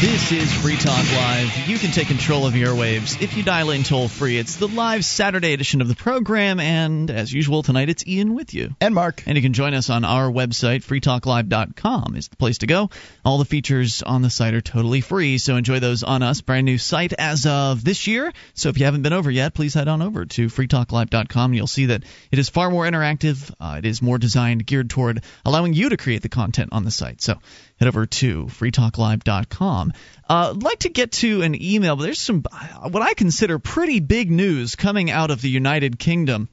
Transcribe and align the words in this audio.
This 0.00 0.30
is 0.30 0.52
Free 0.52 0.76
Talk 0.76 1.10
Live. 1.12 1.68
You 1.68 1.78
can 1.78 1.90
take 1.90 2.08
control 2.08 2.46
of 2.46 2.54
your 2.54 2.74
waves 2.74 3.16
if 3.22 3.34
you 3.34 3.42
dial 3.42 3.70
in 3.70 3.82
toll 3.82 4.08
free. 4.08 4.36
It's 4.36 4.56
the 4.56 4.68
live 4.68 5.06
Saturday 5.06 5.54
edition 5.54 5.80
of 5.80 5.88
the 5.88 5.94
program, 5.94 6.60
and 6.60 7.10
as 7.10 7.32
usual, 7.32 7.62
tonight 7.62 7.88
it's 7.88 8.06
Ian 8.06 8.34
with 8.34 8.52
you. 8.52 8.76
And 8.78 8.94
Mark. 8.94 9.22
And 9.24 9.36
you 9.36 9.42
can 9.42 9.54
join 9.54 9.72
us 9.72 9.88
on 9.88 10.04
our 10.04 10.30
website, 10.30 10.84
freetalklive.com 10.84 12.14
is 12.14 12.28
the 12.28 12.36
place 12.36 12.58
to 12.58 12.66
go. 12.66 12.90
All 13.24 13.38
the 13.38 13.46
features 13.46 14.02
on 14.02 14.20
the 14.20 14.28
site 14.28 14.52
are 14.52 14.60
totally 14.60 15.00
free, 15.00 15.38
so 15.38 15.56
enjoy 15.56 15.80
those 15.80 16.02
on 16.02 16.22
us. 16.22 16.42
Brand 16.42 16.66
new 16.66 16.76
site 16.76 17.14
as 17.14 17.46
of 17.46 17.82
this 17.82 18.06
year. 18.06 18.34
So 18.52 18.68
if 18.68 18.78
you 18.78 18.84
haven't 18.84 19.00
been 19.00 19.14
over 19.14 19.30
yet, 19.30 19.54
please 19.54 19.72
head 19.72 19.88
on 19.88 20.02
over 20.02 20.26
to 20.26 20.48
freetalklive.com. 20.48 21.54
You'll 21.54 21.66
see 21.66 21.86
that 21.86 22.02
it 22.30 22.38
is 22.38 22.50
far 22.50 22.70
more 22.70 22.84
interactive. 22.84 23.50
Uh, 23.58 23.76
it 23.78 23.86
is 23.86 24.02
more 24.02 24.18
designed, 24.18 24.66
geared 24.66 24.90
toward 24.90 25.22
allowing 25.46 25.72
you 25.72 25.88
to 25.88 25.96
create 25.96 26.20
the 26.20 26.28
content 26.28 26.68
on 26.72 26.84
the 26.84 26.90
site. 26.90 27.22
So 27.22 27.38
head 27.78 27.88
over 27.88 28.06
to 28.06 28.46
freetalklive.com. 28.46 29.92
Uh, 30.28 30.52
I'd 30.54 30.62
like 30.62 30.80
to 30.80 30.88
get 30.88 31.12
to 31.12 31.42
an 31.42 31.60
email, 31.60 31.96
but 31.96 32.04
there's 32.04 32.20
some 32.20 32.42
what 32.88 33.02
I 33.02 33.14
consider 33.14 33.58
pretty 33.58 34.00
big 34.00 34.30
news 34.30 34.76
coming 34.76 35.10
out 35.10 35.30
of 35.30 35.40
the 35.40 35.50
United 35.50 35.98
Kingdom. 35.98 36.48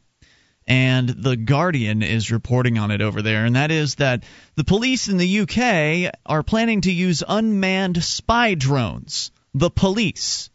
And 0.66 1.10
The 1.10 1.36
Guardian 1.36 2.04
is 2.04 2.32
reporting 2.32 2.78
on 2.78 2.92
it 2.92 3.02
over 3.02 3.22
there, 3.22 3.44
and 3.44 3.58
that 3.58 3.70
is 3.70 3.96
that 3.96 4.24
the 4.56 4.64
police 4.64 5.10
in 5.10 5.18
the 5.18 5.40
UK 5.42 6.14
are 6.26 6.42
planning 6.42 6.82
to 6.82 6.92
use 6.92 7.22
unmanned 7.28 8.02
spy 8.02 8.54
drones. 8.54 9.32
The 9.54 9.70
police 9.70 10.50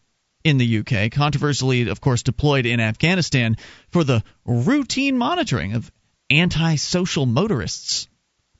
in 0.44 0.56
the 0.56 0.78
UK, 0.78 1.12
controversially, 1.12 1.88
of 1.88 2.00
course, 2.00 2.22
deployed 2.22 2.64
in 2.64 2.80
Afghanistan 2.80 3.56
for 3.90 4.02
the 4.02 4.22
routine 4.46 5.18
monitoring 5.18 5.74
of 5.74 5.92
antisocial 6.30 7.26
motorists, 7.26 8.08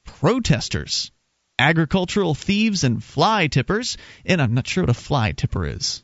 protesters, 0.04 1.10
agricultural 1.58 2.34
thieves 2.34 2.84
and 2.84 3.02
fly 3.02 3.46
tippers. 3.46 3.96
And 4.24 4.40
I'm 4.40 4.54
not 4.54 4.66
sure 4.66 4.84
what 4.84 4.90
a 4.90 4.94
fly 4.94 5.32
tipper 5.32 5.66
is. 5.66 6.02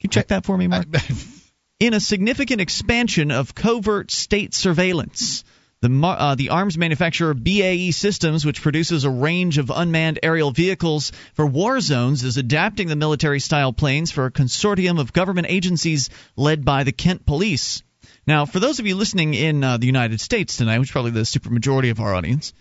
Can 0.00 0.08
you 0.08 0.10
check 0.10 0.28
that 0.28 0.44
for 0.44 0.56
me, 0.56 0.66
Mark? 0.66 0.86
In 1.80 1.94
a 1.94 2.00
significant 2.00 2.60
expansion 2.60 3.30
of 3.30 3.54
covert 3.54 4.10
state 4.10 4.54
surveillance. 4.54 5.44
The, 5.82 5.90
uh, 6.06 6.36
the 6.36 6.50
arms 6.50 6.78
manufacturer 6.78 7.34
BAE 7.34 7.90
Systems, 7.90 8.46
which 8.46 8.62
produces 8.62 9.02
a 9.02 9.10
range 9.10 9.58
of 9.58 9.68
unmanned 9.74 10.20
aerial 10.22 10.52
vehicles 10.52 11.10
for 11.34 11.44
war 11.44 11.80
zones, 11.80 12.22
is 12.22 12.36
adapting 12.36 12.86
the 12.86 12.94
military 12.94 13.40
style 13.40 13.72
planes 13.72 14.12
for 14.12 14.26
a 14.26 14.30
consortium 14.30 15.00
of 15.00 15.12
government 15.12 15.48
agencies 15.50 16.08
led 16.36 16.64
by 16.64 16.84
the 16.84 16.92
Kent 16.92 17.26
Police. 17.26 17.82
Now, 18.28 18.46
for 18.46 18.60
those 18.60 18.78
of 18.78 18.86
you 18.86 18.94
listening 18.94 19.34
in 19.34 19.64
uh, 19.64 19.76
the 19.76 19.86
United 19.86 20.20
States 20.20 20.56
tonight, 20.56 20.78
which 20.78 20.90
is 20.90 20.92
probably 20.92 21.10
the 21.10 21.22
supermajority 21.22 21.90
of 21.90 21.98
our 21.98 22.14
audience, 22.14 22.52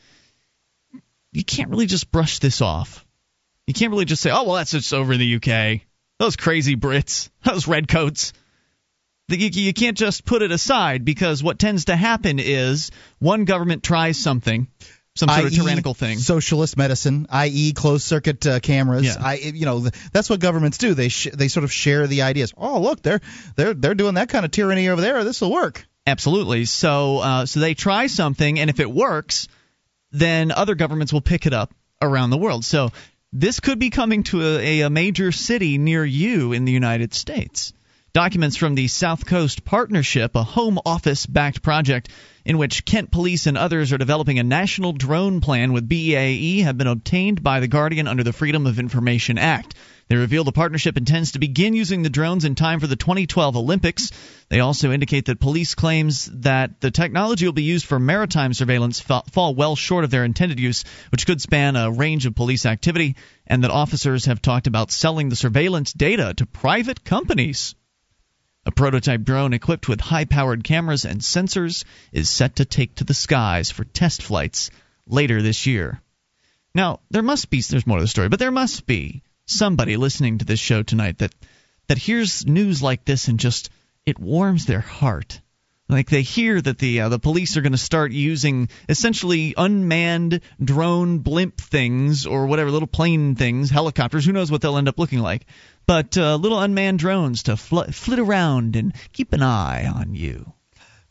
you 1.32 1.44
can't 1.44 1.70
really 1.70 1.86
just 1.86 2.12
brush 2.12 2.40
this 2.40 2.62
off. 2.62 3.06
You 3.68 3.74
can't 3.74 3.92
really 3.92 4.06
just 4.06 4.22
say, 4.22 4.32
"Oh, 4.32 4.44
well, 4.44 4.56
that's 4.56 4.72
just 4.72 4.94
over 4.94 5.14
in 5.14 5.20
the 5.20 5.36
UK." 5.36 5.82
Those 6.20 6.36
crazy 6.36 6.76
Brits, 6.76 7.30
those 7.44 7.68
redcoats. 7.68 8.34
You 9.28 9.74
can't 9.74 9.98
just 9.98 10.26
put 10.26 10.42
it 10.42 10.52
aside 10.52 11.06
because 11.06 11.42
what 11.42 11.58
tends 11.58 11.86
to 11.86 11.96
happen 11.96 12.38
is 12.38 12.92
one 13.20 13.46
government 13.46 13.82
tries 13.82 14.18
something, 14.18 14.68
some 15.16 15.30
sort 15.30 15.46
of 15.46 15.54
tyrannical 15.54 15.94
thing. 15.94 16.18
Socialist 16.18 16.76
medicine, 16.76 17.28
i.e., 17.30 17.72
closed 17.72 18.04
circuit 18.04 18.46
uh, 18.46 18.60
cameras. 18.60 19.06
Yeah. 19.06 19.16
I, 19.20 19.36
you 19.36 19.66
know, 19.66 19.88
that's 20.12 20.30
what 20.30 20.42
governments 20.42 20.78
do. 20.80 20.94
They 20.94 21.08
sh- 21.08 21.30
they 21.34 21.48
sort 21.48 21.64
of 21.64 21.72
share 21.72 22.08
the 22.08 22.24
ideas. 22.24 22.54
Oh, 22.58 22.82
look, 22.82 23.02
they're 23.02 23.22
they're 23.56 23.74
they're 23.74 23.96
doing 23.96 24.16
that 24.16 24.28
kind 24.28 24.44
of 24.44 24.52
tyranny 24.52 24.90
over 24.90 25.00
there. 25.00 25.24
This 25.24 25.40
will 25.40 25.52
work. 25.52 25.88
Absolutely. 26.06 26.66
So 26.66 27.20
uh, 27.20 27.46
so 27.46 27.62
they 27.62 27.74
try 27.74 28.08
something, 28.08 28.60
and 28.60 28.70
if 28.70 28.82
it 28.82 28.92
works, 28.92 29.48
then 30.12 30.52
other 30.52 30.76
governments 30.76 31.14
will 31.14 31.22
pick 31.22 31.46
it 31.46 31.54
up 31.54 31.74
around 32.02 32.30
the 32.30 32.38
world. 32.38 32.66
So 32.66 32.92
this 33.34 33.60
could 33.60 33.80
be 33.80 33.90
coming 33.90 34.24
to 34.24 34.58
a, 34.58 34.82
a 34.82 34.90
major 34.90 35.32
city 35.32 35.78
near 35.78 36.04
you 36.04 36.52
in 36.54 36.66
the 36.66 36.72
United 36.72 37.14
States. 37.14 37.74
Documents 38.14 38.58
from 38.58 38.76
the 38.76 38.90
South 38.90 39.26
Coast 39.26 39.64
Partnership, 39.64 40.36
a 40.36 40.44
home 40.44 40.80
office 40.86 41.26
backed 41.26 41.62
project 41.62 42.10
in 42.44 42.58
which 42.58 42.84
Kent 42.84 43.10
Police 43.10 43.48
and 43.48 43.58
others 43.58 43.94
are 43.94 43.98
developing 43.98 44.38
a 44.38 44.44
national 44.44 44.92
drone 44.92 45.40
plan 45.40 45.72
with 45.72 45.88
BAE, 45.88 46.64
have 46.64 46.78
been 46.78 46.88
obtained 46.88 47.42
by 47.42 47.62
The 47.62 47.70
Guardian 47.70 48.10
under 48.10 48.24
the 48.24 48.34
Freedom 48.34 48.68
of 48.68 48.80
Information 48.80 49.38
Act. 49.38 49.76
They 50.12 50.18
reveal 50.18 50.44
the 50.44 50.52
partnership 50.52 50.98
intends 50.98 51.32
to 51.32 51.40
begin 51.40 51.74
using 51.74 52.02
the 52.02 52.10
drones 52.10 52.44
in 52.44 52.54
time 52.54 52.82
for 52.82 52.88
the 52.88 52.98
2012 52.98 53.56
Olympics. 53.56 54.12
They 54.50 54.60
also 54.60 54.92
indicate 54.92 55.28
that 55.28 55.40
police 55.40 55.74
claims 55.74 56.26
that 56.42 56.82
the 56.82 56.92
technology 56.92 57.46
will 57.46 57.54
be 57.54 57.64
used 57.64 57.86
for 57.86 57.98
maritime 57.98 58.54
surveillance 58.54 59.00
fall 59.00 59.56
well 59.56 59.78
short 59.78 60.04
of 60.04 60.12
their 60.12 60.26
intended 60.26 60.60
use, 60.60 60.84
which 61.14 61.26
could 61.26 61.40
span 61.40 61.78
a 61.78 61.90
range 61.90 62.26
of 62.26 62.36
police 62.36 62.66
activity, 62.66 63.16
and 63.48 63.64
that 63.64 63.72
officers 63.72 64.26
have 64.26 64.42
talked 64.42 64.68
about 64.68 64.92
selling 64.92 65.30
the 65.30 65.38
surveillance 65.38 65.94
data 65.94 66.34
to 66.34 66.46
private 66.46 67.06
companies. 67.06 67.74
A 68.66 68.72
prototype 68.72 69.24
drone 69.24 69.54
equipped 69.54 69.88
with 69.88 70.02
high 70.02 70.26
powered 70.26 70.66
cameras 70.66 71.06
and 71.06 71.22
sensors 71.22 71.86
is 72.12 72.30
set 72.30 72.58
to 72.58 72.66
take 72.66 72.96
to 72.96 73.06
the 73.06 73.14
skies 73.14 73.72
for 73.72 73.86
test 73.86 74.24
flights 74.24 74.72
later 75.08 75.42
this 75.42 75.66
year. 75.66 76.02
Now, 76.76 77.00
there 77.12 77.24
must 77.24 77.50
be, 77.50 77.62
there's 77.62 77.88
more 77.88 78.00
to 78.00 78.04
the 78.04 78.10
story, 78.10 78.28
but 78.28 78.40
there 78.40 78.52
must 78.52 78.86
be 78.86 79.24
somebody 79.52 79.98
listening 79.98 80.40
to 80.40 80.46
this 80.46 80.60
show 80.60 80.84
tonight 80.84 81.20
that, 81.20 81.34
that 81.88 81.98
hears 81.98 82.46
news 82.46 82.82
like 82.82 83.06
this 83.06 83.28
and 83.28 83.40
just, 83.40 83.70
it 84.06 84.20
warms 84.20 84.66
their 84.66 84.80
heart. 84.80 85.42
Like 85.92 86.10
they 86.10 86.22
hear 86.22 86.62
that 86.62 86.78
the 86.78 87.02
uh, 87.02 87.10
the 87.10 87.20
police 87.20 87.58
are 87.58 87.62
going 87.62 87.74
to 87.74 87.78
start 87.78 88.14
using 88.14 88.70
essentially 88.88 89.54
unmanned 89.58 90.40
drone 90.64 91.20
blimp 91.20 91.60
things 91.60 92.26
or 92.26 92.46
whatever 92.46 92.72
little 92.72 92.88
plane 92.88 93.36
things, 93.36 93.70
helicopters. 93.70 94.26
Who 94.26 94.32
knows 94.32 94.50
what 94.50 94.62
they'll 94.62 94.78
end 94.78 94.88
up 94.88 94.98
looking 94.98 95.20
like? 95.20 95.46
But 95.86 96.18
uh, 96.18 96.36
little 96.36 96.62
unmanned 96.62 97.00
drones 97.00 97.44
to 97.44 97.58
fl- 97.58 97.92
flit 97.92 98.20
around 98.20 98.78
and 98.78 98.96
keep 99.12 99.34
an 99.34 99.44
eye 99.44 99.86
on 99.86 100.16
you. 100.16 100.54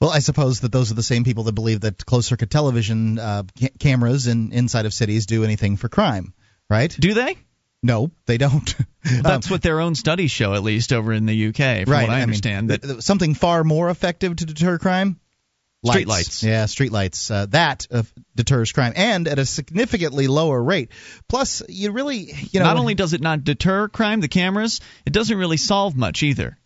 Well, 0.01 0.11
I 0.11 0.21
suppose 0.21 0.61
that 0.61 0.73
those 0.73 0.91
are 0.91 0.95
the 0.95 1.03
same 1.03 1.25
people 1.25 1.45
that 1.45 1.53
believe 1.53 1.83
that 1.83 2.07
closed 2.07 2.29
circuit 2.29 2.49
television 2.49 3.19
uh, 3.19 3.43
ca- 3.61 3.69
cameras 3.79 4.29
in 4.29 4.53
inside 4.53 4.87
of 4.87 4.95
cities 4.95 5.27
do 5.27 5.45
anything 5.45 5.77
for 5.77 5.91
crime, 5.91 6.33
right? 6.71 6.97
Do 6.99 7.13
they? 7.13 7.37
No, 7.83 8.11
they 8.27 8.37
don't. 8.37 8.75
That's 9.03 9.47
um, 9.47 9.51
what 9.51 9.63
their 9.63 9.81
own 9.81 9.95
studies 9.95 10.31
show, 10.31 10.55
at 10.55 10.63
least 10.63 10.93
over 10.93 11.13
in 11.13 11.27
the 11.27 11.49
UK, 11.49 11.85
from 11.85 11.93
right, 11.93 12.09
what 12.09 12.11
I, 12.11 12.19
I 12.19 12.23
understand. 12.23 12.69
Mean, 12.69 12.79
that 12.83 13.03
something 13.03 13.35
far 13.35 13.65
more 13.65 13.89
effective 13.89 14.37
to 14.37 14.47
deter 14.47 14.79
crime. 14.79 15.19
Lights. 15.83 15.95
Street 15.95 16.09
lights. 16.09 16.43
Yeah, 16.43 16.67
street 16.67 16.93
lights. 16.93 17.31
Uh, 17.31 17.47
that 17.47 17.87
uh, 17.91 18.03
deters 18.37 18.73
crime, 18.73 18.93
and 18.97 19.27
at 19.27 19.39
a 19.39 19.47
significantly 19.47 20.27
lower 20.27 20.63
rate. 20.63 20.91
Plus, 21.27 21.63
you 21.71 21.93
really, 21.93 22.35
you 22.51 22.61
know, 22.61 22.67
not 22.67 22.77
only 22.77 22.95
does 22.95 23.15
it 23.15 23.23
not 23.23 23.45
deter 23.45 23.89
crime, 23.89 24.21
the 24.21 24.29
cameras, 24.29 24.83
it 25.07 25.15
doesn't 25.15 25.39
really 25.39 25.57
solve 25.57 25.97
much 25.97 26.23
either. 26.23 26.59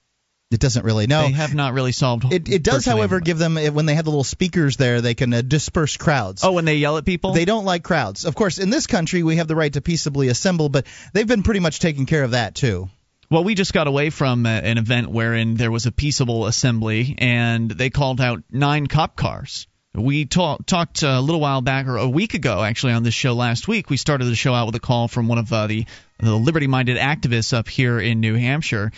It 0.54 0.60
doesn't 0.60 0.84
really. 0.84 1.06
No, 1.06 1.22
they 1.22 1.32
have 1.32 1.54
not 1.54 1.75
really 1.75 1.92
solved. 1.92 2.32
It, 2.32 2.48
it 2.48 2.62
does, 2.62 2.84
however, 2.84 3.20
give 3.20 3.38
them 3.38 3.56
when 3.56 3.87
they 3.87 3.94
have 3.94 4.04
the 4.04 4.10
little 4.10 4.25
speakers 4.25 4.76
there, 4.76 5.00
they 5.00 5.15
can 5.15 5.34
uh, 5.34 5.42
disperse 5.42 5.97
crowds. 5.97 6.44
Oh, 6.44 6.53
when 6.53 6.65
they 6.65 6.76
yell 6.76 6.97
at 6.97 7.04
people, 7.04 7.32
they 7.32 7.44
don't 7.44 7.65
like 7.65 7.82
crowds. 7.82 8.25
Of 8.25 8.34
course, 8.34 8.59
in 8.59 8.70
this 8.70 8.87
country, 8.87 9.22
we 9.22 9.37
have 9.37 9.48
the 9.48 9.56
right 9.56 9.72
to 9.72 9.81
peaceably 9.81 10.28
assemble, 10.28 10.69
but 10.69 10.87
they've 11.12 11.26
been 11.26 11.43
pretty 11.43 11.60
much 11.60 11.81
taking 11.81 12.06
care 12.06 12.22
of 12.22 12.31
that 12.31 12.54
too. 12.54 12.88
Well, 13.31 13.43
we 13.43 13.54
just 13.54 13.72
got 13.72 13.87
away 13.87 14.10
from 14.10 14.47
uh, 14.47 14.50
an 14.50 14.78
event 14.78 15.10
wherein 15.10 15.54
there 15.56 15.70
was 15.70 15.87
a 15.87 15.93
peaceable 15.93 16.47
assembly, 16.47 17.16
and 17.19 17.70
they 17.70 17.91
called 17.91 18.20
out 18.20 18.43
nine 18.50 18.87
cop 18.87 19.16
cars. 19.16 19.66
We 19.94 20.25
talk, 20.25 20.66
talked 20.66 21.03
a 21.03 21.20
little 21.20 21.41
while 21.41 21.60
back, 21.60 21.87
or 21.87 21.97
a 21.97 22.09
week 22.09 22.34
ago, 22.34 22.62
actually, 22.62 22.93
on 22.93 23.03
this 23.03 23.14
show 23.14 23.34
last 23.34 23.69
week. 23.69 23.91
We 23.91 23.97
started 23.97 24.25
the 24.25 24.34
show 24.34 24.53
out 24.53 24.66
with 24.66 24.75
a 24.75 24.81
call 24.81 25.09
from 25.09 25.28
one 25.28 25.38
of 25.38 25.53
uh, 25.53 25.69
the, 25.69 25.87
the 26.19 26.34
liberty-minded 26.34 26.97
activists 26.97 27.53
up 27.53 27.69
here 27.69 28.00
in 28.00 28.20
New 28.20 28.34
Hampshire 28.34 28.93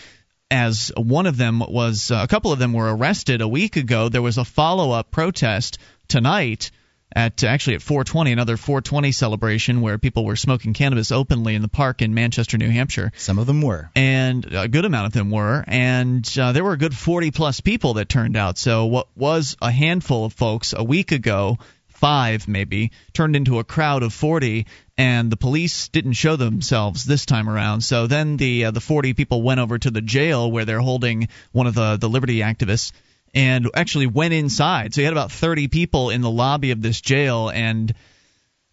as 0.50 0.92
one 0.96 1.26
of 1.26 1.36
them 1.36 1.60
was 1.60 2.10
uh, 2.10 2.20
a 2.22 2.28
couple 2.28 2.52
of 2.52 2.58
them 2.58 2.72
were 2.72 2.94
arrested 2.94 3.40
a 3.40 3.48
week 3.48 3.76
ago. 3.76 4.08
There 4.08 4.22
was 4.22 4.38
a 4.38 4.44
follow 4.44 4.92
up 4.92 5.10
protest 5.10 5.78
tonight 6.08 6.70
at 7.14 7.42
actually 7.42 7.76
at 7.76 7.82
420, 7.82 8.32
another 8.32 8.56
420 8.56 9.12
celebration 9.12 9.80
where 9.80 9.98
people 9.98 10.24
were 10.24 10.36
smoking 10.36 10.74
cannabis 10.74 11.10
openly 11.10 11.54
in 11.54 11.62
the 11.62 11.68
park 11.68 12.02
in 12.02 12.14
Manchester, 12.14 12.58
New 12.58 12.70
Hampshire. 12.70 13.10
Some 13.16 13.38
of 13.38 13.46
them 13.46 13.62
were, 13.62 13.90
and 13.96 14.44
a 14.52 14.68
good 14.68 14.84
amount 14.84 15.06
of 15.06 15.12
them 15.12 15.30
were, 15.30 15.64
and 15.66 16.28
uh, 16.38 16.52
there 16.52 16.64
were 16.64 16.74
a 16.74 16.78
good 16.78 16.94
40 16.94 17.30
plus 17.30 17.60
people 17.60 17.94
that 17.94 18.08
turned 18.08 18.36
out. 18.36 18.58
So 18.58 18.86
what 18.86 19.08
was 19.16 19.56
a 19.62 19.70
handful 19.70 20.26
of 20.26 20.32
folks 20.32 20.74
a 20.76 20.84
week 20.84 21.12
ago 21.12 21.58
five 21.88 22.46
maybe 22.46 22.92
turned 23.14 23.34
into 23.34 23.58
a 23.58 23.64
crowd 23.64 24.02
of 24.02 24.12
40 24.12 24.66
and 24.98 25.30
the 25.30 25.36
police 25.36 25.88
didn't 25.88 26.14
show 26.14 26.36
themselves 26.36 27.04
this 27.04 27.26
time 27.26 27.48
around 27.48 27.82
so 27.82 28.06
then 28.06 28.36
the 28.36 28.66
uh, 28.66 28.70
the 28.70 28.80
40 28.80 29.14
people 29.14 29.42
went 29.42 29.60
over 29.60 29.78
to 29.78 29.90
the 29.90 30.00
jail 30.00 30.50
where 30.50 30.64
they're 30.64 30.80
holding 30.80 31.28
one 31.52 31.66
of 31.66 31.74
the 31.74 31.96
the 31.96 32.08
liberty 32.08 32.40
activists 32.40 32.92
and 33.34 33.68
actually 33.74 34.06
went 34.06 34.32
inside 34.32 34.94
so 34.94 35.00
you 35.00 35.06
had 35.06 35.12
about 35.12 35.32
30 35.32 35.68
people 35.68 36.10
in 36.10 36.20
the 36.20 36.30
lobby 36.30 36.70
of 36.70 36.80
this 36.80 37.00
jail 37.00 37.48
and 37.50 37.94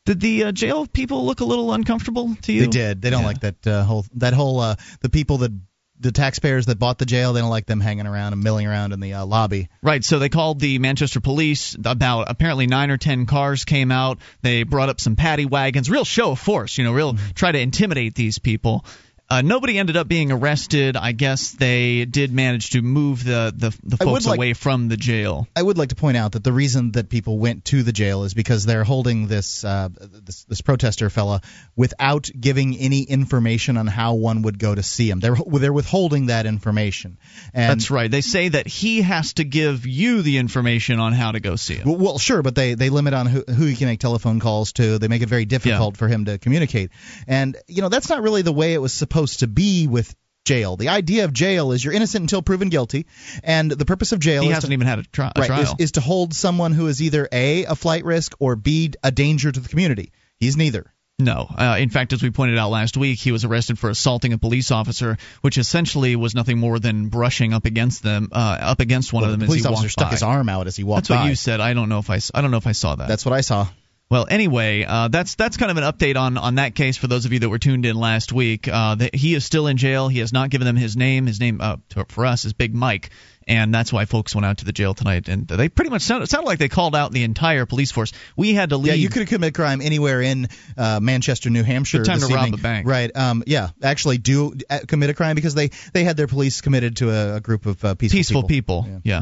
did 0.06 0.20
the 0.20 0.46
uh, 0.46 0.52
jail 0.52 0.86
people 0.86 1.26
look 1.26 1.40
a 1.40 1.46
little 1.46 1.72
uncomfortable 1.72 2.36
to 2.42 2.52
you? 2.52 2.62
They 2.62 2.68
did. 2.68 3.02
They 3.02 3.10
don't 3.10 3.22
yeah. 3.22 3.28
like 3.28 3.40
that 3.40 3.68
uh, 3.68 3.84
whole 3.84 4.06
that 4.16 4.34
whole 4.34 4.60
uh, 4.60 4.76
the 5.00 5.10
people 5.10 5.38
that 5.38 5.52
the 6.00 6.12
taxpayers 6.12 6.66
that 6.66 6.80
bought 6.80 6.98
the 6.98 7.06
jail 7.06 7.34
they 7.34 7.42
don't 7.42 7.50
like 7.50 7.66
them 7.66 7.80
hanging 7.80 8.08
around 8.08 8.34
and 8.34 8.44
milling 8.44 8.68
around 8.68 8.94
in 8.94 9.00
the 9.00 9.14
uh, 9.14 9.26
lobby. 9.26 9.70
Right. 9.82 10.04
So 10.04 10.20
they 10.20 10.30
called 10.30 10.60
the 10.60 10.80
Manchester 10.80 11.22
police. 11.22 11.76
About 11.84 12.30
apparently 12.30 12.68
nine 12.68 12.92
or 12.92 12.98
ten 12.98 13.26
cars 13.26 13.66
came 13.66 13.92
out. 13.92 14.20
They 14.42 14.64
brought 14.64 14.90
up 14.90 15.00
some 15.00 15.16
paddy 15.16 15.46
wagons. 15.46 15.90
Real 15.90 16.06
show 16.06 16.32
of 16.32 16.40
force. 16.40 16.78
You 16.78 16.84
know, 16.84 16.94
real 16.94 17.14
mm-hmm. 17.14 17.32
try 17.32 17.52
to 17.52 17.60
intimidate 17.60 18.16
these 18.16 18.40
people. 18.40 18.86
Uh, 19.34 19.42
nobody 19.42 19.80
ended 19.80 19.98
up 19.98 20.08
being 20.08 20.32
arrested. 20.32 20.96
I 20.96 21.12
guess 21.12 21.52
they 21.54 22.06
did 22.06 22.32
manage 22.32 22.72
to 22.72 22.84
move 22.84 23.24
the 23.24 23.52
the, 23.56 23.76
the 23.84 23.98
folks 23.98 24.28
like, 24.28 24.38
away 24.38 24.54
from 24.54 24.90
the 24.90 24.98
jail. 24.98 25.48
I 25.56 25.64
would 25.64 25.76
like 25.76 25.90
to 25.90 25.96
point 25.96 26.18
out 26.18 26.34
that 26.34 26.44
the 26.44 26.54
reason 26.54 26.92
that 26.92 27.10
people 27.10 27.40
went 27.40 27.66
to 27.66 27.82
the 27.82 27.92
jail 27.92 28.26
is 28.26 28.36
because 28.36 28.64
they're 28.64 28.84
holding 28.84 29.26
this 29.26 29.66
uh, 29.66 29.90
this, 29.90 30.44
this 30.44 30.62
protester 30.62 31.10
fella 31.10 31.42
without 31.76 32.30
giving 32.40 32.78
any 32.78 33.02
information 33.02 33.78
on 33.78 33.88
how 33.88 34.14
one 34.14 34.44
would 34.44 34.60
go 34.60 34.76
to 34.76 34.84
see 34.84 35.10
him. 35.10 35.20
They're 35.20 35.36
they're 35.48 35.74
withholding 35.74 36.28
that 36.28 36.46
information. 36.46 37.18
And 37.56 37.72
That's 37.72 37.90
right. 37.90 38.12
They 38.12 38.22
say 38.22 38.50
that 38.50 38.68
he 38.68 39.02
has 39.02 39.34
to 39.34 39.44
give 39.44 39.88
you 39.88 40.22
the 40.22 40.38
information 40.38 41.00
on 41.00 41.12
how 41.12 41.32
to 41.32 41.40
go 41.40 41.56
see 41.56 41.76
him. 41.76 41.88
Well, 41.88 41.98
well 41.98 42.18
sure, 42.20 42.44
but 42.44 42.54
they 42.54 42.76
they 42.76 42.92
limit 42.92 43.16
on 43.16 43.26
who 43.26 43.44
who 43.48 43.66
he 43.66 43.76
can 43.76 43.88
make 43.88 44.00
telephone 44.00 44.40
calls 44.40 44.74
to. 44.74 45.00
They 45.00 45.08
make 45.08 45.24
it 45.24 45.30
very 45.30 45.46
difficult 45.46 45.96
Yeah. 45.96 45.98
for 45.98 46.08
him 46.08 46.26
to 46.26 46.38
communicate. 46.38 46.92
And 47.26 47.58
you 47.68 47.82
know 47.82 47.90
that's 47.90 48.10
not 48.10 48.22
really 48.22 48.44
the 48.44 48.54
way 48.54 48.76
it 48.76 48.82
was 48.82 48.94
supposed 48.94 49.23
to 49.38 49.48
be 49.48 49.88
with 49.88 50.16
jail. 50.46 50.76
The 50.76 50.90
idea 50.90 51.24
of 51.26 51.32
jail 51.34 51.72
is 51.72 51.84
you're 51.84 51.94
innocent 51.94 52.22
until 52.24 52.42
proven 52.42 52.70
guilty, 52.70 53.06
and 53.44 53.72
the 53.72 53.86
purpose 53.86 54.12
of 54.12 54.20
jail 54.20 54.42
He 54.44 54.50
is 54.50 54.56
hasn't 54.56 54.72
to, 54.72 54.74
even 54.74 54.88
had 54.88 55.00
a, 55.00 55.04
tri- 55.04 55.32
a 55.36 55.40
right, 55.40 55.48
trial. 55.48 55.76
is 55.80 55.94
to 55.94 56.02
hold 56.02 56.34
someone 56.34 56.74
who 56.74 56.88
is 56.88 57.02
either 57.02 57.28
a 57.32 57.64
a 57.66 57.76
flight 57.76 58.04
risk 58.06 58.36
or 58.40 58.56
b 58.56 58.92
a 59.04 59.12
danger 59.12 59.52
to 59.52 59.60
the 59.60 59.70
community. 59.70 60.12
He's 60.40 60.58
neither. 60.58 60.92
No. 61.20 61.48
Uh, 61.50 61.78
in 61.80 61.90
fact, 61.90 62.12
as 62.12 62.24
we 62.24 62.32
pointed 62.32 62.58
out 62.58 62.72
last 62.72 62.98
week, 62.98 63.20
he 63.20 63.32
was 63.32 63.46
arrested 63.46 63.78
for 63.80 63.90
assaulting 63.92 64.34
a 64.34 64.38
police 64.40 64.72
officer, 64.72 65.18
which 65.42 65.58
essentially 65.60 66.16
was 66.16 66.34
nothing 66.34 66.58
more 66.58 66.80
than 66.80 67.08
brushing 67.08 67.54
up 67.54 67.66
against 67.66 68.02
them, 68.02 68.30
uh, 68.32 68.58
up 68.60 68.80
against 68.80 69.14
one 69.14 69.22
Well, 69.22 69.32
of 69.32 69.40
them 69.40 69.40
the 69.42 69.44
as 69.46 69.48
police 69.50 69.62
he 69.64 69.68
officer 69.68 69.84
walked 69.84 69.92
stuck 69.92 70.08
by. 70.08 70.12
his 70.12 70.24
arm 70.24 70.50
out 70.50 70.66
as 70.68 70.76
he 70.76 70.84
walked 70.84 71.08
That's 71.08 71.10
what 71.12 71.24
by. 71.24 71.30
you 71.30 71.36
said. 71.36 71.62
I 71.62 71.74
don't 71.76 71.88
know 71.88 72.00
if 72.00 72.10
I, 72.10 72.20
I 72.34 72.42
don't 72.42 72.50
know 72.52 72.58
if 72.58 72.66
I 72.68 72.72
saw 72.72 72.96
that. 72.96 73.08
That's 73.08 73.26
what 73.26 73.34
I 73.34 73.42
saw. 73.42 73.68
Well, 74.10 74.28
anyway, 74.30 74.84
uh, 74.84 75.08
that's 75.08 75.36
that's 75.36 75.58
kind 75.58 75.72
of 75.72 75.78
an 75.78 75.84
update 75.84 76.18
on 76.18 76.38
on 76.38 76.56
that 76.56 76.76
case 76.76 76.98
for 76.98 77.08
those 77.08 77.26
of 77.26 77.34
you 77.34 77.40
that 77.40 77.50
were 77.50 77.58
tuned 77.58 77.86
in 77.86 77.96
last 77.96 78.32
week. 78.32 78.68
Uh, 78.68 78.96
that 78.96 79.16
he 79.16 79.34
is 79.34 79.44
still 79.44 79.66
in 79.66 79.78
jail. 79.78 80.08
He 80.08 80.20
has 80.20 80.32
not 80.32 80.52
given 80.52 80.66
them 80.66 80.76
his 80.76 80.96
name. 80.96 81.26
His 81.26 81.40
name 81.40 81.60
uh, 81.62 81.78
to, 81.90 82.06
for 82.10 82.26
us 82.26 82.46
is 82.46 82.54
Big 82.54 82.76
Mike, 82.76 83.10
and 83.48 83.74
that's 83.74 83.92
why 83.92 84.06
folks 84.06 84.36
went 84.36 84.46
out 84.46 84.60
to 84.60 84.66
the 84.66 84.72
jail 84.72 84.94
tonight. 84.94 85.30
And 85.30 85.48
they 85.48 85.68
pretty 85.68 85.90
much 85.90 86.04
sounded, 86.04 86.26
it 86.26 86.30
sounded 86.30 86.46
like 86.46 86.60
they 86.60 86.70
called 86.70 86.96
out 86.96 87.12
the 87.12 87.24
entire 87.24 87.66
police 87.66 87.92
force. 87.92 88.12
We 88.38 88.54
had 88.54 88.70
to 88.70 88.78
leave. 88.78 88.88
Yeah, 88.90 88.94
you 88.94 89.10
could 89.10 89.24
have 89.24 89.30
committed 89.30 89.56
crime 89.56 89.82
anywhere 89.82 90.22
in 90.22 90.48
uh, 90.78 91.00
Manchester, 91.02 91.50
New 91.50 91.64
Hampshire. 91.64 92.00
Good 92.00 92.06
time 92.06 92.20
to 92.20 92.28
rob 92.28 92.54
a 92.54 92.58
bank. 92.58 92.88
Right. 92.88 93.16
Um, 93.16 93.44
yeah, 93.48 93.70
actually 93.82 94.20
do 94.20 94.54
uh, 94.70 94.80
commit 94.88 95.10
a 95.10 95.16
crime 95.16 95.36
because 95.36 95.56
they 95.56 95.70
they 95.94 96.04
had 96.04 96.18
their 96.18 96.28
police 96.28 96.62
committed 96.62 96.98
to 96.98 97.10
a, 97.10 97.36
a 97.38 97.40
group 97.42 97.66
of 97.66 97.84
uh, 97.84 97.96
peaceful, 97.96 98.18
peaceful 98.18 98.44
people. 98.44 98.86
Yeah. 98.88 99.00
Yeah. 99.04 99.22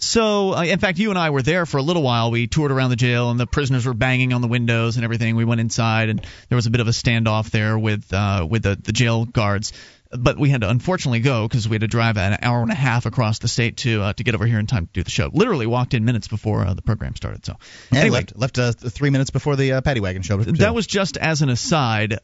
So, 0.00 0.54
uh, 0.54 0.62
in 0.62 0.78
fact, 0.78 0.98
you 0.98 1.10
and 1.10 1.18
I 1.18 1.30
were 1.30 1.42
there 1.42 1.66
for 1.66 1.76
a 1.76 1.82
little 1.82 2.02
while. 2.02 2.30
We 2.30 2.46
toured 2.46 2.72
around 2.72 2.90
the 2.90 2.96
jail, 2.96 3.30
and 3.30 3.38
the 3.38 3.46
prisoners 3.46 3.86
were 3.86 3.94
banging 3.94 4.32
on 4.32 4.40
the 4.40 4.48
windows 4.48 4.96
and 4.96 5.04
everything. 5.04 5.36
We 5.36 5.44
went 5.44 5.60
inside, 5.60 6.08
and 6.08 6.26
there 6.48 6.56
was 6.56 6.66
a 6.66 6.70
bit 6.70 6.80
of 6.80 6.88
a 6.88 6.92
standoff 6.92 7.50
there 7.50 7.78
with 7.78 8.12
uh, 8.12 8.46
with 8.48 8.62
the, 8.62 8.76
the 8.76 8.92
jail 8.92 9.26
guards. 9.26 9.72
But 10.12 10.38
we 10.40 10.48
had 10.48 10.62
to 10.62 10.68
unfortunately 10.68 11.20
go 11.20 11.46
because 11.46 11.68
we 11.68 11.74
had 11.74 11.82
to 11.82 11.86
drive 11.86 12.16
an 12.16 12.38
hour 12.42 12.62
and 12.62 12.72
a 12.72 12.74
half 12.74 13.06
across 13.06 13.38
the 13.38 13.46
state 13.46 13.76
to 13.78 14.02
uh, 14.02 14.12
to 14.14 14.24
get 14.24 14.34
over 14.34 14.44
here 14.44 14.58
in 14.58 14.66
time 14.66 14.86
to 14.86 14.92
do 14.92 15.02
the 15.04 15.10
show. 15.10 15.30
Literally 15.32 15.66
walked 15.66 15.94
in 15.94 16.04
minutes 16.04 16.26
before 16.26 16.66
uh, 16.66 16.74
the 16.74 16.82
program 16.82 17.14
started. 17.14 17.46
So, 17.46 17.54
And 17.90 18.00
anyway, 18.00 18.24
left 18.34 18.58
left 18.58 18.58
uh, 18.58 18.72
three 18.72 19.10
minutes 19.10 19.30
before 19.30 19.54
the 19.54 19.74
uh, 19.74 19.80
paddy 19.82 20.00
wagon 20.00 20.22
showed 20.22 20.40
up. 20.40 20.56
that 20.56 20.74
was 20.74 20.88
just 20.88 21.16
as 21.16 21.42
an 21.42 21.48
aside. 21.48 22.18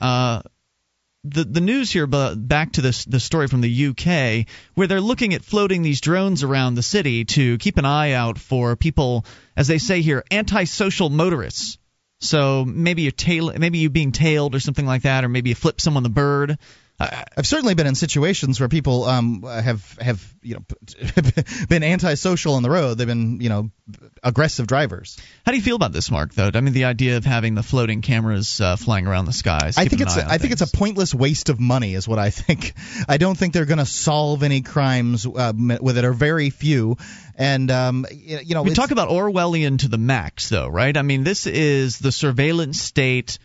The 1.28 1.44
the 1.44 1.60
news 1.60 1.90
here, 1.90 2.06
but 2.06 2.36
back 2.36 2.72
to 2.72 2.82
this 2.82 3.04
the 3.04 3.18
story 3.18 3.48
from 3.48 3.60
the 3.60 3.86
UK, 3.88 4.46
where 4.74 4.86
they're 4.86 5.00
looking 5.00 5.34
at 5.34 5.42
floating 5.44 5.82
these 5.82 6.00
drones 6.00 6.42
around 6.42 6.74
the 6.74 6.82
city 6.82 7.24
to 7.24 7.58
keep 7.58 7.78
an 7.78 7.84
eye 7.84 8.12
out 8.12 8.38
for 8.38 8.76
people, 8.76 9.24
as 9.56 9.66
they 9.66 9.78
say 9.78 10.02
here, 10.02 10.24
antisocial 10.30 11.10
motorists. 11.10 11.78
So 12.20 12.64
maybe 12.64 13.02
you're 13.02 13.12
tail, 13.12 13.52
maybe 13.58 13.78
you 13.78 13.90
being 13.90 14.12
tailed 14.12 14.54
or 14.54 14.60
something 14.60 14.86
like 14.86 15.02
that, 15.02 15.24
or 15.24 15.28
maybe 15.28 15.50
you 15.50 15.56
flip 15.56 15.80
someone 15.80 16.02
the 16.02 16.08
bird. 16.08 16.58
I've 16.98 17.46
certainly 17.46 17.74
been 17.74 17.86
in 17.86 17.94
situations 17.94 18.58
where 18.58 18.70
people 18.70 19.04
um, 19.04 19.42
have 19.42 19.98
have 20.00 20.34
you 20.42 20.54
know 20.54 20.64
been 21.68 21.82
antisocial 21.82 22.54
on 22.54 22.62
the 22.62 22.70
road. 22.70 22.96
They've 22.96 23.06
been 23.06 23.40
you 23.40 23.50
know 23.50 23.70
aggressive 24.22 24.66
drivers. 24.66 25.18
how 25.44 25.52
do 25.52 25.58
you 25.58 25.62
feel 25.62 25.76
about 25.76 25.92
this, 25.92 26.10
Mark? 26.10 26.32
Though 26.32 26.50
I 26.52 26.60
mean, 26.60 26.72
the 26.72 26.86
idea 26.86 27.18
of 27.18 27.26
having 27.26 27.54
the 27.54 27.62
floating 27.62 28.00
cameras 28.00 28.60
uh, 28.62 28.76
flying 28.76 29.06
around 29.06 29.26
the 29.26 29.34
skies. 29.34 29.76
I 29.76 29.84
think 29.86 30.00
it's 30.00 30.16
a, 30.16 30.26
I 30.26 30.38
think 30.38 30.52
it's 30.52 30.62
a 30.62 30.74
pointless 30.74 31.14
waste 31.14 31.50
of 31.50 31.60
money 31.60 31.92
is 31.92 32.08
what 32.08 32.18
I 32.18 32.30
think. 32.30 32.72
I 33.06 33.18
don't 33.18 33.36
think 33.36 33.52
they're 33.52 33.66
going 33.66 33.78
to 33.78 33.86
solve 33.86 34.42
any 34.42 34.62
crimes 34.62 35.26
uh, 35.26 35.52
with 35.54 35.98
it, 35.98 36.04
or 36.04 36.14
very 36.14 36.48
few. 36.48 36.96
And 37.34 37.70
um, 37.70 38.06
you 38.10 38.54
know, 38.54 38.62
We 38.62 38.72
talk 38.72 38.90
about 38.90 39.10
Orwellian 39.10 39.80
to 39.80 39.88
the 39.88 39.98
max, 39.98 40.48
though, 40.48 40.68
right? 40.68 40.96
I 40.96 41.02
mean, 41.02 41.24
this 41.24 41.46
is 41.46 41.98
the 41.98 42.10
surveillance 42.10 42.80
state. 42.80 43.38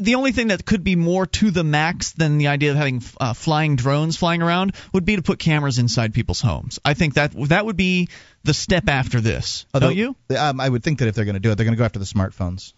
The 0.00 0.14
only 0.14 0.32
thing 0.32 0.48
that 0.48 0.64
could 0.64 0.84
be 0.84 0.96
more 0.96 1.26
to 1.26 1.50
the 1.50 1.64
max 1.64 2.12
than 2.12 2.38
the 2.38 2.48
idea 2.48 2.70
of 2.70 2.76
having 2.76 3.02
uh, 3.20 3.32
flying 3.32 3.76
drones 3.76 4.16
flying 4.16 4.42
around 4.42 4.74
would 4.92 5.04
be 5.04 5.16
to 5.16 5.22
put 5.22 5.38
cameras 5.38 5.78
inside 5.78 6.14
people's 6.14 6.40
homes. 6.40 6.78
I 6.84 6.94
think 6.94 7.14
that 7.14 7.32
that 7.48 7.66
would 7.66 7.76
be 7.76 8.08
the 8.44 8.54
step 8.54 8.88
after 8.88 9.20
this. 9.20 9.66
although, 9.74 9.88
don't 9.88 9.96
you? 9.96 10.16
Um, 10.36 10.60
I 10.60 10.68
would 10.68 10.82
think 10.82 11.00
that 11.00 11.08
if 11.08 11.14
they're 11.14 11.24
going 11.24 11.34
to 11.34 11.40
do 11.40 11.50
it, 11.50 11.56
they're 11.56 11.64
going 11.64 11.74
to 11.76 11.78
go 11.78 11.84
after 11.84 11.98
the 11.98 12.04
smartphones. 12.04 12.72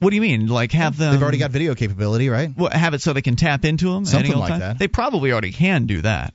What 0.00 0.10
do 0.10 0.16
you 0.16 0.22
mean? 0.22 0.46
Like 0.46 0.72
have 0.72 0.96
them? 0.96 1.12
They've 1.12 1.22
already 1.22 1.38
got 1.38 1.50
video 1.50 1.74
capability, 1.74 2.30
right? 2.30 2.50
What, 2.56 2.72
have 2.72 2.94
it 2.94 3.02
so 3.02 3.12
they 3.12 3.22
can 3.22 3.36
tap 3.36 3.66
into 3.66 3.92
them. 3.92 4.06
Something 4.06 4.36
like 4.36 4.48
time? 4.48 4.60
that. 4.60 4.78
They 4.78 4.88
probably 4.88 5.30
already 5.30 5.52
can 5.52 5.86
do 5.86 6.00
that. 6.02 6.34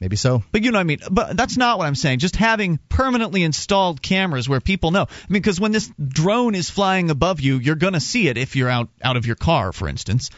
Maybe 0.00 0.16
so. 0.16 0.42
But 0.52 0.64
you 0.64 0.70
know 0.70 0.78
what 0.78 0.82
I 0.82 0.84
mean. 0.84 1.00
But 1.10 1.36
that's 1.36 1.56
not 1.56 1.78
what 1.78 1.86
I'm 1.86 1.94
saying. 1.94 2.18
Just 2.18 2.36
having 2.36 2.78
permanently 2.88 3.42
installed 3.42 4.02
cameras 4.02 4.48
where 4.48 4.60
people 4.60 4.90
know. 4.90 5.02
I 5.02 5.26
mean, 5.28 5.40
because 5.40 5.60
when 5.60 5.72
this 5.72 5.90
drone 5.98 6.54
is 6.54 6.68
flying 6.68 7.10
above 7.10 7.40
you, 7.40 7.58
you're 7.58 7.74
going 7.74 7.94
to 7.94 8.00
see 8.00 8.28
it 8.28 8.36
if 8.36 8.56
you're 8.56 8.68
out 8.68 8.88
out 9.02 9.16
of 9.16 9.26
your 9.26 9.36
car, 9.36 9.72
for 9.72 9.88
instance. 9.88 10.30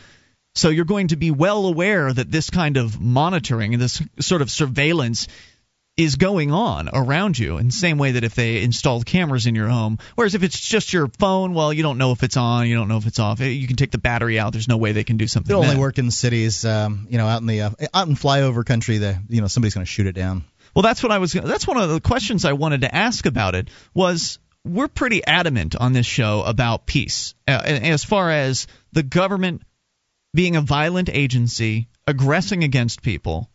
So 0.55 0.71
you're 0.71 0.85
going 0.85 1.09
to 1.09 1.17
be 1.17 1.31
well 1.31 1.67
aware 1.67 2.13
that 2.13 2.31
this 2.31 2.49
kind 2.49 2.77
of 2.77 3.01
monitoring 3.01 3.75
and 3.75 3.83
this 3.83 4.03
sort 4.21 4.41
of 4.43 4.51
surveillance 4.51 5.29
is 5.97 6.17
going 6.17 6.53
on 6.53 6.91
around 6.93 7.39
you 7.39 7.57
in 7.57 7.67
the 7.67 7.73
same 7.73 7.97
way 7.97 8.13
that 8.13 8.25
if 8.25 8.35
they 8.35 8.63
installed 8.63 9.07
cameras 9.07 9.47
in 9.47 9.55
your 9.55 9.69
home 9.69 9.99
whereas 10.15 10.35
if 10.35 10.43
it's 10.43 10.61
just 10.61 10.93
your 10.93 11.09
phone 11.19 11.55
well 11.55 11.73
you 11.73 11.83
don't 11.83 11.97
know 11.97 12.13
if 12.13 12.23
it's 12.23 12.37
on 12.37 12.67
you 12.67 12.75
don't 12.75 12.89
know 12.89 12.99
if 12.99 13.07
it's 13.07 13.19
off 13.19 13.41
you 13.41 13.67
can 13.67 13.77
take 13.77 13.91
the 13.91 13.99
battery 13.99 14.39
out 14.39 14.53
there's 14.53 14.69
no 14.69 14.77
way 14.77 14.93
they 14.93 15.05
can 15.05 15.17
do 15.17 15.27
something 15.27 15.57
It'll 15.57 15.65
only 15.65 15.81
work 15.81 15.99
in 15.99 16.11
cities, 16.11 16.65
um, 16.65 17.07
you 17.11 17.19
know, 17.19 17.27
out 17.27 17.41
in 17.41 17.47
the 17.47 17.63
uh, 17.63 17.71
out 17.95 18.09
in 18.09 18.15
flyover 18.15 18.65
country. 18.65 18.99
The 18.99 19.19
you 19.29 19.41
know 19.41 19.47
somebody's 19.47 19.75
going 19.75 19.85
to 19.85 19.91
shoot 19.91 20.07
it 20.07 20.15
down. 20.15 20.45
Well, 20.75 20.83
that's 20.83 21.03
what 21.03 21.13
I 21.13 21.19
was. 21.19 21.33
That's 21.33 21.67
one 21.67 21.77
of 21.77 21.89
the 21.89 22.01
questions 22.01 22.45
I 22.45 22.53
wanted 22.53 22.83
to 22.83 22.95
ask 22.95 23.27
about 23.27 23.55
it. 23.55 23.69
Was 23.95 24.39
we're 24.65 24.89
pretty 24.89 25.25
adamant 25.25 25.77
on 25.77 25.93
this 25.93 26.07
show 26.07 26.43
about 26.43 26.87
peace, 26.87 27.35
uh, 27.47 27.63
as 27.65 28.05
far 28.05 28.31
as 28.31 28.67
the 28.93 29.03
government 29.03 29.63
being 30.35 30.57
a 30.57 30.61
violent 30.61 31.09
agency 31.09 31.89
aggressing 32.07 32.65
against 32.65 33.03
people. 33.03 33.49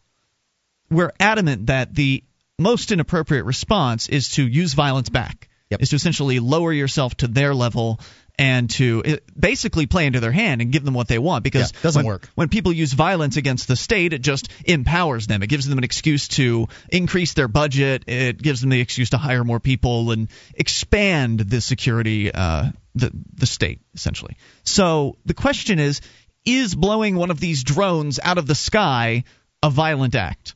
We're 0.89 1.13
adamant 1.19 1.67
that 1.67 1.93
the 1.95 2.23
most 2.61 2.91
inappropriate 2.91 3.45
response 3.45 4.07
is 4.09 4.29
to 4.31 4.47
use 4.47 4.73
violence 4.73 5.09
back. 5.09 5.49
Yep. 5.69 5.81
Is 5.83 5.89
to 5.89 5.95
essentially 5.95 6.39
lower 6.39 6.73
yourself 6.73 7.15
to 7.17 7.27
their 7.27 7.55
level 7.55 8.01
and 8.37 8.69
to 8.71 9.03
uh, 9.05 9.15
basically 9.39 9.85
play 9.85 10.05
into 10.05 10.19
their 10.19 10.31
hand 10.31 10.61
and 10.61 10.71
give 10.71 10.83
them 10.83 10.93
what 10.93 11.07
they 11.07 11.17
want 11.17 11.43
because 11.45 11.71
Yeah, 11.71 11.79
doesn't 11.81 11.99
when, 11.99 12.05
work. 12.05 12.29
when 12.35 12.49
people 12.49 12.73
use 12.73 12.91
violence 12.91 13.37
against 13.37 13.69
the 13.69 13.75
state, 13.77 14.11
it 14.11 14.21
just 14.21 14.49
empowers 14.65 15.27
them. 15.27 15.43
It 15.43 15.47
gives 15.47 15.67
them 15.67 15.77
an 15.77 15.83
excuse 15.85 16.27
to 16.29 16.67
increase 16.89 17.33
their 17.35 17.47
budget. 17.47 18.03
It 18.07 18.41
gives 18.41 18.59
them 18.59 18.69
the 18.69 18.81
excuse 18.81 19.11
to 19.11 19.17
hire 19.17 19.43
more 19.45 19.61
people 19.61 20.11
and 20.11 20.27
expand 20.53 21.39
the 21.39 21.61
security, 21.61 22.31
uh, 22.33 22.71
the 22.95 23.11
the 23.35 23.45
state 23.45 23.79
essentially. 23.93 24.35
So 24.63 25.17
the 25.25 25.33
question 25.33 25.79
is: 25.79 26.01
Is 26.43 26.75
blowing 26.75 27.15
one 27.15 27.31
of 27.31 27.39
these 27.39 27.63
drones 27.63 28.19
out 28.21 28.37
of 28.37 28.45
the 28.47 28.55
sky 28.55 29.23
a 29.63 29.69
violent 29.69 30.15
act? 30.15 30.55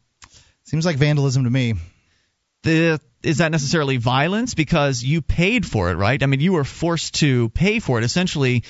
Seems 0.64 0.86
like 0.86 0.98
vandalism 0.98 1.44
to 1.46 1.50
me. 1.50 1.76
The 2.66 3.00
is 3.24 3.38
that 3.40 3.52
necessarily 3.52 3.98
violence 3.98 4.54
because 4.54 5.04
you 5.04 5.22
paid 5.22 5.66
for 5.66 5.90
it, 5.90 5.96
right? 5.96 6.22
I 6.22 6.26
mean, 6.28 6.42
you 6.42 6.54
were 6.54 6.64
forced 6.64 7.16
to 7.16 7.50
pay 7.50 7.80
for 7.80 7.98
it. 7.98 8.04
Essentially, 8.04 8.64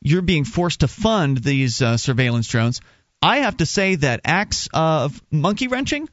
you're 0.00 0.22
being 0.22 0.44
forced 0.44 0.80
to 0.80 0.88
fund 0.88 1.36
these 1.36 1.82
uh, 1.82 1.96
surveillance 1.98 2.48
drones. 2.48 2.80
I 3.20 3.38
have 3.38 3.58
to 3.58 3.66
say 3.66 3.96
that 3.96 4.20
acts 4.24 4.68
of 4.72 5.20
monkey 5.30 5.68
wrenching, 5.68 6.08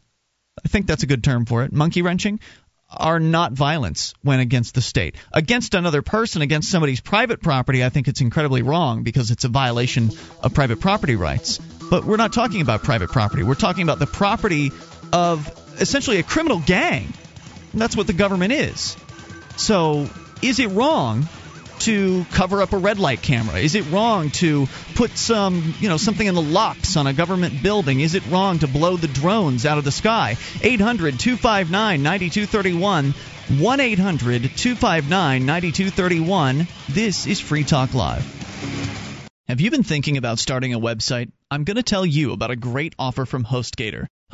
I 0.64 0.68
think 0.68 0.88
that's 0.88 1.04
a 1.04 1.08
good 1.08 1.24
term 1.24 1.46
for 1.46 1.64
it, 1.64 1.72
monkey 1.72 2.02
wrenching, 2.02 2.40
are 2.90 3.20
not 3.20 3.54
violence 3.54 4.14
when 4.22 4.40
against 4.40 4.76
the 4.76 4.82
state. 4.82 5.16
Against 5.32 5.74
another 5.74 6.02
person, 6.02 6.42
against 6.42 6.70
somebody's 6.70 7.02
private 7.02 7.42
property, 7.42 7.84
I 7.84 7.90
think 7.90 8.08
it's 8.08 8.22
incredibly 8.22 8.62
wrong 8.62 9.04
because 9.04 9.32
it's 9.32 9.46
a 9.46 9.50
violation 9.50 10.12
of 10.42 10.54
private 10.54 10.80
property 10.80 11.16
rights. 11.16 11.60
But 11.90 12.04
we're 12.04 12.18
not 12.18 12.34
talking 12.34 12.62
about 12.62 12.84
private 12.84 13.10
property. 13.12 13.44
We're 13.44 13.56
talking 13.56 13.84
about 13.84 14.00
the 14.00 14.08
property 14.08 14.72
of 15.14 15.48
essentially 15.80 16.18
a 16.18 16.24
criminal 16.24 16.60
gang. 16.60 17.14
That's 17.76 17.96
what 17.96 18.08
the 18.08 18.14
government 18.14 18.54
is. 18.54 18.96
So, 19.58 20.10
is 20.42 20.60
it 20.60 20.68
wrong 20.68 21.28
to 21.80 22.26
cover 22.32 22.62
up 22.62 22.74
a 22.74 22.78
red 22.78 23.00
light 23.00 23.22
camera? 23.22 23.58
Is 23.58 23.76
it 23.76 23.90
wrong 23.92 24.30
to 24.32 24.68
put 24.96 25.12
some, 25.18 25.76
you 25.80 25.90
know, 25.90 25.98
something 25.98 26.26
in 26.26 26.36
the 26.36 26.42
locks 26.42 26.98
on 26.98 27.08
a 27.08 27.14
government 27.14 27.62
building? 27.62 28.00
Is 28.00 28.16
it 28.16 28.26
wrong 28.28 28.60
to 28.60 28.68
blow 28.68 28.98
the 28.98 29.08
drones 29.08 29.66
out 29.66 29.78
of 29.78 29.84
the 29.84 29.92
sky? 29.92 30.38
800 30.62 31.20
259 31.20 32.02
9231. 32.02 33.14
1 33.60 33.80
800 33.80 34.42
259 34.42 35.46
9231. 35.46 36.68
This 36.90 37.28
is 37.28 37.40
Free 37.40 37.64
Talk 37.64 37.94
Live. 37.94 38.26
Have 39.48 39.62
you 39.62 39.70
been 39.70 39.84
thinking 39.84 40.18
about 40.18 40.40
starting 40.40 40.74
a 40.74 40.80
website? 40.80 41.32
I'm 41.52 41.66
going 41.66 41.78
to 41.78 41.84
tell 41.84 42.06
you 42.06 42.32
about 42.32 42.50
a 42.50 42.56
great 42.56 42.96
offer 42.98 43.26
from 43.26 43.44
HostGator. 43.44 44.08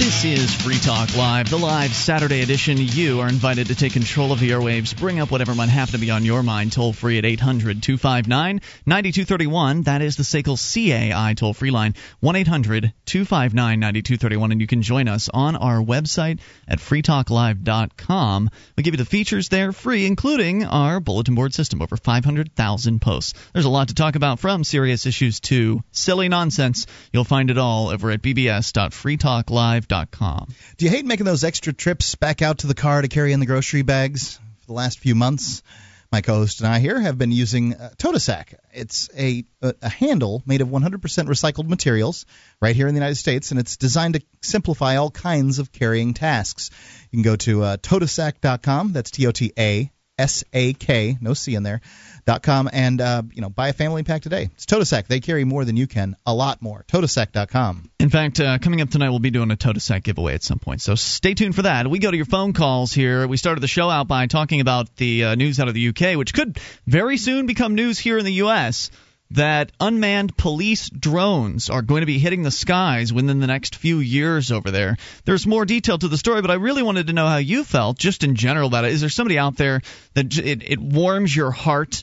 This 0.00 0.24
is 0.24 0.54
Free 0.54 0.78
Talk 0.78 1.14
Live, 1.14 1.50
the 1.50 1.58
live 1.58 1.94
Saturday 1.94 2.40
edition. 2.40 2.78
You 2.78 3.20
are 3.20 3.28
invited 3.28 3.66
to 3.66 3.74
take 3.74 3.92
control 3.92 4.32
of 4.32 4.40
the 4.40 4.48
airwaves. 4.48 4.98
Bring 4.98 5.20
up 5.20 5.30
whatever 5.30 5.54
might 5.54 5.68
happen 5.68 5.92
to 5.92 5.98
be 5.98 6.10
on 6.10 6.24
your 6.24 6.42
mind. 6.42 6.72
Toll 6.72 6.94
free 6.94 7.18
at 7.18 7.26
800 7.26 7.82
259 7.82 8.62
9231. 8.86 9.82
That 9.82 10.00
is 10.00 10.16
the 10.16 10.22
SACL 10.22 10.56
CAI 10.56 11.34
toll 11.34 11.52
free 11.52 11.70
line, 11.70 11.96
1 12.20 12.34
800 12.34 12.94
259 13.04 13.78
9231. 13.78 14.52
And 14.52 14.60
you 14.62 14.66
can 14.66 14.80
join 14.80 15.06
us 15.06 15.28
on 15.28 15.54
our 15.54 15.82
website 15.82 16.40
at 16.66 16.78
freetalklive.com. 16.78 18.50
We 18.78 18.82
give 18.82 18.94
you 18.94 18.98
the 18.98 19.04
features 19.04 19.50
there 19.50 19.72
free, 19.72 20.06
including 20.06 20.64
our 20.64 21.00
bulletin 21.00 21.34
board 21.34 21.52
system, 21.52 21.82
over 21.82 21.98
500,000 21.98 23.02
posts. 23.02 23.34
There's 23.52 23.66
a 23.66 23.70
lot 23.70 23.88
to 23.88 23.94
talk 23.94 24.16
about 24.16 24.38
from 24.38 24.64
serious 24.64 25.04
issues 25.04 25.40
to 25.40 25.82
silly 25.92 26.30
nonsense. 26.30 26.86
You'll 27.12 27.24
find 27.24 27.50
it 27.50 27.58
all 27.58 27.90
over 27.90 28.10
at 28.10 28.22
bbs.freetalklive.com. 28.22 29.89
Do 30.76 30.84
you 30.84 30.90
hate 30.90 31.04
making 31.04 31.26
those 31.26 31.42
extra 31.42 31.72
trips 31.72 32.14
back 32.14 32.42
out 32.42 32.58
to 32.58 32.68
the 32.68 32.74
car 32.74 33.02
to 33.02 33.08
carry 33.08 33.32
in 33.32 33.40
the 33.40 33.46
grocery 33.46 33.82
bags 33.82 34.38
for 34.60 34.66
the 34.68 34.72
last 34.72 35.00
few 35.00 35.16
months? 35.16 35.64
My 36.12 36.20
co-host 36.20 36.60
and 36.60 36.68
I 36.68 36.78
here 36.78 37.00
have 37.00 37.18
been 37.18 37.32
using 37.32 37.74
uh, 37.74 37.90
Totasak. 37.96 38.54
It's 38.72 39.10
a, 39.16 39.44
a, 39.60 39.74
a 39.82 39.88
handle 39.88 40.44
made 40.46 40.60
of 40.60 40.68
100% 40.68 41.00
recycled 41.00 41.68
materials 41.68 42.24
right 42.62 42.76
here 42.76 42.86
in 42.86 42.94
the 42.94 43.00
United 43.00 43.16
States, 43.16 43.50
and 43.50 43.58
it's 43.58 43.76
designed 43.76 44.14
to 44.14 44.22
simplify 44.42 44.94
all 44.94 45.10
kinds 45.10 45.58
of 45.58 45.72
carrying 45.72 46.14
tasks. 46.14 46.70
You 47.10 47.16
can 47.16 47.22
go 47.24 47.34
to 47.36 47.62
uh, 47.62 47.76
totasak.com. 47.78 48.92
That's 48.92 49.10
T-O-T-A 49.10 49.90
S 50.20 50.44
A 50.52 50.74
K, 50.74 51.16
no 51.20 51.32
C 51.32 51.54
in 51.54 51.62
there, 51.62 51.80
dot 52.30 52.44
com, 52.44 52.70
and 52.72 53.00
uh, 53.00 53.22
you 53.32 53.42
know 53.42 53.48
buy 53.50 53.68
a 53.68 53.72
family 53.72 54.04
pack 54.04 54.22
today. 54.22 54.50
It's 54.54 54.64
Totasak. 54.64 55.08
They 55.08 55.18
carry 55.18 55.44
more 55.44 55.64
than 55.64 55.76
you 55.76 55.88
can, 55.88 56.14
a 56.24 56.32
lot 56.32 56.62
more. 56.62 56.84
Totasak.com. 56.86 57.90
In 57.98 58.08
fact, 58.08 58.38
uh, 58.38 58.58
coming 58.58 58.80
up 58.80 58.88
tonight, 58.88 59.10
we'll 59.10 59.18
be 59.18 59.32
doing 59.32 59.50
a 59.50 59.56
Totasak 59.56 60.04
giveaway 60.04 60.34
at 60.34 60.44
some 60.44 60.60
point, 60.60 60.80
so 60.80 60.94
stay 60.94 61.34
tuned 61.34 61.56
for 61.56 61.62
that. 61.62 61.88
We 61.88 61.98
go 61.98 62.10
to 62.10 62.16
your 62.16 62.26
phone 62.26 62.52
calls 62.52 62.92
here. 62.92 63.26
We 63.26 63.36
started 63.36 63.62
the 63.62 63.68
show 63.68 63.90
out 63.90 64.06
by 64.06 64.28
talking 64.28 64.60
about 64.60 64.94
the 64.94 65.24
uh, 65.24 65.34
news 65.34 65.58
out 65.58 65.66
of 65.66 65.74
the 65.74 65.88
UK, 65.88 66.16
which 66.16 66.32
could 66.32 66.60
very 66.86 67.16
soon 67.16 67.46
become 67.46 67.74
news 67.74 67.98
here 67.98 68.18
in 68.18 68.24
the 68.24 68.34
U.S 68.34 68.90
that 69.32 69.70
unmanned 69.78 70.36
police 70.36 70.90
drones 70.90 71.70
are 71.70 71.82
going 71.82 72.00
to 72.00 72.06
be 72.06 72.18
hitting 72.18 72.42
the 72.42 72.50
skies 72.50 73.12
within 73.12 73.38
the 73.38 73.46
next 73.46 73.76
few 73.76 74.00
years 74.00 74.50
over 74.50 74.70
there. 74.70 74.96
There's 75.24 75.46
more 75.46 75.64
detail 75.64 75.98
to 75.98 76.08
the 76.08 76.18
story, 76.18 76.42
but 76.42 76.50
I 76.50 76.54
really 76.54 76.82
wanted 76.82 77.06
to 77.06 77.12
know 77.12 77.28
how 77.28 77.36
you 77.36 77.62
felt 77.64 77.98
just 77.98 78.24
in 78.24 78.34
general 78.34 78.66
about 78.66 78.84
it. 78.84 78.92
Is 78.92 79.00
there 79.00 79.10
somebody 79.10 79.38
out 79.38 79.56
there 79.56 79.82
that 80.14 80.36
it, 80.36 80.62
it 80.68 80.80
warms 80.80 81.34
your 81.34 81.52
heart 81.52 82.02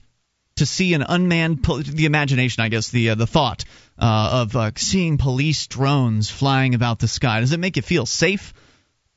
to 0.58 0.66
see 0.66 0.94
an 0.94 1.04
unmanned 1.08 1.64
the 1.64 2.06
imagination, 2.06 2.64
I 2.64 2.70
guess, 2.70 2.90
the 2.90 3.12
uh, 3.12 3.16
the 3.16 3.28
thought 3.28 3.66
uh, 3.98 4.42
of 4.44 4.56
uh, 4.56 4.72
seeing 4.76 5.18
police 5.18 5.68
drones 5.68 6.30
flying 6.30 6.76
about 6.76 7.00
the 7.00 7.08
sky? 7.08 7.40
Does 7.40 7.54
it 7.54 7.60
make 7.60 7.76
you 7.76 7.82
feel 7.82 8.06
safe? 8.06 8.54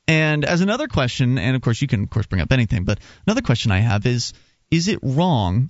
And 0.07 0.43
as 0.45 0.61
another 0.61 0.87
question, 0.87 1.37
and 1.37 1.55
of 1.55 1.61
course 1.61 1.81
you 1.81 1.87
can 1.87 2.03
of 2.03 2.09
course 2.09 2.25
bring 2.25 2.41
up 2.41 2.51
anything, 2.51 2.83
but 2.83 2.99
another 3.27 3.41
question 3.41 3.71
I 3.71 3.79
have 3.79 4.05
is: 4.05 4.33
Is 4.71 4.87
it 4.87 4.99
wrong 5.01 5.69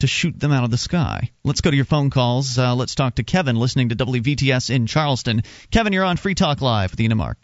to 0.00 0.06
shoot 0.06 0.38
them 0.38 0.52
out 0.52 0.64
of 0.64 0.70
the 0.70 0.76
sky. 0.76 1.30
Let's 1.44 1.60
go 1.60 1.70
to 1.70 1.76
your 1.76 1.86
phone 1.86 2.10
calls. 2.10 2.58
Uh, 2.58 2.74
let's 2.74 2.94
talk 2.94 3.14
to 3.16 3.24
Kevin, 3.24 3.56
listening 3.56 3.88
to 3.88 3.96
WVTS 3.96 4.70
in 4.70 4.86
Charleston. 4.86 5.42
Kevin, 5.70 5.92
you're 5.92 6.04
on 6.04 6.16
Free 6.16 6.34
Talk 6.34 6.60
Live 6.60 6.90
with 6.90 7.00
Ina 7.00 7.14
Mark. 7.14 7.38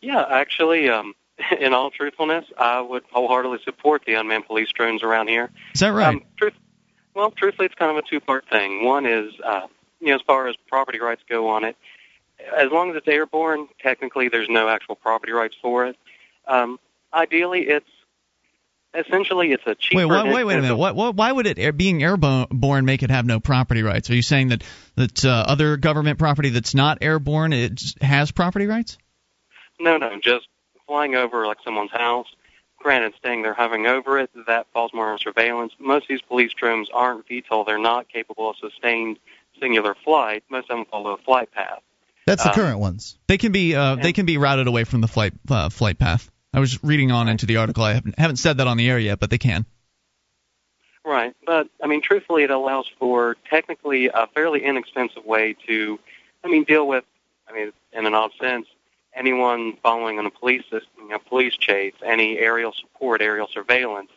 Yeah, 0.00 0.22
actually, 0.28 0.90
um, 0.90 1.14
in 1.60 1.72
all 1.74 1.90
truthfulness, 1.90 2.44
I 2.58 2.80
would 2.80 3.04
wholeheartedly 3.12 3.58
support 3.64 4.02
the 4.06 4.14
unmanned 4.14 4.46
police 4.46 4.68
drones 4.72 5.02
around 5.02 5.28
here. 5.28 5.50
Is 5.74 5.80
that 5.80 5.92
right? 5.92 6.08
Um, 6.08 6.22
truth, 6.36 6.54
well, 7.14 7.30
truthfully, 7.30 7.66
it's 7.66 7.74
kind 7.74 7.90
of 7.90 7.96
a 7.96 8.08
two-part 8.08 8.44
thing. 8.48 8.84
One 8.84 9.06
is, 9.06 9.32
uh, 9.44 9.66
you 10.00 10.08
know, 10.08 10.14
as 10.14 10.22
far 10.26 10.48
as 10.48 10.56
property 10.68 11.00
rights 11.00 11.22
go 11.28 11.48
on 11.48 11.64
it, 11.64 11.76
as 12.56 12.70
long 12.70 12.90
as 12.90 12.96
it's 12.96 13.08
airborne, 13.08 13.68
technically 13.80 14.28
there's 14.28 14.48
no 14.48 14.68
actual 14.68 14.96
property 14.96 15.32
rights 15.32 15.54
for 15.60 15.86
it. 15.86 15.96
Um, 16.46 16.78
ideally, 17.12 17.62
it's 17.62 17.88
essentially 18.94 19.52
it's 19.52 19.62
a 19.66 19.74
cheaper. 19.74 20.06
Wait, 20.06 20.24
wait, 20.24 20.34
wait, 20.34 20.44
wait 20.44 20.58
a 20.58 20.62
minute. 20.62 20.76
What, 20.76 20.94
what, 20.94 21.14
why 21.14 21.32
would 21.32 21.46
it 21.46 21.76
being 21.76 22.02
airborne 22.02 22.84
make 22.84 23.02
it 23.02 23.10
have 23.10 23.26
no 23.26 23.40
property 23.40 23.82
rights? 23.82 24.10
Are 24.10 24.14
you 24.14 24.22
saying 24.22 24.48
that 24.48 24.62
that 24.96 25.24
uh, 25.24 25.44
other 25.46 25.76
government 25.76 26.18
property 26.18 26.50
that's 26.50 26.74
not 26.74 26.98
airborne 27.00 27.52
it 27.52 27.80
has 28.00 28.30
property 28.30 28.66
rights? 28.66 28.98
No, 29.80 29.96
no, 29.96 30.18
just 30.20 30.46
flying 30.86 31.14
over 31.14 31.46
like 31.46 31.58
someone's 31.64 31.92
house. 31.92 32.28
Granted, 32.78 33.14
staying 33.16 33.42
there, 33.42 33.54
hovering 33.54 33.86
over 33.86 34.18
it, 34.18 34.30
that 34.46 34.66
falls 34.72 34.92
more 34.92 35.10
on 35.10 35.18
surveillance. 35.18 35.72
Most 35.78 36.04
of 36.04 36.08
these 36.08 36.20
police 36.20 36.52
drones 36.52 36.90
aren't 36.92 37.26
VTOL; 37.26 37.64
they're 37.64 37.78
not 37.78 38.08
capable 38.08 38.50
of 38.50 38.56
sustained 38.56 39.18
singular 39.58 39.94
flight. 40.04 40.44
Most 40.50 40.70
of 40.70 40.76
them 40.76 40.86
follow 40.90 41.12
a 41.12 41.18
flight 41.18 41.50
path. 41.52 41.80
That's 42.26 42.42
the 42.42 42.50
um, 42.50 42.54
current 42.54 42.78
ones. 42.78 43.16
They 43.26 43.38
can 43.38 43.52
be 43.52 43.74
uh, 43.74 43.96
they 43.96 44.12
can 44.12 44.26
be 44.26 44.36
routed 44.36 44.66
away 44.66 44.84
from 44.84 45.00
the 45.00 45.08
flight 45.08 45.32
uh, 45.48 45.70
flight 45.70 45.98
path. 45.98 46.30
I 46.52 46.60
was 46.60 46.82
reading 46.84 47.10
on 47.10 47.28
into 47.28 47.46
the 47.46 47.56
article. 47.56 47.82
I 47.82 47.94
haven't, 47.94 48.18
haven't 48.18 48.36
said 48.36 48.58
that 48.58 48.66
on 48.66 48.76
the 48.76 48.88
air 48.88 48.98
yet, 48.98 49.18
but 49.18 49.30
they 49.30 49.38
can. 49.38 49.66
Right, 51.04 51.34
but 51.44 51.68
I 51.82 51.86
mean, 51.86 52.00
truthfully, 52.00 52.44
it 52.44 52.50
allows 52.50 52.90
for 52.98 53.36
technically 53.50 54.06
a 54.06 54.26
fairly 54.28 54.64
inexpensive 54.64 55.24
way 55.24 55.54
to, 55.66 55.98
I 56.42 56.48
mean, 56.48 56.64
deal 56.64 56.86
with, 56.86 57.04
I 57.46 57.52
mean, 57.52 57.72
in 57.92 58.06
an 58.06 58.14
odd 58.14 58.30
sense, 58.40 58.66
anyone 59.14 59.76
following 59.82 60.18
on 60.18 60.26
a 60.26 60.30
police 60.30 60.64
you 60.72 60.80
know, 61.08 61.18
police 61.18 61.56
chase, 61.56 61.94
any 62.04 62.38
aerial 62.38 62.72
support, 62.72 63.22
aerial 63.22 63.48
surveillance. 63.52 64.10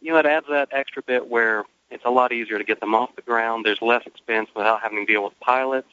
You 0.00 0.12
know, 0.12 0.18
it 0.18 0.26
adds 0.26 0.46
that 0.50 0.68
extra 0.72 1.02
bit 1.02 1.28
where 1.28 1.64
it's 1.90 2.04
a 2.04 2.10
lot 2.10 2.32
easier 2.32 2.58
to 2.58 2.64
get 2.64 2.80
them 2.80 2.94
off 2.94 3.14
the 3.16 3.22
ground. 3.22 3.66
There's 3.66 3.82
less 3.82 4.06
expense 4.06 4.48
without 4.54 4.80
having 4.80 5.04
to 5.04 5.12
deal 5.12 5.24
with 5.24 5.38
pilots. 5.40 5.88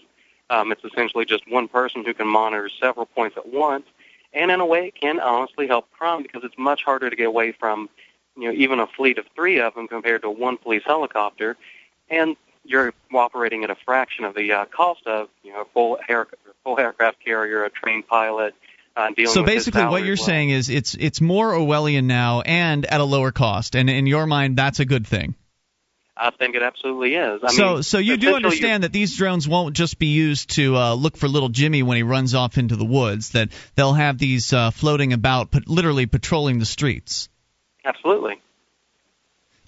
Um, 0.50 0.72
it's 0.72 0.84
essentially 0.84 1.26
just 1.26 1.50
one 1.52 1.68
person 1.68 2.06
who 2.06 2.14
can 2.14 2.28
monitor 2.28 2.70
several 2.80 3.06
points 3.06 3.36
at 3.36 3.48
once 3.52 3.86
and 4.34 4.52
in 4.52 4.60
a 4.60 4.66
way, 4.66 4.88
it 4.88 4.96
can 4.96 5.20
honestly 5.20 5.68
help 5.68 5.90
crime 5.92 6.22
because 6.22 6.44
it's 6.44 6.58
much 6.58 6.84
harder 6.84 7.10
to 7.10 7.16
get 7.16 7.28
away 7.28 7.54
from, 7.54 7.90
you 8.36 8.46
know, 8.48 8.52
even 8.52 8.80
a 8.80 8.88
fleet 8.88 9.18
of 9.18 9.26
three 9.36 9.60
of 9.60 9.74
them 9.76 9.88
compared 9.88 10.22
to 10.24 10.30
one 10.30 10.58
police 10.58 10.84
helicopter, 10.86 11.58
and 12.10 12.36
you're 12.64 12.94
operating 13.14 13.64
at 13.64 13.70
a 13.70 13.76
fraction 13.76 14.26
of 14.26 14.36
the 14.36 14.52
uh, 14.52 14.66
cost 14.66 15.08
of, 15.08 15.30
you 15.44 15.54
know, 15.54 15.62
a 15.62 15.66
full 15.66 15.98
air, 16.10 16.28
full 16.67 16.79
aircraft 16.79 17.24
carrier, 17.24 17.63
a 17.63 17.69
trained 17.69 18.07
pilot. 18.07 18.53
Uh, 18.95 19.09
so 19.27 19.43
basically, 19.43 19.86
what 19.86 20.03
you're 20.03 20.15
well. 20.17 20.25
saying 20.25 20.50
is 20.50 20.69
it's 20.69 20.95
it's 20.95 21.21
more 21.21 21.53
Orwellian 21.53 22.05
now 22.05 22.41
and 22.41 22.86
at 22.86 23.00
a 23.00 23.03
lower 23.03 23.31
cost, 23.31 23.75
and 23.75 23.89
in 23.89 24.07
your 24.07 24.25
mind, 24.25 24.57
that's 24.57 24.79
a 24.79 24.86
good 24.86 25.05
thing. 25.05 25.36
I 26.19 26.31
think 26.31 26.55
it 26.55 26.63
absolutely 26.63 27.13
is. 27.13 27.41
I 27.43 27.51
so, 27.51 27.74
mean, 27.75 27.83
so 27.83 28.00
you 28.00 28.17
do 28.17 28.36
understand 28.36 28.83
that 28.83 28.91
these 28.91 29.15
drones 29.15 29.47
won't 29.47 29.75
just 29.75 30.00
be 30.00 30.07
used 30.07 30.50
to 30.55 30.75
uh, 30.75 30.93
look 30.95 31.15
for 31.15 31.27
little 31.27 31.50
Jimmy 31.50 31.83
when 31.83 31.95
he 31.95 32.01
runs 32.01 32.33
off 32.33 32.57
into 32.57 32.75
the 32.75 32.86
woods. 32.86 33.29
That 33.29 33.50
they'll 33.75 33.93
have 33.93 34.17
these 34.17 34.51
uh, 34.51 34.71
floating 34.71 35.13
about, 35.13 35.51
but 35.51 35.67
literally 35.67 36.07
patrolling 36.07 36.57
the 36.57 36.65
streets. 36.65 37.29
Absolutely. 37.86 38.41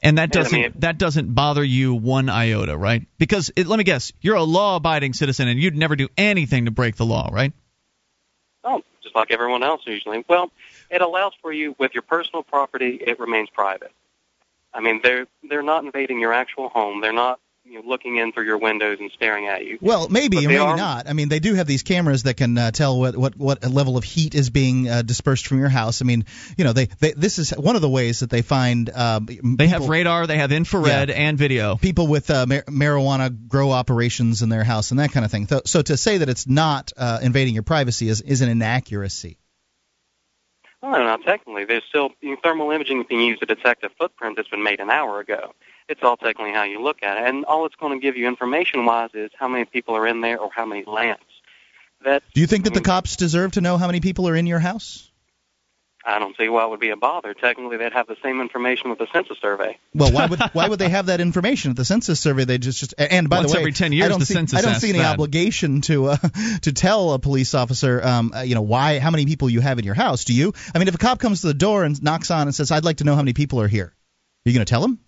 And 0.01 0.17
that 0.17 0.31
doesn't 0.31 0.57
I 0.57 0.61
mean, 0.61 0.73
that 0.77 0.97
doesn't 0.97 1.33
bother 1.33 1.63
you 1.63 1.93
one 1.93 2.29
iota, 2.29 2.77
right? 2.77 3.05
Because 3.17 3.51
it, 3.55 3.67
let 3.67 3.77
me 3.77 3.83
guess, 3.83 4.13
you're 4.21 4.35
a 4.35 4.43
law-abiding 4.43 5.13
citizen, 5.13 5.47
and 5.47 5.59
you'd 5.59 5.75
never 5.75 5.95
do 5.95 6.07
anything 6.17 6.65
to 6.65 6.71
break 6.71 6.95
the 6.95 7.05
law, 7.05 7.29
right? 7.31 7.51
Oh, 8.63 8.81
just 9.03 9.15
like 9.15 9.31
everyone 9.31 9.63
else 9.63 9.81
usually. 9.85 10.23
Well, 10.27 10.51
it 10.89 11.01
allows 11.01 11.33
for 11.41 11.51
you 11.51 11.75
with 11.77 11.93
your 11.93 12.03
personal 12.03 12.43
property; 12.43 12.99
it 13.01 13.19
remains 13.19 13.49
private. 13.49 13.91
I 14.73 14.79
mean, 14.81 15.01
they're 15.03 15.27
they're 15.43 15.63
not 15.63 15.83
invading 15.83 16.19
your 16.19 16.33
actual 16.33 16.69
home. 16.69 17.01
They're 17.01 17.11
not 17.11 17.39
you 17.69 17.75
know, 17.75 17.87
looking 17.87 18.17
in 18.17 18.31
through 18.31 18.45
your 18.45 18.57
windows 18.57 18.97
and 18.99 19.11
staring 19.11 19.47
at 19.47 19.63
you. 19.63 19.77
Well, 19.79 20.09
maybe 20.09 20.37
or 20.37 20.41
maybe 20.41 20.57
are, 20.57 20.75
not. 20.75 21.07
I 21.07 21.13
mean, 21.13 21.29
they 21.29 21.39
do 21.39 21.53
have 21.53 21.67
these 21.67 21.83
cameras 21.83 22.23
that 22.23 22.35
can 22.35 22.57
uh, 22.57 22.71
tell 22.71 22.99
what, 22.99 23.15
what 23.15 23.37
what 23.37 23.63
level 23.63 23.97
of 23.97 24.03
heat 24.03 24.33
is 24.33 24.49
being 24.49 24.89
uh, 24.89 25.03
dispersed 25.03 25.47
from 25.47 25.59
your 25.59 25.69
house. 25.69 26.01
I 26.01 26.05
mean, 26.05 26.25
you 26.57 26.63
know, 26.63 26.73
they, 26.73 26.85
they 26.85 27.11
this 27.11 27.37
is 27.37 27.51
one 27.51 27.75
of 27.75 27.81
the 27.81 27.89
ways 27.89 28.21
that 28.21 28.29
they 28.29 28.41
find. 28.41 28.89
Uh, 28.89 29.19
they 29.19 29.35
people, 29.35 29.67
have 29.67 29.87
radar, 29.87 30.25
they 30.27 30.37
have 30.37 30.51
infrared, 30.51 31.09
yeah, 31.09 31.15
and 31.15 31.37
video. 31.37 31.75
People 31.77 32.07
with 32.07 32.29
uh, 32.29 32.45
mar- 32.47 32.63
marijuana 32.63 33.47
grow 33.47 33.71
operations 33.71 34.41
in 34.41 34.49
their 34.49 34.63
house 34.63 34.91
and 34.91 34.99
that 34.99 35.11
kind 35.11 35.25
of 35.25 35.31
thing. 35.31 35.47
So, 35.47 35.61
so 35.65 35.81
to 35.81 35.95
say 35.95 36.17
that 36.17 36.29
it's 36.29 36.47
not 36.47 36.91
uh, 36.97 37.19
invading 37.21 37.53
your 37.53 37.63
privacy 37.63 38.09
is 38.09 38.21
is 38.21 38.41
an 38.41 38.49
inaccuracy. 38.49 39.37
Well, 40.81 40.91
no, 40.91 41.03
not 41.03 41.23
technically. 41.23 41.65
There's 41.65 41.83
still 41.89 42.11
you 42.21 42.31
know, 42.31 42.37
thermal 42.41 42.71
imaging 42.71 43.05
being 43.09 43.21
used 43.21 43.41
to 43.41 43.45
detect 43.45 43.83
a 43.83 43.89
footprint 43.89 44.37
that's 44.37 44.47
been 44.47 44.63
made 44.63 44.79
an 44.79 44.89
hour 44.89 45.19
ago. 45.19 45.53
It's 45.89 46.03
all 46.03 46.17
technically 46.17 46.53
how 46.53 46.63
you 46.63 46.81
look 46.81 47.01
at 47.01 47.17
it, 47.17 47.27
and 47.27 47.45
all 47.45 47.65
it's 47.65 47.75
going 47.75 47.99
to 47.99 48.01
give 48.01 48.15
you 48.15 48.27
information-wise 48.27 49.09
is 49.15 49.31
how 49.37 49.47
many 49.47 49.65
people 49.65 49.95
are 49.95 50.05
in 50.07 50.21
there 50.21 50.37
or 50.37 50.51
how 50.55 50.65
many 50.65 50.83
lamps. 50.85 51.23
That 52.05 52.23
Do 52.33 52.41
you 52.41 52.47
think 52.47 52.65
that 52.65 52.73
I 52.73 52.75
the 52.75 52.81
cops 52.81 53.15
deserve 53.15 53.53
to 53.53 53.61
know 53.61 53.77
how 53.77 53.87
many 53.87 53.99
people 53.99 54.29
are 54.29 54.35
in 54.35 54.45
your 54.45 54.59
house? 54.59 55.09
I 56.05 56.17
don't 56.19 56.35
see 56.37 56.47
why 56.47 56.63
it 56.63 56.69
would 56.69 56.79
be 56.79 56.91
a 56.91 56.95
bother. 56.95 57.33
Technically, 57.33 57.77
they'd 57.77 57.91
have 57.91 58.07
the 58.07 58.15
same 58.23 58.39
information 58.39 58.89
with 58.89 58.99
the 58.99 59.07
census 59.11 59.37
survey. 59.39 59.77
Well, 59.93 60.11
why 60.11 60.27
would 60.27 60.39
why 60.53 60.67
would 60.67 60.79
they 60.79 60.89
have 60.89 61.07
that 61.07 61.19
information 61.19 61.71
at 61.71 61.77
the 61.77 61.83
census 61.83 62.19
survey? 62.19 62.45
They 62.45 62.57
just 62.57 62.79
just 62.79 62.93
and 62.97 63.29
by 63.29 63.37
Once 63.37 63.51
the 63.51 63.57
way, 63.57 63.61
every 63.61 63.73
10 63.73 63.91
years, 63.91 64.05
I 64.05 64.09
don't 64.09 64.19
the 64.19 64.25
see, 64.25 64.33
census 64.33 64.57
I 64.57 64.61
don't 64.61 64.79
see 64.79 64.89
any 64.89 64.99
that. 64.99 65.13
obligation 65.13 65.81
to 65.81 66.07
uh, 66.07 66.17
to 66.61 66.71
tell 66.71 67.13
a 67.13 67.19
police 67.19 67.53
officer, 67.53 68.01
um, 68.05 68.31
uh, 68.33 68.41
you 68.41 68.55
know, 68.55 68.61
why 68.61 68.99
how 68.99 69.11
many 69.11 69.25
people 69.25 69.49
you 69.49 69.59
have 69.59 69.77
in 69.77 69.85
your 69.85 69.95
house. 69.95 70.23
Do 70.23 70.33
you? 70.33 70.53
I 70.73 70.79
mean, 70.79 70.87
if 70.87 70.95
a 70.95 70.99
cop 70.99 71.19
comes 71.19 71.41
to 71.41 71.47
the 71.47 71.53
door 71.53 71.83
and 71.83 72.01
knocks 72.01 72.31
on 72.31 72.47
and 72.47 72.55
says, 72.55 72.71
"I'd 72.71 72.85
like 72.85 72.97
to 72.97 73.03
know 73.03 73.15
how 73.15 73.21
many 73.21 73.33
people 73.33 73.59
are 73.59 73.67
here," 73.67 73.85
are 73.85 74.49
you 74.49 74.53
going 74.53 74.65
to 74.65 74.69
tell 74.69 74.83
him? 74.83 74.99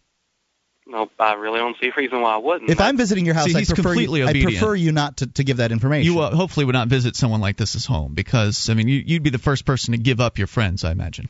No, 0.91 1.09
I 1.17 1.33
really 1.35 1.59
don't 1.59 1.77
see 1.79 1.87
a 1.87 1.93
reason 1.95 2.19
why 2.19 2.33
I 2.33 2.37
wouldn't. 2.37 2.69
If 2.69 2.81
I'm 2.81 2.97
visiting 2.97 3.25
your 3.25 3.33
house, 3.33 3.45
See, 3.45 3.55
I 3.55 3.59
he's 3.59 3.69
prefer 3.69 3.83
completely 3.83 4.19
you, 4.19 4.25
I 4.25 4.29
obedient. 4.31 4.51
prefer 4.57 4.75
you 4.75 4.91
not 4.91 5.17
to, 5.17 5.27
to 5.27 5.43
give 5.45 5.57
that 5.57 5.71
information. 5.71 6.11
You 6.11 6.19
uh, 6.19 6.35
hopefully 6.35 6.65
would 6.65 6.73
not 6.73 6.89
visit 6.89 7.15
someone 7.15 7.39
like 7.39 7.55
this 7.55 7.75
as 7.75 7.85
home 7.85 8.13
because 8.13 8.69
I 8.69 8.73
mean 8.73 8.89
you, 8.89 9.01
you'd 9.05 9.23
be 9.23 9.29
the 9.29 9.37
first 9.39 9.65
person 9.65 9.93
to 9.93 9.97
give 9.97 10.19
up 10.19 10.37
your 10.37 10.47
friends, 10.47 10.83
I 10.83 10.91
imagine. 10.91 11.29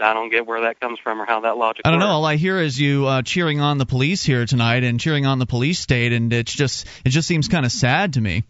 I 0.00 0.14
don't 0.14 0.30
get 0.30 0.46
where 0.46 0.62
that 0.62 0.80
comes 0.80 0.98
from 0.98 1.22
or 1.22 1.26
how 1.26 1.40
that 1.40 1.56
logic 1.56 1.82
I 1.84 1.90
don't 1.90 2.00
know. 2.00 2.08
All 2.08 2.24
I 2.24 2.36
hear 2.36 2.58
is 2.58 2.78
you 2.78 3.06
uh, 3.06 3.22
cheering 3.22 3.60
on 3.60 3.78
the 3.78 3.86
police 3.86 4.24
here 4.24 4.44
tonight 4.44 4.82
and 4.82 4.98
cheering 4.98 5.24
on 5.24 5.38
the 5.38 5.46
police 5.46 5.78
state, 5.78 6.12
and 6.12 6.32
it's 6.32 6.52
just 6.52 6.86
it 7.04 7.10
just 7.10 7.28
seems 7.28 7.46
kind 7.48 7.64
of 7.64 7.70
sad 7.72 8.14
to 8.14 8.20
me. 8.20 8.42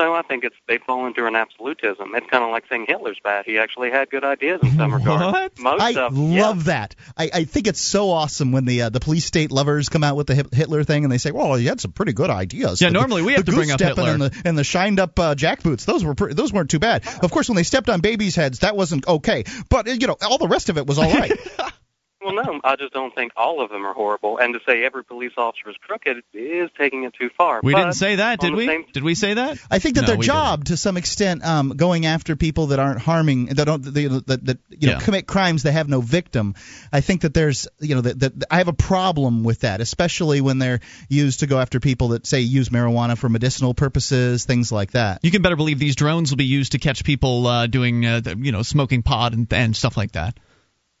Well, 0.00 0.12
no, 0.12 0.14
I 0.14 0.22
think 0.22 0.44
it's 0.44 0.56
they 0.66 0.78
fall 0.78 1.06
into 1.06 1.26
an 1.26 1.34
absolutism. 1.36 2.14
It's 2.14 2.26
kind 2.30 2.42
of 2.42 2.50
like 2.50 2.64
saying 2.68 2.86
Hitler's 2.88 3.18
bad. 3.22 3.44
He 3.44 3.58
actually 3.58 3.90
had 3.90 4.10
good 4.10 4.24
ideas 4.24 4.60
in 4.62 4.76
some 4.76 4.94
regards. 4.94 5.32
What? 5.32 5.58
Most 5.58 5.82
I 5.82 5.90
of 6.00 6.16
yeah. 6.16 6.46
love 6.46 6.64
that. 6.64 6.94
I, 7.16 7.30
I 7.32 7.44
think 7.44 7.66
it's 7.66 7.80
so 7.80 8.10
awesome 8.10 8.52
when 8.52 8.64
the 8.64 8.82
uh, 8.82 8.88
the 8.88 9.00
police 9.00 9.24
state 9.24 9.50
lovers 9.50 9.88
come 9.88 10.02
out 10.02 10.16
with 10.16 10.26
the 10.26 10.34
Hitler 10.52 10.84
thing 10.84 11.04
and 11.04 11.12
they 11.12 11.18
say, 11.18 11.30
"Well, 11.32 11.54
he 11.54 11.66
had 11.66 11.80
some 11.80 11.92
pretty 11.92 12.12
good 12.12 12.30
ideas." 12.30 12.80
Yeah, 12.80 12.88
The- 12.88 12.94
normally 12.94 13.22
we 13.22 13.34
have 13.34 13.44
to 13.44 13.52
bring 13.52 13.70
up 13.70 13.78
goose-stepping 13.78 14.04
Hitler. 14.06 14.26
and 14.26 14.34
the 14.34 14.42
and 14.48 14.58
the 14.58 14.64
shined 14.64 15.00
up 15.00 15.18
uh, 15.18 15.34
jack 15.34 15.62
boots. 15.62 15.84
Those 15.84 16.04
were 16.04 16.14
pre- 16.14 16.32
those 16.34 16.52
weren't 16.52 16.70
too 16.70 16.78
bad. 16.78 17.06
Of 17.22 17.30
course, 17.30 17.48
when 17.48 17.56
they 17.56 17.62
stepped 17.62 17.88
on 17.88 18.00
babies' 18.00 18.36
heads, 18.36 18.60
that 18.60 18.76
wasn't 18.76 19.06
okay. 19.06 19.44
But 19.68 19.88
uh, 19.88 19.92
you 19.92 20.06
know, 20.06 20.16
all 20.22 20.38
the 20.38 20.48
rest 20.48 20.68
of 20.68 20.78
it 20.78 20.86
was 20.86 20.98
all 20.98 21.10
right. 21.12 21.32
Well, 22.22 22.34
no, 22.34 22.60
I 22.64 22.76
just 22.76 22.92
don't 22.92 23.14
think 23.14 23.32
all 23.36 23.62
of 23.62 23.70
them 23.70 23.86
are 23.86 23.94
horrible. 23.94 24.38
And 24.38 24.52
to 24.54 24.60
say 24.66 24.84
every 24.84 25.04
police 25.04 25.32
officer 25.38 25.70
is 25.70 25.76
crooked 25.80 26.22
is 26.34 26.68
taking 26.76 27.04
it 27.04 27.14
too 27.14 27.30
far. 27.36 27.60
We 27.62 27.72
But 27.72 27.80
didn't 27.80 27.94
say 27.94 28.16
that, 28.16 28.40
did 28.40 28.54
we? 28.54 28.66
Same, 28.66 28.84
Did 28.92 29.02
we 29.02 29.14
say 29.14 29.34
that? 29.34 29.58
I 29.70 29.78
think 29.78 29.94
that 29.94 30.02
No, 30.02 30.06
their 30.08 30.16
we 30.18 30.26
job, 30.26 30.66
to 30.66 30.76
some 30.76 30.96
extent, 30.98 31.44
um, 31.44 31.70
going 31.70 32.04
after 32.04 32.36
people 32.36 32.68
that 32.68 32.78
aren't 32.78 33.00
harming, 33.00 33.46
that 33.46 33.64
don't, 33.64 33.82
they, 33.82 34.06
that, 34.06 34.26
that 34.44 34.58
you 34.68 34.88
know, 34.88 34.92
Yeah. 34.94 34.98
commit 34.98 35.26
crimes 35.26 35.62
that 35.62 35.72
have 35.72 35.88
no 35.88 36.00
victim. 36.02 36.54
I 36.92 37.00
think 37.00 37.22
that 37.22 37.32
there's, 37.32 37.66
you 37.80 37.94
know, 37.94 38.02
that, 38.02 38.20
that 38.20 38.32
I 38.50 38.58
have 38.58 38.68
a 38.68 38.74
problem 38.74 39.42
with 39.42 39.60
that, 39.60 39.80
especially 39.80 40.40
when 40.42 40.58
they're 40.58 40.80
used 41.08 41.40
to 41.40 41.46
go 41.46 41.58
after 41.58 41.80
people 41.80 42.08
that 42.08 42.26
say 42.26 42.40
use 42.40 42.68
marijuana 42.68 43.16
for 43.16 43.28
medicinal 43.30 43.72
purposes, 43.72 44.44
things 44.44 44.70
like 44.70 44.90
that. 44.92 45.20
You 45.22 45.30
can 45.30 45.40
better 45.40 45.56
believe 45.56 45.78
these 45.78 45.96
drones 45.96 46.30
will 46.30 46.36
be 46.36 46.44
used 46.44 46.72
to 46.72 46.78
catch 46.78 47.02
people 47.02 47.46
uh, 47.46 47.66
doing, 47.66 48.04
uh, 48.04 48.20
the- 48.20 48.36
you 48.36 48.52
know, 48.52 48.62
smoking 48.62 49.02
pot 49.02 49.32
and, 49.32 49.50
and 49.52 49.74
stuff 49.74 49.96
like 49.96 50.12
that. 50.12 50.38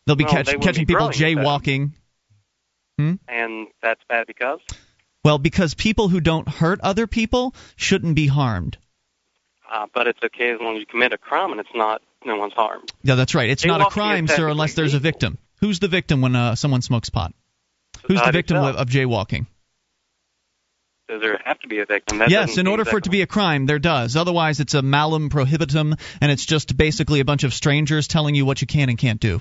They'll 0.06 0.16
be 0.16 0.24
No, 0.24 0.30
catch, 0.30 0.46
they 0.46 0.58
catching 0.58 0.86
be 0.86 0.94
people 0.94 1.08
jaywalking. 1.08 1.92
and 2.98 3.66
that's 3.82 4.00
bad 4.08 4.26
because 4.26 4.60
Well, 5.24 5.38
because 5.38 5.74
people 5.74 6.08
who 6.08 6.20
don't 6.20 6.48
hurt 6.48 6.80
other 6.82 7.06
people 7.06 7.54
shouldn't 7.76 8.14
be 8.14 8.26
harmed. 8.26 8.76
uh, 9.72 9.86
but 9.94 10.06
it's 10.06 10.18
okay 10.22 10.50
as 10.50 10.60
long 10.60 10.76
as 10.76 10.80
you 10.80 10.86
commit 10.86 11.12
a 11.12 11.18
crime 11.18 11.52
and 11.52 11.60
it's 11.60 11.74
not 11.74 12.02
no 12.24 12.36
one's 12.36 12.52
harmed. 12.52 12.92
Yeah, 13.02 13.14
that's 13.14 13.34
right. 13.34 13.48
It's 13.48 13.64
not 13.64 13.80
a 13.80 13.86
crime, 13.86 14.26
sir, 14.28 14.48
unless 14.48 14.74
there's 14.74 14.94
a 14.94 14.98
victim. 14.98 15.38
Who's 15.60 15.78
the 15.78 15.88
victim 15.88 16.20
when 16.20 16.34
uh, 16.36 16.54
someone 16.54 16.82
smokes 16.82 17.10
pot? 17.10 17.32
Who's 18.06 18.20
the 18.20 18.32
victim 18.32 18.56
itself. 18.56 18.76
of, 18.76 18.88
jaywalking? 18.88 19.46
Does 21.08 21.20
there 21.20 21.40
have 21.44 21.58
to 21.60 21.68
be 21.68 21.80
a 21.80 21.86
victim? 21.86 22.18
That 22.18 22.30
yes, 22.30 22.56
in 22.56 22.66
order 22.66 22.84
for 22.84 22.98
it 22.98 23.04
to 23.04 23.10
be 23.10 23.22
a 23.22 23.26
crime, 23.26 23.66
there 23.66 23.78
does. 23.78 24.16
Otherwise, 24.16 24.60
it's 24.60 24.74
a 24.74 24.82
malum 24.82 25.28
prohibitum, 25.28 25.96
and 26.20 26.32
it's 26.32 26.46
just 26.46 26.76
basically 26.76 27.20
a 27.20 27.24
bunch 27.24 27.44
of 27.44 27.52
strangers 27.52 28.06
telling 28.06 28.34
you 28.34 28.44
what 28.46 28.60
you 28.60 28.66
can 28.66 28.88
and 28.88 28.96
can't 28.96 29.20
do. 29.20 29.40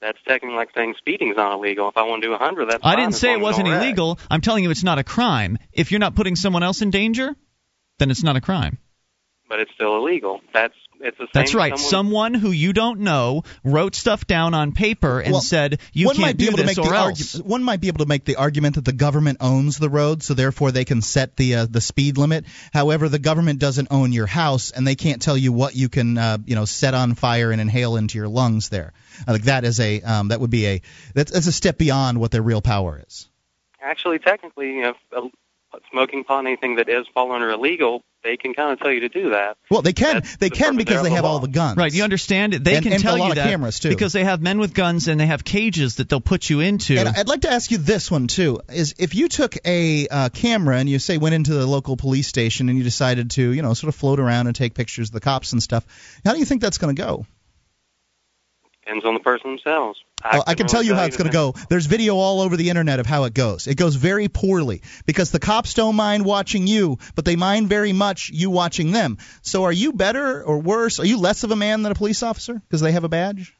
That's 0.00 0.18
technically 0.26 0.56
like 0.56 0.70
saying 0.74 0.94
speeding's 0.98 1.36
not 1.36 1.52
illegal. 1.52 1.88
If 1.88 1.96
I 1.96 2.04
want 2.04 2.22
to 2.22 2.28
do 2.28 2.34
a 2.34 2.38
hundred, 2.38 2.66
that's 2.70 2.84
I 2.84 2.94
fine, 2.94 2.98
didn't 2.98 3.14
say 3.14 3.32
it 3.34 3.40
wasn't 3.40 3.68
illegal. 3.68 4.18
I'm 4.30 4.40
telling 4.40 4.64
you 4.64 4.70
it's 4.70 4.82
not 4.84 4.98
a 4.98 5.04
crime. 5.04 5.58
If 5.72 5.90
you're 5.90 6.00
not 6.00 6.14
putting 6.14 6.36
someone 6.36 6.62
else 6.62 6.80
in 6.80 6.90
danger, 6.90 7.36
then 7.98 8.10
it's 8.10 8.22
not 8.22 8.36
a 8.36 8.40
crime. 8.40 8.78
but 9.48 9.60
it's 9.60 9.72
still 9.74 9.96
illegal. 9.96 10.40
That's 10.54 10.74
it's 11.00 11.16
the 11.18 11.24
same. 11.24 11.30
That's 11.34 11.54
right. 11.54 11.78
Someone, 11.78 11.90
Someone 11.90 12.34
who 12.34 12.50
you 12.50 12.72
don't 12.72 13.00
know 13.00 13.42
wrote 13.64 13.94
stuff 13.94 14.26
down 14.26 14.54
on 14.54 14.72
paper 14.72 15.20
and 15.20 15.32
Well, 15.32 15.40
said 15.40 15.80
you 15.92 16.06
one 16.06 16.16
can't 16.16 16.26
might 16.26 16.36
be 16.36 16.44
do 16.44 16.50
able 16.50 16.58
to 16.58 16.62
this 16.64 16.76
make 16.76 16.86
or 16.86 16.90
the 16.90 16.96
else. 16.96 17.34
argu- 17.36 17.44
one 17.44 17.62
might 17.62 17.80
be 17.80 17.88
able 17.88 17.98
to 17.98 18.06
make 18.06 18.24
the 18.24 18.36
argument 18.36 18.74
that 18.76 18.84
the 18.84 18.92
government 18.92 19.38
owns 19.40 19.78
the 19.78 19.88
road, 19.88 20.22
so 20.22 20.34
therefore 20.34 20.72
they 20.72 20.84
can 20.84 21.02
set 21.02 21.36
the 21.36 21.54
uh, 21.56 21.66
the 21.68 21.80
speed 21.80 22.18
limit. 22.18 22.44
However, 22.72 23.08
the 23.08 23.18
government 23.18 23.58
doesn't 23.60 23.88
own 23.90 24.12
your 24.12 24.26
house, 24.26 24.70
and 24.70 24.86
they 24.86 24.94
can't 24.94 25.20
tell 25.22 25.36
you 25.36 25.52
what 25.52 25.74
you 25.74 25.88
can 25.88 26.18
uh, 26.18 26.38
you 26.44 26.54
know 26.54 26.64
set 26.66 26.94
on 26.94 27.14
fire 27.14 27.50
and 27.50 27.60
inhale 27.60 27.96
into 27.96 28.18
your 28.18 28.28
lungs. 28.28 28.68
There, 28.68 28.92
I 29.26 29.32
think 29.32 29.44
that 29.44 29.64
is 29.64 29.80
a 29.80 30.00
um, 30.02 30.28
that 30.28 30.40
would 30.40 30.50
be 30.50 30.66
a 30.66 30.82
that's, 31.14 31.32
that's 31.32 31.46
a 31.46 31.52
step 31.52 31.78
beyond 31.78 32.18
what 32.20 32.30
their 32.30 32.42
real 32.42 32.60
power 32.60 33.02
is. 33.06 33.28
actually, 33.82 34.18
technically, 34.18 34.74
you 34.74 34.82
know, 34.82 34.94
uh, 35.16 35.28
smoking 35.90 36.24
pot, 36.24 36.44
anything 36.46 36.76
that 36.76 36.88
is 36.88 37.06
fall 37.14 37.32
under 37.32 37.50
illegal, 37.50 38.02
they 38.22 38.36
can 38.36 38.54
kind 38.54 38.72
of 38.72 38.78
tell 38.78 38.90
you 38.92 39.00
to 39.00 39.08
do 39.08 39.30
that. 39.30 39.56
Well, 39.70 39.82
they 39.82 39.92
can 39.92 40.14
That's 40.14 40.36
they 40.36 40.48
the 40.48 40.56
can 40.56 40.76
because 40.76 41.02
they 41.02 41.10
have 41.10 41.24
law. 41.24 41.32
all 41.32 41.38
the 41.38 41.48
guns. 41.48 41.76
Right, 41.76 41.92
you 41.92 42.02
understand? 42.04 42.54
It? 42.54 42.64
They 42.64 42.76
And- 42.76 42.84
can 42.84 42.92
and 42.92 43.00
a 43.00 43.04
tell 43.04 43.18
lot 43.18 43.24
you 43.26 43.30
of 43.32 43.36
that 43.36 43.48
cameras, 43.48 43.78
too. 43.80 43.88
because 43.88 44.12
they 44.12 44.24
have 44.24 44.40
men 44.42 44.58
with 44.58 44.74
guns 44.74 45.08
and 45.08 45.18
they 45.20 45.26
have 45.26 45.44
cages 45.44 45.96
that 45.96 46.08
they'll 46.08 46.20
put 46.20 46.50
you 46.50 46.60
into. 46.60 46.98
And 46.98 47.08
I'd 47.08 47.28
like 47.28 47.42
to 47.42 47.50
ask 47.52 47.70
you 47.70 47.78
this 47.78 48.10
one 48.10 48.26
too: 48.26 48.60
is 48.72 48.94
if 48.98 49.14
you 49.14 49.28
took 49.28 49.56
a 49.66 50.06
uh, 50.08 50.28
camera 50.30 50.76
and 50.78 50.88
you 50.88 50.98
say 50.98 51.18
went 51.18 51.34
into 51.34 51.54
the 51.54 51.66
local 51.66 51.96
police 51.96 52.28
station 52.28 52.68
and 52.68 52.76
you 52.78 52.84
decided 52.84 53.30
to, 53.32 53.52
you 53.52 53.62
know, 53.62 53.74
sort 53.74 53.88
of 53.88 53.94
float 53.94 54.20
around 54.20 54.46
and 54.46 54.56
take 54.56 54.74
pictures 54.74 55.08
of 55.08 55.12
the 55.12 55.20
cops 55.20 55.52
and 55.52 55.62
stuff, 55.62 55.84
how 56.24 56.32
do 56.32 56.38
you 56.38 56.44
think 56.44 56.60
that's 56.62 56.78
going 56.78 56.94
to 56.94 57.02
go? 57.02 57.26
Depends 58.90 59.06
on 59.06 59.14
the 59.14 59.20
person 59.20 59.50
themselves. 59.50 60.02
Well, 60.24 60.42
I 60.48 60.54
can 60.54 60.66
tell 60.66 60.82
you 60.82 60.96
how 60.96 61.04
it's 61.04 61.16
going 61.16 61.30
to 61.30 61.32
go. 61.32 61.54
There's 61.68 61.86
video 61.86 62.16
all 62.16 62.40
over 62.40 62.56
the 62.56 62.70
internet 62.70 62.98
of 62.98 63.06
how 63.06 63.22
it 63.22 63.32
goes. 63.32 63.68
It 63.68 63.76
goes 63.76 63.94
very 63.94 64.26
poorly 64.26 64.82
because 65.06 65.30
the 65.30 65.38
cops 65.38 65.74
don't 65.74 65.94
mind 65.94 66.24
watching 66.24 66.66
you, 66.66 66.98
but 67.14 67.24
they 67.24 67.36
mind 67.36 67.68
very 67.68 67.92
much 67.92 68.30
you 68.30 68.50
watching 68.50 68.90
them. 68.90 69.18
So 69.42 69.62
are 69.62 69.72
you 69.72 69.92
better 69.92 70.42
or 70.42 70.58
worse? 70.58 70.98
Are 70.98 71.06
you 71.06 71.18
less 71.18 71.44
of 71.44 71.52
a 71.52 71.56
man 71.56 71.82
than 71.82 71.92
a 71.92 71.94
police 71.94 72.24
officer 72.24 72.54
because 72.54 72.80
they 72.80 72.90
have 72.90 73.04
a 73.04 73.08
badge? 73.08 73.56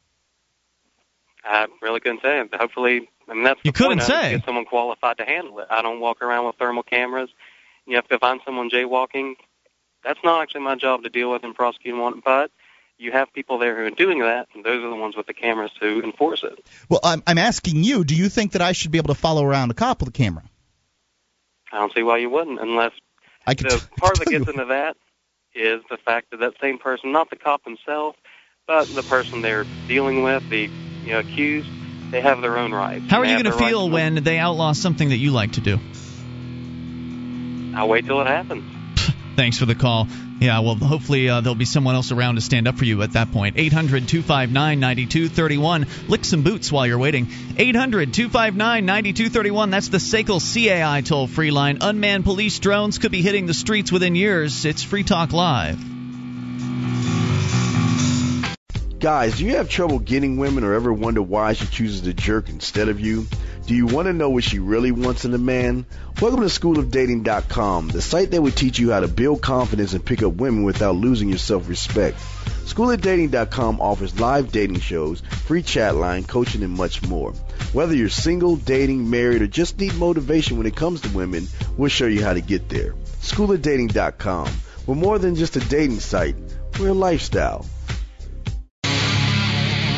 I 1.44 1.68
really 1.80 2.00
couldn't 2.00 2.22
say. 2.22 2.42
Hopefully, 2.52 3.08
I 3.28 3.34
mean 3.34 3.44
that's 3.44 3.60
You 3.62 3.70
couldn't 3.70 4.00
say. 4.00 4.32
Get 4.32 4.44
someone 4.44 4.64
qualified 4.64 5.18
to 5.18 5.24
handle 5.24 5.60
it. 5.60 5.68
I 5.70 5.80
don't 5.80 6.00
walk 6.00 6.22
around 6.22 6.46
with 6.46 6.56
thermal 6.56 6.82
cameras. 6.82 7.30
You 7.86 7.94
have 7.94 8.08
to 8.08 8.18
find 8.18 8.40
someone 8.44 8.68
jaywalking. 8.68 9.34
That's 10.02 10.18
not 10.24 10.42
actually 10.42 10.62
my 10.62 10.74
job 10.74 11.04
to 11.04 11.08
deal 11.08 11.30
with 11.30 11.44
and 11.44 11.54
prosecute 11.54 11.96
one, 11.96 12.20
but 12.24 12.50
you 13.00 13.12
have 13.12 13.32
people 13.32 13.58
there 13.58 13.76
who 13.76 13.86
are 13.86 13.90
doing 13.90 14.18
that, 14.20 14.48
and 14.54 14.62
those 14.64 14.84
are 14.84 14.90
the 14.90 14.96
ones 14.96 15.16
with 15.16 15.26
the 15.26 15.32
cameras 15.32 15.70
to 15.80 16.02
enforce 16.02 16.44
it. 16.44 16.64
Well, 16.88 17.00
I'm, 17.02 17.22
I'm 17.26 17.38
asking 17.38 17.82
you. 17.82 18.04
Do 18.04 18.14
you 18.14 18.28
think 18.28 18.52
that 18.52 18.62
I 18.62 18.72
should 18.72 18.90
be 18.90 18.98
able 18.98 19.14
to 19.14 19.20
follow 19.20 19.42
around 19.44 19.70
a 19.70 19.74
cop 19.74 20.00
with 20.00 20.10
a 20.10 20.12
camera? 20.12 20.44
I 21.72 21.78
don't 21.78 21.92
see 21.94 22.02
why 22.02 22.18
you 22.18 22.28
wouldn't, 22.28 22.60
unless 22.60 22.92
I 23.46 23.54
can 23.54 23.68
the 23.68 23.78
t- 23.78 23.82
part 23.96 24.18
that 24.18 24.24
tell 24.24 24.32
you- 24.34 24.38
gets 24.40 24.50
into 24.50 24.64
that 24.66 24.96
is 25.54 25.82
the 25.90 25.96
fact 25.96 26.30
that 26.30 26.40
that 26.40 26.54
same 26.60 26.78
person, 26.78 27.10
not 27.10 27.30
the 27.30 27.36
cop 27.36 27.64
himself, 27.64 28.16
but 28.66 28.86
the 28.94 29.02
person 29.02 29.42
they're 29.42 29.66
dealing 29.88 30.22
with, 30.22 30.42
the 30.50 30.68
you 31.02 31.12
know 31.12 31.20
accused, 31.20 31.68
they 32.12 32.20
have 32.20 32.40
their 32.42 32.58
own 32.58 32.72
rights. 32.72 33.04
How 33.08 33.20
are 33.20 33.24
you 33.24 33.42
going 33.42 33.44
to 33.56 33.58
feel 33.64 33.88
when 33.88 34.22
they 34.22 34.38
outlaw 34.38 34.72
something 34.72 35.08
that 35.08 35.16
you 35.16 35.32
like 35.32 35.52
to 35.52 35.60
do? 35.60 35.78
I'll 37.74 37.88
wait 37.88 38.04
till 38.04 38.20
it 38.20 38.26
happens. 38.26 38.64
Thanks 39.36 39.58
for 39.58 39.66
the 39.66 39.74
call. 39.74 40.06
Yeah, 40.40 40.60
well, 40.60 40.74
hopefully 40.74 41.28
uh, 41.28 41.40
there'll 41.40 41.54
be 41.54 41.64
someone 41.64 41.94
else 41.94 42.12
around 42.12 42.36
to 42.36 42.40
stand 42.40 42.66
up 42.66 42.76
for 42.76 42.84
you 42.84 43.02
at 43.02 43.12
that 43.12 43.30
point. 43.30 43.56
800 43.58 44.08
259 44.08 44.80
9231. 44.80 45.86
Lick 46.08 46.24
some 46.24 46.42
boots 46.42 46.72
while 46.72 46.86
you're 46.86 46.98
waiting. 46.98 47.28
800 47.56 48.14
259 48.14 48.86
9231. 48.86 49.70
That's 49.70 49.88
the 49.88 49.98
SACL 49.98 50.40
CAI 50.40 51.02
toll 51.02 51.26
free 51.26 51.50
line. 51.50 51.78
Unmanned 51.80 52.24
police 52.24 52.58
drones 52.58 52.98
could 52.98 53.12
be 53.12 53.22
hitting 53.22 53.46
the 53.46 53.54
streets 53.54 53.92
within 53.92 54.14
years. 54.14 54.64
It's 54.64 54.82
Free 54.82 55.04
Talk 55.04 55.32
Live. 55.32 55.78
Guys, 59.00 59.38
do 59.38 59.46
you 59.46 59.56
have 59.56 59.70
trouble 59.70 59.98
getting 59.98 60.36
women 60.36 60.62
or 60.62 60.74
ever 60.74 60.92
wonder 60.92 61.22
why 61.22 61.54
she 61.54 61.66
chooses 61.66 62.02
to 62.02 62.12
jerk 62.12 62.50
instead 62.50 62.88
of 62.90 63.00
you? 63.00 63.26
Do 63.70 63.76
you 63.76 63.86
want 63.86 64.06
to 64.06 64.12
know 64.12 64.30
what 64.30 64.42
she 64.42 64.58
really 64.58 64.90
wants 64.90 65.24
in 65.24 65.32
a 65.32 65.38
man? 65.38 65.86
Welcome 66.20 66.40
to 66.40 66.46
schoolofdating.com, 66.46 67.86
the 67.86 68.02
site 68.02 68.32
that 68.32 68.42
will 68.42 68.50
teach 68.50 68.80
you 68.80 68.90
how 68.90 68.98
to 68.98 69.06
build 69.06 69.42
confidence 69.42 69.92
and 69.92 70.04
pick 70.04 70.24
up 70.24 70.32
women 70.32 70.64
without 70.64 70.96
losing 70.96 71.28
your 71.28 71.38
self-respect. 71.38 72.18
Schoolofdating.com 72.64 73.80
offers 73.80 74.18
live 74.18 74.50
dating 74.50 74.80
shows, 74.80 75.20
free 75.46 75.62
chat 75.62 75.94
line, 75.94 76.24
coaching, 76.24 76.64
and 76.64 76.76
much 76.76 77.06
more. 77.06 77.30
Whether 77.72 77.94
you're 77.94 78.08
single, 78.08 78.56
dating, 78.56 79.08
married, 79.08 79.40
or 79.40 79.46
just 79.46 79.78
need 79.78 79.94
motivation 79.94 80.58
when 80.58 80.66
it 80.66 80.74
comes 80.74 81.02
to 81.02 81.16
women, 81.16 81.46
we'll 81.76 81.90
show 81.90 82.06
you 82.06 82.24
how 82.24 82.32
to 82.32 82.40
get 82.40 82.68
there. 82.68 82.94
Schoolofdating.com. 83.20 84.48
We're 84.84 84.96
more 84.96 85.20
than 85.20 85.36
just 85.36 85.54
a 85.54 85.60
dating 85.60 86.00
site. 86.00 86.34
We're 86.80 86.88
a 86.88 86.92
lifestyle. 86.92 87.64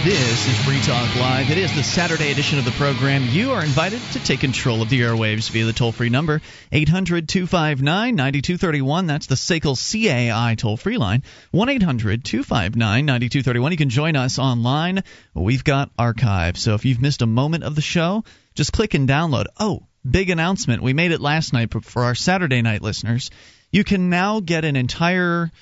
This 0.04 0.48
is 0.48 0.64
Free 0.64 0.80
Talk 0.80 1.14
Live. 1.14 1.48
It 1.52 1.58
is 1.58 1.72
the 1.76 1.84
Saturday 1.84 2.32
edition 2.32 2.58
of 2.58 2.64
the 2.64 2.72
program. 2.72 3.24
You 3.30 3.52
are 3.52 3.62
invited 3.62 4.00
to 4.14 4.18
take 4.18 4.40
control 4.40 4.82
of 4.82 4.88
the 4.88 5.00
airwaves 5.00 5.48
via 5.48 5.64
the 5.64 5.72
toll 5.72 5.92
free 5.92 6.08
number 6.08 6.42
800 6.72 7.28
259 7.28 8.16
9231. 8.16 9.06
That's 9.06 9.26
the 9.26 9.36
SACL 9.36 9.76
CAI 9.76 10.56
toll 10.56 10.76
free 10.76 10.98
line 10.98 11.22
1 11.52 11.68
800 11.68 12.24
259 12.24 13.06
9231. 13.06 13.70
You 13.70 13.78
can 13.78 13.90
join 13.90 14.16
us 14.16 14.40
online. 14.40 15.04
We've 15.34 15.62
got 15.62 15.92
archives. 15.96 16.60
So 16.62 16.74
if 16.74 16.84
you've 16.84 17.00
missed 17.00 17.22
a 17.22 17.26
moment 17.26 17.62
of 17.62 17.76
the 17.76 17.80
show, 17.80 18.24
just 18.56 18.72
click 18.72 18.94
and 18.94 19.08
download. 19.08 19.46
Oh, 19.60 19.86
big 20.04 20.30
announcement. 20.30 20.82
We 20.82 20.94
made 20.94 21.12
it 21.12 21.20
last 21.20 21.52
night, 21.52 21.70
but 21.70 21.84
for 21.84 22.02
our 22.02 22.16
Saturday 22.16 22.60
night 22.60 22.82
listeners, 22.82 23.30
you 23.70 23.84
can 23.84 24.10
now 24.10 24.40
get 24.40 24.64
an 24.64 24.74
entire, 24.74 25.52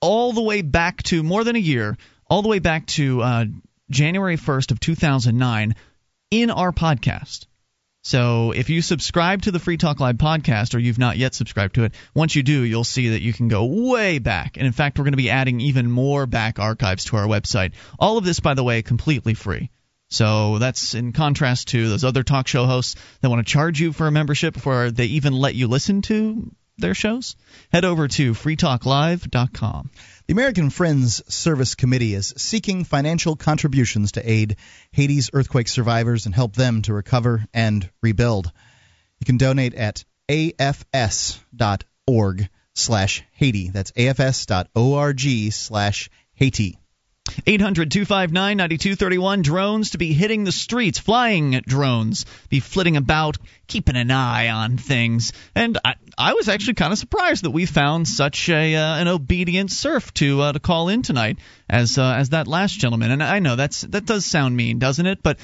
all 0.00 0.32
the 0.32 0.42
way 0.42 0.62
back 0.62 1.02
to 1.04 1.24
more 1.24 1.42
than 1.42 1.56
a 1.56 1.58
year, 1.58 1.98
all 2.28 2.42
the 2.42 2.48
way 2.48 2.60
back 2.60 2.86
to 2.86 3.20
uh, 3.22 3.44
January 3.90 4.36
1st 4.36 4.70
of 4.70 4.80
2009 4.80 5.74
in 6.30 6.50
our 6.50 6.72
podcast. 6.72 7.46
So 8.02 8.52
if 8.52 8.70
you 8.70 8.80
subscribe 8.80 9.42
to 9.42 9.50
the 9.50 9.58
Free 9.58 9.76
Talk 9.76 10.00
Live 10.00 10.16
podcast 10.16 10.74
or 10.74 10.78
you've 10.78 10.98
not 10.98 11.18
yet 11.18 11.34
subscribed 11.34 11.74
to 11.74 11.84
it, 11.84 11.94
once 12.14 12.34
you 12.34 12.42
do, 12.42 12.62
you'll 12.62 12.84
see 12.84 13.10
that 13.10 13.20
you 13.20 13.34
can 13.34 13.48
go 13.48 13.64
way 13.90 14.18
back. 14.18 14.56
And 14.56 14.66
in 14.66 14.72
fact, 14.72 14.98
we're 14.98 15.04
going 15.04 15.12
to 15.12 15.18
be 15.18 15.28
adding 15.28 15.60
even 15.60 15.90
more 15.90 16.26
back 16.26 16.58
archives 16.58 17.04
to 17.06 17.16
our 17.16 17.26
website. 17.26 17.72
All 17.98 18.16
of 18.16 18.24
this, 18.24 18.40
by 18.40 18.54
the 18.54 18.64
way, 18.64 18.80
completely 18.80 19.34
free. 19.34 19.70
So 20.08 20.58
that's 20.58 20.94
in 20.94 21.12
contrast 21.12 21.68
to 21.68 21.88
those 21.88 22.02
other 22.02 22.22
talk 22.22 22.48
show 22.48 22.64
hosts 22.64 22.96
that 23.20 23.28
want 23.28 23.46
to 23.46 23.52
charge 23.52 23.80
you 23.80 23.92
for 23.92 24.06
a 24.06 24.12
membership 24.12 24.54
before 24.54 24.90
they 24.90 25.06
even 25.06 25.34
let 25.34 25.54
you 25.54 25.68
listen 25.68 26.02
to 26.02 26.50
their 26.78 26.94
shows. 26.94 27.36
Head 27.70 27.84
over 27.84 28.08
to 28.08 28.32
freetalklive.com. 28.32 29.90
The 30.30 30.34
American 30.34 30.70
Friends 30.70 31.20
Service 31.26 31.74
Committee 31.74 32.14
is 32.14 32.32
seeking 32.36 32.84
financial 32.84 33.34
contributions 33.34 34.12
to 34.12 34.30
aid 34.30 34.58
Haiti's 34.92 35.28
earthquake 35.32 35.66
survivors 35.66 36.24
and 36.24 36.32
help 36.32 36.54
them 36.54 36.82
to 36.82 36.94
recover 36.94 37.44
and 37.52 37.90
rebuild. 38.00 38.52
You 39.18 39.24
can 39.24 39.38
donate 39.38 39.74
at 39.74 40.04
afs.org 40.28 41.38
slash 42.76 43.24
Haiti. 43.32 43.70
That's 43.70 43.90
afs.org 43.90 45.52
slash 45.52 46.10
Haiti. 46.34 46.78
800 47.46 47.90
259 47.90 48.56
9231. 48.56 49.42
Drones 49.42 49.90
to 49.90 49.98
be 49.98 50.12
hitting 50.12 50.44
the 50.44 50.52
streets, 50.52 50.98
flying 50.98 51.52
drones, 51.66 52.26
be 52.48 52.60
flitting 52.60 52.96
about, 52.96 53.38
keeping 53.66 53.96
an 53.96 54.10
eye 54.10 54.48
on 54.48 54.76
things. 54.76 55.32
And 55.54 55.78
I, 55.84 55.94
I 56.18 56.34
was 56.34 56.48
actually 56.48 56.74
kind 56.74 56.92
of 56.92 56.98
surprised 56.98 57.44
that 57.44 57.50
we 57.50 57.66
found 57.66 58.08
such 58.08 58.48
a 58.48 58.74
uh, 58.74 58.96
an 58.96 59.08
obedient 59.08 59.70
serf 59.70 60.12
to 60.14 60.40
uh, 60.40 60.52
to 60.52 60.60
call 60.60 60.88
in 60.88 61.02
tonight 61.02 61.38
as 61.68 61.98
uh, 61.98 62.14
as 62.14 62.30
that 62.30 62.46
last 62.46 62.78
gentleman. 62.78 63.10
And 63.10 63.22
I 63.22 63.38
know 63.38 63.56
that's 63.56 63.82
that 63.82 64.06
does 64.06 64.24
sound 64.24 64.56
mean, 64.56 64.78
doesn't 64.78 65.06
it? 65.06 65.22
But 65.22 65.38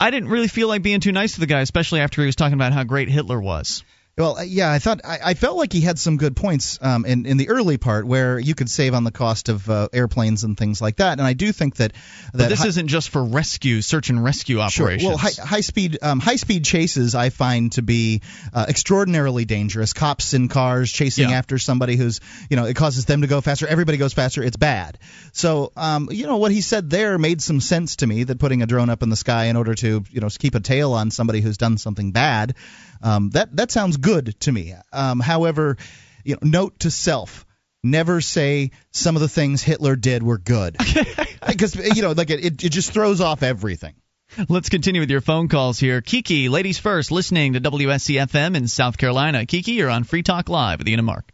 I 0.00 0.10
didn't 0.10 0.28
really 0.28 0.48
feel 0.48 0.68
like 0.68 0.82
being 0.82 1.00
too 1.00 1.12
nice 1.12 1.34
to 1.34 1.40
the 1.40 1.46
guy, 1.46 1.60
especially 1.60 2.00
after 2.00 2.22
he 2.22 2.26
was 2.26 2.36
talking 2.36 2.54
about 2.54 2.72
how 2.72 2.84
great 2.84 3.08
Hitler 3.08 3.40
was. 3.40 3.84
Well, 4.18 4.36
uh, 4.38 4.42
yeah, 4.42 4.70
I 4.72 4.80
thought 4.80 5.00
I, 5.04 5.18
I 5.26 5.34
felt 5.34 5.56
like 5.56 5.72
he 5.72 5.80
had 5.80 5.98
some 5.98 6.16
good 6.16 6.34
points 6.34 6.78
um, 6.82 7.04
in 7.06 7.24
in 7.24 7.36
the 7.36 7.48
early 7.50 7.78
part 7.78 8.04
where 8.06 8.38
you 8.38 8.54
could 8.54 8.68
save 8.68 8.92
on 8.94 9.04
the 9.04 9.12
cost 9.12 9.48
of 9.48 9.70
uh, 9.70 9.88
airplanes 9.92 10.42
and 10.44 10.56
things 10.56 10.82
like 10.82 10.96
that. 10.96 11.18
And 11.18 11.26
I 11.26 11.34
do 11.34 11.52
think 11.52 11.76
that 11.76 11.92
that 11.92 12.38
But 12.38 12.48
this 12.48 12.60
hi- 12.60 12.66
isn't 12.66 12.88
just 12.88 13.10
for 13.10 13.24
rescue, 13.24 13.80
search 13.80 14.10
and 14.10 14.22
rescue 14.22 14.58
operations. 14.58 15.02
Sure. 15.02 15.10
Well, 15.10 15.18
high, 15.18 15.40
high 15.42 15.60
speed 15.60 15.98
um, 16.02 16.18
high 16.18 16.36
speed 16.36 16.64
chases 16.64 17.14
I 17.14 17.30
find 17.30 17.70
to 17.72 17.82
be 17.82 18.22
uh, 18.52 18.66
extraordinarily 18.68 19.44
dangerous. 19.44 19.92
Cops 19.92 20.34
in 20.34 20.48
cars 20.48 20.90
chasing 20.90 21.30
Yeah. 21.30 21.38
after 21.38 21.56
somebody 21.58 21.94
who's 21.96 22.20
you 22.50 22.56
know 22.56 22.64
it 22.64 22.74
causes 22.74 23.04
them 23.04 23.20
to 23.20 23.28
go 23.28 23.40
faster. 23.40 23.68
Everybody 23.68 23.98
goes 23.98 24.14
faster. 24.14 24.42
It's 24.42 24.56
bad. 24.56 24.98
So 25.32 25.70
um, 25.76 26.08
you 26.10 26.26
know 26.26 26.38
what 26.38 26.50
he 26.50 26.60
said 26.60 26.90
there 26.90 27.18
made 27.18 27.40
some 27.40 27.60
sense 27.60 27.96
to 27.96 28.06
me. 28.08 28.24
That 28.24 28.40
putting 28.40 28.62
a 28.62 28.66
drone 28.66 28.90
up 28.90 29.04
in 29.04 29.10
the 29.10 29.16
sky 29.16 29.44
in 29.44 29.56
order 29.56 29.74
to 29.76 30.02
you 30.10 30.20
know 30.20 30.28
keep 30.28 30.56
a 30.56 30.60
tail 30.60 30.92
on 30.94 31.12
somebody 31.12 31.40
who's 31.40 31.56
done 31.56 31.78
something 31.78 32.10
bad, 32.10 32.56
um, 33.02 33.30
that 33.30 33.54
that 33.56 33.70
sounds 33.70 33.96
good 33.96 34.38
to 34.40 34.52
me. 34.52 34.74
Um, 34.92 35.20
however, 35.20 35.76
you 36.24 36.34
know, 36.34 36.40
note 36.42 36.80
to 36.80 36.90
self. 36.90 37.44
Never 37.82 38.20
say 38.20 38.72
some 38.90 39.14
of 39.14 39.22
the 39.22 39.28
things 39.28 39.62
Hitler 39.62 39.94
did 39.94 40.22
were 40.22 40.38
good, 40.38 40.76
because 41.46 41.76
you 41.76 42.02
know, 42.02 42.10
like 42.10 42.28
it, 42.30 42.44
it, 42.44 42.64
it 42.64 42.68
just 42.70 42.92
throws 42.92 43.20
off 43.20 43.44
everything. 43.44 43.94
Let's 44.48 44.68
continue 44.68 45.00
with 45.00 45.10
your 45.10 45.20
phone 45.20 45.48
calls 45.48 45.78
here. 45.78 46.00
Kiki, 46.02 46.48
ladies 46.48 46.78
first, 46.78 47.10
listening 47.10 47.54
to 47.54 47.60
WSCFM 47.60 48.56
in 48.56 48.68
South 48.68 48.98
Carolina. 48.98 49.46
Kiki, 49.46 49.72
you're 49.72 49.88
on 49.88 50.04
Free 50.04 50.22
Talk 50.22 50.48
Live 50.48 50.80
with 50.80 50.88
Ian 50.88 50.98
and 50.98 51.06
Mark. 51.06 51.30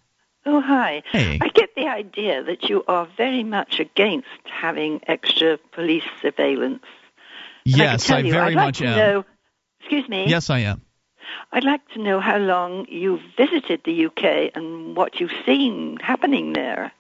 Oh, 0.46 0.61
hi. 0.61 1.03
Hey. 1.11 1.38
I 1.40 1.48
get 1.48 1.74
the 1.74 1.88
idea 1.88 2.44
that 2.44 2.68
you 2.68 2.85
are 2.87 3.09
very 3.16 3.42
much 3.42 3.81
against 3.81 4.29
having 4.44 5.00
extra 5.07 5.59
police 5.72 6.05
surveillance. 6.22 6.85
And 7.66 7.74
I, 7.74 7.79
can 7.79 7.85
Yes, 7.92 8.07
tell 8.07 8.16
I 8.18 8.20
you, 8.20 8.33
very 8.33 8.44
I'd 8.48 8.55
like 8.55 8.66
much 8.66 8.79
to 8.79 8.87
am. 8.87 8.96
Know, 8.96 9.24
excuse 9.81 10.09
me. 10.09 10.29
Yes, 10.29 10.50
I 10.50 10.61
am. 10.61 10.83
I'd 11.55 11.62
like 11.62 11.88
to 11.90 12.03
know 12.03 12.19
how 12.19 12.37
long 12.38 12.87
you've 12.88 13.23
visited 13.37 13.83
the 13.85 14.07
UK 14.07 14.51
and 14.57 14.97
what 14.97 15.21
you've 15.21 15.31
seen 15.47 15.99
happening 16.03 16.53
there. 16.53 16.90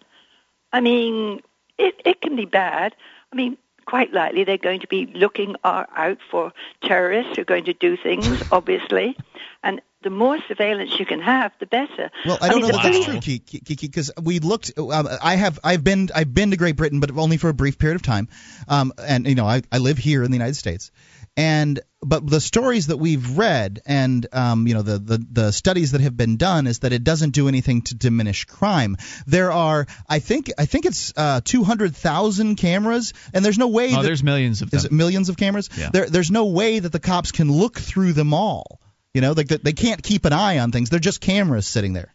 I 0.72 0.80
mean, 0.80 1.40
it, 1.76 2.00
it 2.04 2.20
can 2.20 2.36
be 2.36 2.44
bad. 2.44 2.94
I 3.32 3.36
mean, 3.36 3.58
quite 3.84 4.12
likely 4.12 4.44
they're 4.44 4.56
going 4.56 4.78
to 4.80 4.86
be 4.86 5.06
looking 5.06 5.56
out 5.64 6.18
for 6.30 6.52
terrorists 6.84 7.34
who 7.34 7.42
are 7.42 7.44
going 7.44 7.64
to 7.64 7.72
do 7.72 7.96
things, 7.96 8.44
obviously. 8.52 9.16
And 9.64 9.82
the 10.04 10.10
more 10.10 10.38
surveillance 10.46 11.00
you 11.00 11.06
can 11.06 11.20
have, 11.20 11.50
the 11.58 11.66
better. 11.66 12.12
Well, 12.24 12.38
I 12.40 12.48
don't 12.48 12.60
mean, 12.60 12.70
know 12.70 12.76
the 12.76 12.82
that 12.82 12.92
that's 12.92 13.24
true, 13.24 13.38
Kiki, 13.38 13.88
because 13.88 14.12
we 14.22 14.38
looked. 14.38 14.78
Um, 14.78 15.08
I 15.20 15.34
have, 15.34 15.58
I've 15.64 15.82
been, 15.82 16.10
I've 16.14 16.32
been 16.32 16.52
to 16.52 16.56
Great 16.56 16.76
Britain, 16.76 17.00
but 17.00 17.10
only 17.16 17.38
for 17.38 17.48
a 17.48 17.54
brief 17.54 17.76
period 17.76 17.96
of 17.96 18.02
time. 18.02 18.28
Um, 18.68 18.92
and 18.98 19.26
you 19.26 19.34
know, 19.34 19.46
I, 19.46 19.62
I 19.72 19.78
live 19.78 19.98
here 19.98 20.22
in 20.22 20.30
the 20.30 20.36
United 20.36 20.54
States, 20.54 20.92
and 21.36 21.80
but 22.00 22.26
the 22.28 22.40
stories 22.40 22.88
that 22.88 22.98
we've 22.98 23.36
read 23.38 23.80
and 23.86 24.26
um, 24.32 24.66
you 24.66 24.74
know 24.74 24.82
the, 24.82 24.98
the 24.98 25.26
the 25.32 25.50
studies 25.52 25.92
that 25.92 26.00
have 26.00 26.16
been 26.16 26.36
done 26.36 26.66
is 26.66 26.80
that 26.80 26.92
it 26.92 27.02
doesn't 27.02 27.30
do 27.30 27.48
anything 27.48 27.82
to 27.82 27.94
diminish 27.94 28.44
crime. 28.44 28.96
There 29.26 29.50
are, 29.50 29.86
I 30.08 30.18
think, 30.18 30.52
I 30.58 30.66
think 30.66 30.84
it's 30.86 31.12
uh, 31.16 31.40
200,000 31.44 32.56
cameras, 32.56 33.12
and 33.32 33.44
there's 33.44 33.58
no 33.58 33.68
way 33.68 33.92
Oh, 33.92 33.96
that 33.96 34.02
there's 34.02 34.22
millions 34.22 34.62
of 34.62 34.70
them. 34.70 34.78
is 34.78 34.84
it 34.84 34.92
millions 34.92 35.28
of 35.28 35.36
cameras? 35.36 35.70
Yeah. 35.76 35.90
There, 35.92 36.06
there's 36.08 36.30
no 36.30 36.46
way 36.46 36.78
that 36.78 36.92
the 36.92 37.00
cops 37.00 37.32
can 37.32 37.50
look 37.50 37.78
through 37.78 38.12
them 38.12 38.32
all. 38.34 38.80
You 39.12 39.20
know, 39.20 39.32
like 39.32 39.48
that 39.48 39.62
they 39.64 39.72
can't 39.72 40.02
keep 40.02 40.24
an 40.24 40.32
eye 40.32 40.58
on 40.58 40.72
things. 40.72 40.90
They're 40.90 40.98
just 41.00 41.20
cameras 41.20 41.66
sitting 41.66 41.92
there. 41.92 42.12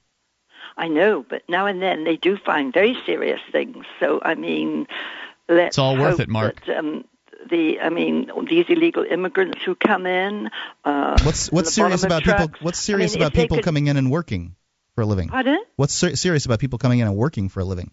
I 0.78 0.88
know, 0.88 1.26
but 1.30 1.44
now 1.50 1.66
and 1.66 1.82
then 1.82 2.04
they 2.06 2.16
do 2.16 2.38
find 2.38 2.74
very 2.74 2.98
serious 3.06 3.40
things. 3.52 3.86
So 4.00 4.22
I 4.24 4.36
mean, 4.36 4.88
let's 5.48 5.70
It's 5.70 5.78
all 5.78 5.98
worth 5.98 6.12
hope 6.12 6.20
it, 6.22 6.30
Mark. 6.30 6.66
That, 6.66 6.78
um, 6.78 7.06
the 7.50 7.80
I 7.82 7.90
mean, 7.90 8.32
these 8.50 8.66
illegal 8.70 9.04
immigrants 9.04 9.60
who 9.66 9.76
come 9.76 10.06
in. 10.06 10.50
Uh, 10.84 11.18
What's 11.24 11.52
what's 11.52 11.74
serious 11.74 12.04
about 12.04 12.22
of 12.22 12.26
people? 12.26 12.48
trucks. 12.48 12.62
What's 12.62 12.80
I 12.80 12.84
serious 12.84 13.14
mean, 13.14 13.22
about 13.24 13.34
people 13.34 13.58
could- 13.58 13.66
coming 13.66 13.88
in 13.88 13.98
and 13.98 14.10
working 14.12 14.56
for 14.96 15.02
a 15.02 15.06
living? 15.06 15.30
Pardon? 15.30 15.60
What's 15.76 15.94
ser- 15.94 16.16
serious 16.16 16.46
about 16.46 16.60
people 16.60 16.80
coming 16.80 17.00
in 17.00 17.08
and 17.08 17.16
working 17.16 17.50
for 17.50 17.60
a 17.62 17.66
living? 17.66 17.92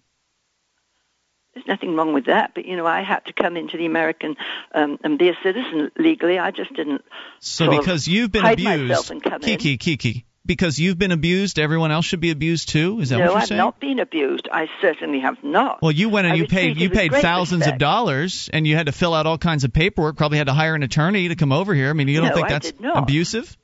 There's 1.54 1.66
nothing 1.66 1.96
wrong 1.96 2.12
with 2.12 2.26
that, 2.26 2.52
but 2.54 2.66
you 2.66 2.76
know, 2.76 2.86
I 2.86 3.02
had 3.02 3.20
to 3.26 3.32
come 3.32 3.56
into 3.56 3.78
the 3.78 3.86
American 3.86 4.36
um, 4.74 4.98
and 5.02 5.18
be 5.18 5.30
a 5.30 5.34
citizen 5.42 5.90
legally. 5.96 6.38
I 6.38 6.50
just 6.50 6.74
didn't. 6.74 7.02
So 7.40 7.70
because 7.78 8.06
you've 8.06 8.30
been 8.30 8.44
abused, 8.44 9.08
come 9.22 9.34
in. 9.34 9.40
Kiki, 9.40 9.78
Kiki, 9.78 10.26
because 10.46 10.78
you've 10.78 10.98
been 10.98 11.12
abused, 11.12 11.58
everyone 11.58 11.90
else 11.90 12.04
should 12.04 12.20
be 12.20 12.30
abused 12.30 12.68
too. 12.68 13.00
Is 13.00 13.10
that 13.10 13.18
no, 13.18 13.26
what 13.26 13.32
you're 13.32 13.40
saying? 13.42 13.58
No, 13.58 13.64
I've 13.68 13.74
not 13.74 13.80
been 13.80 13.98
abused. 13.98 14.48
I 14.50 14.68
certainly 14.80 15.20
have 15.20 15.42
not. 15.42 15.82
Well, 15.82 15.92
you 15.92 16.08
went 16.08 16.26
and 16.26 16.34
I 16.34 16.36
you 16.36 16.46
paid 16.46 16.76
you 16.76 16.90
paid 16.90 17.12
thousands 17.12 17.66
of 17.66 17.78
dollars, 17.78 18.48
and 18.52 18.66
you 18.66 18.76
had 18.76 18.86
to 18.86 18.92
fill 18.92 19.14
out 19.14 19.26
all 19.26 19.38
kinds 19.38 19.64
of 19.64 19.72
paperwork. 19.72 20.16
Probably 20.16 20.38
had 20.38 20.46
to 20.46 20.54
hire 20.54 20.74
an 20.74 20.82
attorney 20.82 21.28
to 21.28 21.36
come 21.36 21.52
over 21.52 21.74
here. 21.74 21.90
I 21.90 21.92
mean, 21.92 22.08
you 22.08 22.20
don't 22.20 22.30
No, 22.30 22.34
think 22.34 22.48
that's 22.48 22.72
abusive? 22.94 23.56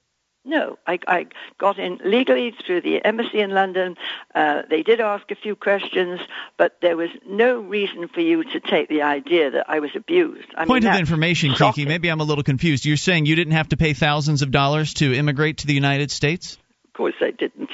No, 0.44 0.76
I, 0.84 0.98
I 1.06 1.26
got 1.58 1.78
in 1.78 2.00
legally 2.04 2.52
through 2.66 2.80
the 2.80 3.04
embassy 3.04 3.40
in 3.40 3.50
London. 3.50 3.96
Uh, 4.34 4.62
they 4.68 4.82
did 4.82 5.00
ask 5.00 5.30
a 5.30 5.36
few 5.36 5.54
questions, 5.54 6.20
but 6.56 6.78
there 6.80 6.96
was 6.96 7.10
no 7.24 7.60
reason 7.60 8.08
for 8.08 8.20
you 8.20 8.42
to 8.42 8.58
take 8.58 8.88
the 8.88 9.02
idea 9.02 9.52
that 9.52 9.66
I 9.70 9.78
was 9.78 9.90
abused. 9.94 10.48
I 10.56 10.64
Point 10.64 10.82
mean, 10.82 10.92
of 10.92 10.98
information, 10.98 11.54
Kiki. 11.54 11.84
Maybe 11.86 12.08
I'm 12.08 12.20
a 12.20 12.24
little 12.24 12.42
confused. 12.42 12.84
You're 12.84 12.96
saying 12.96 13.26
you 13.26 13.36
didn't 13.36 13.52
have 13.52 13.68
to 13.68 13.76
pay 13.76 13.92
thousands 13.92 14.42
of 14.42 14.50
dollars 14.50 14.94
to 14.94 15.14
immigrate 15.14 15.58
to 15.58 15.68
the 15.68 15.74
United 15.74 16.10
States? 16.10 16.58
Of 16.92 16.96
course, 16.98 17.14
I 17.22 17.30
didn't. 17.30 17.70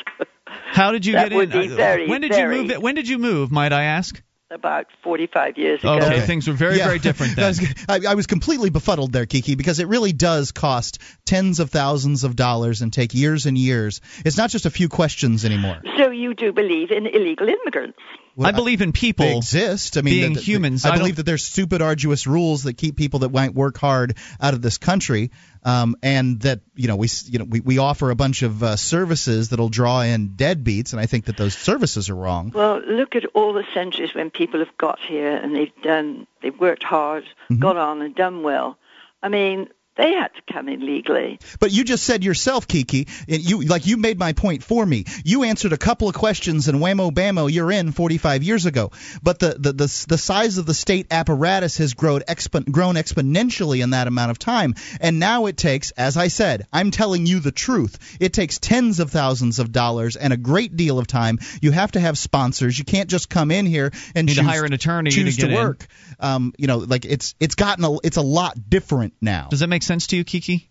How 0.47 0.93
did 0.93 1.05
you 1.05 1.15
That 1.15 1.31
get 1.31 1.37
would 1.37 1.53
in? 1.55 1.69
be 1.69 1.73
Uh, 1.73 1.77
very, 1.77 2.07
when 2.09 2.21
did 2.21 2.31
very- 2.33 2.59
you 2.59 2.65
move? 2.69 2.83
When 2.83 2.95
did 2.95 3.09
you 3.09 3.19
move? 3.19 3.51
Might 3.51 3.73
I 3.73 3.83
ask? 3.85 4.23
About 4.51 4.87
45 5.03 5.59
years 5.59 5.81
ago. 5.81 5.97
Okay, 5.99 6.21
things 6.21 6.47
were 6.49 6.55
very, 6.55 6.79
Yeah. 6.79 6.87
very 6.87 6.99
different 7.01 7.33
I 7.39 7.43
then. 7.43 7.49
was, 7.49 7.75
I, 7.89 8.13
I 8.13 8.15
was 8.15 8.27
completely 8.29 8.71
befuddled 8.71 9.13
there, 9.13 9.27
Kiki, 9.27 9.57
because 9.57 9.79
it 9.81 9.89
really 9.89 10.13
does 10.13 10.53
cost 10.53 11.01
tens 11.27 11.59
of 11.61 11.71
thousands 11.71 12.23
of 12.25 12.35
dollars 12.37 12.81
and 12.81 12.91
take 12.93 13.13
years 13.13 13.45
and 13.45 13.59
years. 13.59 14.01
It's 14.25 14.39
not 14.39 14.49
just 14.51 14.65
a 14.65 14.71
few 14.71 14.89
questions 14.89 15.45
anymore. 15.45 15.83
So 15.99 16.11
you 16.11 16.33
do 16.33 16.53
believe 16.53 16.93
in 16.93 17.07
illegal 17.09 17.49
immigrants? 17.49 17.99
I 18.41 18.53
believe 18.53 18.81
in 18.83 18.93
people. 18.93 19.27
They 19.27 19.37
exist. 19.37 19.97
I 19.99 20.03
mean, 20.03 20.15
being 20.15 20.33
the- 20.35 20.39
the- 20.39 20.45
humans. 20.45 20.85
I, 20.87 20.91
I 20.91 20.97
believe 20.97 21.09
don't- 21.09 21.17
that 21.17 21.27
there's 21.27 21.45
stupid, 21.45 21.83
arduous 21.83 22.27
rules 22.27 22.63
that 22.63 22.75
keep 22.75 22.97
people 22.97 23.19
that 23.21 23.33
might 23.33 23.53
work 23.53 23.77
hard 23.77 24.17
out 24.41 24.55
of 24.55 24.63
this 24.63 24.79
country. 24.79 25.33
Um, 25.65 25.97
and 26.03 26.41
that 26.41 26.61
you 26.75 26.89
know 26.89 26.97
we 26.97 27.09
you 27.27 27.39
know 27.39 27.45
we, 27.45 27.61
we 27.61 27.79
offer 27.79 28.11
a 28.11 28.15
bunch 28.15 28.43
of 28.43 28.63
uh, 28.63 28.77
services 28.77 29.49
that'll 29.51 29.69
draw 29.69 30.01
in 30.03 30.31
deadbeats, 30.31 30.93
and 30.93 31.01
I 31.01 31.07
think 31.07 31.27
that 31.27 31.37
those 31.37 31.55
services 31.57 32.11
are 32.11 32.15
wrong. 32.15 32.53
Well, 32.55 32.81
look 32.81 33.17
at 33.17 33.25
all 33.35 33.53
the 33.53 33.65
centuries 33.75 34.15
when 34.15 34.31
people 34.31 34.61
have 34.61 34.77
got 34.79 34.99
here 35.01 35.37
and 35.37 35.55
they've 35.55 35.83
done, 35.83 36.27
they've 36.43 36.59
worked 36.59 36.83
hard, 36.83 37.25
Mm-hmm. 37.51 37.63
got 37.63 37.77
on, 37.77 38.03
and 38.03 38.15
done 38.15 38.43
well. 38.43 38.79
I 39.23 39.29
mean, 39.29 39.69
they 39.99 40.13
had 40.15 40.29
to 40.29 40.53
come 40.55 40.69
in 40.69 40.87
legally. 40.87 41.39
But 41.61 41.73
you 41.73 41.85
just 41.85 42.05
said 42.05 42.25
yourself, 42.25 42.67
Kiki, 42.67 43.09
and 43.29 43.43
you 43.43 43.63
like 43.63 43.85
you 43.87 43.97
made 43.99 44.19
my 44.19 44.33
point 44.33 44.63
for 44.63 44.87
me. 44.87 45.05
You 45.25 45.43
answered 45.43 45.73
a 45.75 45.77
couple 45.77 46.09
of 46.09 46.15
questions, 46.15 46.69
and 46.69 46.79
whammo 46.79 47.11
bammo, 47.11 47.53
you're 47.53 47.71
in 47.71 47.93
45 47.93 48.43
years 48.45 48.65
ago. 48.65 48.93
But 49.23 49.41
the 49.41 49.57
the 49.59 49.73
the, 49.73 50.07
the 50.09 50.17
size 50.17 50.57
of 50.57 50.65
the 50.65 50.73
state 50.73 51.09
apparatus 51.11 51.77
has 51.79 51.95
grown 51.95 52.21
expo- 52.23 52.71
grown 52.71 52.95
exponentially 52.95 53.83
in 53.83 53.91
that 53.91 54.07
amount 54.07 54.31
of 54.31 54.39
time, 54.39 54.75
and 55.01 55.19
now 55.19 55.47
it 55.47 55.57
takes, 55.57 55.91
as 55.91 56.17
I 56.17 56.29
said, 56.29 56.67
I'm 56.73 56.91
telling 56.93 57.27
you 57.27 57.41
the 57.41 57.53
truth. 57.53 57.99
It 58.21 58.33
takes 58.33 58.59
tens 58.59 59.01
of 59.01 59.11
thousands 59.11 59.59
of 59.59 59.73
dollars 59.73 60.15
and 60.17 60.33
a 60.33 60.37
great 60.37 60.77
deal 60.77 60.99
of 60.99 61.09
time. 61.09 61.39
You 61.61 61.73
have 61.73 61.93
to 61.93 62.01
have 62.01 62.17
sponsors. 62.17 62.79
You 62.79 62.85
can't 62.85 63.11
just 63.11 63.29
come 63.29 63.51
in 63.51 63.67
here 63.67 63.91
and 64.15 64.27
Need 64.29 64.35
to 64.35 64.41
choose, 64.43 64.49
hire 64.49 64.65
an 64.65 64.73
attorney 64.73 65.11
to 65.11 65.25
choose 65.25 65.37
get 65.37 65.51
in. 65.51 65.57
work. 65.57 65.87
Um, 66.21 66.53
you 66.57 66.69
know, 66.69 66.79
like 66.79 67.05
it's 67.05 67.35
it's 67.41 67.57
gotten 67.57 67.85
a, 67.85 67.99
it's 68.05 68.17
a 68.17 68.23
lot 68.23 68.57
different 68.71 69.15
now. 69.21 69.49
Does 69.51 69.61
that 69.61 69.67
make 69.67 69.83
sense 69.83 69.88
to 70.09 70.17
you, 70.17 70.25
Kiki? 70.25 70.71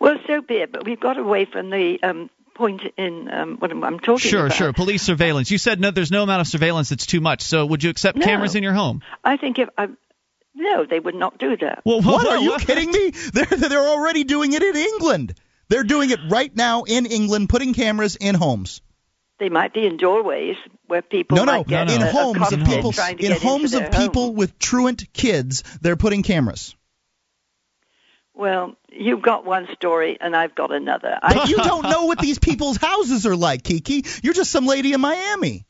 Well, 0.00 0.16
so 0.26 0.40
be 0.42 0.54
it, 0.56 0.72
but 0.72 0.84
we've 0.84 1.00
got 1.00 1.18
away 1.18 1.44
from 1.44 1.70
the 1.70 2.02
um, 2.02 2.30
point 2.54 2.82
in 2.96 3.30
um, 3.30 3.56
what 3.58 3.70
I'm, 3.70 3.84
I'm 3.84 4.00
talking 4.00 4.30
Sure, 4.30 4.46
about. 4.46 4.56
sure. 4.56 4.66
Sure. 4.68 4.72
Police 4.72 5.02
surveillance. 5.02 5.50
You 5.50 5.58
said 5.58 5.80
no. 5.80 5.90
There's 5.90 6.10
no 6.10 6.22
amount 6.22 6.40
of 6.40 6.46
surveillance 6.46 6.88
that's 6.88 7.06
too 7.06 7.20
much. 7.20 7.42
So 7.42 7.66
would 7.66 7.82
you 7.82 7.90
accept 7.90 8.18
No. 8.18 8.24
cameras 8.24 8.54
in 8.54 8.62
your 8.62 8.72
home? 8.72 9.02
I 9.22 9.36
think 9.36 9.58
if 9.58 9.68
I, 9.76 9.88
no, 10.54 10.84
they 10.86 10.98
would 10.98 11.14
not 11.14 11.38
do 11.38 11.56
that. 11.58 11.82
Well, 11.84 12.00
What 12.00 12.26
are 12.26 12.38
you 12.38 12.56
kidding 12.60 12.90
me? 12.90 13.10
They're 13.10 13.44
they're 13.44 13.86
already 13.88 14.24
doing 14.24 14.52
it 14.54 14.62
in 14.62 14.74
England. 14.76 15.34
They're 15.68 15.84
doing 15.84 16.10
it 16.10 16.20
right 16.28 16.54
now 16.54 16.84
in 16.84 17.06
England, 17.06 17.48
putting 17.48 17.74
cameras 17.74 18.16
in 18.16 18.34
homes. 18.34 18.80
They 19.38 19.50
might 19.50 19.74
be 19.74 19.84
in 19.84 19.98
doorways 19.98 20.56
where 20.86 21.02
people 21.02 21.36
No, 21.36 21.44
no, 21.44 21.52
might 21.58 21.66
get 21.66 21.90
in 21.90 22.00
a, 22.00 22.10
homes 22.10 22.38
a 22.52 22.54
of 22.54 22.64
people, 22.64 22.94
in 23.18 23.32
homes 23.32 23.74
of 23.74 23.82
their 23.82 23.90
people 23.90 24.28
home. 24.28 24.34
with 24.36 24.58
truant 24.58 25.12
kids. 25.12 25.62
They're 25.82 25.96
putting 25.96 26.22
cameras. 26.22 26.74
Well, 28.36 28.76
you've 28.92 29.22
got 29.22 29.44
one 29.46 29.66
story 29.74 30.18
and 30.20 30.36
I've 30.36 30.54
got 30.54 30.70
another. 30.70 31.18
But 31.22 31.36
I, 31.36 31.44
you 31.48 31.56
don't 31.56 31.82
know 31.84 32.04
what 32.04 32.18
these 32.20 32.38
people's 32.48 32.76
houses 32.76 33.26
are 33.26 33.34
like, 33.36 33.62
Kiki. 33.64 34.04
You're 34.22 34.34
just 34.34 34.50
some 34.50 34.66
lady 34.66 34.92
in 34.92 35.00
Miami. 35.00 35.64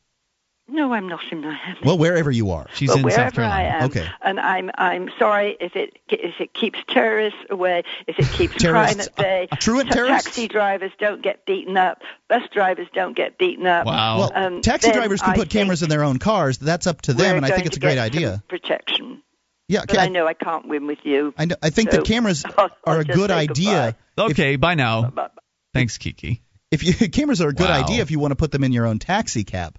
no, 0.68 0.92
I'm 0.92 1.08
not 1.08 1.20
in 1.30 1.42
Miami. 1.42 1.78
Well, 1.84 1.96
wherever 1.96 2.28
you 2.28 2.50
are. 2.50 2.66
She's 2.74 2.92
in 2.92 3.02
wherever 3.04 3.22
South 3.22 3.34
Carolina. 3.34 3.54
I 3.54 3.76
am, 3.78 3.82
Okay. 3.84 4.08
and 4.20 4.40
I'm 4.40 4.70
I'm 4.74 5.10
sorry 5.16 5.56
if 5.60 5.76
it 5.76 5.96
if 6.08 6.40
it 6.40 6.52
keeps 6.54 6.80
terrorists 6.88 7.38
away, 7.50 7.84
if 8.08 8.18
it 8.18 8.26
keeps 8.36 8.54
crime 8.64 8.98
at 8.98 9.14
bay. 9.14 9.46
uh, 9.52 9.56
truant 9.56 9.88
ta- 9.90 9.94
terrorists? 9.94 10.24
Taxi 10.24 10.48
drivers 10.48 10.90
don't 10.98 11.22
get 11.22 11.46
beaten 11.46 11.76
up. 11.76 12.02
Bus 12.28 12.42
drivers 12.52 12.88
don't 12.92 13.14
get 13.16 13.38
beaten 13.38 13.64
up. 13.68 13.86
Wow. 13.86 14.18
Well, 14.18 14.32
Um, 14.34 14.60
taxi 14.60 14.90
drivers 14.90 15.22
can 15.22 15.34
I 15.34 15.36
put 15.36 15.50
cameras 15.50 15.84
in 15.84 15.88
their 15.88 16.02
own 16.02 16.18
cars. 16.18 16.58
That's 16.58 16.88
up 16.88 17.00
to 17.02 17.12
them, 17.14 17.36
and 17.36 17.46
I 17.46 17.50
think 17.50 17.66
it's 17.66 17.76
a 17.76 17.80
great 17.80 17.98
idea. 17.98 18.42
Protection, 18.48 19.22
Yeah, 19.68 19.80
but 19.80 19.90
okay. 19.96 20.02
I 20.04 20.08
know 20.08 20.26
I 20.26 20.34
can't 20.34 20.68
win 20.68 20.86
with 20.86 20.98
you. 21.04 21.34
I, 21.36 21.46
know, 21.46 21.56
I 21.62 21.70
think 21.70 21.90
So, 21.90 21.96
that 21.98 22.06
cameras 22.06 22.44
I'll- 22.44 22.70
I'll 22.86 22.96
are 22.96 23.00
a 23.00 23.04
good 23.04 23.30
say 23.30 23.34
idea. 23.36 23.96
Okay. 24.18 24.56
bye 24.56 24.74
now. 24.74 25.10
Bye- 25.10 25.28
Thanks, 25.74 25.98
Kiki. 25.98 26.40
if 26.70 26.82
you 26.84 27.08
cameras 27.10 27.40
are 27.40 27.48
a 27.48 27.52
good 27.54 27.68
Wow. 27.68 27.82
idea 27.84 28.02
if 28.02 28.10
you 28.10 28.18
want 28.18 28.32
to 28.32 28.36
put 28.36 28.50
them 28.52 28.64
in 28.64 28.72
your 28.72 28.86
own 28.86 28.98
taxi 28.98 29.44
cab 29.44 29.76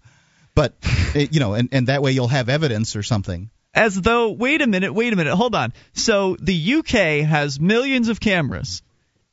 but 0.55 0.75
eh, 1.15 1.27
you 1.31 1.39
know 1.39 1.53
and, 1.53 1.69
and 1.71 1.87
that 1.87 2.01
way 2.01 2.11
you'll 2.11 2.27
have 2.27 2.49
evidence 2.49 2.95
or 2.95 3.03
something 3.03 3.49
As 3.73 3.99
though, 3.99 4.31
wait 4.31 4.61
a 4.61 4.67
minute, 4.67 4.93
wait 4.93 5.13
a 5.13 5.15
minute, 5.15 5.35
hold 5.35 5.53
on. 5.55 5.71
So 5.93 6.35
the 6.39 6.75
UK 6.77 7.25
has 7.27 7.59
millions 7.59 8.09
of 8.09 8.19
cameras. 8.19 8.81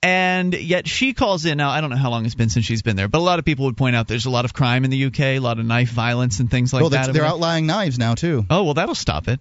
And 0.02 0.52
yet 0.52 0.86
she 0.86 1.14
calls 1.14 1.46
in. 1.46 1.56
Now 1.56 1.70
I 1.70 1.80
don't 1.80 1.88
know 1.88 1.96
how 1.96 2.10
long 2.10 2.26
it's 2.26 2.34
been 2.34 2.50
since 2.50 2.66
she's 2.66 2.82
been 2.82 2.94
there, 2.96 3.08
but 3.08 3.18
a 3.18 3.24
lot 3.24 3.38
of 3.38 3.46
people 3.46 3.64
would 3.66 3.76
point 3.78 3.96
out 3.96 4.06
there's 4.06 4.26
a 4.26 4.30
lot 4.30 4.44
of 4.44 4.52
crime 4.52 4.84
in 4.84 4.90
the 4.90 5.04
UK, 5.06 5.20
a 5.20 5.38
lot 5.38 5.58
of 5.58 5.64
knife 5.64 5.88
violence 5.90 6.40
and 6.40 6.50
things 6.50 6.74
like 6.74 6.82
well 6.82 6.90
that. 6.90 7.04
they're, 7.06 7.12
they're 7.14 7.22
there. 7.22 7.30
outlying 7.30 7.64
knives 7.66 7.98
now 7.98 8.14
too 8.14 8.44
Oh 8.50 8.64
well, 8.64 8.74
that'll 8.74 8.94
stop 8.94 9.28
it. 9.28 9.40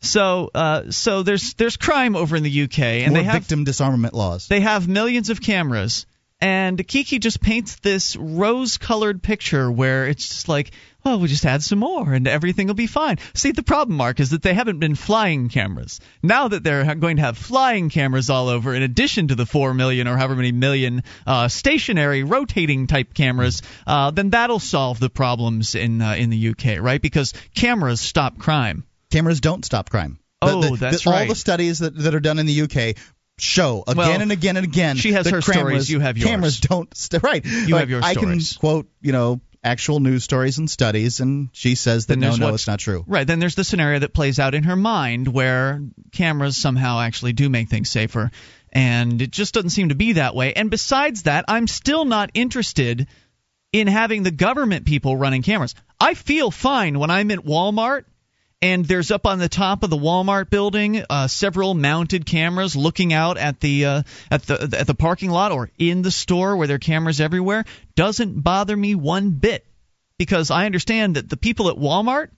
So, 0.00 0.50
uh, 0.54 0.90
so 0.90 1.22
there's 1.22 1.54
there's 1.54 1.76
crime 1.76 2.14
over 2.14 2.36
in 2.36 2.42
the 2.42 2.62
UK, 2.62 2.78
and 2.78 3.12
more 3.12 3.22
they 3.22 3.24
have 3.24 3.42
victim 3.42 3.64
disarmament 3.64 4.14
laws 4.14 4.48
they 4.48 4.60
have 4.60 4.86
millions 4.88 5.30
of 5.30 5.40
cameras. 5.40 6.06
And 6.40 6.86
Kiki 6.86 7.18
just 7.18 7.40
paints 7.40 7.76
this 7.80 8.14
rose-colored 8.14 9.24
picture 9.24 9.72
where 9.72 10.06
it's 10.06 10.28
just 10.28 10.48
like, 10.48 10.70
well, 11.04 11.18
we'll 11.18 11.26
just 11.26 11.44
add 11.44 11.64
some 11.64 11.80
more 11.80 12.12
and 12.12 12.28
everything 12.28 12.68
will 12.68 12.74
be 12.74 12.86
fine. 12.86 13.18
See, 13.34 13.50
the 13.50 13.64
problem, 13.64 13.96
Mark, 13.96 14.20
is 14.20 14.30
that 14.30 14.42
they 14.42 14.54
haven't 14.54 14.78
been 14.78 14.94
flying 14.94 15.48
cameras. 15.48 16.00
Now 16.22 16.46
that 16.46 16.62
they're 16.62 16.94
going 16.94 17.16
to 17.16 17.22
have 17.22 17.36
flying 17.36 17.90
cameras 17.90 18.30
all 18.30 18.48
over, 18.48 18.72
in 18.72 18.82
addition 18.82 19.28
to 19.28 19.34
the 19.34 19.46
four 19.46 19.74
million 19.74 20.06
or 20.06 20.16
however 20.16 20.36
many 20.36 20.52
million 20.52 21.02
uh, 21.26 21.48
stationary 21.48 22.22
rotating 22.22 22.86
type 22.86 23.14
cameras, 23.14 23.62
uh, 23.86 24.12
then 24.12 24.30
that'll 24.30 24.60
solve 24.60 25.00
the 25.00 25.10
problems 25.10 25.74
in 25.74 26.00
uh, 26.00 26.14
in 26.14 26.30
the 26.30 26.50
UK, 26.50 26.80
right? 26.80 27.02
Because 27.02 27.32
cameras 27.54 28.00
stop 28.00 28.38
crime. 28.38 28.84
Cameras 29.10 29.40
don't 29.40 29.64
stop 29.64 29.90
crime 29.90 30.18
The- 30.42 30.48
Oh, 30.48 30.60
the- 30.62 30.70
the- 30.70 30.76
that's 30.76 31.06
all 31.06 31.12
right. 31.12 31.28
the 31.28 31.34
studies 31.34 31.80
that, 31.80 31.96
that 31.96 32.14
are 32.14 32.20
done 32.20 32.38
in 32.38 32.46
the 32.46 32.62
uk 32.62 32.96
show 33.40 33.84
again 33.86 33.96
Well, 33.96 34.20
and 34.20 34.32
again 34.32 34.56
and 34.56 34.64
again 34.66 34.96
she 34.96 35.12
has 35.12 35.26
her 35.28 35.40
cameras, 35.40 35.44
stories, 35.86 35.90
you 35.90 36.00
have 36.00 36.18
yours. 36.18 36.30
cameras 36.30 36.60
don't 36.60 36.94
st- 36.96 37.22
right 37.30 37.44
You 37.44 37.68
Like, 37.74 37.80
have 37.80 37.90
your 37.90 38.02
stories. 38.02 38.16
i 38.18 38.20
can 38.20 38.60
quote 38.60 38.88
you 39.00 39.12
know 39.12 39.40
actual 39.64 40.00
news 40.00 40.24
stories 40.24 40.58
and 40.58 40.68
studies 40.70 41.20
and 41.20 41.48
she 41.52 41.74
says 41.74 42.06
that 42.06 42.16
no 42.16 42.34
no 42.36 42.54
it's 42.54 42.66
not 42.66 42.78
true 42.80 43.04
Right. 43.06 43.26
Then 43.26 43.38
there's 43.40 43.54
the 43.56 43.64
scenario 43.64 43.98
that 44.00 44.12
plays 44.14 44.38
out 44.38 44.54
in 44.54 44.62
her 44.64 44.76
mind 44.76 45.26
where 45.28 45.82
cameras 46.12 46.56
somehow 46.56 47.00
actually 47.00 47.32
do 47.32 47.48
make 47.48 47.68
things 47.68 47.90
safer. 47.90 48.30
And 48.72 49.20
it 49.20 49.32
just 49.32 49.54
doesn't 49.54 49.70
seem 49.70 49.88
to 49.88 49.94
be 49.96 50.12
that 50.12 50.34
way. 50.36 50.52
And 50.52 50.70
besides 50.70 51.24
that, 51.24 51.46
I'm 51.48 51.66
still 51.66 52.04
not 52.04 52.30
interested 52.34 53.08
in 53.72 53.88
having 53.88 54.22
the 54.22 54.30
government 54.30 54.86
people 54.86 55.16
running 55.16 55.42
cameras. 55.42 55.74
I 56.00 56.14
feel 56.14 56.50
fine 56.52 56.98
when 56.98 57.10
I'm 57.10 57.30
at 57.32 57.40
Walmart 57.40 58.04
and 58.60 58.84
there's 58.84 59.10
up 59.10 59.26
on 59.26 59.38
the 59.38 59.48
top 59.48 59.82
of 59.82 59.90
the 59.90 59.96
Walmart 59.96 60.50
building 60.50 61.04
uh, 61.08 61.28
several 61.28 61.74
mounted 61.74 62.26
cameras 62.26 62.74
looking 62.74 63.12
out 63.12 63.38
at 63.38 63.60
the 63.60 63.84
uh, 63.84 64.02
at 64.30 64.42
the 64.44 64.76
at 64.78 64.86
the 64.86 64.94
parking 64.94 65.30
lot 65.30 65.52
or 65.52 65.70
in 65.78 66.02
the 66.02 66.10
store 66.10 66.56
where 66.56 66.66
there 66.66 66.76
are 66.76 66.80
cameras 66.80 67.20
everywhere. 67.20 67.64
Doesn't 67.94 68.40
bother 68.40 68.76
me 68.76 68.94
one 68.94 69.30
bit 69.30 69.64
because 70.18 70.50
I 70.50 70.66
understand 70.66 71.16
that 71.16 71.28
the 71.28 71.36
people 71.36 71.68
at 71.68 71.76
Walmart 71.76 72.30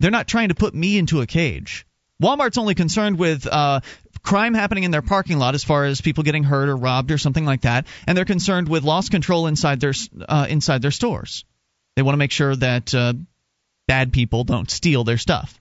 they're 0.00 0.10
not 0.10 0.28
trying 0.28 0.48
to 0.48 0.54
put 0.54 0.74
me 0.74 0.98
into 0.98 1.20
a 1.20 1.26
cage. 1.26 1.86
Walmart's 2.22 2.58
only 2.58 2.74
concerned 2.74 3.18
with 3.18 3.46
uh, 3.46 3.80
crime 4.22 4.54
happening 4.54 4.84
in 4.84 4.90
their 4.90 5.02
parking 5.02 5.38
lot, 5.38 5.54
as 5.54 5.64
far 5.64 5.84
as 5.84 6.00
people 6.00 6.24
getting 6.24 6.44
hurt 6.44 6.68
or 6.68 6.76
robbed 6.76 7.10
or 7.10 7.18
something 7.18 7.44
like 7.44 7.62
that, 7.62 7.86
and 8.06 8.16
they're 8.16 8.24
concerned 8.24 8.68
with 8.68 8.84
loss 8.84 9.08
control 9.08 9.46
inside 9.46 9.80
their 9.80 9.92
uh, 10.28 10.46
inside 10.48 10.82
their 10.82 10.90
stores. 10.90 11.44
They 11.96 12.02
want 12.02 12.14
to 12.14 12.18
make 12.18 12.32
sure 12.32 12.54
that 12.56 12.94
uh, 12.94 13.14
bad 13.86 14.12
people 14.12 14.44
don't 14.44 14.70
steal 14.70 15.04
their 15.04 15.18
stuff. 15.18 15.60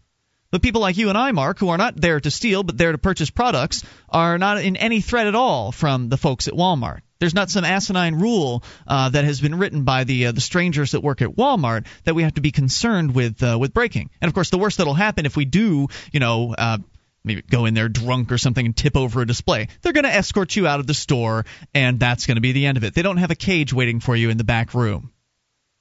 But 0.52 0.62
people 0.62 0.82
like 0.82 0.98
you 0.98 1.10
and 1.10 1.18
I, 1.18 1.32
Mark, 1.32 1.58
who 1.58 1.70
are 1.70 1.80
not 1.80 2.00
there 2.00 2.20
to 2.20 2.30
steal 2.30 2.62
but 2.62 2.78
there 2.78 2.92
to 2.92 3.00
purchase 3.00 3.32
products, 3.32 3.84
are 4.08 4.38
not 4.38 4.64
in 4.64 4.76
any 4.76 5.02
threat 5.02 5.26
at 5.26 5.34
all 5.34 5.72
from 5.72 6.10
the 6.10 6.18
folks 6.18 6.48
at 6.48 6.54
Walmart. 6.54 7.00
There's 7.18 7.34
not 7.34 7.50
some 7.50 7.66
asinine 7.66 8.16
rule 8.16 8.64
uh, 8.86 9.10
that 9.10 9.26
has 9.26 9.42
been 9.42 9.58
written 9.58 9.84
by 9.84 10.04
the 10.04 10.28
uh, 10.28 10.32
the 10.32 10.42
strangers 10.42 10.92
that 10.92 11.02
work 11.02 11.24
at 11.24 11.30
Walmart 11.30 11.88
that 12.04 12.14
we 12.14 12.22
have 12.22 12.36
to 12.36 12.42
be 12.42 12.52
concerned 12.52 13.16
with 13.16 13.42
uh, 13.42 13.58
with 13.60 13.74
breaking. 13.74 14.12
And 14.22 14.30
of 14.30 14.36
course, 14.36 14.52
the 14.52 14.60
worst 14.60 14.78
that'll 14.78 14.94
happen 14.94 15.26
if 15.26 15.36
we 15.36 15.46
do, 15.46 15.88
you 16.12 16.20
know. 16.20 16.54
Uh, 16.56 16.78
Maybe 17.26 17.42
go 17.42 17.66
in 17.66 17.74
there 17.74 17.88
drunk 17.88 18.34
or 18.34 18.38
something 18.38 18.66
and 18.66 18.76
tip 18.76 18.98
over 18.98 19.22
a 19.22 19.26
display. 19.26 19.70
They're 19.82 19.94
going 19.94 20.04
to 20.04 20.14
escort 20.14 20.58
you 20.58 20.68
out 20.68 20.82
of 20.82 20.88
the 20.88 20.94
store, 20.94 21.46
and 21.74 21.98
that's 21.98 22.26
going 22.26 22.36
to 22.36 22.42
be 22.42 22.52
the 22.52 22.66
end 22.66 22.76
of 22.76 22.84
it. 22.84 22.94
They 22.94 23.02
don't 23.02 23.16
have 23.16 23.32
a 23.32 23.36
cage 23.36 23.72
waiting 23.72 24.02
for 24.02 24.14
you 24.14 24.30
in 24.30 24.36
the 24.36 24.44
back 24.44 24.74
room. 24.74 25.14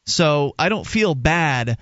So 0.07 0.55
I 0.57 0.69
don't 0.69 0.87
feel 0.87 1.17
bad 1.17 1.79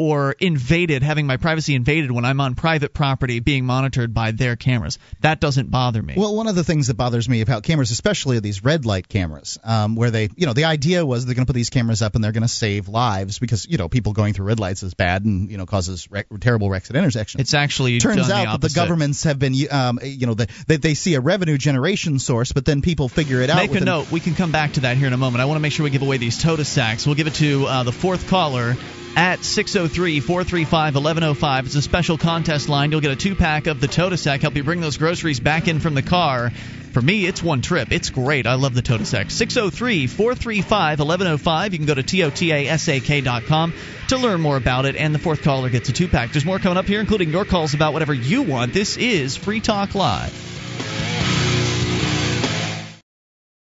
or 0.00 0.34
invaded, 0.40 1.02
having 1.02 1.26
my 1.26 1.36
privacy 1.36 1.74
invaded 1.74 2.10
when 2.10 2.24
I'm 2.24 2.40
on 2.40 2.54
private 2.54 2.94
property 2.94 3.40
being 3.40 3.66
monitored 3.66 4.14
by 4.14 4.30
their 4.30 4.56
cameras. 4.56 4.98
That 5.20 5.40
doesn't 5.40 5.70
bother 5.70 6.02
me. 6.02 6.14
Well, 6.16 6.34
one 6.34 6.46
of 6.46 6.54
the 6.54 6.64
things 6.64 6.86
that 6.86 6.94
bothers 6.94 7.28
me 7.28 7.42
about 7.42 7.64
cameras, 7.64 7.90
especially 7.90 8.38
are 8.38 8.40
these 8.40 8.64
red 8.64 8.86
light 8.86 9.10
cameras, 9.10 9.58
um, 9.62 9.96
where 9.96 10.10
they, 10.10 10.30
you 10.36 10.46
know, 10.46 10.54
the 10.54 10.64
idea 10.64 11.04
was 11.04 11.26
they're 11.26 11.34
going 11.34 11.44
to 11.44 11.50
put 11.50 11.54
these 11.54 11.68
cameras 11.68 12.00
up 12.00 12.14
and 12.14 12.24
they're 12.24 12.32
going 12.32 12.44
to 12.44 12.48
save 12.48 12.88
lives 12.88 13.38
because, 13.38 13.66
you 13.68 13.76
know, 13.76 13.90
people 13.90 14.14
going 14.14 14.32
through 14.32 14.46
red 14.46 14.58
lights 14.58 14.82
is 14.82 14.94
bad 14.94 15.26
and, 15.26 15.50
you 15.50 15.58
know, 15.58 15.66
causes 15.66 16.10
wreck, 16.10 16.28
terrible 16.40 16.70
wrecks 16.70 16.88
at 16.88 16.96
intersections. 16.96 17.42
it's 17.42 17.52
actually 17.52 17.98
Turns 17.98 18.30
out 18.30 18.52
the 18.52 18.52
that 18.52 18.68
the 18.68 18.74
governments 18.74 19.24
have 19.24 19.38
been, 19.38 19.54
um, 19.70 20.00
you 20.02 20.26
know, 20.26 20.32
they, 20.32 20.46
they, 20.66 20.76
they 20.78 20.94
see 20.94 21.12
a 21.12 21.20
revenue 21.20 21.58
generation 21.58 22.18
source, 22.18 22.52
but 22.52 22.64
then 22.64 22.80
people 22.80 23.10
figure 23.10 23.42
it 23.42 23.50
out. 23.50 23.56
Make 23.56 23.78
a 23.78 23.84
note. 23.84 24.10
We 24.10 24.20
can 24.20 24.34
come 24.34 24.50
back 24.50 24.72
to 24.72 24.80
that 24.80 24.96
here 24.96 25.08
in 25.08 25.12
a 25.12 25.18
moment. 25.18 25.42
I 25.42 25.44
want 25.44 25.56
to 25.56 25.60
make 25.60 25.74
sure 25.74 25.84
we 25.84 25.90
give 25.90 26.00
away 26.00 26.16
these 26.16 26.42
Totasaks. 26.42 27.04
We'll 27.04 27.16
give 27.16 27.26
it 27.26 27.34
to 27.34 27.66
uh, 27.66 27.82
the 27.82 27.92
fourth 27.92 28.26
caller 28.26 28.76
at 29.16 29.44
603 29.44 30.20
435 30.20 30.94
1105. 30.94 31.66
It's 31.66 31.74
a 31.74 31.82
special 31.82 32.18
contest 32.18 32.68
line. 32.68 32.90
You'll 32.90 33.00
get 33.00 33.12
a 33.12 33.16
two 33.16 33.34
pack 33.34 33.66
of 33.66 33.80
the 33.80 33.88
Totasak, 33.88 34.40
help 34.40 34.56
you 34.56 34.64
bring 34.64 34.80
those 34.80 34.96
groceries 34.96 35.40
back 35.40 35.68
in 35.68 35.80
from 35.80 35.94
the 35.94 36.02
car. 36.02 36.50
For 36.92 37.00
me, 37.00 37.24
it's 37.24 37.40
one 37.40 37.62
trip. 37.62 37.92
It's 37.92 38.10
great. 38.10 38.46
I 38.46 38.54
love 38.54 38.74
the 38.74 38.82
Totasak. 38.82 39.30
603 39.30 40.08
435 40.08 40.98
1105. 40.98 41.72
You 41.72 41.78
can 41.78 41.86
go 41.86 41.94
to 41.94 42.02
TOTASAK.com 42.02 43.74
to 44.08 44.16
learn 44.18 44.40
more 44.40 44.56
about 44.56 44.86
it. 44.86 44.96
And 44.96 45.14
the 45.14 45.20
fourth 45.20 45.42
caller 45.42 45.70
gets 45.70 45.88
a 45.88 45.92
two 45.92 46.08
pack. 46.08 46.32
There's 46.32 46.44
more 46.44 46.58
coming 46.58 46.78
up 46.78 46.86
here, 46.86 47.00
including 47.00 47.30
your 47.30 47.44
calls 47.44 47.74
about 47.74 47.92
whatever 47.92 48.14
you 48.14 48.42
want. 48.42 48.72
This 48.72 48.96
is 48.96 49.36
Free 49.36 49.60
Talk 49.60 49.94
Live. 49.94 51.39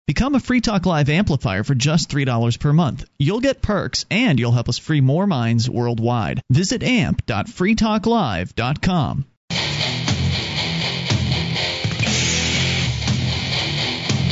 Become 0.09 0.33
a 0.33 0.39
Free 0.39 0.59
Talk 0.59 0.87
Live 0.87 1.07
amplifier 1.07 1.63
for 1.63 1.75
just 1.75 2.09
$3 2.09 2.59
per 2.59 2.73
month. 2.73 3.07
You'll 3.19 3.41
get 3.41 3.61
perks 3.61 4.07
and 4.09 4.39
you'll 4.39 4.51
help 4.51 4.67
us 4.67 4.79
free 4.79 5.01
more 5.01 5.27
minds 5.27 5.69
worldwide. 5.69 6.41
Visit 6.49 6.81
amp.freetalklive.com. 6.81 9.25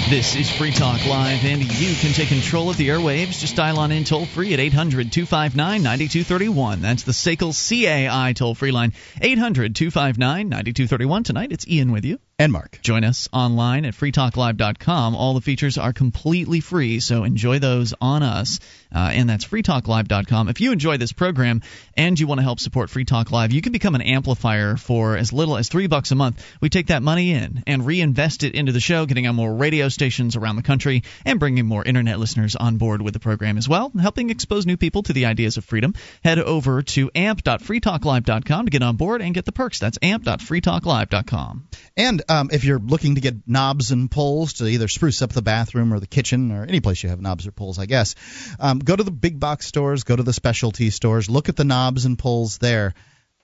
This 0.10 0.36
is 0.36 0.50
Free 0.50 0.72
Talk 0.72 1.06
Live, 1.06 1.46
and 1.46 1.62
you 1.62 1.94
can 1.94 2.13
take 2.13 2.30
control 2.30 2.72
of 2.72 2.78
the 2.78 2.90
airwaves. 2.90 3.40
Just 3.40 3.56
dial 3.56 3.78
on 3.78 3.92
in 3.92 4.04
toll 4.04 4.26
free 4.26 4.56
at 4.56 4.60
800 4.60 5.12
259 5.12 5.84
9231. 5.84 6.82
That's 6.82 7.04
the 7.04 7.12
SACL 7.12 7.54
CAI 7.54 8.34
toll 8.34 8.56
free 8.56 8.72
line, 8.72 8.94
800 9.22 9.76
259 9.76 10.50
9231. 10.50 11.24
Tonight, 11.24 11.52
it's 11.52 11.68
Ian 11.68 11.92
with 11.92 12.04
you. 12.04 12.18
And 12.39 12.54
Mark. 12.54 12.78
Join 12.84 13.04
us 13.04 13.28
online 13.34 13.84
at 13.84 13.95
freetalklive.com. 13.95 15.15
All 15.15 15.34
the 15.34 15.41
features 15.41 15.80
are 15.80 15.91
completely 15.91 16.60
free, 16.60 17.00
so 17.00 17.23
enjoy 17.23 17.58
those 17.58 17.95
on 18.00 18.21
us. 18.21 18.60
Uh, 18.93 19.10
and 19.12 19.28
that's 19.28 19.43
freetalklive.com. 19.43 20.47
If 20.47 20.62
you 20.62 20.71
enjoy 20.71 20.97
this 20.97 21.13
program 21.13 21.63
and 21.95 22.19
you 22.19 22.28
want 22.28 22.38
to 22.38 22.43
help 22.43 22.60
support 22.60 22.91
Free 22.91 23.06
Talk 23.06 23.32
Live, 23.32 23.52
you 23.52 23.62
can 23.62 23.71
become 23.71 23.95
an 23.95 24.04
amplifier 24.04 24.78
for 24.78 25.17
as 25.17 25.34
little 25.34 25.58
as 25.58 25.67
three 25.67 25.88
bucks 25.88 26.12
a 26.12 26.15
month. 26.15 26.45
We 26.62 26.69
take 26.69 26.88
that 26.88 27.02
money 27.02 27.32
in 27.32 27.63
and 27.65 27.84
reinvest 27.84 28.43
it 28.43 28.54
into 28.54 28.71
the 28.71 28.80
show, 28.80 29.08
getting 29.08 29.26
on 29.26 29.36
more 29.36 29.56
radio 29.56 29.89
stations 29.89 30.36
around 30.36 30.58
the 30.58 30.62
country 30.62 31.04
and 31.26 31.39
bringing 31.39 31.65
more 31.65 31.84
internet 31.84 32.19
listeners 32.19 32.56
on 32.56 32.78
board 32.78 33.02
with 33.02 33.15
the 33.15 33.19
program 33.19 33.58
as 33.58 33.67
well, 33.67 33.91
helping 34.00 34.30
expose 34.30 34.67
new 34.67 34.78
people 34.78 35.02
to 35.04 35.13
the 35.13 35.26
ideas 35.26 35.58
of 35.58 35.65
freedom. 35.65 35.95
Head 36.23 36.38
over 36.38 36.84
to 36.84 37.10
amp.freetalklive.com 37.15 38.65
to 38.65 38.71
get 38.71 38.84
on 38.84 38.95
board 38.95 39.23
and 39.23 39.34
get 39.34 39.45
the 39.45 39.52
perks. 39.52 39.80
That's 39.80 39.97
amp.freetalklive.com. 40.04 41.67
And 41.97 42.21
um, 42.30 42.50
if 42.52 42.63
you're 42.63 42.80
looking 42.80 43.16
to 43.16 43.22
get 43.22 43.48
knobs 43.48 43.92
and 43.92 44.10
pulls 44.10 44.54
to 44.54 44.68
either 44.68 44.88
spruce 44.88 45.22
up 45.22 45.32
the 45.32 45.42
bathroom 45.42 45.94
or 45.94 46.00
the 46.00 46.08
kitchen 46.08 46.52
or 46.52 46.63
any 46.63 46.80
place 46.80 47.04
you 47.04 47.10
have 47.10 47.22
knobs 47.22 47.48
or 47.48 47.52
pulls, 47.52 47.80
I 47.80 47.86
guess, 47.86 48.16
um, 48.60 48.80
go 48.80 48.96
to 48.96 49.04
the 49.04 49.12
big 49.12 49.40
box 49.40 49.66
stores, 49.66 50.04
go 50.04 50.16
to 50.16 50.24
the 50.24 50.34
specialty 50.34 50.90
stores, 50.90 51.30
look 51.30 51.50
at 51.50 51.56
the 51.56 51.63
knobs 51.63 52.06
and 52.06 52.18
pulls 52.18 52.58
there. 52.58 52.94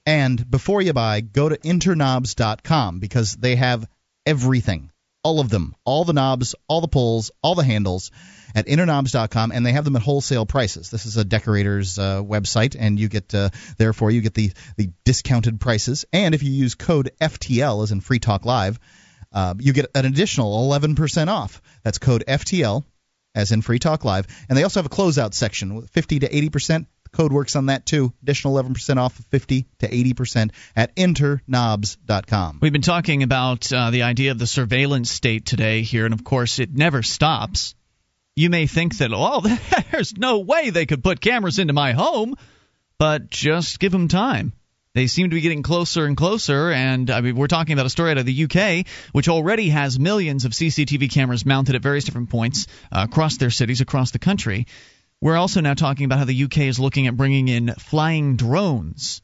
And 0.05 0.49
before 0.49 0.81
you 0.81 0.93
buy, 0.93 1.21
go 1.21 1.49
to 1.49 1.57
interknobs.com 1.57 2.99
because 2.99 3.35
they 3.35 3.55
have 3.55 3.87
everything. 4.25 4.91
All 5.23 5.39
of 5.39 5.49
them. 5.49 5.75
All 5.85 6.03
the 6.03 6.13
knobs, 6.13 6.55
all 6.67 6.81
the 6.81 6.89
pulls, 6.89 7.31
all 7.41 7.55
the 7.55 7.63
handles 7.63 8.11
at 8.55 8.67
interknobs.com, 8.67 9.51
and 9.51 9.65
they 9.65 9.71
have 9.71 9.85
them 9.85 9.95
at 9.95 10.01
wholesale 10.01 10.45
prices. 10.45 10.89
This 10.89 11.05
is 11.05 11.17
a 11.17 11.23
decorator's 11.23 11.97
uh, 11.97 12.21
website, 12.21 12.75
and 12.77 12.99
you 12.99 13.07
get 13.07 13.33
uh, 13.33 13.49
therefore 13.77 14.11
you 14.11 14.21
get 14.21 14.33
the 14.33 14.51
the 14.77 14.91
discounted 15.03 15.59
prices. 15.59 16.05
And 16.13 16.35
if 16.35 16.43
you 16.43 16.51
use 16.51 16.75
code 16.75 17.11
FTL, 17.19 17.83
as 17.83 17.91
in 17.91 18.01
Free 18.01 18.19
Talk 18.19 18.45
Live, 18.45 18.79
uh, 19.33 19.55
you 19.59 19.73
get 19.73 19.87
an 19.95 20.05
additional 20.05 20.69
11% 20.69 21.27
off. 21.27 21.61
That's 21.83 21.97
code 21.97 22.23
FTL, 22.27 22.83
as 23.33 23.51
in 23.51 23.61
Free 23.61 23.79
Talk 23.79 24.05
Live. 24.05 24.27
And 24.47 24.57
they 24.57 24.63
also 24.63 24.79
have 24.79 24.85
a 24.85 24.89
closeout 24.95 25.33
section 25.33 25.75
with 25.75 25.89
50 25.89 26.19
to 26.19 26.29
80%. 26.29 26.85
The 27.03 27.09
code 27.09 27.33
works 27.33 27.55
on 27.55 27.67
that 27.67 27.85
too. 27.85 28.13
Additional 28.21 28.61
11% 28.61 28.97
off 28.97 29.17
of 29.17 29.25
50 29.25 29.65
to 29.79 29.89
80% 29.89 30.51
at 30.75 30.95
interknobs.com. 30.95 32.59
We've 32.61 32.71
been 32.71 32.81
talking 32.81 33.23
about 33.23 33.73
uh, 33.73 33.89
the 33.89 34.03
idea 34.03 34.31
of 34.31 34.39
the 34.39 34.47
surveillance 34.47 35.09
state 35.09 35.45
today 35.45 35.81
here, 35.81 36.05
and 36.05 36.13
of 36.13 36.23
course, 36.23 36.59
it 36.59 36.73
never 36.73 37.01
stops. 37.01 37.75
You 38.35 38.49
may 38.49 38.67
think 38.67 38.97
that, 38.97 39.11
oh, 39.13 39.41
there's 39.91 40.17
no 40.17 40.39
way 40.39 40.69
they 40.69 40.85
could 40.85 41.03
put 41.03 41.21
cameras 41.21 41.59
into 41.59 41.73
my 41.73 41.93
home, 41.93 42.35
but 42.97 43.29
just 43.29 43.79
give 43.79 43.91
them 43.91 44.07
time. 44.07 44.53
They 44.95 45.07
seem 45.07 45.29
to 45.29 45.35
be 45.35 45.41
getting 45.41 45.63
closer 45.63 46.05
and 46.05 46.15
closer, 46.15 46.71
and 46.71 47.09
I 47.09 47.21
mean, 47.21 47.35
we're 47.35 47.47
talking 47.47 47.73
about 47.73 47.87
a 47.87 47.89
story 47.89 48.11
out 48.11 48.19
of 48.19 48.27
the 48.27 48.43
UK, 48.43 48.85
which 49.11 49.27
already 49.27 49.69
has 49.69 49.99
millions 49.99 50.45
of 50.45 50.51
CCTV 50.51 51.11
cameras 51.11 51.47
mounted 51.47 51.75
at 51.75 51.81
various 51.81 52.05
different 52.05 52.29
points 52.29 52.67
uh, 52.91 53.07
across 53.09 53.37
their 53.37 53.49
cities, 53.49 53.81
across 53.81 54.11
the 54.11 54.19
country. 54.19 54.67
We're 55.19 55.37
also 55.37 55.61
now 55.61 55.73
talking 55.73 56.05
about 56.05 56.19
how 56.19 56.25
the 56.25 56.43
UK 56.43 56.59
is 56.59 56.79
looking 56.79 57.07
at 57.07 57.17
bringing 57.17 57.47
in 57.47 57.73
flying 57.75 58.35
drones, 58.35 59.23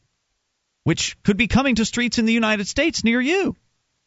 which 0.85 1.21
could 1.23 1.37
be 1.37 1.47
coming 1.47 1.75
to 1.75 1.85
streets 1.85 2.17
in 2.17 2.25
the 2.25 2.33
United 2.33 2.67
States 2.67 3.03
near 3.03 3.21
you. 3.21 3.55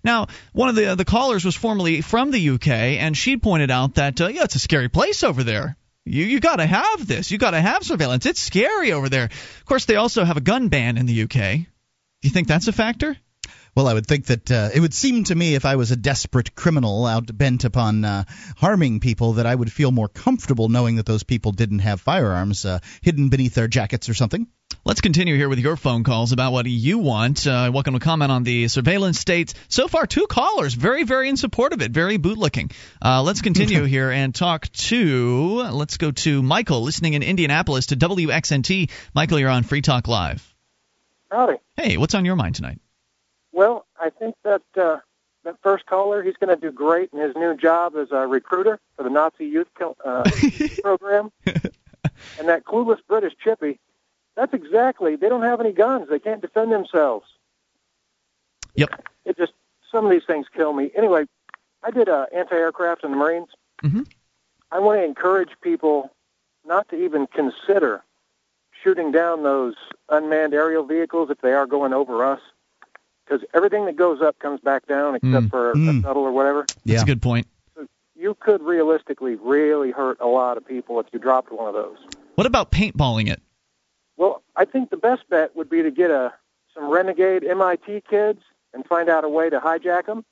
Now, 0.04 0.26
one 0.52 0.68
of 0.68 0.74
the 0.74 0.94
the 0.94 1.04
callers 1.04 1.44
was 1.44 1.54
formerly 1.54 2.00
from 2.00 2.30
the 2.30 2.50
UK, 2.50 2.68
and 2.68 3.16
she 3.16 3.36
pointed 3.36 3.70
out 3.70 3.94
that 3.94 4.20
uh, 4.20 4.28
yeah, 4.28 4.44
it's 4.44 4.56
a 4.56 4.60
scary 4.60 4.88
place 4.88 5.22
over 5.22 5.44
there. 5.44 5.76
You 6.04 6.24
you 6.24 6.40
got 6.40 6.56
to 6.56 6.66
have 6.66 7.06
this. 7.06 7.30
You 7.30 7.38
got 7.38 7.52
to 7.52 7.60
have 7.60 7.84
surveillance. 7.84 8.26
It's 8.26 8.40
scary 8.40 8.92
over 8.92 9.08
there. 9.08 9.24
Of 9.24 9.64
course, 9.66 9.84
they 9.84 9.96
also 9.96 10.24
have 10.24 10.36
a 10.36 10.40
gun 10.40 10.68
ban 10.68 10.98
in 10.98 11.06
the 11.06 11.22
UK. 11.22 11.30
Do 11.32 12.28
you 12.28 12.30
think 12.30 12.48
that's 12.48 12.68
a 12.68 12.72
factor? 12.72 13.16
Well, 13.74 13.88
I 13.88 13.94
would 13.94 14.06
think 14.06 14.26
that 14.26 14.50
uh, 14.50 14.68
it 14.74 14.80
would 14.80 14.92
seem 14.92 15.24
to 15.24 15.34
me 15.34 15.54
if 15.54 15.64
I 15.64 15.76
was 15.76 15.90
a 15.90 15.96
desperate 15.96 16.54
criminal 16.54 17.06
out 17.06 17.34
bent 17.34 17.64
upon 17.64 18.04
uh, 18.04 18.24
harming 18.58 19.00
people 19.00 19.34
that 19.34 19.46
I 19.46 19.54
would 19.54 19.72
feel 19.72 19.90
more 19.90 20.08
comfortable 20.08 20.68
knowing 20.68 20.96
that 20.96 21.06
those 21.06 21.22
people 21.22 21.52
didn't 21.52 21.78
have 21.78 21.98
firearms 21.98 22.66
uh, 22.66 22.80
hidden 23.00 23.30
beneath 23.30 23.54
their 23.54 23.68
jackets 23.68 24.10
or 24.10 24.14
something. 24.14 24.46
Let's 24.84 25.00
continue 25.00 25.36
here 25.36 25.48
with 25.48 25.58
your 25.58 25.76
phone 25.76 26.04
calls 26.04 26.32
about 26.32 26.52
what 26.52 26.66
you 26.66 26.98
want. 26.98 27.46
Uh, 27.46 27.70
welcome 27.72 27.94
to 27.94 28.00
comment 28.00 28.30
on 28.30 28.42
the 28.42 28.68
surveillance 28.68 29.18
states. 29.18 29.54
So 29.68 29.88
far, 29.88 30.06
two 30.06 30.26
callers, 30.26 30.74
very, 30.74 31.04
very 31.04 31.30
in 31.30 31.38
support 31.38 31.72
of 31.72 31.80
it, 31.80 31.92
very 31.92 32.18
bootlicking. 32.18 32.72
Uh, 33.02 33.22
let's 33.22 33.40
continue 33.40 33.84
here 33.84 34.10
and 34.10 34.34
talk 34.34 34.70
to. 34.72 35.62
Let's 35.70 35.96
go 35.96 36.10
to 36.10 36.42
Michael, 36.42 36.82
listening 36.82 37.14
in 37.14 37.22
Indianapolis 37.22 37.86
to 37.86 37.96
WXNT. 37.96 38.90
Michael, 39.14 39.38
you're 39.38 39.48
on 39.48 39.62
Free 39.62 39.80
Talk 39.80 40.08
Live. 40.08 40.46
Howdy. 41.30 41.56
Hey, 41.74 41.96
what's 41.96 42.14
on 42.14 42.26
your 42.26 42.36
mind 42.36 42.56
tonight? 42.56 42.81
Well, 43.52 43.86
I 44.00 44.10
think 44.10 44.34
that 44.44 44.62
uh, 44.76 44.98
that 45.44 45.56
first 45.62 45.86
caller, 45.86 46.22
he's 46.22 46.36
going 46.36 46.54
to 46.54 46.60
do 46.60 46.70
great 46.70 47.10
in 47.12 47.20
his 47.20 47.34
new 47.34 47.56
job 47.56 47.94
as 47.96 48.08
a 48.10 48.26
recruiter 48.26 48.78
for 48.96 49.02
the 49.02 49.10
Nazi 49.10 49.46
youth 49.46 49.68
uh, 49.80 50.30
program. 50.82 51.32
and 51.46 52.48
that 52.48 52.64
clueless 52.64 52.98
British 53.06 53.34
chippy, 53.42 53.78
that's 54.36 54.54
exactly, 54.54 55.16
they 55.16 55.28
don't 55.28 55.42
have 55.42 55.60
any 55.60 55.72
guns. 55.72 56.08
They 56.08 56.18
can't 56.18 56.40
defend 56.40 56.72
themselves. 56.72 57.26
Yep. 58.74 59.04
It 59.24 59.36
just, 59.36 59.52
some 59.90 60.04
of 60.04 60.10
these 60.10 60.24
things 60.26 60.46
kill 60.54 60.72
me. 60.72 60.90
Anyway, 60.96 61.24
I 61.82 61.90
did 61.90 62.08
uh, 62.08 62.26
anti-aircraft 62.34 63.04
in 63.04 63.10
the 63.10 63.16
Marines. 63.16 63.48
Mm-hmm. 63.82 64.02
I 64.70 64.78
want 64.78 65.00
to 65.00 65.04
encourage 65.04 65.50
people 65.60 66.10
not 66.64 66.88
to 66.90 66.96
even 66.96 67.26
consider 67.26 68.02
shooting 68.82 69.12
down 69.12 69.42
those 69.42 69.74
unmanned 70.08 70.54
aerial 70.54 70.84
vehicles 70.84 71.30
if 71.30 71.40
they 71.40 71.52
are 71.52 71.66
going 71.66 71.92
over 71.92 72.24
us 72.24 72.40
because 73.32 73.46
everything 73.54 73.86
that 73.86 73.96
goes 73.96 74.20
up 74.20 74.38
comes 74.38 74.60
back 74.60 74.86
down 74.86 75.14
except 75.14 75.46
Mm. 75.46 75.50
for 75.50 75.72
Mm. 75.74 75.98
a 75.98 76.02
shuttle 76.02 76.22
or 76.22 76.32
whatever. 76.32 76.60
That's 76.62 76.80
Yeah. 76.84 77.02
a 77.02 77.06
good 77.06 77.22
point. 77.22 77.46
You 78.14 78.34
could 78.38 78.62
realistically 78.62 79.34
really 79.36 79.90
hurt 79.90 80.18
a 80.20 80.26
lot 80.26 80.56
of 80.56 80.64
people 80.66 81.00
if 81.00 81.06
you 81.12 81.18
dropped 81.18 81.50
one 81.50 81.66
of 81.66 81.74
those. 81.74 81.96
What 82.36 82.46
about 82.46 82.70
paintballing 82.70 83.28
it? 83.30 83.40
Well, 84.16 84.42
I 84.54 84.64
think 84.64 84.90
the 84.90 84.96
best 84.96 85.28
bet 85.28 85.56
would 85.56 85.68
be 85.70 85.82
to 85.82 85.90
get 85.90 86.10
a 86.10 86.32
some 86.74 86.88
renegade 86.88 87.44
MIT 87.44 88.02
kids 88.08 88.40
and 88.72 88.86
find 88.86 89.08
out 89.10 89.24
a 89.24 89.28
way 89.28 89.50
to 89.50 89.60
hijack 89.60 90.06
them. 90.06 90.24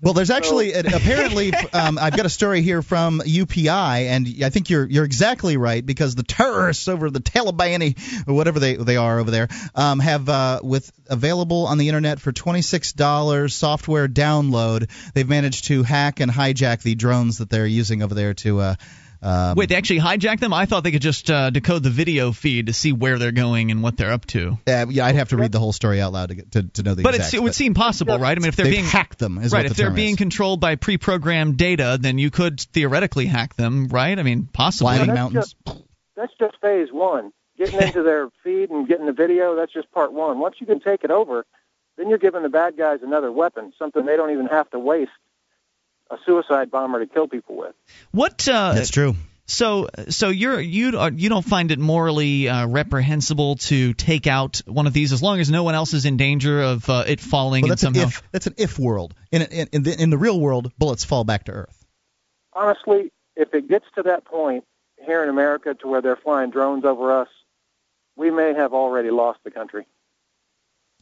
Well, 0.00 0.14
there's 0.14 0.30
actually 0.30 0.72
apparently 0.72 1.52
um, 1.72 1.98
I've 1.98 2.16
got 2.16 2.24
a 2.24 2.30
story 2.30 2.62
here 2.62 2.80
from 2.80 3.20
UPI, 3.20 4.06
and 4.06 4.26
I 4.42 4.48
think 4.48 4.70
you're 4.70 4.88
you're 4.88 5.04
exactly 5.04 5.56
right 5.56 5.84
because 5.84 6.14
the 6.14 6.22
terrorists 6.22 6.88
over 6.88 7.10
the 7.10 7.20
Taliban 7.20 8.26
or 8.26 8.34
whatever 8.34 8.58
they 8.58 8.76
they 8.76 8.96
are 8.96 9.18
over 9.18 9.30
there 9.30 9.48
um, 9.74 9.98
have 9.98 10.28
uh, 10.28 10.60
with 10.62 10.90
available 11.08 11.66
on 11.66 11.76
the 11.76 11.88
internet 11.88 12.20
for 12.20 12.32
twenty 12.32 12.62
six 12.62 12.92
dollars 12.92 13.54
software 13.54 14.08
download. 14.08 14.88
They've 15.12 15.28
managed 15.28 15.66
to 15.66 15.82
hack 15.82 16.20
and 16.20 16.30
hijack 16.30 16.82
the 16.82 16.94
drones 16.94 17.38
that 17.38 17.50
they're 17.50 17.66
using 17.66 18.02
over 18.02 18.14
there 18.14 18.34
to. 18.34 18.60
Uh, 18.60 18.74
um, 19.22 19.56
Wait, 19.56 19.68
they 19.68 19.74
actually 19.76 20.00
hijack 20.00 20.40
them? 20.40 20.52
I 20.52 20.66
thought 20.66 20.84
they 20.84 20.92
could 20.92 21.02
just 21.02 21.30
uh, 21.30 21.50
decode 21.50 21.82
the 21.82 21.90
video 21.90 22.32
feed 22.32 22.66
to 22.66 22.72
see 22.72 22.92
where 22.92 23.18
they're 23.18 23.32
going 23.32 23.70
and 23.70 23.82
what 23.82 23.96
they're 23.96 24.12
up 24.12 24.26
to. 24.26 24.58
uh, 24.66 24.86
yeah, 24.88 25.06
I'd 25.06 25.14
have 25.14 25.30
to 25.30 25.36
read 25.36 25.52
the 25.52 25.58
whole 25.58 25.72
story 25.72 26.00
out 26.00 26.12
loud 26.12 26.28
to 26.28 26.34
get, 26.34 26.52
to, 26.52 26.62
to 26.62 26.82
know 26.82 26.94
the 26.94 27.02
But 27.02 27.14
exact. 27.14 27.28
it's, 27.28 27.34
it 27.34 27.42
would 27.42 27.54
seem 27.54 27.74
possible, 27.74 28.18
right? 28.18 28.36
I 28.36 28.40
mean, 28.40 28.48
if 28.48 28.56
they're 28.56 28.66
being 28.66 28.84
hacked 28.84 29.18
them, 29.18 29.38
is 29.38 29.52
right, 29.52 29.64
what 29.64 29.70
if 29.70 29.76
they're 29.76 29.86
term 29.86 29.94
being 29.94 30.12
is. 30.12 30.18
controlled 30.18 30.60
by 30.60 30.76
pre-programmed 30.76 31.56
data, 31.56 31.98
then 32.00 32.18
you 32.18 32.30
could 32.30 32.60
theoretically 32.60 33.26
hack 33.26 33.54
them, 33.56 33.88
right? 33.88 34.18
I 34.18 34.22
mean, 34.22 34.48
possibly. 34.52 34.96
Blinding 34.96 35.14
That's 35.14 35.16
mountains. 35.16 35.54
That's 36.16 36.32
just 36.38 36.56
phase 36.60 36.88
one. 36.92 37.32
Getting 37.58 37.80
into 37.80 38.02
their 38.02 38.28
feed 38.44 38.70
and 38.70 38.86
getting 38.86 39.06
the 39.06 39.12
video, 39.12 39.56
that's 39.56 39.72
just 39.72 39.90
part 39.92 40.12
one. 40.12 40.38
Once 40.38 40.56
you 40.60 40.66
can 40.66 40.80
take 40.80 41.04
it 41.04 41.10
over, 41.10 41.46
then 41.96 42.08
you're 42.08 42.18
giving 42.18 42.42
the 42.42 42.48
bad 42.48 42.76
guys 42.76 43.00
another 43.02 43.32
weapon, 43.32 43.72
something 43.78 44.04
they 44.04 44.16
don't 44.16 44.30
even 44.30 44.46
have 44.46 44.68
to 44.70 44.78
waste 44.78 45.10
a 46.10 46.16
suicide 46.24 46.70
bomber 46.70 47.00
to 47.00 47.06
kill 47.06 47.28
people 47.28 47.56
with. 47.56 47.74
What? 48.12 48.48
Uh, 48.48 48.74
That's 48.74 48.90
true. 48.90 49.14
So, 49.48 49.88
so 50.08 50.28
you're 50.28 50.60
you 50.60 50.98
are, 50.98 51.10
you 51.10 51.28
don't 51.28 51.44
find 51.44 51.70
it 51.70 51.78
morally 51.78 52.48
uh, 52.48 52.66
reprehensible 52.66 53.56
to 53.56 53.94
take 53.94 54.26
out 54.26 54.60
one 54.66 54.88
of 54.88 54.92
these 54.92 55.12
as 55.12 55.22
long 55.22 55.38
as 55.38 55.48
no 55.50 55.62
one 55.62 55.76
else 55.76 55.94
is 55.94 56.04
in 56.04 56.16
danger 56.16 56.60
of 56.60 56.90
uh, 56.90 57.04
it 57.06 57.20
falling 57.20 57.62
Well, 57.62 57.70
and 57.70 57.78
that's 57.78 57.82
an 57.84 57.94
somehow. 57.94 58.08
if. 58.08 58.22
That's 58.32 58.46
an 58.48 58.54
if 58.58 58.78
world. 58.78 59.14
In 59.30 59.42
in 59.42 59.68
in 59.72 59.82
the, 59.84 60.02
in 60.02 60.10
the 60.10 60.18
real 60.18 60.40
world, 60.40 60.72
bullets 60.78 61.04
fall 61.04 61.22
back 61.22 61.44
to 61.44 61.52
Earth. 61.52 61.84
Honestly, 62.52 63.12
if 63.36 63.54
it 63.54 63.68
gets 63.68 63.84
to 63.94 64.02
that 64.02 64.24
point 64.24 64.64
here 65.04 65.22
in 65.22 65.28
America 65.28 65.74
to 65.74 65.86
where 65.86 66.02
they're 66.02 66.16
flying 66.16 66.50
drones 66.50 66.84
over 66.84 67.20
us, 67.20 67.28
we 68.16 68.32
may 68.32 68.52
have 68.52 68.72
already 68.72 69.10
lost 69.10 69.38
the 69.44 69.52
country. 69.52 69.86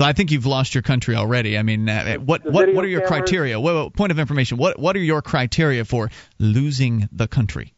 I 0.01 0.13
think 0.13 0.33
you've 0.33 0.47
lost 0.47 0.75
your 0.75 0.83
country 0.83 1.15
already. 1.15 1.57
I 1.57 1.63
mean, 1.63 1.89
uh, 1.89 2.17
what 2.17 2.45
what 2.45 2.73
what 2.75 2.85
are 2.85 2.89
your 2.89 3.01
cameras- 3.03 3.09
criteria? 3.31 3.61
Wait, 3.61 3.75
wait, 3.75 3.93
point 3.95 4.11
of 4.13 4.19
information. 4.19 4.59
What 4.59 4.79
what 4.79 4.97
are 4.97 5.01
your 5.01 5.23
criteria 5.23 5.85
for 5.85 6.11
losing 6.39 7.09
the 7.13 7.29
country? 7.29 7.75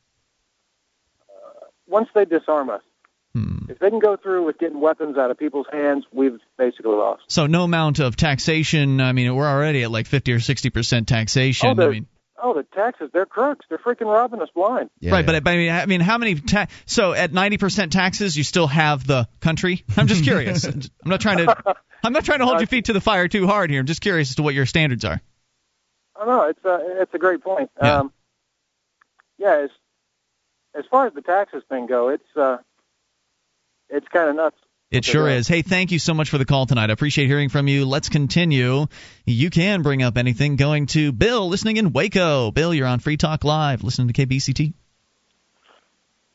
Once 1.86 2.08
they 2.14 2.24
disarm 2.24 2.70
us, 2.70 2.82
Hmm. 3.34 3.58
if 3.68 3.78
they 3.78 3.90
can 3.90 3.98
go 4.00 4.16
through 4.16 4.44
with 4.46 4.58
getting 4.58 4.80
weapons 4.80 5.18
out 5.18 5.30
of 5.30 5.38
people's 5.38 5.66
hands, 5.70 6.04
we've 6.10 6.38
basically 6.56 6.92
lost. 6.96 7.22
So 7.28 7.46
no 7.46 7.64
amount 7.64 7.98
of 8.00 8.16
taxation. 8.16 9.00
I 9.00 9.12
mean, 9.12 9.34
we're 9.34 9.46
already 9.46 9.82
at 9.82 9.90
like 9.90 10.06
50 10.06 10.32
or 10.32 10.40
60 10.40 10.70
percent 10.70 11.06
taxation. 11.08 11.78
Oh, 11.78 11.86
I 11.86 11.90
mean, 11.90 12.06
Oh, 12.43 12.55
the 12.55 12.64
taxes, 12.64 13.11
they're 13.12 13.26
crooks. 13.26 13.64
They're 13.68 13.78
freaking 13.78 14.12
robbing 14.12 14.43
us 14.43 14.49
blind. 14.55 14.91
Yeah, 15.01 15.12
right, 15.12 15.20
yeah. 15.20 15.26
but, 15.26 15.45
but 15.45 15.51
I 15.51 15.57
mean, 15.57 15.70
I 15.70 15.87
mean, 15.87 16.01
how 16.01 16.18
many? 16.18 16.34
Ta- 16.34 16.66
so 16.84 17.12
at 17.12 17.32
90 17.32 17.59
percent 17.59 17.93
taxes, 17.93 18.37
you 18.37 18.45
still 18.45 18.66
have 18.66 19.07
the 19.07 19.28
country. 19.41 19.84
I'm 19.97 20.07
just 20.07 20.24
curious. 20.24 20.64
I'm 20.64 20.80
not 21.05 21.20
trying 21.20 21.39
to. 21.39 21.76
I'm 22.05 22.12
not 22.12 22.24
trying 22.24 22.41
to 22.41 22.47
hold 22.47 22.61
your 22.61 22.66
feet 22.66 22.87
to 22.87 22.93
the 22.93 23.01
fire 23.01 23.26
too 23.28 23.47
hard 23.47 23.70
here. 23.70 23.80
I'm 23.80 23.87
just 23.87 24.03
curious 24.03 24.30
as 24.30 24.37
to 24.37 24.43
what 24.43 24.55
your 24.55 24.66
standards 24.66 25.05
are. 25.05 25.20
Oh 26.14 26.24
no, 26.24 26.43
it's 26.49 26.64
a 26.64 27.03
it's 27.03 27.14
a 27.14 27.18
great 27.18 27.43
point. 27.43 27.70
Yeah. 27.82 28.01
Um, 28.01 28.12
yeah, 29.39 29.64
as 29.64 29.70
as 30.74 30.84
far 30.91 31.07
as 31.07 31.14
the 31.14 31.22
taxes 31.22 31.62
thing 31.68 31.87
go, 31.87 32.09
it's 32.09 32.37
uh, 32.37 32.59
it's 33.89 34.07
kind 34.09 34.30
of 34.30 34.37
nuts. 34.37 34.57
It 34.91 34.99
Okay, 34.99 35.11
sure 35.12 35.28
yeah. 35.28 35.37
is. 35.37 35.49
Hey, 35.49 35.62
thank 35.62 35.91
you 35.91 35.99
so 35.99 36.14
much 36.14 36.30
for 36.30 36.39
the 36.39 36.45
call 36.45 36.64
tonight. 36.66 36.91
I 36.91 36.93
appreciate 36.93 37.26
hearing 37.26 37.49
from 37.49 37.66
you. 37.66 37.84
Let's 37.87 38.09
continue. 38.09 38.87
You 39.24 39.51
can 39.51 39.82
bring 39.82 40.03
up 40.03 40.16
anything 40.16 40.55
going 40.57 40.87
to 40.87 41.11
Bill 41.11 41.49
listening 41.49 41.76
in 41.76 41.93
Waco. 41.93 42.53
Bill, 42.53 42.72
you're 42.72 42.87
on 42.87 43.01
Free 43.01 43.16
Talk 43.16 43.43
Live, 43.43 43.82
listening 43.82 44.12
to 44.12 44.26
KBCT. 44.26 44.72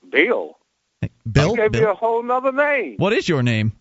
Bill. 0.10 0.58
Hey, 1.00 1.10
Bill? 1.30 1.56
Gave 1.56 1.72
Bill. 1.72 1.82
you 1.82 1.90
a 1.90 1.94
whole 1.96 2.22
nother 2.24 2.52
name. 2.52 2.96
What 2.98 3.14
is 3.14 3.28
your 3.28 3.42
name? 3.44 3.72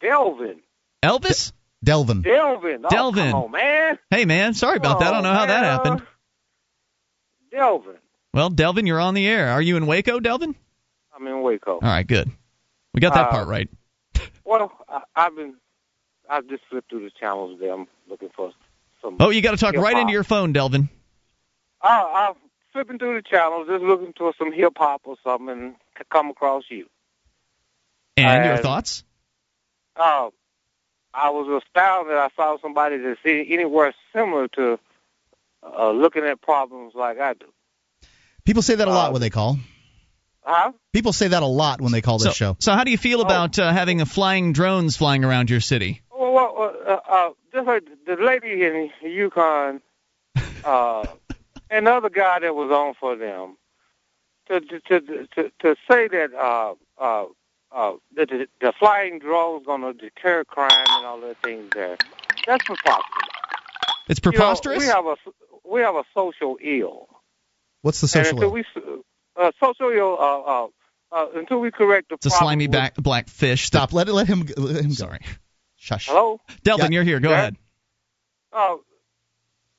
Delvin. 0.00 0.60
Elvis? 1.02 1.52
Delvin. 1.82 2.22
Delvin. 2.22 2.84
Oh, 2.84 2.88
Delvin. 2.88 3.30
Come 3.30 3.42
on, 3.44 3.50
man. 3.52 3.98
Hey, 4.10 4.24
man, 4.24 4.54
sorry 4.54 4.76
about 4.76 4.98
that. 4.98 5.08
I 5.08 5.12
don't 5.12 5.22
know 5.22 5.32
how 5.32 5.46
that 5.46 5.62
Oh, 5.62 5.66
happened. 5.66 6.02
Delvin. 7.52 7.94
Well, 8.34 8.50
Delvin, 8.50 8.86
you're 8.86 9.00
on 9.00 9.14
the 9.14 9.26
air. 9.26 9.48
Are 9.50 9.62
you 9.62 9.76
in 9.76 9.86
Waco, 9.86 10.20
Delvin? 10.20 10.54
I'm 11.14 11.26
in 11.26 11.42
Waco. 11.42 11.72
All 11.74 11.80
right, 11.80 12.06
good. 12.06 12.30
We 12.92 13.00
got 13.00 13.14
that 13.14 13.28
Uh, 13.28 13.30
part 13.30 13.48
right. 13.48 13.68
Well, 14.50 14.72
I, 14.88 15.02
I've 15.14 15.36
been, 15.36 15.54
I've 16.28 16.48
just 16.48 16.64
flipped 16.68 16.90
through 16.90 17.04
the 17.04 17.10
channels 17.12 17.60
there. 17.60 17.72
I'm 17.72 17.86
looking 18.08 18.30
for 18.34 18.50
some. 19.00 19.16
Oh, 19.20 19.30
you 19.30 19.42
got 19.42 19.52
to 19.52 19.56
talk 19.56 19.76
right 19.76 19.96
into 19.96 20.12
your 20.12 20.24
phone, 20.24 20.52
Delvin. 20.52 20.88
I, 21.80 22.26
I'm 22.28 22.34
flipping 22.72 22.98
through 22.98 23.14
the 23.14 23.22
channels, 23.22 23.68
just 23.68 23.84
looking 23.84 24.12
for 24.18 24.32
some 24.36 24.52
hip 24.52 24.72
hop 24.76 25.02
or 25.04 25.14
something, 25.22 25.48
and 25.50 25.74
come 26.10 26.30
across 26.30 26.64
you. 26.68 26.86
And 28.16 28.44
your 28.44 28.54
Uh, 28.54 28.62
thoughts? 28.62 29.04
Uh, 29.94 30.30
I 31.14 31.30
was 31.30 31.62
astounded. 31.64 32.16
I 32.16 32.28
saw 32.34 32.58
somebody 32.60 32.96
that's 32.96 33.20
any- 33.24 33.52
anywhere 33.52 33.94
similar 34.12 34.48
to 34.48 34.80
uh, 35.62 35.90
looking 35.92 36.24
at 36.24 36.40
problems 36.42 36.94
like 36.96 37.20
I 37.20 37.34
do. 37.34 37.46
People 38.44 38.62
say 38.62 38.74
that 38.74 38.88
a 38.88 38.90
lot 38.90 39.10
Uh, 39.10 39.12
when 39.12 39.20
they 39.20 39.30
call. 39.30 39.58
Huh? 40.52 40.72
People 40.92 41.12
say 41.12 41.28
that 41.28 41.42
a 41.44 41.46
lot 41.46 41.80
when 41.80 41.92
they 41.92 42.00
call 42.00 42.18
this 42.18 42.28
So, 42.28 42.32
show. 42.32 42.56
so 42.58 42.72
how 42.72 42.82
do 42.82 42.90
you 42.90 42.98
feel 42.98 43.20
Oh. 43.20 43.24
about 43.24 43.58
uh, 43.58 43.72
having 43.72 44.00
a 44.00 44.06
flying 44.06 44.52
drones 44.52 44.96
flying 44.96 45.24
around 45.24 45.48
your 45.48 45.60
city? 45.60 46.02
Well, 46.10 46.32
well 46.32 46.76
uh, 46.86 46.98
uh, 47.08 47.30
just 47.52 47.66
like 47.68 47.84
the 48.06 48.16
lady 48.16 48.64
in 48.64 48.90
Yukon, 49.02 49.80
uh, 50.64 51.06
and 51.70 51.86
the 51.86 51.92
other 51.92 52.10
guy 52.10 52.40
that 52.40 52.54
was 52.54 52.70
on 52.72 52.94
for 52.98 53.14
them, 53.16 53.56
to 54.48 54.60
to 54.60 54.80
to 54.80 55.26
to, 55.36 55.52
to 55.60 55.76
say 55.88 56.08
that 56.08 56.34
uh, 56.34 56.74
uh, 56.98 57.26
uh, 57.70 57.92
that 58.16 58.28
the, 58.28 58.48
the 58.60 58.72
flying 58.78 59.20
drone's 59.20 59.64
going 59.64 59.82
to 59.82 59.92
deter 59.92 60.42
crime 60.44 60.96
and 60.96 61.06
all 61.06 61.20
the 61.20 61.36
things 61.42 61.70
there, 61.72 61.96
that's 62.46 62.64
preposterous. 62.64 63.04
It's 64.08 64.20
You 64.24 64.32
know, 64.32 64.38
preposterous. 64.38 64.78
we 64.78 64.86
have 64.86 65.06
a 65.06 65.16
we 65.64 65.80
have 65.82 65.94
a 65.94 66.04
social 66.12 66.58
ill, 66.60 67.06
What's 67.82 68.00
the 68.00 68.06
and 68.18 68.26
social? 68.26 68.30
until 68.38 68.48
ill? 68.48 68.52
we 68.54 68.60
s- 68.60 69.04
uh, 69.40 69.50
uh, 69.60 70.40
uh, 70.40 70.66
uh, 71.12 71.26
until 71.34 71.60
we 71.60 71.70
correct 71.70 72.08
the 72.10 72.16
it's 72.16 72.26
a 72.26 72.30
slimy 72.30 72.66
back, 72.66 72.94
black 72.94 73.28
fish. 73.28 73.64
Stop. 73.64 73.92
Let 73.92 74.08
let 74.08 74.26
him. 74.26 74.46
Let 74.56 74.84
him. 74.84 74.92
Sorry. 74.92 75.20
Shush. 75.76 76.06
Hello. 76.08 76.40
Delvin, 76.62 76.92
Yeah. 76.92 76.96
you're 76.96 77.04
here. 77.04 77.20
Go 77.20 77.30
Yeah. 77.30 77.38
ahead. 77.38 77.56
Oh, 78.52 78.82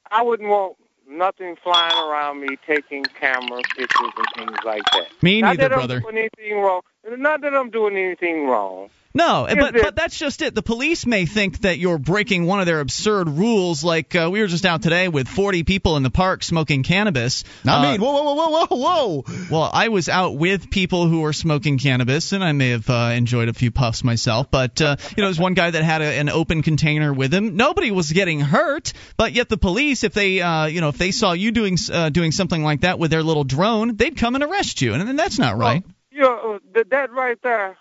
I 0.09 0.23
wouldn't 0.23 0.49
want 0.49 0.77
nothing 1.07 1.55
flying 1.63 1.93
around 1.97 2.41
me 2.41 2.57
taking 2.65 3.03
camera 3.03 3.61
pictures 3.77 4.11
and 4.17 4.27
things 4.47 4.57
like 4.65 4.83
that. 4.93 5.07
Me 5.21 5.41
not 5.41 5.57
neither, 5.57 5.69
that 5.69 5.75
brother. 5.75 6.03
Anything 6.09 6.59
wrong. 6.61 6.81
Not 7.03 7.41
that 7.41 7.53
I'm 7.53 7.71
doing 7.71 7.97
anything 7.97 8.45
wrong. 8.45 8.89
No, 9.13 9.45
but 9.49 9.73
but 9.73 9.95
that's 9.95 10.17
just 10.17 10.41
it. 10.41 10.55
The 10.55 10.61
police 10.61 11.05
may 11.05 11.25
think 11.25 11.61
that 11.61 11.79
you're 11.79 11.97
breaking 11.97 12.45
one 12.45 12.61
of 12.61 12.65
their 12.65 12.79
absurd 12.79 13.27
rules. 13.27 13.83
Like 13.83 14.15
uh, 14.15 14.29
we 14.31 14.39
were 14.39 14.47
just 14.47 14.65
out 14.65 14.81
today 14.83 15.09
with 15.09 15.27
40 15.27 15.63
people 15.63 15.97
in 15.97 16.03
the 16.03 16.09
park 16.09 16.43
smoking 16.43 16.83
cannabis. 16.83 17.43
Not 17.65 17.83
Uh, 17.83 17.91
me. 17.91 17.97
Whoa, 17.97 18.11
whoa, 18.13 18.33
whoa, 18.33 18.47
whoa, 18.47 18.65
whoa, 18.67 18.77
whoa. 18.77 19.47
Well, 19.49 19.69
I 19.73 19.89
was 19.89 20.07
out 20.07 20.37
with 20.37 20.69
people 20.69 21.07
who 21.07 21.21
were 21.21 21.33
smoking 21.33 21.77
cannabis, 21.77 22.31
and 22.31 22.41
I 22.41 22.53
may 22.53 22.69
have 22.69 22.89
uh, 22.89 23.11
enjoyed 23.13 23.49
a 23.49 23.53
few 23.53 23.69
puffs 23.71 24.03
myself. 24.03 24.49
But 24.49 24.81
uh, 24.81 24.95
you 25.17 25.21
know, 25.23 25.27
there's 25.27 25.39
one 25.39 25.55
guy 25.55 25.71
that 25.71 25.83
had 25.83 26.01
a, 26.01 26.05
an 26.05 26.29
open 26.29 26.61
container 26.61 27.13
with 27.13 27.33
him. 27.33 27.57
Nobody 27.57 27.91
was 27.91 28.09
getting 28.11 28.39
hurt, 28.39 28.93
but 29.17 29.33
yet 29.33 29.49
the 29.49 29.57
police, 29.57 30.05
if 30.05 30.13
they, 30.13 30.39
uh, 30.39 30.67
you 30.67 30.79
know, 30.79 30.87
if 30.87 30.97
they 30.97 31.11
saw 31.11 31.33
you 31.33 31.51
doing 31.51 31.77
uh, 31.91 32.09
doing 32.09 32.31
something 32.31 32.63
like 32.63 32.81
that 32.81 32.97
with 32.97 33.11
their 33.11 33.23
little 33.23 33.43
drone, 33.43 33.97
they'd 33.97 34.15
come 34.15 34.35
and 34.35 34.43
arrest 34.43 34.81
you, 34.81 34.93
and, 34.93 35.09
and 35.09 35.19
that's 35.19 35.37
not 35.37 35.57
right. 35.57 35.83
You 36.11 36.21
know, 36.21 36.55
uh, 36.55 36.59
that, 36.75 36.91
that 36.91 37.11
right 37.13 37.39
there. 37.43 37.77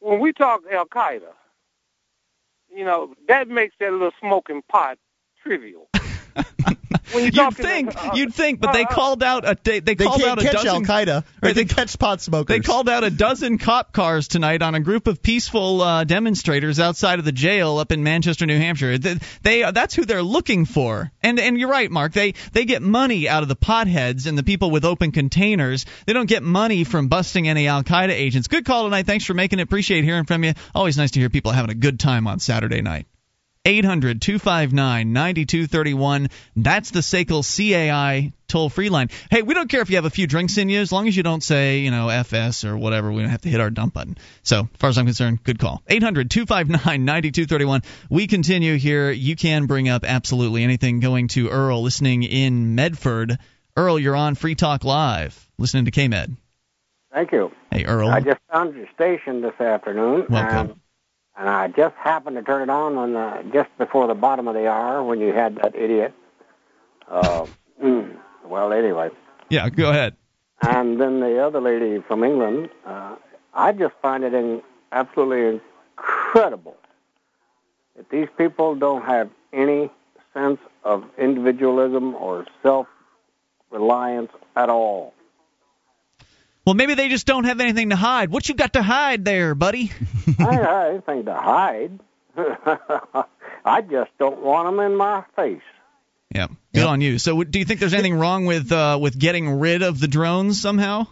When 0.00 0.20
we 0.20 0.32
talk 0.32 0.62
Al 0.72 0.86
Qaeda, 0.86 1.32
you 2.74 2.84
know 2.84 3.14
that 3.28 3.48
makes 3.48 3.76
that 3.80 3.92
little 3.92 4.12
smoking 4.20 4.62
pot 4.70 4.98
trivial. 5.42 5.90
when 6.34 6.74
you're 7.12 7.22
You'd 7.24 7.34
talking, 7.34 7.64
think, 7.64 7.96
uh, 7.96 8.10
you'd 8.14 8.34
think, 8.34 8.60
but 8.60 8.72
they 8.72 8.84
uh, 8.84 8.88
uh, 8.88 8.94
called 8.94 9.22
out 9.22 9.44
a 9.48 9.56
they, 9.62 9.80
they 9.80 9.94
They 9.94 10.04
called 10.04 10.20
can't 10.20 10.38
out 10.40 10.44
a 10.44 10.50
catch 10.50 10.64
Al-Qaeda, 10.64 11.24
Right, 11.42 11.54
They 11.54 11.64
they- 11.64 11.74
catch 11.74 11.98
pot 11.98 12.20
smokers. 12.20 12.54
They 12.54 12.60
called 12.60 12.88
out 12.88 13.04
a 13.04 13.10
dozen 13.10 13.58
cop 13.58 13.92
cars 13.92 14.28
tonight 14.28 14.62
on 14.62 14.74
a 14.74 14.80
group 14.80 15.06
of 15.06 15.22
peaceful 15.22 15.82
uh, 15.82 16.04
demonstrators 16.04 16.80
outside 16.80 17.18
of 17.18 17.24
the 17.24 17.32
jail 17.32 17.78
up 17.78 17.92
in 17.92 18.02
Manchester, 18.02 18.46
New 18.46 18.58
Hampshire. 18.58 18.98
They, 18.98 19.16
they 19.42 19.70
that's 19.72 19.94
who 19.94 20.04
they're 20.04 20.22
looking 20.22 20.64
for. 20.64 21.10
And 21.22 21.38
and 21.38 21.58
you're 21.58 21.70
right, 21.70 21.90
Mark. 21.90 22.12
They 22.12 22.32
they 22.52 22.64
get 22.64 22.82
money 22.82 23.28
out 23.28 23.42
of 23.42 23.48
the 23.48 23.56
potheads 23.56 24.26
and 24.26 24.36
the 24.38 24.42
people 24.42 24.70
with 24.70 24.84
open 24.84 25.12
containers. 25.12 25.86
They 26.06 26.12
don't 26.12 26.28
get 26.28 26.42
money 26.42 26.84
from 26.84 27.08
busting 27.08 27.48
any 27.48 27.68
Al 27.68 27.82
Qaeda 27.82 28.10
agents. 28.10 28.48
Good 28.48 28.64
call 28.64 28.84
tonight. 28.84 29.06
Thanks 29.06 29.24
for 29.24 29.34
making 29.34 29.58
it. 29.58 29.62
Appreciate 29.62 30.04
hearing 30.04 30.24
from 30.24 30.44
you. 30.44 30.54
Always 30.74 30.96
nice 30.96 31.10
to 31.12 31.20
hear 31.20 31.30
people 31.30 31.52
having 31.52 31.70
a 31.70 31.74
good 31.74 31.98
time 32.00 32.26
on 32.26 32.38
Saturday 32.40 32.82
night. 32.82 33.06
800 33.64 34.20
259 34.20 35.12
9231. 35.12 36.28
That's 36.56 36.90
the 36.90 37.00
SACL 37.00 37.42
CAI 37.44 38.32
toll 38.48 38.68
free 38.68 38.88
line. 38.88 39.08
Hey, 39.30 39.42
we 39.42 39.54
don't 39.54 39.68
care 39.68 39.80
if 39.80 39.88
you 39.88 39.96
have 39.96 40.04
a 40.04 40.10
few 40.10 40.26
drinks 40.26 40.58
in 40.58 40.68
you 40.68 40.80
as 40.80 40.90
long 40.90 41.06
as 41.06 41.16
you 41.16 41.22
don't 41.22 41.42
say, 41.42 41.78
you 41.78 41.90
know, 41.90 42.08
FS 42.08 42.64
or 42.64 42.76
whatever. 42.76 43.12
We 43.12 43.22
don't 43.22 43.30
have 43.30 43.42
to 43.42 43.48
hit 43.48 43.60
our 43.60 43.70
dump 43.70 43.94
button. 43.94 44.18
So, 44.42 44.60
as 44.62 44.78
far 44.78 44.90
as 44.90 44.98
I'm 44.98 45.06
concerned, 45.06 45.44
good 45.44 45.58
call. 45.58 45.82
800 45.86 46.30
259 46.30 47.04
9231. 47.04 47.82
We 48.10 48.26
continue 48.26 48.76
here. 48.76 49.10
You 49.10 49.36
can 49.36 49.66
bring 49.66 49.88
up 49.88 50.04
absolutely 50.04 50.64
anything 50.64 51.00
going 51.00 51.28
to 51.28 51.48
Earl 51.48 51.82
listening 51.82 52.24
in 52.24 52.74
Medford. 52.74 53.38
Earl, 53.76 53.98
you're 53.98 54.16
on 54.16 54.34
Free 54.34 54.54
Talk 54.54 54.84
Live, 54.84 55.48
listening 55.56 55.86
to 55.86 55.92
KMed. 55.92 56.36
Thank 57.12 57.32
you. 57.32 57.52
Hey, 57.70 57.84
Earl. 57.84 58.10
I 58.10 58.20
just 58.20 58.40
found 58.52 58.74
your 58.74 58.86
station 58.94 59.40
this 59.40 59.58
afternoon, 59.60 60.26
Welcome. 60.28 60.80
And, 61.36 61.48
I 61.48 61.68
just 61.68 61.94
happened 61.96 62.36
to 62.36 62.42
turn 62.42 62.62
it 62.62 62.70
on 62.70 62.96
when 62.96 63.12
the, 63.14 63.44
just 63.52 63.76
before 63.78 64.06
the 64.06 64.14
bottom 64.14 64.48
of 64.48 64.54
the 64.54 64.68
hour 64.68 65.02
when 65.02 65.20
you 65.20 65.32
had 65.32 65.56
that 65.56 65.74
idiot. 65.74 66.12
Uh, 67.08 67.46
mm, 67.82 68.16
well, 68.44 68.72
anyway, 68.72 69.10
yeah, 69.48 69.68
go 69.68 69.90
ahead. 69.90 70.16
and 70.60 71.00
then 71.00 71.20
the 71.20 71.38
other 71.38 71.60
lady 71.60 72.02
from 72.06 72.24
England. 72.24 72.70
Uh, 72.86 73.16
I 73.54 73.72
just 73.72 73.94
find 74.00 74.24
it 74.24 74.32
in, 74.34 74.62
absolutely 74.92 75.60
incredible 75.96 76.76
that 77.96 78.08
these 78.10 78.28
people 78.38 78.74
don't 78.74 79.04
have 79.04 79.28
any 79.52 79.90
sense 80.32 80.58
of 80.84 81.04
individualism 81.18 82.14
or 82.14 82.46
self-reliance 82.62 84.30
at 84.56 84.70
all. 84.70 85.12
Well, 86.64 86.74
maybe 86.74 86.94
they 86.94 87.08
just 87.08 87.26
don't 87.26 87.44
have 87.44 87.60
anything 87.60 87.90
to 87.90 87.96
hide. 87.96 88.30
What 88.30 88.48
you 88.48 88.54
got 88.54 88.74
to 88.74 88.82
hide 88.82 89.24
there, 89.24 89.54
buddy? 89.54 89.90
I 90.38 90.44
don't 90.44 90.64
have 90.64 90.86
anything 90.92 91.24
to 91.24 91.34
hide. 91.34 92.00
I 93.64 93.80
just 93.82 94.10
don't 94.18 94.42
want 94.42 94.68
them 94.68 94.80
in 94.80 94.96
my 94.96 95.24
face. 95.36 95.60
Yeah, 96.34 96.46
good 96.72 96.80
Yep. 96.80 96.88
on 96.88 97.00
you. 97.00 97.18
So, 97.18 97.42
do 97.42 97.58
you 97.58 97.64
think 97.64 97.80
there's 97.80 97.92
anything 97.94 98.14
wrong 98.14 98.46
with 98.46 98.72
uh, 98.72 98.98
with 99.00 99.18
getting 99.18 99.58
rid 99.60 99.82
of 99.82 100.00
the 100.00 100.08
drones 100.08 100.60
somehow? 100.62 101.06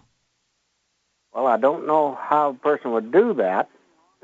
Well, 1.34 1.46
I 1.46 1.58
don't 1.58 1.86
know 1.86 2.14
how 2.20 2.50
a 2.50 2.54
person 2.54 2.92
would 2.92 3.12
do 3.12 3.34
that. 3.34 3.68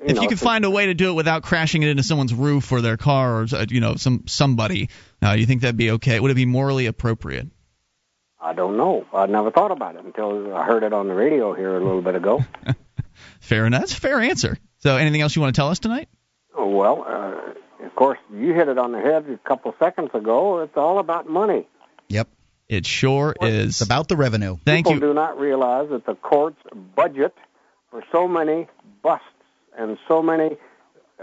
if 0.03 0.17
know, 0.17 0.23
you 0.23 0.29
could 0.29 0.41
find 0.41 0.65
a 0.65 0.71
way 0.71 0.87
to 0.87 0.95
do 0.95 1.11
it 1.11 1.15
without 1.15 1.43
crashing 1.43 1.83
it 1.83 1.89
into 1.89 2.03
someone's 2.03 2.33
roof 2.35 2.73
or 2.73 2.81
their 2.81 2.97
car 2.97 3.43
or 3.43 3.47
uh, 3.53 3.67
you 3.69 3.81
know 3.81 3.97
some 3.97 4.25
somebody, 4.27 4.89
uh, 5.23 5.33
you 5.33 5.45
think 5.45 5.61
that'd 5.61 5.77
be 5.77 5.91
okay? 5.93 6.19
Would 6.19 6.31
it 6.31 6.35
be 6.35 6.47
morally 6.47 6.87
appropriate? 6.87 7.49
I 8.47 8.53
don't 8.53 8.77
know. 8.77 9.05
I 9.13 9.27
never 9.27 9.51
thought 9.51 9.73
about 9.73 9.97
it 9.97 10.05
until 10.05 10.55
I 10.55 10.65
heard 10.65 10.85
it 10.85 10.93
on 10.93 11.09
the 11.09 11.15
radio 11.15 11.53
here 11.53 11.77
a 11.77 11.81
little 11.81 12.01
bit 12.01 12.15
ago. 12.15 12.45
Fair 13.41 13.67
enough. 13.67 13.81
That's 13.81 13.99
a 13.99 14.01
fair 14.01 14.21
answer. 14.21 14.57
So, 14.79 14.97
anything 14.97 15.21
else 15.21 15.35
you 15.35 15.43
want 15.43 15.53
to 15.55 15.59
tell 15.59 15.69
us 15.69 15.81
tonight? 15.81 16.09
Oh, 16.57 16.69
well, 16.69 17.05
uh, 17.09 17.85
of 17.85 17.95
course, 17.97 18.19
you 18.33 18.55
hit 18.55 18.69
it 18.69 18.79
on 18.79 18.93
the 18.93 19.01
head 19.01 19.29
a 19.29 19.49
couple 19.49 19.75
seconds 19.81 20.11
ago. 20.15 20.61
It's 20.61 20.77
all 20.77 21.01
about 21.01 21.29
money. 21.29 21.67
Yep. 22.09 22.29
It 22.69 22.87
sure 22.87 23.35
is. 23.41 23.69
It's 23.69 23.81
about 23.81 24.07
the 24.07 24.17
revenue. 24.17 24.59
Thank 24.65 24.87
People 24.87 24.95
you. 24.95 25.09
do 25.09 25.15
not 25.15 25.41
realize 25.41 25.89
that 25.91 26.07
the 26.07 26.15
court's 26.15 26.61
budget 26.95 27.35
for 27.91 28.05
so 28.13 28.29
many 28.29 28.69
busts 29.03 29.25
and 29.77 29.99
so 30.07 30.23
many 30.23 30.57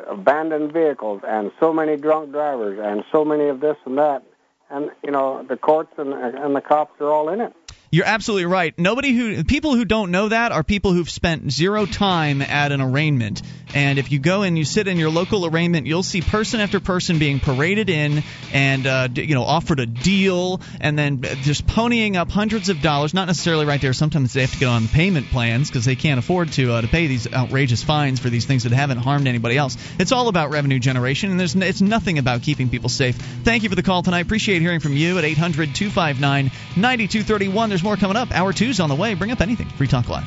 abandoned 0.08 0.74
vehicles 0.74 1.22
and 1.26 1.52
so 1.60 1.72
many 1.72 1.96
drunk 1.96 2.32
drivers 2.32 2.80
and 2.82 3.04
so 3.12 3.24
many 3.24 3.48
of 3.48 3.62
this 3.62 3.78
and 3.86 3.98
that, 3.98 4.24
and 4.70 4.90
you 5.04 5.12
know 5.12 5.44
the 5.48 5.58
courts 5.58 5.94
and 5.98 6.14
and 6.14 6.56
the 6.56 6.62
cops 6.62 7.00
are 7.02 7.12
all 7.12 7.30
in 7.30 7.42
it. 7.42 7.54
You're 7.94 8.08
absolutely 8.08 8.48
right. 8.48 8.74
Nobody 8.80 9.14
who 9.14 9.44
people 9.44 9.76
who 9.76 9.86
don't 9.86 10.10
know 10.10 10.30
that 10.30 10.52
are 10.52 10.64
people 10.64 10.94
who've 10.94 11.08
spent 11.08 11.52
zero 11.52 11.86
time 11.86 12.42
at 12.42 12.72
an 12.72 12.82
arraignment. 12.82 13.44
And 13.76 14.00
if 14.00 14.12
you 14.12 14.18
go 14.18 14.42
and 14.42 14.58
you 14.58 14.66
sit 14.66 14.88
in 14.88 14.98
your 14.98 15.12
local 15.12 15.46
arraignment, 15.46 15.86
you'll 15.86 16.02
see 16.02 16.22
person 16.22 16.60
after 16.60 16.80
person 16.80 17.20
being 17.20 17.40
paraded 17.40 17.90
in 17.90 18.24
and 18.52 18.88
uh, 18.88 19.10
you 19.14 19.36
know 19.36 19.44
offered 19.44 19.80
a 19.80 19.86
deal, 19.86 20.62
and 20.82 20.98
then 20.98 21.22
just 21.22 21.68
ponying 21.68 22.16
up 22.16 22.32
hundreds 22.32 22.70
of 22.70 22.82
dollars. 22.82 23.14
Not 23.14 23.26
necessarily 23.26 23.68
right 23.68 23.80
there. 23.80 23.94
Sometimes 23.94 24.34
they 24.34 24.42
have 24.42 24.54
to 24.54 24.58
get 24.58 24.70
on 24.70 24.88
payment 24.88 25.28
plans 25.28 25.70
because 25.70 25.86
they 25.86 25.96
can't 25.96 26.18
afford 26.18 26.52
to 26.54 26.74
uh, 26.74 26.82
to 26.82 26.88
pay 26.88 27.06
these 27.06 27.32
outrageous 27.32 27.84
fines 27.84 28.20
for 28.20 28.30
these 28.30 28.46
things 28.46 28.64
that 28.64 28.72
haven't 28.72 29.00
harmed 29.00 29.28
anybody 29.28 29.56
else. 29.56 29.78
It's 30.00 30.12
all 30.12 30.30
about 30.30 30.50
revenue 30.50 30.80
generation, 30.80 31.30
and 31.30 31.40
there's 31.40 31.56
it's 31.56 31.82
nothing 31.82 32.18
about 32.18 32.42
keeping 32.42 32.70
people 32.70 32.90
safe. 32.90 33.18
Thank 33.18 33.62
you 33.62 33.70
for 33.70 33.76
the 33.76 33.84
call 33.84 34.02
tonight. 34.02 34.22
Appreciate 34.22 34.64
hearing 34.64 34.80
from 34.80 34.94
you 34.94 35.20
at 35.20 35.26
800 35.26 35.76
259 35.76 36.46
9231. 36.76 37.70
There's 37.70 37.83
more 37.84 37.98
coming 37.98 38.18
up. 38.18 38.32
Hour 38.32 38.54
two's 38.54 38.80
on 38.80 38.90
the 38.90 38.96
way. 38.96 39.14
Bring 39.14 39.32
up 39.32 39.42
anything. 39.42 39.68
Free 39.70 39.88
Talk 39.88 40.10
Live. 40.10 40.26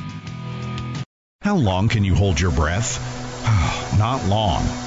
How 1.41 1.55
long 1.55 1.87
can 1.87 2.03
you 2.03 2.15
hold 2.15 2.39
your 2.39 2.51
breath? 2.51 2.97
Not 3.97 4.25
long. 4.27 4.86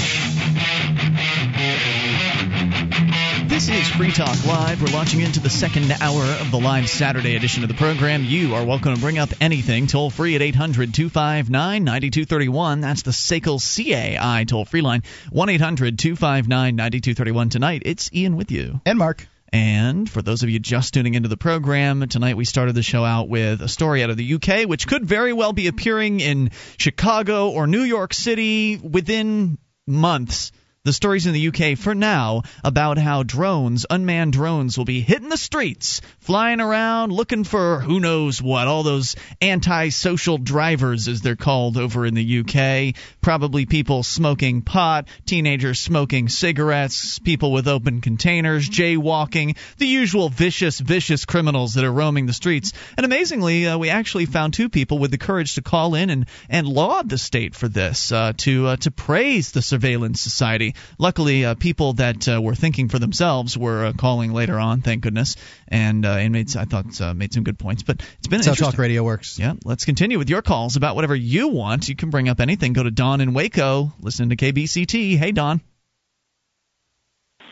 This 3.61 3.87
is 3.87 3.89
Free 3.89 4.11
Talk 4.11 4.43
Live. 4.47 4.81
We're 4.81 4.91
launching 4.91 5.19
into 5.19 5.39
the 5.39 5.51
second 5.51 5.91
hour 6.01 6.23
of 6.23 6.49
the 6.49 6.59
live 6.59 6.89
Saturday 6.89 7.35
edition 7.35 7.61
of 7.61 7.69
the 7.69 7.75
program. 7.75 8.25
You 8.25 8.55
are 8.55 8.65
welcome 8.65 8.95
to 8.95 8.99
bring 8.99 9.19
up 9.19 9.29
anything 9.39 9.85
toll 9.85 10.09
free 10.09 10.33
at 10.33 10.41
800 10.41 10.95
259 10.95 11.83
9231. 11.83 12.81
That's 12.81 13.03
the 13.03 13.11
SACL 13.11 13.59
CAI 13.61 14.45
toll 14.45 14.65
free 14.65 14.81
line. 14.81 15.03
1 15.29 15.49
800 15.49 15.99
259 15.99 16.75
9231. 16.75 17.49
Tonight, 17.49 17.83
it's 17.85 18.11
Ian 18.11 18.35
with 18.35 18.49
you. 18.49 18.81
And 18.83 18.97
Mark. 18.97 19.27
And 19.53 20.09
for 20.09 20.23
those 20.23 20.41
of 20.41 20.49
you 20.49 20.57
just 20.57 20.95
tuning 20.95 21.13
into 21.13 21.29
the 21.29 21.37
program, 21.37 22.07
tonight 22.09 22.37
we 22.37 22.45
started 22.45 22.73
the 22.73 22.81
show 22.81 23.05
out 23.05 23.29
with 23.29 23.61
a 23.61 23.67
story 23.67 24.01
out 24.01 24.09
of 24.09 24.17
the 24.17 24.33
UK, 24.33 24.67
which 24.67 24.87
could 24.87 25.05
very 25.05 25.33
well 25.33 25.53
be 25.53 25.67
appearing 25.67 26.19
in 26.19 26.49
Chicago 26.77 27.51
or 27.51 27.67
New 27.67 27.83
York 27.83 28.15
City 28.15 28.77
within 28.77 29.59
months. 29.85 30.51
The 30.83 30.93
stories 30.93 31.27
in 31.27 31.33
the 31.33 31.47
UK 31.49 31.77
for 31.77 31.93
now 31.93 32.41
about 32.63 32.97
how 32.97 33.21
drones, 33.21 33.85
unmanned 33.87 34.33
drones, 34.33 34.79
will 34.79 34.85
be 34.85 35.01
hitting 35.01 35.29
the 35.29 35.37
streets, 35.37 36.01
flying 36.21 36.59
around 36.59 37.11
looking 37.11 37.43
for 37.43 37.81
who 37.81 37.99
knows 37.99 38.41
what, 38.41 38.67
all 38.67 38.81
those 38.81 39.15
anti-social 39.41 40.39
drivers 40.39 41.07
as 41.07 41.21
they're 41.21 41.35
called 41.35 41.77
over 41.77 42.03
in 42.03 42.15
the 42.15 42.39
UK. 42.39 42.95
Probably 43.21 43.67
people 43.67 44.01
smoking 44.01 44.63
pot, 44.63 45.07
teenagers 45.27 45.79
smoking 45.79 46.29
cigarettes, 46.29 47.19
people 47.19 47.51
with 47.51 47.67
open 47.67 48.01
containers, 48.01 48.67
jaywalking, 48.67 49.57
the 49.77 49.85
usual 49.85 50.29
vicious, 50.29 50.79
vicious 50.79 51.25
criminals 51.25 51.75
that 51.75 51.83
are 51.83 51.93
roaming 51.93 52.25
the 52.25 52.33
streets. 52.33 52.73
And 52.97 53.05
amazingly, 53.05 53.67
uh, 53.67 53.77
we 53.77 53.91
actually 53.91 54.25
found 54.25 54.55
two 54.55 54.67
people 54.67 54.97
with 54.97 55.11
the 55.11 55.19
courage 55.19 55.53
to 55.53 55.61
call 55.61 55.93
in 55.93 56.09
and, 56.09 56.25
and 56.49 56.67
laud 56.67 57.07
the 57.07 57.19
state 57.19 57.53
for 57.53 57.67
this, 57.67 58.11
uh, 58.11 58.33
to 58.37 58.65
uh, 58.65 58.75
to 58.77 58.89
praise 58.89 59.51
the 59.51 59.61
surveillance 59.61 60.19
society. 60.19 60.70
Luckily, 60.97 61.45
uh, 61.45 61.55
people 61.55 61.93
that 61.93 62.27
uh, 62.27 62.41
were 62.41 62.55
thinking 62.55 62.89
for 62.89 62.99
themselves 62.99 63.57
were 63.57 63.85
uh, 63.85 63.93
calling 63.93 64.33
later 64.33 64.57
on, 64.59 64.81
thank 64.81 65.01
goodness, 65.03 65.35
and 65.67 66.05
uh, 66.05 66.09
and 66.11 66.35
I 66.35 66.43
thought 66.65 66.99
uh, 67.01 67.13
made 67.13 67.33
some 67.33 67.43
good 67.43 67.57
points. 67.59 67.83
But 67.83 68.01
it's 68.19 68.27
been 68.27 68.41
That's 68.41 68.59
how 68.59 68.69
talk 68.69 68.77
radio 68.79 69.03
works. 69.03 69.37
Yeah, 69.39 69.53
let's 69.65 69.85
continue 69.85 70.17
with 70.17 70.29
your 70.29 70.41
calls 70.41 70.75
about 70.75 70.95
whatever 70.95 71.15
you 71.15 71.49
want. 71.49 71.89
You 71.89 71.95
can 71.95 72.09
bring 72.09 72.29
up 72.29 72.39
anything. 72.39 72.73
Go 72.73 72.83
to 72.83 72.91
Don 72.91 73.21
in 73.21 73.33
Waco. 73.33 73.93
Listen 73.99 74.29
to 74.29 74.35
KBCT. 74.35 75.17
Hey, 75.17 75.31
Don. 75.31 75.61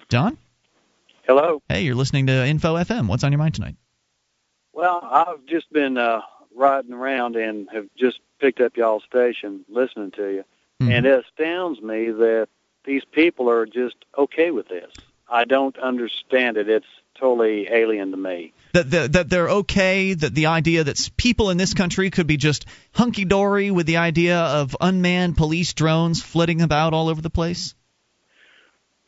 Don. 0.09 0.37
Hello. 1.27 1.61
Hey, 1.69 1.83
you're 1.83 1.95
listening 1.95 2.27
to 2.27 2.45
Info 2.45 2.75
FM. 2.75 3.07
What's 3.07 3.23
on 3.23 3.31
your 3.31 3.39
mind 3.39 3.55
tonight? 3.55 3.75
Well, 4.73 4.99
I've 5.03 5.45
just 5.45 5.71
been 5.71 5.97
uh, 5.97 6.21
riding 6.55 6.93
around 6.93 7.35
and 7.35 7.67
have 7.71 7.85
just 7.97 8.19
picked 8.39 8.61
up 8.61 8.77
y'all's 8.77 9.03
station, 9.03 9.65
listening 9.69 10.11
to 10.11 10.27
you, 10.33 10.43
Mhm. 10.81 10.91
and 10.91 11.05
it 11.05 11.25
astounds 11.25 11.81
me 11.81 12.09
that 12.09 12.47
these 12.89 13.05
people 13.05 13.51
are 13.51 13.67
just 13.67 13.95
okay 14.17 14.49
with 14.49 14.67
this. 14.67 14.91
I 15.29 15.45
don't 15.45 15.77
understand 15.77 16.57
it. 16.57 16.67
It's 16.67 16.87
totally 17.19 17.67
alien 17.69 18.09
to 18.09 18.17
me. 18.17 18.51
that, 18.73 18.89
that 18.89 19.11
that 19.13 19.29
they're 19.29 19.49
okay 19.49 20.15
that 20.15 20.33
the 20.33 20.47
idea 20.47 20.83
that 20.83 20.97
people 21.17 21.51
in 21.51 21.57
this 21.57 21.75
country 21.75 22.09
could 22.09 22.25
be 22.25 22.37
just 22.37 22.65
hunky 22.93 23.25
dory 23.25 23.69
with 23.69 23.85
the 23.85 23.97
idea 23.97 24.39
of 24.39 24.75
unmanned 24.81 25.37
police 25.37 25.73
drones 25.73 26.23
flitting 26.23 26.61
about 26.61 26.93
all 26.93 27.09
over 27.09 27.21
the 27.21 27.29
place 27.29 27.75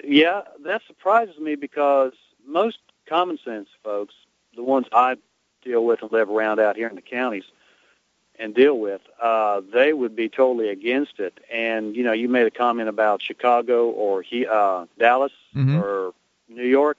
Yeah, 0.03 0.41
that 0.65 0.81
surprises 0.85 1.39
me 1.39 1.55
because 1.55 2.13
most 2.45 2.77
common 3.07 3.39
sense 3.43 3.69
folks, 3.83 4.13
the 4.55 4.63
ones 4.63 4.85
I 4.91 5.15
deal 5.63 5.83
with 5.83 6.03
and 6.03 6.11
live 6.11 6.29
around 6.29 6.59
out 6.59 6.75
here 6.75 6.87
in 6.87 6.95
the 6.95 7.01
counties 7.01 7.45
and 8.41 8.53
deal 8.55 8.77
with, 8.77 9.01
uh, 9.21 9.61
they 9.71 9.93
would 9.93 10.15
be 10.15 10.27
totally 10.27 10.69
against 10.69 11.19
it. 11.19 11.39
And 11.51 11.95
you 11.95 12.03
know, 12.03 12.11
you 12.11 12.27
made 12.27 12.47
a 12.47 12.51
comment 12.51 12.89
about 12.89 13.21
Chicago 13.21 13.89
or 13.89 14.21
he, 14.21 14.45
uh, 14.47 14.85
Dallas 14.99 15.31
Mhm. 15.55 15.81
or 15.81 16.13
New 16.49 16.65
York. 16.67 16.97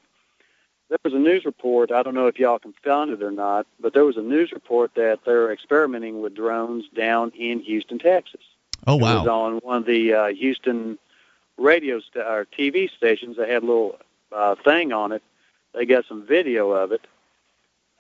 There 0.89 0.99
was 1.05 1.15
a 1.15 1.19
news 1.19 1.45
report. 1.45 1.91
I 1.91 2.03
don't 2.03 2.15
know 2.15 2.27
if 2.27 2.39
y'all 2.39 2.59
can 2.59 2.75
find 2.85 3.11
it 3.11 3.23
or 3.23 3.31
not, 3.31 3.67
but 3.81 3.93
there 3.95 4.05
was 4.05 4.17
a 4.19 4.23
news 4.23 4.53
report 4.53 4.95
that 4.95 5.21
they're 5.25 5.51
experimenting 5.53 6.21
with 6.23 6.35
drones 6.35 6.85
down 6.95 7.33
in 7.35 7.61
Houston, 7.61 7.99
Texas. 7.99 8.43
oh 8.87 8.99
It 8.99 9.03
was 9.03 9.27
wow 9.27 9.41
on 9.45 9.53
one 9.59 9.77
of 9.79 9.87
the 9.87 10.13
uh, 10.13 10.27
Houston 10.29 10.99
radio 11.57 12.01
st- 12.01 12.25
or 12.27 12.47
TV 12.59 12.89
stations. 12.97 13.37
They 13.37 13.49
had 13.49 13.63
a 13.63 13.67
little 13.67 13.99
uh, 14.33 14.55
thing 14.57 14.93
on 14.93 15.13
it. 15.13 15.23
They 15.75 15.87
got 15.87 16.05
some 16.07 16.23
video 16.27 16.71
of 16.73 16.93
it. 16.93 17.01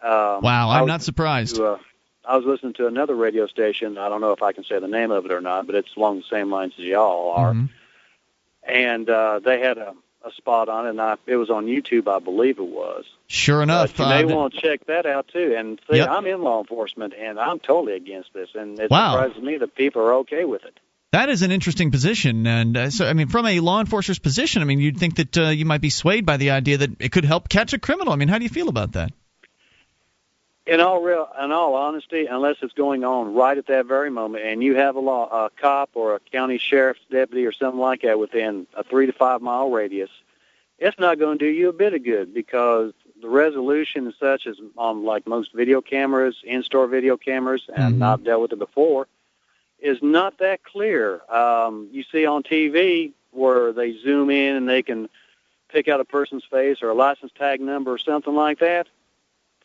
Um, 0.03 0.43
wow 0.43 0.71
i'm 0.71 0.87
not 0.89 1.01
surprised 1.01 1.57
to, 1.57 1.65
uh, 1.65 1.79
I 2.25 2.37
was 2.37 2.45
listening 2.47 2.75
to 2.75 2.87
another 2.87 3.15
radio 3.15 3.47
station. 3.47 3.99
I 3.99 4.09
don't 4.09 4.21
know 4.21 4.33
if 4.33 4.43
I 4.43 4.53
can 4.53 4.65
say 4.65 4.79
the 4.79 4.89
name 4.89 5.11
of 5.11 5.25
it 5.27 5.33
or 5.33 5.41
not, 5.41 5.67
but 5.67 5.75
it's 5.75 5.95
along 5.97 6.19
the 6.19 6.25
same 6.31 6.51
lines 6.51 6.73
as 6.79 6.85
y'all 6.85 7.31
are. 7.33 7.53
Mhm. 7.53 7.69
And 8.63 9.11
uh, 9.11 9.41
they 9.45 9.59
had 9.61 9.79
a, 9.79 9.95
a 10.25 10.31
spot 10.37 10.69
on 10.69 10.87
it, 10.87 10.91
and 10.91 11.01
I, 11.01 11.17
it 11.27 11.37
was 11.37 11.51
on 11.51 11.67
YouTube, 11.67 12.07
I 12.09 12.21
believe 12.21 12.59
it 12.59 12.67
was. 12.67 13.05
sure 13.27 13.61
enough 13.63 13.97
But 13.97 14.03
you 14.05 14.09
may 14.09 14.33
uh, 14.33 14.37
want 14.37 14.55
to 14.55 14.61
check 14.61 14.87
that 14.87 15.05
out 15.05 15.27
too. 15.29 15.55
And 15.57 15.81
see, 15.91 15.97
Yep. 15.97 16.09
I'm 16.11 16.27
in 16.27 16.43
law 16.43 16.61
enforcement, 16.61 17.13
and 17.19 17.41
I'm 17.41 17.59
totally 17.59 17.95
against 17.97 18.33
this. 18.33 18.51
And 18.55 18.79
it 18.79 18.91
Wow. 18.91 19.15
surprises 19.15 19.43
me 19.43 19.57
that 19.57 19.75
people 19.75 20.03
are 20.03 20.15
okay 20.23 20.45
with 20.45 20.65
it. 20.65 20.79
that 21.13 21.29
is 21.29 21.43
an 21.43 21.51
interesting 21.51 21.91
position 21.91 22.47
and 22.47 22.75
uh, 22.75 22.89
so 22.89 23.07
i 23.07 23.13
mean 23.13 23.29
from 23.29 23.45
a 23.45 23.61
law 23.61 23.81
enforcer's 23.81 24.19
position 24.19 24.63
i 24.63 24.65
mean 24.65 24.81
you'd 24.81 24.97
think 24.97 25.17
that 25.17 25.37
uh, 25.37 25.49
you 25.51 25.67
might 25.67 25.83
be 25.83 25.91
swayed 25.91 26.25
by 26.25 26.39
the 26.39 26.49
idea 26.53 26.79
that 26.79 26.91
it 27.01 27.13
could 27.13 27.27
help 27.27 27.51
catch 27.51 27.75
a 27.75 27.79
criminal 27.79 28.15
i 28.15 28.17
mean 28.17 28.29
how 28.29 28.39
do 28.39 28.45
you 28.45 28.49
feel 28.59 28.71
about 28.71 28.93
that 28.93 29.11
in 30.67 30.81
all 30.81 31.03
real, 31.03 31.29
in 31.43 31.51
all 31.51 31.75
honesty, 31.75 32.27
unless 32.27 32.57
it's 32.63 32.73
going 32.73 33.05
on 33.05 33.35
right 33.35 33.59
at 33.59 33.67
that 33.67 33.87
very 33.87 34.11
moment, 34.11 34.45
and 34.45 34.63
you 34.63 34.77
have 34.77 34.95
a 34.97 35.01
law, 35.01 35.47
a 35.47 35.51
cop 35.51 35.91
or 35.95 36.15
a 36.15 36.21
county 36.31 36.59
sheriff's 36.59 37.01
deputy 37.11 37.45
or 37.47 37.53
something 37.53 37.81
like 37.81 38.03
that 38.03 38.19
within 38.19 38.67
a 38.75 38.85
three 38.85 39.07
to 39.07 39.13
five 39.13 39.43
mile 39.43 39.71
radius, 39.71 40.11
it's 40.79 40.99
not 40.99 41.19
going 41.19 41.39
to 41.39 41.45
do 41.45 41.51
you 41.51 41.69
a 41.69 41.73
bit 41.73 41.95
of 41.95 42.05
good 42.05 42.33
because 42.33 42.93
the 43.21 43.29
resolution 43.29 44.07
and 44.07 44.15
such 44.19 44.47
as 44.47 44.57
on 44.77 45.05
like 45.05 45.27
most 45.27 45.53
video 45.53 45.81
cameras, 45.81 46.37
in-store 46.45 46.87
video 46.87 47.17
cameras, 47.17 47.63
and 47.75 48.01
Mhm. 48.01 48.03
I've 48.03 48.25
dealt 48.25 48.43
with 48.43 48.53
it 48.53 48.59
before, 48.59 49.07
is 49.81 50.03
not 50.03 50.39
that 50.39 50.63
clear. 50.63 51.23
Um, 51.29 51.89
you 51.93 52.03
see 52.05 52.25
on 52.27 52.43
TV 52.43 53.13
where 53.31 53.73
they 53.73 53.97
zoom 53.99 54.31
in 54.31 54.57
and 54.57 54.69
they 54.69 54.83
can 54.83 55.09
pick 55.69 55.89
out 55.89 56.01
a 56.01 56.05
person's 56.05 56.45
face 56.45 56.83
or 56.83 56.91
a 56.91 56.95
license 56.95 57.33
tag 57.37 57.61
number 57.61 57.93
or 57.93 57.99
something 57.99 58.35
like 58.35 58.59
that. 58.59 58.89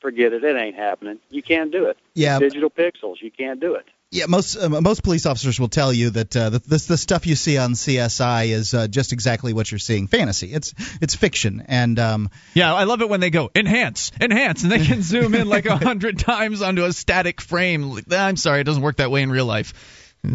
Forget 0.02 0.34
it. 0.34 0.44
It 0.44 0.56
ain't 0.56 0.76
happening. 0.76 1.20
You 1.30 1.44
can't 1.44 1.72
do 1.72 1.86
it. 1.86 1.98
Yeah. 2.14 2.40
Digital 2.40 2.70
pixels. 2.70 3.22
You 3.22 3.32
can't 3.32 3.60
do 3.60 3.76
it. 3.76 3.86
Yeah, 4.10 4.28
most 4.28 4.56
uh, 4.56 4.70
most 4.70 5.04
police 5.04 5.26
officers 5.26 5.60
will 5.60 5.68
tell 5.68 5.92
you 5.92 6.12
that 6.12 6.36
uh, 6.36 6.50
the, 6.50 6.60
the 6.60 6.86
the 6.88 6.98
stuff 6.98 7.28
you 7.28 7.36
see 7.36 7.58
on 7.58 7.74
CSI 7.74 8.48
is 8.48 8.74
uh, 8.74 8.88
just 8.88 9.12
exactly 9.12 9.52
what 9.52 9.70
you're 9.70 9.80
seeing. 9.80 10.08
Fantasy. 10.08 10.54
It's 10.54 10.74
it's 11.02 11.14
fiction, 11.14 11.66
and 11.68 12.00
um, 12.00 12.30
Yeah, 12.54 12.74
I 12.74 12.86
love 12.86 13.02
it 13.02 13.10
when 13.10 13.20
they 13.20 13.32
go 13.32 13.52
enhance, 13.54 14.14
enhance, 14.22 14.64
and 14.64 14.72
they 14.72 14.86
can 14.86 15.02
zoom 15.02 15.36
in 15.36 15.50
like 15.50 15.66
a 15.66 15.76
hundred 15.76 16.20
times 16.20 16.62
onto 16.62 16.86
a 16.86 16.94
static 16.94 17.42
frame. 17.42 18.00
I'm 18.10 18.38
sorry, 18.38 18.62
it 18.62 18.64
doesn't 18.64 18.82
work 18.82 18.96
that 18.98 19.12
way 19.12 19.24
in 19.24 19.30
real 19.30 19.46
life. 19.46 19.74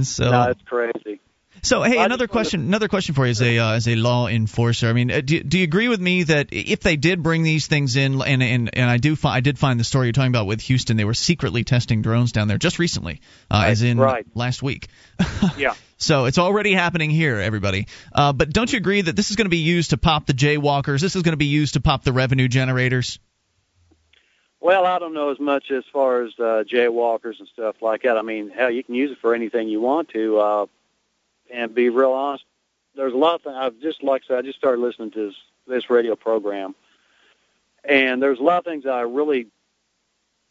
So, 0.02 0.30
No, 0.30 0.50
it's 0.50 0.62
crazy. 0.66 1.20
So 1.62 1.82
hey, 1.82 1.98
another 1.98 2.26
question. 2.26 2.60
Another 2.62 2.88
question 2.88 3.14
for 3.14 3.24
you 3.24 3.30
as 3.30 3.40
a 3.40 3.58
uh, 3.58 3.72
as 3.74 3.86
a 3.86 3.94
law 3.94 4.26
enforcer. 4.26 4.88
I 4.88 4.92
mean, 4.92 5.10
uh, 5.10 5.20
do, 5.20 5.42
do 5.42 5.58
you 5.58 5.64
agree 5.64 5.86
with 5.86 6.00
me 6.00 6.24
that 6.24 6.48
if 6.50 6.80
they 6.80 6.96
did 6.96 7.22
bring 7.22 7.44
these 7.44 7.68
things 7.68 7.96
in, 7.96 8.20
and 8.20 8.42
and 8.42 8.70
and 8.76 8.90
I 8.90 8.96
do 8.96 9.14
fi- 9.14 9.36
I 9.36 9.40
did 9.40 9.58
find 9.58 9.78
the 9.78 9.84
story 9.84 10.06
you're 10.06 10.12
talking 10.12 10.32
about 10.32 10.46
with 10.46 10.60
Houston, 10.62 10.96
they 10.96 11.04
were 11.04 11.14
secretly 11.14 11.62
testing 11.62 12.02
drones 12.02 12.32
down 12.32 12.48
there 12.48 12.58
just 12.58 12.80
recently, 12.80 13.20
uh, 13.50 13.64
as 13.66 13.82
in 13.82 13.98
right. 13.98 14.26
last 14.34 14.62
week. 14.62 14.88
Yeah. 15.56 15.74
So 15.98 16.24
it's 16.24 16.38
already 16.38 16.72
happening 16.72 17.10
here, 17.10 17.38
everybody. 17.38 17.86
Uh, 18.12 18.32
but 18.32 18.50
don't 18.50 18.72
you 18.72 18.76
agree 18.76 19.02
that 19.02 19.14
this 19.14 19.30
is 19.30 19.36
going 19.36 19.46
to 19.46 19.50
be 19.50 19.58
used 19.58 19.90
to 19.90 19.98
pop 19.98 20.26
the 20.26 20.32
jaywalkers? 20.32 21.00
This 21.00 21.14
is 21.14 21.22
going 21.22 21.34
to 21.34 21.36
be 21.36 21.46
used 21.46 21.74
to 21.74 21.80
pop 21.80 22.02
the 22.02 22.12
revenue 22.12 22.48
generators? 22.48 23.20
Well, 24.60 24.84
I 24.84 24.98
don't 24.98 25.14
know 25.14 25.30
as 25.30 25.38
much 25.38 25.70
as 25.70 25.84
far 25.92 26.22
as 26.22 26.32
uh, 26.38 26.64
jaywalkers 26.64 27.38
and 27.38 27.48
stuff 27.52 27.82
like 27.82 28.02
that. 28.02 28.16
I 28.16 28.22
mean, 28.22 28.50
hell, 28.50 28.70
you 28.70 28.82
can 28.82 28.94
use 28.94 29.12
it 29.12 29.18
for 29.20 29.34
anything 29.34 29.68
you 29.68 29.80
want 29.80 30.08
to. 30.10 30.38
Uh, 30.38 30.66
and 31.52 31.74
be 31.74 31.88
real 31.90 32.12
honest, 32.12 32.44
there's 32.96 33.12
a 33.12 33.16
lot 33.16 33.36
of 33.36 33.42
things. 33.42 33.56
I've 33.58 33.80
just 33.80 34.02
like 34.02 34.22
I 34.24 34.28
said, 34.28 34.38
I 34.38 34.42
just 34.42 34.58
started 34.58 34.80
listening 34.80 35.10
to 35.12 35.26
this 35.28 35.34
this 35.66 35.90
radio 35.90 36.16
program, 36.16 36.74
and 37.84 38.22
there's 38.22 38.38
a 38.38 38.42
lot 38.42 38.58
of 38.58 38.64
things 38.64 38.86
I 38.86 39.00
really 39.02 39.48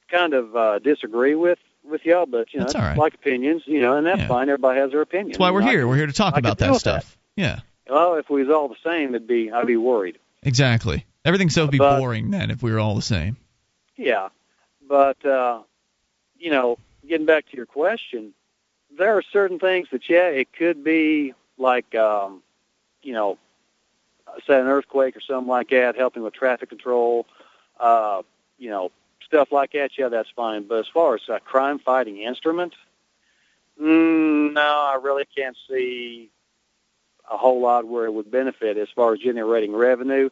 kind 0.10 0.34
of 0.34 0.56
uh, 0.56 0.80
disagree 0.80 1.36
with 1.36 1.60
with 1.84 2.06
y'all. 2.06 2.26
But 2.26 2.54
you 2.54 2.60
know, 2.60 2.66
That's 2.66 2.76
all 2.76 2.82
right. 2.82 2.97
like 2.97 3.14
opinions, 3.16 3.64
you 3.66 3.82
know, 3.82 3.97
and 3.97 4.06
that's 4.06 4.22
Yeah. 4.22 4.28
fine. 4.28 4.49
Everybody 4.49 4.80
has 4.80 4.91
their 4.91 5.02
opinion. 5.02 5.30
That's 5.30 5.39
why 5.39 5.52
we're 5.52 5.62
I 5.64 5.70
here. 5.72 5.88
We're 5.88 5.97
here 5.97 6.08
to 6.08 6.14
talk 6.14 6.36
I 6.36 6.39
about 6.39 6.58
that 6.60 6.72
with 6.72 6.84
that. 6.84 7.04
stuff. 7.04 7.18
Yeah, 7.36 7.60
Well, 7.89 8.16
if 8.16 8.30
we 8.30 8.41
was 8.43 8.49
all 8.54 8.68
the 8.68 8.76
same, 8.84 9.10
it'd 9.16 9.28
be 9.28 9.52
I'd 9.52 9.68
be 9.68 9.78
worried. 9.78 10.20
exactly. 10.43 11.06
Everything's 11.24 11.54
so 11.54 11.68
be 11.68 11.78
But- 11.78 11.99
boring 11.99 12.32
then 12.32 12.52
if 12.52 12.62
we 12.64 12.72
were 12.72 12.80
all 12.80 12.95
the 12.95 13.02
same. 13.02 13.38
Yeah, 13.95 14.30
but 14.88 15.24
uh, 15.26 15.62
you 16.39 16.49
know, 16.52 16.78
getting 17.08 17.26
back 17.28 17.47
to 17.49 17.56
your 17.58 17.66
question, 17.68 18.34
there 18.98 19.18
are 19.18 19.24
certain 19.32 19.60
things 19.60 19.88
that 19.92 20.10
yeah, 20.10 20.28
it 20.28 20.54
could 20.54 20.84
be 20.84 21.34
like 21.58 21.94
um, 21.96 22.42
you 23.02 23.14
know, 23.14 23.38
say 24.48 24.60
an 24.60 24.68
earthquake 24.68 25.16
or 25.16 25.22
something 25.22 25.48
like 25.48 25.70
that, 25.70 25.96
helping 25.96 26.24
with 26.24 26.34
traffic 26.34 26.70
control, 26.70 27.26
uh, 27.80 28.22
you 28.58 28.70
know, 28.70 28.92
stuff 29.26 29.52
like 29.52 29.72
that. 29.74 29.92
Yeah, 29.98 30.10
that's 30.10 30.30
fine. 30.36 30.68
But 30.68 30.80
as 30.80 30.88
far 30.94 31.16
as 31.16 31.22
a 31.30 31.39
crime-fighting 31.39 32.18
instrument, 32.18 32.74
mm, 33.82 34.54
no, 34.54 34.62
I 34.62 35.00
really 35.02 35.26
can't 35.36 35.58
see 35.70 36.30
a 37.30 37.38
whole 37.38 37.62
lot 37.62 37.88
where 37.88 38.06
it 38.06 38.12
would 38.12 38.30
benefit 38.30 38.78
as 38.78 38.89
far 38.96 39.14
as 39.14 39.20
generating 39.20 39.74
revenue. 39.74 40.30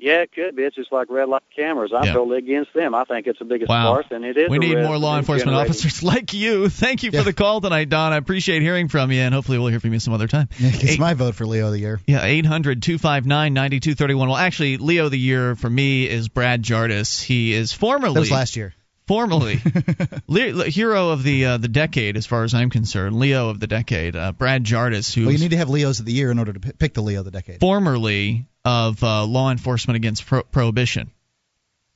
Yeah, 0.00 0.22
it 0.22 0.32
could 0.32 0.56
be. 0.56 0.62
It's 0.62 0.74
just 0.76 0.90
like 0.92 1.10
red 1.10 1.28
light 1.28 1.42
cameras. 1.54 1.92
I'm 1.94 2.04
Yeah. 2.04 2.14
totally 2.14 2.38
against 2.38 2.72
them. 2.74 2.94
I 2.94 3.04
think 3.04 3.26
it's 3.26 3.38
the 3.38 3.44
biggest 3.44 3.68
Wow. 3.68 3.94
farce, 3.94 4.06
and 4.10 4.24
it 4.24 4.36
is. 4.36 4.48
We 4.48 4.58
need 4.58 4.76
more 4.78 4.96
law 4.98 5.18
enforcement 5.18 5.50
generating- 5.50 5.70
officers 5.70 6.02
like 6.14 6.32
you. 6.32 6.68
Thank 6.70 7.02
you 7.02 7.10
Yeah. 7.12 7.20
for 7.20 7.24
the 7.26 7.32
call 7.32 7.60
tonight, 7.60 7.88
Don. 7.90 8.12
I 8.12 8.16
appreciate 8.16 8.62
hearing 8.62 8.88
from 8.88 9.12
you, 9.12 9.20
and 9.20 9.34
hopefully 9.34 9.58
we'll 9.58 9.68
hear 9.68 9.80
from 9.80 9.92
you 9.92 9.98
some 10.00 10.14
other 10.14 10.26
time. 10.28 10.48
it's 10.58 10.84
Eight- 10.92 10.98
my 10.98 11.14
vote 11.14 11.34
for 11.34 11.44
Leo 11.46 11.66
of 11.66 11.72
the 11.72 11.80
year. 11.80 12.00
Yeah, 12.06 12.24
800 12.24 12.82
259 12.82 13.52
9231. 13.52 14.28
Well, 14.28 14.38
actually, 14.38 14.78
Leo 14.78 15.04
of 15.04 15.10
the 15.10 15.18
Year 15.18 15.54
for 15.54 15.68
me 15.68 16.08
is 16.08 16.28
Brad 16.28 16.62
Jardis. 16.62 17.20
He 17.22 17.52
is 17.52 17.72
formerly. 17.72 18.14
That 18.14 18.20
was 18.20 18.30
last 18.30 18.56
year. 18.56 18.74
Formerly, 19.06 19.60
Le- 20.28 20.52
Le- 20.54 20.68
hero 20.68 21.08
of 21.08 21.24
the 21.24 21.44
uh, 21.44 21.56
the 21.56 21.66
decade, 21.66 22.16
as 22.16 22.26
far 22.26 22.44
as 22.44 22.54
I'm 22.54 22.70
concerned. 22.70 23.16
Leo 23.18 23.48
of 23.48 23.58
the 23.58 23.66
decade, 23.66 24.14
uh, 24.14 24.30
Brad 24.30 24.62
Jardis, 24.62 25.12
who 25.12 25.22
Well, 25.24 25.32
you 25.32 25.38
need 25.38 25.50
to 25.50 25.56
have 25.56 25.68
Leos 25.68 25.98
of 25.98 26.06
the 26.06 26.12
year 26.12 26.30
in 26.30 26.38
order 26.38 26.52
to 26.52 26.60
p- 26.60 26.70
pick 26.78 26.94
the 26.94 27.02
Leo 27.02 27.18
of 27.18 27.24
the 27.24 27.32
decade. 27.32 27.58
formerly 27.58 28.46
of 28.64 29.02
uh, 29.02 29.24
law 29.24 29.50
enforcement 29.50 29.96
against 29.96 30.26
pro- 30.26 30.42
prohibition. 30.42 31.10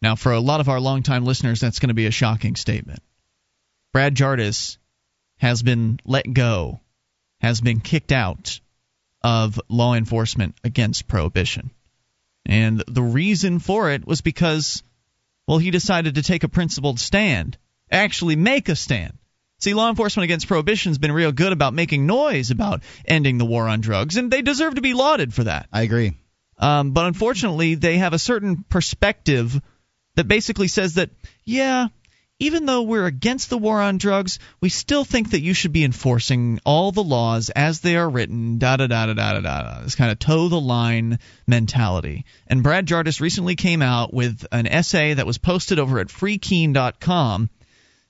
Now, 0.01 0.17
for 0.17 0.33
a 0.33 0.41
lot 0.41 0.61
of 0.61 0.69
our 0.69 0.81
longtime 0.81 1.25
listeners, 1.25 1.61
that's 1.61 1.79
going 1.79 1.89
to 1.89 1.95
be 1.95 2.07
a 2.07 2.11
shocking 2.11 2.57
statement. 2.57 3.01
Brad 3.93 4.15
Jardis 4.15 4.79
has 5.39 5.62
been 5.62 6.01
let 6.05 6.33
go, 6.33 6.81
has 7.41 7.61
been 7.61 7.81
kicked 7.81 8.12
out 8.12 8.61
of 9.23 9.61
law 9.69 9.95
enforcement 9.95 10.55
against 10.62 11.09
prohibition. 11.09 11.71
And 12.47 12.83
the 12.87 13.03
reason 13.03 13.59
for 13.59 13.91
it 13.91 14.07
was 14.07 14.21
because, 14.21 14.83
well, 15.47 15.59
he 15.59 15.71
decided 15.71 16.17
to 16.17 16.23
take 16.23 16.45
a 16.45 16.49
principled 16.49 17.01
stand, 17.01 17.57
actually 17.91 18.37
make 18.37 18.69
a 18.69 18.77
stand. 18.77 19.17
See, 19.61 19.73
law 19.73 19.89
enforcement 19.89 20.25
against 20.25 20.49
prohibition 20.49 20.91
has 20.91 20.99
been 20.99 21.12
real 21.12 21.33
good 21.33 21.53
about 21.53 21.73
making 21.73 22.07
noise 22.07 22.51
about 22.51 22.83
ending 23.07 23.39
the 23.39 23.47
war 23.47 23.67
on 23.69 23.81
drugs, 23.81 24.17
and 24.17 24.31
they 24.31 24.43
deserve 24.43 24.75
to 24.75 24.83
be 24.83 24.93
lauded 24.93 25.33
for 25.33 25.45
that. 25.45 25.69
I 25.73 25.83
agree. 25.83 26.12
Um, 26.59 26.93
but 26.93 27.07
unfortunately, 27.07 27.75
they 27.75 27.99
have 27.99 28.13
a 28.13 28.19
certain 28.19 28.65
perspective 28.69 29.61
that 30.17 30.29
basically 30.29 30.69
says 30.69 30.95
that, 30.95 31.11
yeah, 31.45 31.89
even 32.41 32.67
though 32.67 32.83
we're 32.83 33.07
against 33.07 33.49
the 33.49 33.59
war 33.59 33.81
on 33.81 33.97
drugs, 33.97 34.39
we 34.61 34.69
still 34.69 35.05
think 35.05 35.31
that 35.31 35.41
you 35.41 35.55
should 35.55 35.73
be 35.73 35.85
enforcing 35.85 36.61
all 36.65 36.91
the 36.91 37.03
laws 37.03 37.51
as 37.51 37.81
they 37.81 37.97
are 37.97 38.09
written, 38.09 38.59
da 38.59 38.77
da 38.77 38.87
da 38.87 39.07
da 39.07 39.15
da 39.15 39.33
da 39.35 39.41
da. 39.41 39.83
This 39.83 39.95
kind 39.95 40.11
of 40.11 40.19
toe 40.19 40.49
the 40.49 40.61
line 40.61 41.21
mentality. 41.47 42.25
And 42.47 42.63
Brad 42.63 42.87
Jardis 42.87 43.21
recently 43.21 43.55
came 43.55 43.83
out 43.83 44.13
with 44.13 44.47
an 44.51 44.67
essay 44.67 45.15
that 45.15 45.27
was 45.27 45.39
posted 45.39 45.79
over 45.79 46.01
at 46.01 46.09
freekeene.com, 46.09 47.51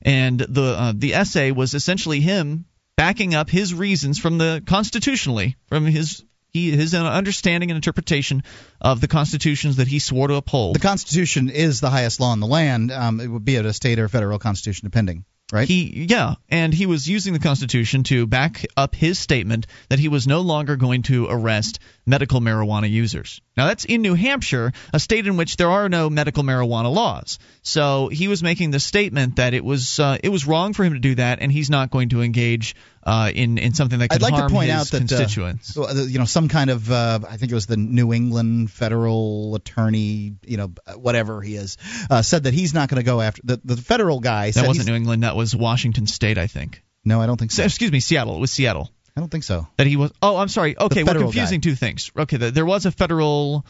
and 0.03 0.40
the 0.40 0.62
uh, 0.62 0.92
the 0.97 1.14
essay 1.14 1.51
was 1.51 1.74
essentially 1.74 2.20
him 2.20 2.64
backing 2.97 3.34
up 3.34 3.51
his 3.51 3.74
reasons 3.74 4.18
from 4.18 4.38
the 4.38 4.62
constitutionally 4.66 5.57
from 5.66 5.84
his 5.84 6.24
he, 6.55 6.70
his 6.70 6.94
understanding 6.94 7.70
and 7.70 7.76
interpretation 7.76 8.44
of 8.80 9.00
the 9.00 9.09
constitutions 9.09 9.76
that 9.76 9.88
he 9.88 9.98
swore 9.98 10.28
to 10.28 10.34
uphold. 10.34 10.76
The 10.76 10.80
Constitution 10.80 11.50
is 11.50 11.80
the 11.80 11.90
highest 11.90 12.20
law 12.20 12.32
in 12.32 12.40
the 12.40 12.46
land. 12.46 12.92
Um, 12.92 13.20
it 13.20 13.26
would 13.26 13.44
be 13.44 13.57
it 13.57 13.66
a 13.66 13.72
state 13.72 13.98
or 13.98 14.09
federal 14.09 14.38
constitution, 14.38 14.86
depending. 14.86 15.24
Right? 15.52 15.68
He 15.68 16.07
yeah, 16.09 16.36
and 16.48 16.72
he 16.72 16.86
was 16.86 17.07
using 17.07 17.32
the 17.32 17.38
Constitution 17.38 18.02
to 18.05 18.26
back 18.26 18.64
up 18.76 18.94
his 18.94 19.18
statement 19.18 19.66
that 19.90 19.98
he 19.98 20.09
was 20.09 20.26
no 20.26 20.40
longer 20.40 20.76
going 20.76 21.02
to 21.02 21.26
arrest 21.28 21.80
medical 22.07 22.40
marijuana 22.40 22.90
users. 22.90 23.40
Now 23.57 23.66
that's 23.66 23.84
in 23.84 24.02
New 24.02 24.14
Hampshire, 24.14 24.72
a 24.92 25.00
state 25.00 25.26
in 25.26 25.36
which 25.36 25.57
there 25.57 25.70
are 25.70 25.88
no 25.88 26.11
medical 26.11 26.42
marijuana 26.42 26.92
laws. 26.92 27.38
So 27.62 28.09
he 28.09 28.28
was 28.28 28.42
making 28.42 28.72
the 28.72 28.80
statement 28.80 29.36
that 29.36 29.55
it 29.55 29.64
was 29.64 29.98
uh, 29.98 30.18
it 30.22 30.28
was 30.28 30.46
wrong 30.46 30.72
for 30.72 30.84
him 30.84 30.94
to 30.94 30.98
do 30.98 31.14
that, 31.14 31.40
and 31.40 31.50
he's 31.50 31.70
not 31.70 31.90
going 31.90 32.11
to 32.11 32.22
engage 32.22 32.74
uh, 33.02 33.30
in 33.34 33.59
in 33.59 33.74
something 33.74 33.98
that 33.98 34.11
could 34.11 34.22
I'd 34.22 34.30
like 34.30 34.34
harm 34.34 34.48
to 34.48 34.55
point 34.55 34.70
his 34.70 34.80
out 34.80 34.86
that 34.88 35.12
uh, 35.12 35.16
constituents. 35.16 35.76
well, 35.76 35.96
you 36.07 36.18
know 36.18 36.24
some 36.24 36.48
kind 36.48 36.70
of 36.70 36.90
uh, 36.90 37.20
I 37.28 37.36
think 37.36 37.52
it 37.52 37.55
was 37.55 37.66
the 37.66 37.76
New 37.76 38.12
England 38.12 38.70
federal 38.70 39.55
attorney, 39.55 40.34
you 40.44 40.57
know 40.57 40.72
whatever 40.96 41.40
he 41.40 41.57
is, 41.57 41.78
uh, 42.11 42.22
said 42.22 42.44
that 42.44 42.55
he's 42.55 42.74
not 42.74 42.88
going 42.88 43.00
to 43.00 43.07
go 43.07 43.20
after 43.20 43.40
the 43.44 43.61
the 43.64 43.76
federal 43.76 44.20
guy. 44.20 44.46
that 44.46 44.55
said 44.55 44.66
wasn't 44.66 44.88
New 44.88 44.94
England. 44.94 45.22
That 45.22 45.36
was 45.36 45.55
Washington 45.55 46.07
State, 46.07 46.38
I 46.38 46.46
think. 46.46 46.82
No, 47.05 47.20
I 47.20 47.26
don't 47.26 47.36
think 47.36 47.50
so. 47.50 47.64
Excuse 47.64 47.92
me, 47.92 48.00
Seattle. 48.00 48.36
It 48.36 48.40
was 48.40 48.50
Seattle. 48.50 48.90
I 49.16 49.20
don't 49.20 49.28
think 49.30 49.44
so. 49.44 49.68
that 49.76 49.86
he 49.86 49.96
was. 49.96 50.12
Oh, 50.20 50.36
I'm 50.36 50.48
sorry. 50.48 50.76
Okay, 50.78 51.04
we're 51.04 51.14
confusing 51.14 51.60
guy. 51.60 51.70
two 51.70 51.76
things. 51.76 52.10
Okay, 52.18 52.36
th- 52.38 52.52
there 52.54 52.66
was 52.66 52.84
a 52.84 52.90
federal 52.90 53.64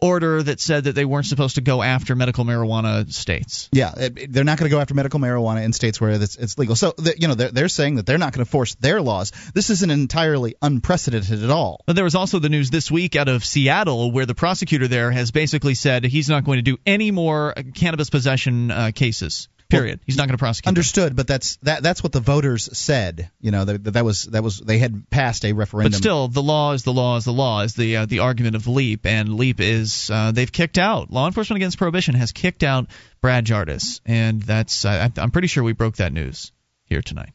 order 0.00 0.42
that 0.42 0.60
said 0.60 0.84
that 0.84 0.94
they 0.94 1.04
weren't 1.04 1.24
supposed 1.26 1.54
to 1.54 1.60
go 1.62 1.80
after 1.82 2.14
medical 2.14 2.44
marijuana 2.44 3.10
states. 3.12 3.68
Yeah, 3.72 3.92
it- 3.96 4.18
it- 4.18 4.32
they're 4.32 4.44
not 4.44 4.58
going 4.58 4.68
to 4.68 4.74
go 4.74 4.80
after 4.80 4.92
medical 4.94 5.18
marijuana 5.18 5.64
in 5.64 5.72
states 5.72 6.00
where 6.00 6.10
it's, 6.10 6.36
it's 6.36 6.58
legal. 6.58 6.76
So, 6.76 6.92
the, 6.98 7.14
you 7.18 7.26
know, 7.28 7.34
they're, 7.34 7.50
they're 7.50 7.68
saying 7.68 7.94
that 7.96 8.04
they're 8.06 8.18
not 8.18 8.32
going 8.32 8.44
to 8.44 8.50
force 8.50 8.74
their 8.74 9.00
laws. 9.00 9.32
This 9.54 9.70
isn't 9.70 9.90
entirely 9.90 10.56
unprecedented 10.60 11.42
at 11.42 11.50
all. 11.50 11.80
But 11.86 11.96
there 11.96 12.04
was 12.04 12.14
also 12.16 12.38
the 12.38 12.48
news 12.48 12.70
this 12.70 12.90
week 12.90 13.16
out 13.16 13.28
of 13.28 13.44
Seattle 13.44 14.12
where 14.12 14.26
the 14.26 14.34
prosecutor 14.34 14.88
there 14.88 15.10
has 15.10 15.30
basically 15.30 15.74
said 15.74 16.04
he's 16.04 16.28
not 16.28 16.44
going 16.44 16.58
to 16.58 16.62
do 16.62 16.76
any 16.84 17.10
more 17.10 17.54
cannabis 17.74 18.10
possession 18.10 18.70
uh, 18.70 18.90
cases. 18.94 19.48
Period. 19.74 20.00
he's 20.06 20.16
not 20.16 20.26
going 20.26 20.36
to 20.36 20.38
prosecute. 20.38 20.64
them. 20.64 20.70
Understood, 20.70 21.16
but 21.16 21.26
that's 21.26 21.56
that 21.62 21.82
that's 21.82 22.02
what 22.02 22.12
the 22.12 22.20
voters 22.20 22.76
said. 22.76 23.30
You 23.40 23.50
know, 23.50 23.64
that, 23.64 23.84
that 23.92 24.04
was 24.04 24.24
that 24.24 24.42
was 24.42 24.58
they 24.58 24.78
had 24.78 25.08
passed 25.10 25.44
a 25.44 25.52
referendum. 25.52 25.92
But 25.92 25.96
still, 25.98 26.28
the 26.28 26.42
law 26.42 26.72
is 26.72 26.82
the 26.82 26.92
law 26.92 27.16
is 27.16 27.24
the 27.24 27.32
law 27.32 27.62
is 27.62 27.74
the 27.74 27.98
uh, 27.98 28.06
the 28.06 28.20
argument 28.20 28.56
of 28.56 28.66
Leap, 28.66 29.06
and 29.06 29.34
Leap 29.34 29.60
is 29.60 30.10
uh, 30.10 30.32
they've 30.32 30.50
kicked 30.50 30.78
out 30.78 31.10
law 31.10 31.26
enforcement 31.26 31.58
against 31.58 31.78
prohibition 31.78 32.14
has 32.14 32.32
kicked 32.32 32.62
out 32.62 32.86
Brad 33.20 33.44
Jardis, 33.44 34.00
and 34.06 34.42
that's 34.42 34.84
I, 34.84 35.10
I'm 35.16 35.30
pretty 35.30 35.48
sure 35.48 35.62
we 35.62 35.72
broke 35.72 35.96
that 35.96 36.12
news 36.12 36.52
here 36.84 37.02
tonight. 37.02 37.32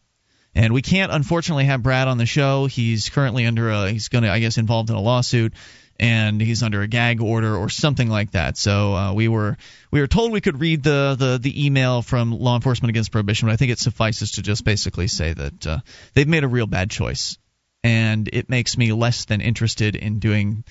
And 0.56 0.74
we 0.74 0.82
can't 0.82 1.12
unfortunately 1.12 1.66
have 1.66 1.84
Brad 1.84 2.08
on 2.08 2.18
the 2.18 2.26
show. 2.26 2.66
He's 2.66 3.10
currently 3.10 3.46
under 3.46 3.70
a 3.70 3.92
he's 3.92 4.08
going 4.08 4.24
to 4.24 4.32
I 4.32 4.40
guess 4.40 4.58
involved 4.58 4.90
in 4.90 4.96
a 4.96 5.02
lawsuit. 5.02 5.54
And 6.00 6.40
he's 6.40 6.64
under 6.64 6.82
a 6.82 6.88
gag 6.88 7.22
order 7.22 7.56
or 7.56 7.70
something 7.70 8.08
like 8.08 8.32
that. 8.32 8.58
So 8.58 8.96
uh, 8.96 9.14
we 9.14 9.28
were 9.28 9.58
we 9.92 10.00
were 10.00 10.08
told 10.08 10.32
we 10.32 10.42
could 10.42 10.60
read 10.60 10.84
the, 10.84 11.16
the 11.18 11.40
the 11.42 11.66
email 11.66 12.02
from 12.02 12.32
Law 12.32 12.56
Enforcement 12.56 12.90
Against 12.90 13.12
Prohibition, 13.12 13.48
but 13.48 13.54
I 13.54 13.58
think 13.58 13.72
it 13.72 13.80
suffices 13.80 14.34
to 14.34 14.42
just 14.42 14.64
basically 14.64 15.08
say 15.08 15.34
that 15.34 15.68
uh, 15.68 15.80
they've 16.14 16.28
made 16.28 16.44
a 16.44 16.48
real 16.48 16.68
bad 16.68 16.90
choice, 16.90 17.38
and 17.84 18.30
it 18.32 18.50
makes 18.50 18.78
me 18.78 18.94
less 18.94 19.26
than 19.26 19.42
interested 19.42 19.96
in 19.96 20.20
doing 20.20 20.64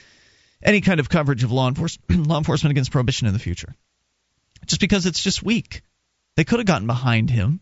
any 0.62 0.80
kind 0.80 0.98
of 0.98 1.08
coverage 1.08 1.44
of 1.44 1.52
law 1.52 1.68
enforcement 1.68 2.26
law 2.26 2.38
enforcement 2.38 2.70
against 2.70 2.90
prohibition 2.90 3.26
in 3.26 3.34
the 3.34 3.38
future, 3.38 3.74
just 4.66 4.80
because 4.80 5.04
it's 5.04 5.22
just 5.22 5.42
weak. 5.42 5.82
They 6.36 6.44
could 6.44 6.60
have 6.60 6.66
gotten 6.66 6.86
behind 6.86 7.30
him. 7.30 7.60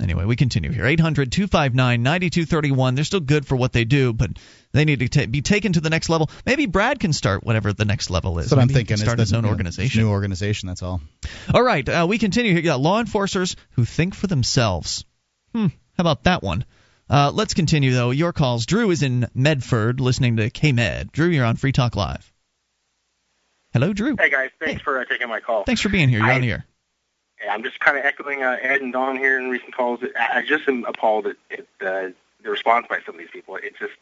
Anyway, 0.00 0.24
we 0.24 0.36
continue 0.36 0.70
here. 0.70 0.86
800 0.86 1.32
259 1.32 2.02
9231. 2.02 2.94
They're 2.94 3.04
still 3.04 3.18
good 3.20 3.46
for 3.46 3.56
what 3.56 3.72
they 3.72 3.84
do, 3.84 4.12
but 4.12 4.30
they 4.72 4.84
need 4.84 5.00
to 5.00 5.08
ta- 5.08 5.26
be 5.26 5.42
taken 5.42 5.72
to 5.72 5.80
the 5.80 5.90
next 5.90 6.08
level. 6.08 6.30
Maybe 6.46 6.66
Brad 6.66 7.00
can 7.00 7.12
start 7.12 7.42
whatever 7.44 7.72
the 7.72 7.84
next 7.84 8.08
level 8.08 8.38
is. 8.38 8.46
That's 8.50 8.56
what 8.56 8.68
Maybe 8.68 8.74
I'm 8.74 8.78
he 8.80 8.84
can 8.84 8.86
thinking. 8.96 9.04
Start 9.04 9.18
is 9.18 9.30
his 9.30 9.32
own 9.34 9.42
the, 9.42 9.48
organization. 9.48 10.02
New 10.02 10.10
organization. 10.10 10.68
That's 10.68 10.82
all. 10.84 11.00
All 11.52 11.62
right, 11.62 11.88
uh, 11.88 12.06
we 12.08 12.18
continue 12.18 12.52
here. 12.52 12.60
You 12.60 12.64
got 12.64 12.80
law 12.80 13.00
enforcers 13.00 13.56
who 13.72 13.84
think 13.84 14.14
for 14.14 14.28
themselves. 14.28 15.04
Hmm, 15.52 15.66
how 15.66 16.02
about 16.02 16.24
that 16.24 16.44
one? 16.44 16.64
Uh, 17.10 17.32
let's 17.34 17.54
continue, 17.54 17.92
though. 17.92 18.10
Your 18.10 18.32
calls. 18.32 18.66
Drew 18.66 18.90
is 18.92 19.02
in 19.02 19.26
Medford 19.34 19.98
listening 19.98 20.36
to 20.36 20.50
KMed. 20.50 21.10
Drew, 21.10 21.26
you're 21.28 21.44
on 21.46 21.56
Free 21.56 21.72
Talk 21.72 21.96
Live. 21.96 22.30
Hello, 23.72 23.92
Drew. 23.92 24.14
Hey, 24.18 24.30
guys. 24.30 24.50
Thanks 24.60 24.82
for 24.82 25.00
uh, 25.00 25.04
taking 25.06 25.28
my 25.28 25.40
call. 25.40 25.64
Thanks 25.64 25.80
for 25.80 25.88
being 25.88 26.08
here. 26.08 26.20
You're 26.20 26.28
I- 26.28 26.34
on 26.36 26.40
the 26.42 26.52
air. 26.52 26.66
I'm 27.50 27.62
just 27.62 27.80
kind 27.80 27.96
of 27.96 28.04
echoing 28.04 28.42
uh, 28.42 28.56
Ed 28.60 28.80
and 28.80 28.92
Don 28.92 29.16
here 29.16 29.38
in 29.38 29.48
recent 29.48 29.74
calls. 29.74 30.00
I, 30.18 30.38
I 30.38 30.42
just 30.42 30.68
am 30.68 30.84
appalled 30.84 31.26
at, 31.26 31.36
at 31.50 31.60
uh, 31.80 32.10
the 32.42 32.50
response 32.50 32.86
by 32.88 33.00
some 33.04 33.14
of 33.14 33.18
these 33.18 33.30
people. 33.30 33.56
It's 33.56 33.78
just, 33.78 33.94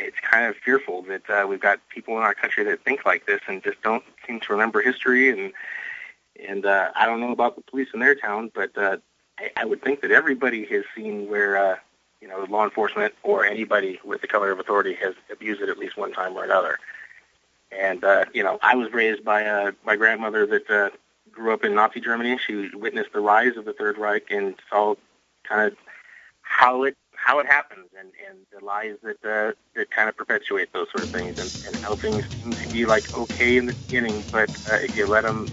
it's 0.00 0.18
kind 0.20 0.46
of 0.46 0.56
fearful 0.56 1.02
that 1.02 1.28
uh, 1.28 1.46
we've 1.48 1.60
got 1.60 1.80
people 1.88 2.16
in 2.16 2.22
our 2.22 2.34
country 2.34 2.64
that 2.64 2.82
think 2.84 3.04
like 3.04 3.26
this 3.26 3.40
and 3.46 3.62
just 3.62 3.82
don't 3.82 4.04
seem 4.26 4.40
to 4.40 4.52
remember 4.52 4.80
history. 4.80 5.30
And 5.30 5.52
and 6.48 6.66
uh, 6.66 6.90
I 6.94 7.06
don't 7.06 7.20
know 7.20 7.32
about 7.32 7.56
the 7.56 7.62
police 7.62 7.88
in 7.94 8.00
their 8.00 8.14
town, 8.14 8.50
but 8.54 8.76
uh, 8.76 8.98
I, 9.38 9.50
I 9.56 9.64
would 9.64 9.82
think 9.82 10.02
that 10.02 10.10
everybody 10.10 10.64
has 10.66 10.84
seen 10.94 11.28
where 11.28 11.56
uh, 11.56 11.76
you 12.20 12.28
know 12.28 12.46
law 12.48 12.64
enforcement 12.64 13.14
or 13.22 13.44
anybody 13.44 13.98
with 14.04 14.20
the 14.20 14.26
color 14.26 14.50
of 14.50 14.60
authority 14.60 14.94
has 14.94 15.14
abused 15.30 15.62
it 15.62 15.68
at 15.68 15.78
least 15.78 15.96
one 15.96 16.12
time 16.12 16.36
or 16.36 16.44
another. 16.44 16.78
And 17.72 18.04
uh, 18.04 18.26
you 18.32 18.42
know, 18.42 18.58
I 18.62 18.74
was 18.74 18.92
raised 18.92 19.24
by 19.24 19.44
uh, 19.44 19.72
my 19.84 19.96
grandmother 19.96 20.46
that. 20.46 20.70
Uh, 20.70 20.90
grew 21.36 21.52
up 21.52 21.64
in 21.64 21.74
Nazi 21.74 22.00
Germany. 22.00 22.38
She 22.44 22.70
witnessed 22.74 23.12
the 23.12 23.20
rise 23.20 23.56
of 23.56 23.64
the 23.64 23.72
Third 23.72 23.98
Reich 23.98 24.30
and 24.30 24.54
saw 24.70 24.94
kind 25.44 25.70
of 25.70 25.78
how 26.40 26.84
it 26.84 26.96
how 27.14 27.38
it 27.40 27.46
happens 27.46 27.88
and, 27.98 28.10
and 28.28 28.38
the 28.56 28.64
lies 28.64 28.96
that 29.02 29.24
uh, 29.24 29.52
that 29.74 29.90
kind 29.90 30.08
of 30.08 30.16
perpetuate 30.16 30.72
those 30.72 30.88
sort 30.90 31.04
of 31.04 31.10
things 31.10 31.38
and, 31.38 31.74
and 31.74 31.84
how 31.84 31.94
things 31.94 32.24
seem 32.28 32.52
to 32.52 32.68
be 32.72 32.86
like 32.86 33.16
okay 33.16 33.56
in 33.56 33.66
the 33.66 33.74
beginning, 33.74 34.24
but 34.32 34.50
uh, 34.70 34.76
if 34.76 34.96
you 34.96 35.06
let 35.06 35.24
them 35.24 35.48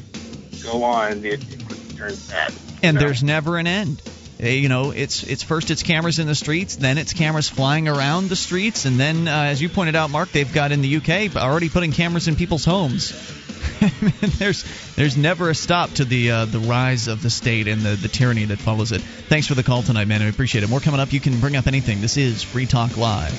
go 0.63 0.83
on, 0.83 1.25
it, 1.25 1.43
it 1.51 1.65
quickly 1.65 1.97
turns 1.97 2.29
bad. 2.29 2.53
And 2.81 2.95
know? 2.95 3.01
there's 3.01 3.23
never 3.23 3.57
an 3.57 3.67
end. 3.67 4.01
Uh, 4.41 4.47
You 4.47 4.69
know, 4.69 4.91
it's 4.91 5.23
it's 5.23 5.43
first 5.43 5.71
it's 5.71 5.83
cameras 5.83 6.19
in 6.19 6.27
the 6.27 6.35
streets, 6.35 6.75
then 6.77 6.97
it's 6.97 7.13
cameras 7.13 7.49
flying 7.49 7.87
around 7.87 8.29
the 8.29 8.35
streets, 8.35 8.85
and 8.85 8.99
then, 8.99 9.27
uh, 9.27 9.43
as 9.45 9.61
you 9.61 9.69
pointed 9.69 9.95
out, 9.95 10.09
Mark, 10.09 10.31
they've 10.31 10.53
got 10.53 10.71
in 10.71 10.81
the 10.81 10.97
UK 10.97 11.35
already 11.35 11.69
putting 11.69 11.91
cameras 11.91 12.27
in 12.27 12.35
people's 12.35 12.65
homes. 12.65 13.11
there's 14.37 14.63
there's 14.95 15.17
never 15.17 15.49
a 15.49 15.55
stop 15.55 15.89
to 15.91 16.05
the 16.05 16.31
uh, 16.31 16.45
the 16.45 16.59
rise 16.59 17.07
of 17.07 17.21
the 17.21 17.29
state 17.29 17.67
and 17.67 17.81
the, 17.81 17.95
the 17.95 18.07
tyranny 18.07 18.45
that 18.45 18.59
follows 18.59 18.91
it. 18.91 19.01
Thanks 19.01 19.47
for 19.47 19.55
the 19.55 19.63
call 19.63 19.83
tonight, 19.83 20.07
man. 20.07 20.21
I 20.21 20.27
appreciate 20.27 20.63
it. 20.63 20.69
More 20.69 20.79
coming 20.79 20.99
up. 20.99 21.11
You 21.11 21.19
can 21.19 21.39
bring 21.39 21.55
up 21.55 21.67
anything. 21.67 22.01
This 22.01 22.17
is 22.17 22.43
Free 22.43 22.65
Talk 22.65 22.97
Live. 22.97 23.33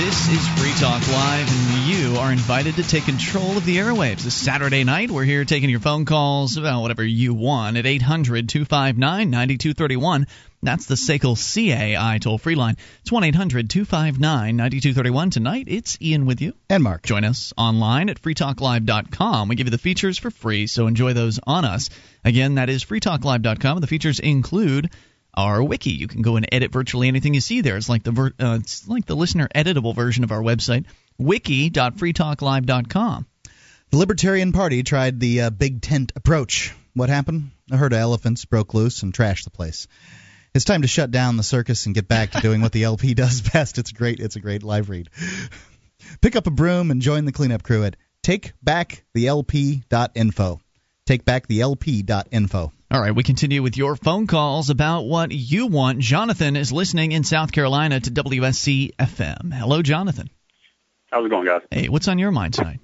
This 0.00 0.30
is 0.30 0.48
Free 0.58 0.72
Talk 0.80 1.06
Live, 1.08 1.46
and 1.46 1.86
you 1.86 2.16
are 2.16 2.32
invited 2.32 2.76
to 2.76 2.82
take 2.82 3.04
control 3.04 3.58
of 3.58 3.66
the 3.66 3.76
airwaves. 3.76 4.22
This 4.22 4.32
Saturday 4.32 4.82
night, 4.82 5.10
we're 5.10 5.24
here 5.24 5.44
taking 5.44 5.68
your 5.68 5.78
phone 5.78 6.06
calls 6.06 6.56
about 6.56 6.80
whatever 6.80 7.04
you 7.04 7.34
want 7.34 7.76
at 7.76 7.84
800 7.84 8.48
259 8.48 9.28
9231. 9.28 10.26
That's 10.62 10.86
the 10.86 10.94
SACL 10.94 11.36
CAI 11.36 12.16
toll 12.16 12.38
free 12.38 12.54
line. 12.54 12.78
It's 13.02 13.12
1 13.12 13.24
800 13.24 13.68
259 13.68 14.56
9231. 14.56 15.30
Tonight, 15.30 15.66
it's 15.68 15.98
Ian 16.00 16.24
with 16.24 16.40
you. 16.40 16.54
And 16.70 16.82
Mark. 16.82 17.02
Join 17.02 17.24
us 17.24 17.52
online 17.58 18.08
at 18.08 18.22
freetalklive.com. 18.22 19.48
We 19.48 19.56
give 19.56 19.66
you 19.66 19.70
the 19.70 19.76
features 19.76 20.16
for 20.16 20.30
free, 20.30 20.66
so 20.66 20.86
enjoy 20.86 21.12
those 21.12 21.40
on 21.46 21.66
us. 21.66 21.90
Again, 22.24 22.54
that 22.54 22.70
is 22.70 22.82
freetalklive.com. 22.82 23.82
The 23.82 23.86
features 23.86 24.18
include 24.18 24.88
our 25.44 25.62
wiki. 25.62 25.90
You 25.90 26.08
can 26.08 26.22
go 26.22 26.36
and 26.36 26.46
edit 26.50 26.72
virtually 26.72 27.08
anything 27.08 27.34
you 27.34 27.40
see 27.40 27.60
there. 27.60 27.76
It's 27.76 27.88
like 27.88 28.02
the 28.02 28.12
ver- 28.12 28.32
uh, 28.38 28.58
it's 28.60 28.88
like 28.88 29.06
the 29.06 29.16
listener 29.16 29.48
editable 29.54 29.94
version 29.94 30.24
of 30.24 30.32
our 30.32 30.42
website, 30.42 30.86
wiki.freetalklive.com. 31.18 33.26
The 33.90 33.96
Libertarian 33.96 34.52
Party 34.52 34.82
tried 34.82 35.18
the 35.18 35.42
uh, 35.42 35.50
big 35.50 35.82
tent 35.82 36.12
approach. 36.14 36.74
What 36.94 37.08
happened? 37.08 37.50
A 37.70 37.76
herd 37.76 37.92
of 37.92 37.98
elephants 37.98 38.44
broke 38.44 38.74
loose 38.74 39.02
and 39.02 39.12
trashed 39.12 39.44
the 39.44 39.50
place. 39.50 39.86
It's 40.54 40.64
time 40.64 40.82
to 40.82 40.88
shut 40.88 41.10
down 41.10 41.36
the 41.36 41.42
circus 41.42 41.86
and 41.86 41.94
get 41.94 42.08
back 42.08 42.32
to 42.32 42.40
doing 42.40 42.60
what 42.60 42.72
the 42.72 42.84
LP 42.84 43.14
does 43.14 43.40
best. 43.40 43.78
It's 43.78 43.92
great. 43.92 44.20
It's 44.20 44.36
a 44.36 44.40
great 44.40 44.62
live 44.62 44.90
read. 44.90 45.08
Pick 46.20 46.36
up 46.36 46.46
a 46.46 46.50
broom 46.50 46.90
and 46.90 47.00
join 47.02 47.24
the 47.24 47.32
cleanup 47.32 47.62
crew 47.62 47.84
at 47.84 47.96
takebackTheLP.info. 48.24 50.60
TakebackTheLP.info. 51.06 52.72
All 52.92 53.00
right, 53.00 53.14
we 53.14 53.22
continue 53.22 53.62
with 53.62 53.76
your 53.76 53.94
phone 53.94 54.26
calls 54.26 54.68
about 54.68 55.02
what 55.02 55.30
you 55.30 55.68
want. 55.68 56.00
Jonathan 56.00 56.56
is 56.56 56.72
listening 56.72 57.12
in 57.12 57.22
South 57.22 57.52
Carolina 57.52 58.00
to 58.00 58.10
WSC 58.10 58.96
FM. 58.96 59.54
Hello, 59.54 59.80
Jonathan. 59.80 60.28
How's 61.08 61.24
it 61.24 61.28
going, 61.28 61.46
guys? 61.46 61.62
Hey, 61.70 61.88
what's 61.88 62.08
on 62.08 62.18
your 62.18 62.32
mind 62.32 62.54
tonight? 62.54 62.80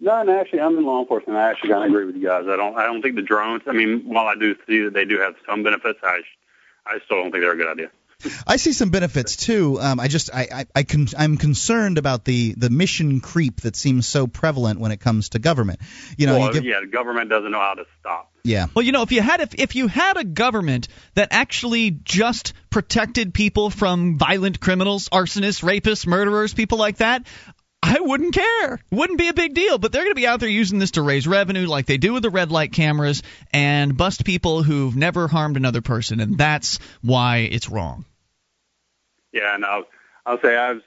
No, 0.00 0.20
no, 0.24 0.40
actually, 0.40 0.62
I'm 0.62 0.76
in 0.76 0.84
law 0.84 1.00
enforcement. 1.00 1.38
I 1.38 1.48
actually 1.48 1.70
kind 1.70 1.84
of 1.84 1.90
agree 1.90 2.06
with 2.06 2.16
you 2.16 2.26
guys. 2.26 2.46
I 2.48 2.56
don't, 2.56 2.76
I 2.76 2.86
don't 2.86 3.02
think 3.02 3.14
the 3.14 3.22
drones. 3.22 3.62
I 3.68 3.72
mean, 3.72 4.02
while 4.06 4.26
I 4.26 4.34
do 4.34 4.56
see 4.66 4.82
that 4.82 4.94
they 4.94 5.04
do 5.04 5.20
have 5.20 5.36
some 5.48 5.62
benefits, 5.62 6.00
I, 6.02 6.22
I 6.84 6.98
still 7.04 7.18
don't 7.18 7.30
think 7.30 7.44
they're 7.44 7.52
a 7.52 7.56
good 7.56 7.70
idea. 7.70 7.90
I 8.48 8.56
see 8.56 8.72
some 8.72 8.90
benefits 8.90 9.36
too. 9.36 9.78
Um, 9.80 10.00
I 10.00 10.08
just 10.08 10.34
I 10.34 10.48
I, 10.52 10.66
I 10.74 10.82
con- 10.82 11.08
I'm 11.16 11.36
concerned 11.36 11.98
about 11.98 12.24
the 12.24 12.54
the 12.56 12.70
mission 12.70 13.20
creep 13.20 13.60
that 13.60 13.76
seems 13.76 14.06
so 14.06 14.26
prevalent 14.26 14.80
when 14.80 14.90
it 14.90 15.00
comes 15.00 15.30
to 15.30 15.38
government. 15.38 15.80
You 16.16 16.26
know, 16.26 16.38
well, 16.38 16.46
you 16.48 16.52
give, 16.54 16.64
yeah, 16.64 16.80
the 16.80 16.86
government 16.86 17.28
doesn't 17.28 17.50
know 17.50 17.60
how 17.60 17.74
to 17.74 17.84
stop. 18.00 18.32
Yeah. 18.46 18.66
Well, 18.74 18.84
you 18.84 18.92
know, 18.92 19.02
if 19.02 19.12
you 19.12 19.20
had 19.20 19.40
if, 19.40 19.54
if 19.54 19.74
you 19.74 19.88
had 19.88 20.16
a 20.16 20.24
government 20.24 20.88
that 21.14 21.28
actually 21.32 21.90
just 21.90 22.52
protected 22.70 23.34
people 23.34 23.70
from 23.70 24.18
violent 24.18 24.60
criminals, 24.60 25.08
arsonists, 25.08 25.62
rapists, 25.62 26.06
murderers, 26.06 26.54
people 26.54 26.78
like 26.78 26.98
that, 26.98 27.26
I 27.82 28.00
wouldn't 28.00 28.34
care. 28.34 28.74
It 28.74 28.80
wouldn't 28.90 29.18
be 29.18 29.28
a 29.28 29.34
big 29.34 29.54
deal. 29.54 29.78
But 29.78 29.92
they're 29.92 30.02
going 30.02 30.12
to 30.12 30.20
be 30.20 30.26
out 30.26 30.40
there 30.40 30.48
using 30.48 30.78
this 30.78 30.92
to 30.92 31.02
raise 31.02 31.26
revenue, 31.26 31.66
like 31.66 31.86
they 31.86 31.98
do 31.98 32.12
with 32.12 32.22
the 32.22 32.30
red 32.30 32.50
light 32.50 32.72
cameras, 32.72 33.22
and 33.52 33.96
bust 33.96 34.24
people 34.24 34.62
who've 34.62 34.96
never 34.96 35.28
harmed 35.28 35.56
another 35.56 35.82
person, 35.82 36.20
and 36.20 36.38
that's 36.38 36.78
why 37.02 37.38
it's 37.38 37.68
wrong. 37.68 38.04
Yeah, 39.32 39.54
and 39.54 39.64
I'll, 39.64 39.84
I'll 40.24 40.40
say 40.40 40.56
I 40.56 40.72
was, 40.72 40.82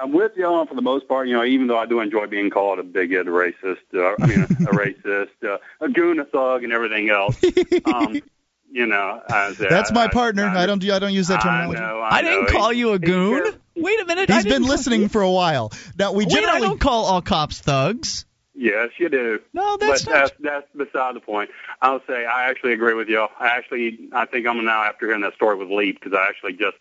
I'm 0.00 0.12
with 0.12 0.32
you 0.36 0.46
on 0.46 0.66
for 0.66 0.74
the 0.74 0.82
most 0.82 1.06
part. 1.08 1.28
You 1.28 1.34
know, 1.34 1.44
even 1.44 1.66
though 1.66 1.78
I 1.78 1.86
do 1.86 2.00
enjoy 2.00 2.26
being 2.26 2.50
called 2.50 2.78
a 2.78 2.82
bigot, 2.82 3.28
a 3.28 3.30
racist. 3.30 3.78
Uh, 3.94 4.14
I 4.20 4.26
mean, 4.26 4.40
a, 4.40 4.44
a 4.44 4.72
racist, 4.72 5.28
uh, 5.44 5.58
a 5.80 5.88
goon, 5.88 6.18
a 6.20 6.24
thug, 6.24 6.64
and 6.64 6.72
everything 6.72 7.10
else. 7.10 7.36
Um, 7.84 8.20
you 8.72 8.86
know, 8.86 9.20
I 9.28 9.52
say, 9.52 9.66
That's 9.68 9.90
I, 9.90 9.94
my 9.94 10.04
I- 10.04 10.08
partner. 10.08 10.46
I, 10.46 10.66
don't 10.66 10.82
I 10.88 10.98
don't 10.98 11.12
use 11.12 11.28
that 11.28 11.42
terminology. 11.42 11.80
I 11.80 11.86
know. 11.88 12.00
I, 12.00 12.16
I 12.16 12.22
didn't 12.22 12.44
know. 12.52 12.58
call 12.58 12.72
you 12.72 12.92
a 12.92 12.98
goon. 12.98 13.42
cares- 13.42 13.54
Wait 13.76 14.00
a 14.00 14.04
minute. 14.04 14.28
He's 14.28 14.38
I 14.38 14.42
didn't 14.42 14.62
been 14.62 14.68
listening 14.68 15.08
for 15.08 15.22
a 15.22 15.30
while. 15.30 15.72
Now 15.98 16.12
we 16.12 16.24
Wait, 16.24 16.32
I 16.32 16.40
generally 16.40 16.60
don't 16.60 16.80
call 16.80 17.04
all 17.06 17.22
cops 17.22 17.60
thugs. 17.60 18.26
Yes, 18.54 18.90
you 18.98 19.08
do. 19.08 19.40
No, 19.54 19.78
that's 19.78 20.04
but 20.04 20.10
not. 20.12 20.18
that's 20.20 20.32
that's 20.40 20.66
beside 20.76 21.14
the 21.14 21.20
point. 21.20 21.50
I'll 21.80 22.02
say 22.06 22.26
I 22.26 22.50
actually 22.50 22.72
agree 22.74 22.92
with 22.94 23.08
you. 23.08 23.26
I 23.38 23.46
actually 23.48 24.08
I 24.12 24.26
think 24.26 24.46
I'm 24.46 24.62
now 24.64 24.82
after 24.82 25.06
hearing 25.06 25.22
that 25.22 25.34
story 25.34 25.56
with 25.56 25.70
Leap 25.70 25.98
because 25.98 26.12
I 26.18 26.28
actually 26.28 26.54
just 26.54 26.76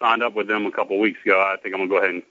signed 0.00 0.22
up 0.24 0.34
with 0.34 0.48
them 0.48 0.66
a 0.66 0.72
couple 0.72 0.96
of 0.96 1.00
weeks 1.00 1.20
ago. 1.24 1.40
I 1.40 1.56
think 1.62 1.74
I'm 1.76 1.82
gonna 1.82 1.90
go 1.90 1.98
ahead 1.98 2.10
and 2.10 2.22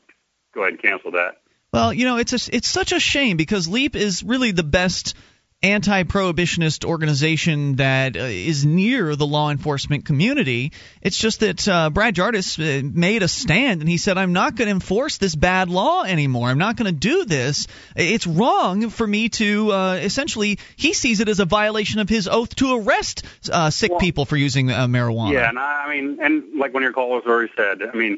go 0.53 0.61
ahead 0.61 0.73
and 0.73 0.81
cancel 0.81 1.11
that. 1.11 1.37
Well, 1.73 1.93
you 1.93 2.05
know, 2.05 2.17
it's 2.17 2.33
a, 2.33 2.55
it's 2.55 2.67
such 2.67 2.91
a 2.91 2.99
shame 2.99 3.37
because 3.37 3.67
Leap 3.67 3.95
is 3.95 4.23
really 4.23 4.51
the 4.51 4.63
best 4.63 5.15
anti-prohibitionist 5.63 6.85
organization 6.85 7.75
that 7.75 8.17
uh, 8.17 8.21
is 8.21 8.65
near 8.65 9.15
the 9.15 9.27
law 9.27 9.51
enforcement 9.51 10.05
community. 10.05 10.71
It's 11.01 11.17
just 11.17 11.41
that 11.41 11.67
uh, 11.67 11.91
Brad 11.91 12.15
Jardis 12.15 12.57
uh, 12.57 12.81
made 12.83 13.21
a 13.21 13.27
stand 13.27 13.81
and 13.81 13.89
he 13.89 13.97
said, 13.97 14.17
"I'm 14.17 14.33
not 14.33 14.55
going 14.55 14.67
to 14.67 14.73
enforce 14.73 15.17
this 15.17 15.35
bad 15.35 15.69
law 15.69 16.03
anymore. 16.03 16.49
I'm 16.49 16.57
not 16.57 16.77
going 16.77 16.91
to 16.91 16.99
do 16.99 17.25
this. 17.25 17.67
It's 17.95 18.25
wrong 18.25 18.89
for 18.89 19.05
me 19.05 19.29
to 19.29 19.71
uh, 19.71 19.93
essentially." 19.95 20.57
He 20.75 20.93
sees 20.93 21.19
it 21.19 21.29
as 21.29 21.39
a 21.39 21.45
violation 21.45 21.99
of 21.99 22.09
his 22.09 22.27
oath 22.27 22.55
to 22.55 22.77
arrest 22.79 23.23
uh, 23.51 23.69
sick 23.69 23.91
Well- 23.91 23.99
people 23.99 24.25
for 24.25 24.37
using 24.37 24.71
uh, 24.71 24.87
marijuana. 24.87 25.33
Yeah, 25.33 25.49
and 25.49 25.59
I, 25.59 25.85
I 25.85 25.95
mean, 25.95 26.17
and 26.21 26.59
like 26.59 26.73
one 26.73 26.81
of 26.81 26.85
your 26.85 26.93
callers 26.93 27.23
already 27.25 27.51
said, 27.55 27.83
I 27.83 27.95
mean, 27.95 28.17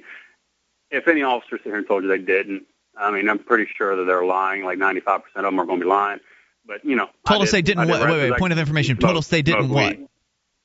if 0.94 1.08
any 1.10 1.24
officer 1.24 1.58
sit 1.58 1.66
here 1.66 1.78
and 1.78 1.88
told 1.88 2.04
you 2.04 2.10
they 2.10 2.18
didn't, 2.20 2.64
I 2.98 3.12
mean, 3.12 3.28
I'm 3.28 3.40
pretty 3.40 3.68
sure 3.78 3.96
that 3.98 4.06
they're 4.06 4.24
lying. 4.26 4.64
Like 4.64 4.78
95% 4.78 5.18
of 5.36 5.44
them 5.44 5.60
are 5.60 5.66
going 5.66 5.80
to 5.80 5.86
be 5.86 5.90
lying. 5.90 6.20
But 6.66 6.86
you 6.86 6.96
know, 6.96 7.08
Told 7.28 7.42
I 7.42 7.44
us 7.44 7.52
they 7.52 7.62
did- 7.62 7.76
didn't 7.78 7.88
did 7.88 7.92
what- 7.92 8.00
wait, 8.02 8.06
arrest 8.08 8.22
wait, 8.22 8.30
like 8.32 8.40
point 8.40 8.54
of 8.54 8.60
information. 8.60 8.96
smoke- 8.98 9.10
Told 9.10 9.18
us 9.18 9.28
they 9.28 9.42
didn't 9.42 9.66
smoke 9.66 9.76
what? 9.76 9.98
Weed, 9.98 10.08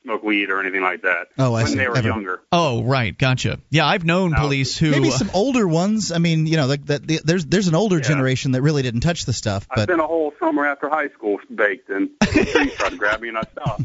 smoke 0.05 0.22
weed 0.22 0.51
or 0.51 0.61
anything 0.61 0.83
like 0.83 1.03
that. 1.03 1.26
Oh, 1.39 1.55
I 1.55 1.62
when 1.64 1.72
see. 1.72 1.79
they 1.79 1.89
were 1.89 1.97
Ever. 1.97 2.07
younger. 2.09 2.41
Oh, 2.53 2.85
right, 2.85 3.16
gotcha. 3.18 3.59
Yeah, 3.70 3.85
I've 3.87 4.05
known 4.05 4.33
police 4.35 4.79
who 4.79 4.91
Maybe 4.93 5.11
some 5.11 5.31
older 5.35 5.66
ones. 5.66 6.12
I 6.12 6.18
mean, 6.18 6.47
you 6.47 6.57
know, 6.57 6.66
like 6.66 6.87
that. 6.87 7.05
The, 7.07 7.20
there's 7.24 7.47
there's 7.47 7.66
an 7.68 7.74
older 7.74 7.99
generation 8.01 8.53
that 8.53 8.62
really 8.62 8.83
didn't 8.83 9.01
touch 9.01 9.24
the 9.24 9.33
stuff, 9.33 9.66
I 9.70 9.74
but 9.74 9.83
spent 9.85 10.01
a 10.01 10.07
whole 10.07 10.33
summer 10.39 10.64
after 10.66 10.89
high 10.89 11.09
school 11.09 11.39
baked, 11.53 11.89
and 11.91 12.11
the 12.20 12.26
trees 12.53 12.74
tried 12.74 12.91
to 12.91 12.97
grab 12.97 13.20
me, 13.20 13.29
and 13.31 13.39
I 13.39 13.43
stopped. 13.43 13.83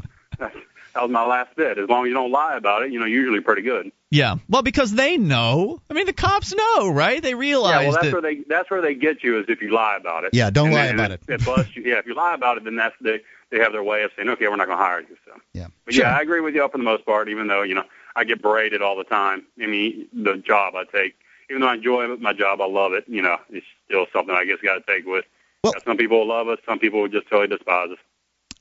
That 0.94 1.02
was 1.02 1.12
my 1.12 1.26
last 1.26 1.56
bit. 1.56 1.80
As 1.80 1.90
long 1.90 2.06
as 2.06 2.10
you 2.10 2.14
don't 2.14 2.32
lie 2.32 2.56
about 2.56 2.84
it, 2.84 2.92
you 2.92 3.00
know, 3.00 3.06
usually 3.06 3.42
pretty 3.42 3.64
good. 3.64 3.92
Yeah, 4.12 4.36
well, 4.48 4.62
because 4.62 4.94
they 4.94 5.18
know. 5.18 5.82
I 5.90 5.94
mean, 5.94 6.06
the 6.06 6.14
cops 6.14 6.54
know, 6.54 6.90
right? 6.90 7.20
They 7.22 7.34
realize 7.34 7.72
yeah, 7.72 7.82
well, 7.82 7.92
that's 7.94 8.06
that. 8.06 8.14
where 8.14 8.22
they 8.22 8.42
that's 8.48 8.70
where 8.70 8.82
they 8.82 8.94
get 8.94 9.24
you 9.24 9.40
is 9.40 9.46
if 9.48 9.60
you 9.60 9.72
lie 9.74 9.98
about 10.00 10.24
it. 10.24 10.32
Yeah, 10.34 10.52
don't 10.52 10.68
And 10.68 10.76
lie 10.76 10.86
then 10.88 10.96
about 10.96 11.12
it. 11.12 11.22
It 11.28 11.44
busts 11.44 11.76
you. 11.76 11.82
Yeah, 11.84 11.98
if 11.98 12.06
you 12.06 12.14
lie 12.14 12.36
about 12.36 12.58
it, 12.58 12.64
then 12.64 12.76
that's 12.76 12.96
they 13.02 13.22
they 13.50 13.58
have 13.60 13.72
their 13.72 13.84
way 13.84 14.04
of 14.04 14.12
saying, 14.16 14.30
okay, 14.30 14.48
we're 14.48 14.56
not 14.56 14.68
going 14.68 14.78
to 14.78 14.84
hire 14.84 15.00
you. 15.02 15.18
So. 15.26 15.32
Yeah. 15.54 15.68
But 15.86 15.96
yeah, 15.96 16.16
I 16.16 16.22
agree 16.22 16.42
with 16.42 16.54
you 16.54 16.64
up 16.64 16.74
for 16.74 16.78
the 16.78 16.84
most 16.84 17.06
part. 17.06 17.28
Even 17.28 17.48
though 17.48 17.64
you 17.64 17.74
know 17.74 17.86
I 18.16 18.24
get 18.24 18.42
berated 18.42 18.84
all 18.84 18.96
the 18.96 19.04
time. 19.04 19.46
I 19.62 19.66
mean, 19.66 20.08
the 20.14 20.38
job 20.38 20.76
I 20.76 20.84
take, 20.84 21.16
even 21.50 21.62
though 21.62 21.70
I 21.70 21.76
enjoy 21.76 22.16
my 22.18 22.34
job, 22.34 22.62
I 22.62 22.68
love 22.68 22.94
it. 22.94 23.06
You 23.08 23.24
know, 23.24 23.38
it's 23.50 23.66
still 23.86 24.06
something 24.14 24.36
I 24.36 24.46
guess 24.46 24.58
got 24.64 24.76
to 24.76 24.84
take 24.86 25.06
with. 25.06 25.26
Well- 25.64 25.74
some 25.86 25.98
people 25.98 26.20
will 26.20 26.28
love 26.28 26.50
us, 26.50 26.60
some 26.68 26.78
people 26.78 27.02
will 27.02 27.08
just 27.08 27.28
totally 27.30 27.48
despise 27.48 27.90
us. 27.92 27.98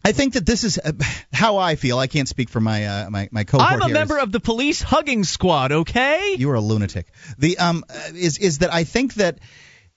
I 0.04 0.12
think 0.12 0.34
that 0.34 0.44
this 0.44 0.64
is 0.64 0.78
uh, 0.78 0.92
how 1.32 1.58
I 1.58 1.76
feel. 1.76 1.98
I 1.98 2.06
can't 2.06 2.28
speak 2.28 2.48
for 2.48 2.60
my 2.60 2.86
uh, 2.86 3.10
my 3.10 3.28
my 3.30 3.44
cohort 3.44 3.70
I'm 3.70 3.82
a 3.82 3.86
here. 3.86 3.94
member 3.94 4.18
of 4.18 4.32
the 4.32 4.40
police 4.40 4.82
hugging 4.82 5.24
squad. 5.24 5.72
Okay. 5.72 6.34
You 6.38 6.50
are 6.50 6.56
a 6.56 6.60
lunatic. 6.60 7.06
The 7.38 7.58
um 7.58 7.84
uh, 7.88 7.94
is 8.14 8.38
is 8.38 8.58
that 8.58 8.72
I 8.72 8.84
think 8.84 9.14
that 9.14 9.38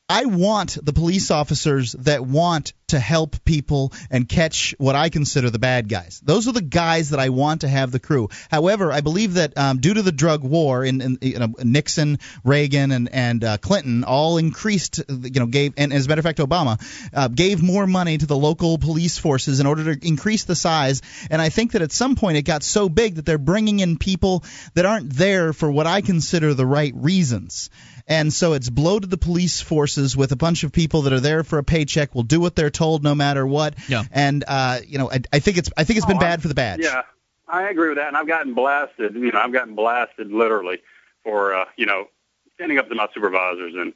I 0.08 0.26
want 0.26 0.78
the 0.84 0.94
police 0.94 1.32
officers 1.32 1.94
that 1.94 2.24
want 2.24 2.74
to 2.90 3.00
help 3.00 3.44
people 3.44 3.92
and 4.12 4.30
catch 4.30 4.76
what 4.78 4.96
I 4.96 5.10
consider 5.10 5.50
the 5.50 5.58
bad 5.58 5.90
guys. 5.90 6.22
Those 6.24 6.48
are 6.48 6.52
the 6.52 6.62
guys 6.62 7.10
that 7.10 7.20
I 7.20 7.30
want 7.30 7.62
to 7.62 7.68
have 7.68 7.92
the 7.92 8.00
crew. 8.00 8.30
However, 8.52 8.92
I 8.92 9.02
believe 9.02 9.34
that 9.34 9.58
um, 9.58 9.80
due 9.80 9.96
to 9.96 10.04
the 10.04 10.12
drug 10.12 10.44
war, 10.44 10.86
in, 10.86 11.02
in 11.02 11.18
you 11.24 11.40
know, 11.40 11.56
Nixon, 11.64 12.20
Reagan, 12.44 12.92
and 12.92 13.10
and 13.12 13.44
uh, 13.44 13.58
Clinton 13.58 14.04
all 14.04 14.38
increased, 14.38 15.02
you 15.10 15.40
know, 15.40 15.48
gave 15.48 15.74
and 15.76 15.92
as 15.92 16.06
a 16.06 16.10
matter 16.10 16.20
of 16.20 16.26
fact, 16.26 16.38
Obama 16.38 16.80
uh, 17.12 17.28
gave 17.28 17.64
more 17.64 17.88
money 17.88 18.20
to 18.20 18.28
the 18.28 18.38
local 18.38 18.78
police 18.78 19.18
forces 19.18 19.60
in 19.60 19.66
order 19.66 19.96
to 19.96 20.08
increase 20.08 20.44
the 20.44 20.56
size. 20.56 21.02
And 21.32 21.42
I 21.42 21.50
think 21.50 21.72
that 21.72 21.82
at 21.82 21.92
some 21.92 22.16
point 22.16 22.38
it 22.38 22.44
got 22.44 22.62
so 22.62 22.90
big 22.90 23.16
that 23.16 23.26
they're 23.26 23.40
bringing 23.40 23.80
in 23.80 23.98
people 23.98 24.44
that 24.76 24.86
aren't 24.86 25.12
there 25.14 25.52
for 25.52 25.72
what 25.72 25.88
I 25.88 26.02
consider 26.02 26.54
the 26.54 26.66
right 26.68 26.94
reasons. 26.96 27.72
And 28.08 28.32
so 28.32 28.54
it's 28.54 28.70
bloated 28.70 29.10
the 29.10 29.18
police 29.18 29.62
forces 29.62 30.16
with 30.16 30.32
a 30.32 30.36
bunch 30.36 30.64
of 30.64 30.72
people 30.72 31.04
that 31.04 31.14
are 31.14 31.20
there 31.20 31.44
for 31.44 31.58
a 31.58 31.64
paycheck, 31.64 32.14
will 32.14 32.24
do 32.24 32.40
what 32.40 32.56
they're 32.56 32.70
told 32.70 33.04
no 33.04 33.16
matter 33.16 33.46
what. 33.48 33.74
Yeah. 33.90 34.04
And 34.12 34.44
uh, 34.48 34.80
you 34.86 34.98
know, 35.00 35.10
I, 35.12 35.22
I 35.34 35.40
think 35.40 35.58
it's 35.58 35.72
I 35.76 35.84
think 35.86 35.98
it's 35.98 36.06
been 36.06 36.18
Oh, 36.18 36.20
bad 36.20 36.32
I'm- 36.32 36.40
for 36.42 36.48
the 36.48 36.54
badge. 36.56 36.82
Yeah, 36.84 37.02
I 37.48 37.70
agree 37.70 37.90
with 37.90 37.98
that, 37.98 38.08
and 38.10 38.16
I've 38.18 38.28
gotten 38.28 38.54
blasted. 38.54 39.16
You 39.16 39.32
know, 39.32 39.40
I've 39.40 39.52
gotten 39.54 39.74
blasted 39.76 40.32
literally 40.32 40.82
for 41.24 41.56
uh, 41.56 41.66
you 41.78 41.88
know 41.88 42.08
standing 42.56 42.78
up 42.78 42.88
to 42.90 42.96
my 42.96 43.08
supervisors 43.14 43.74
and 43.76 43.94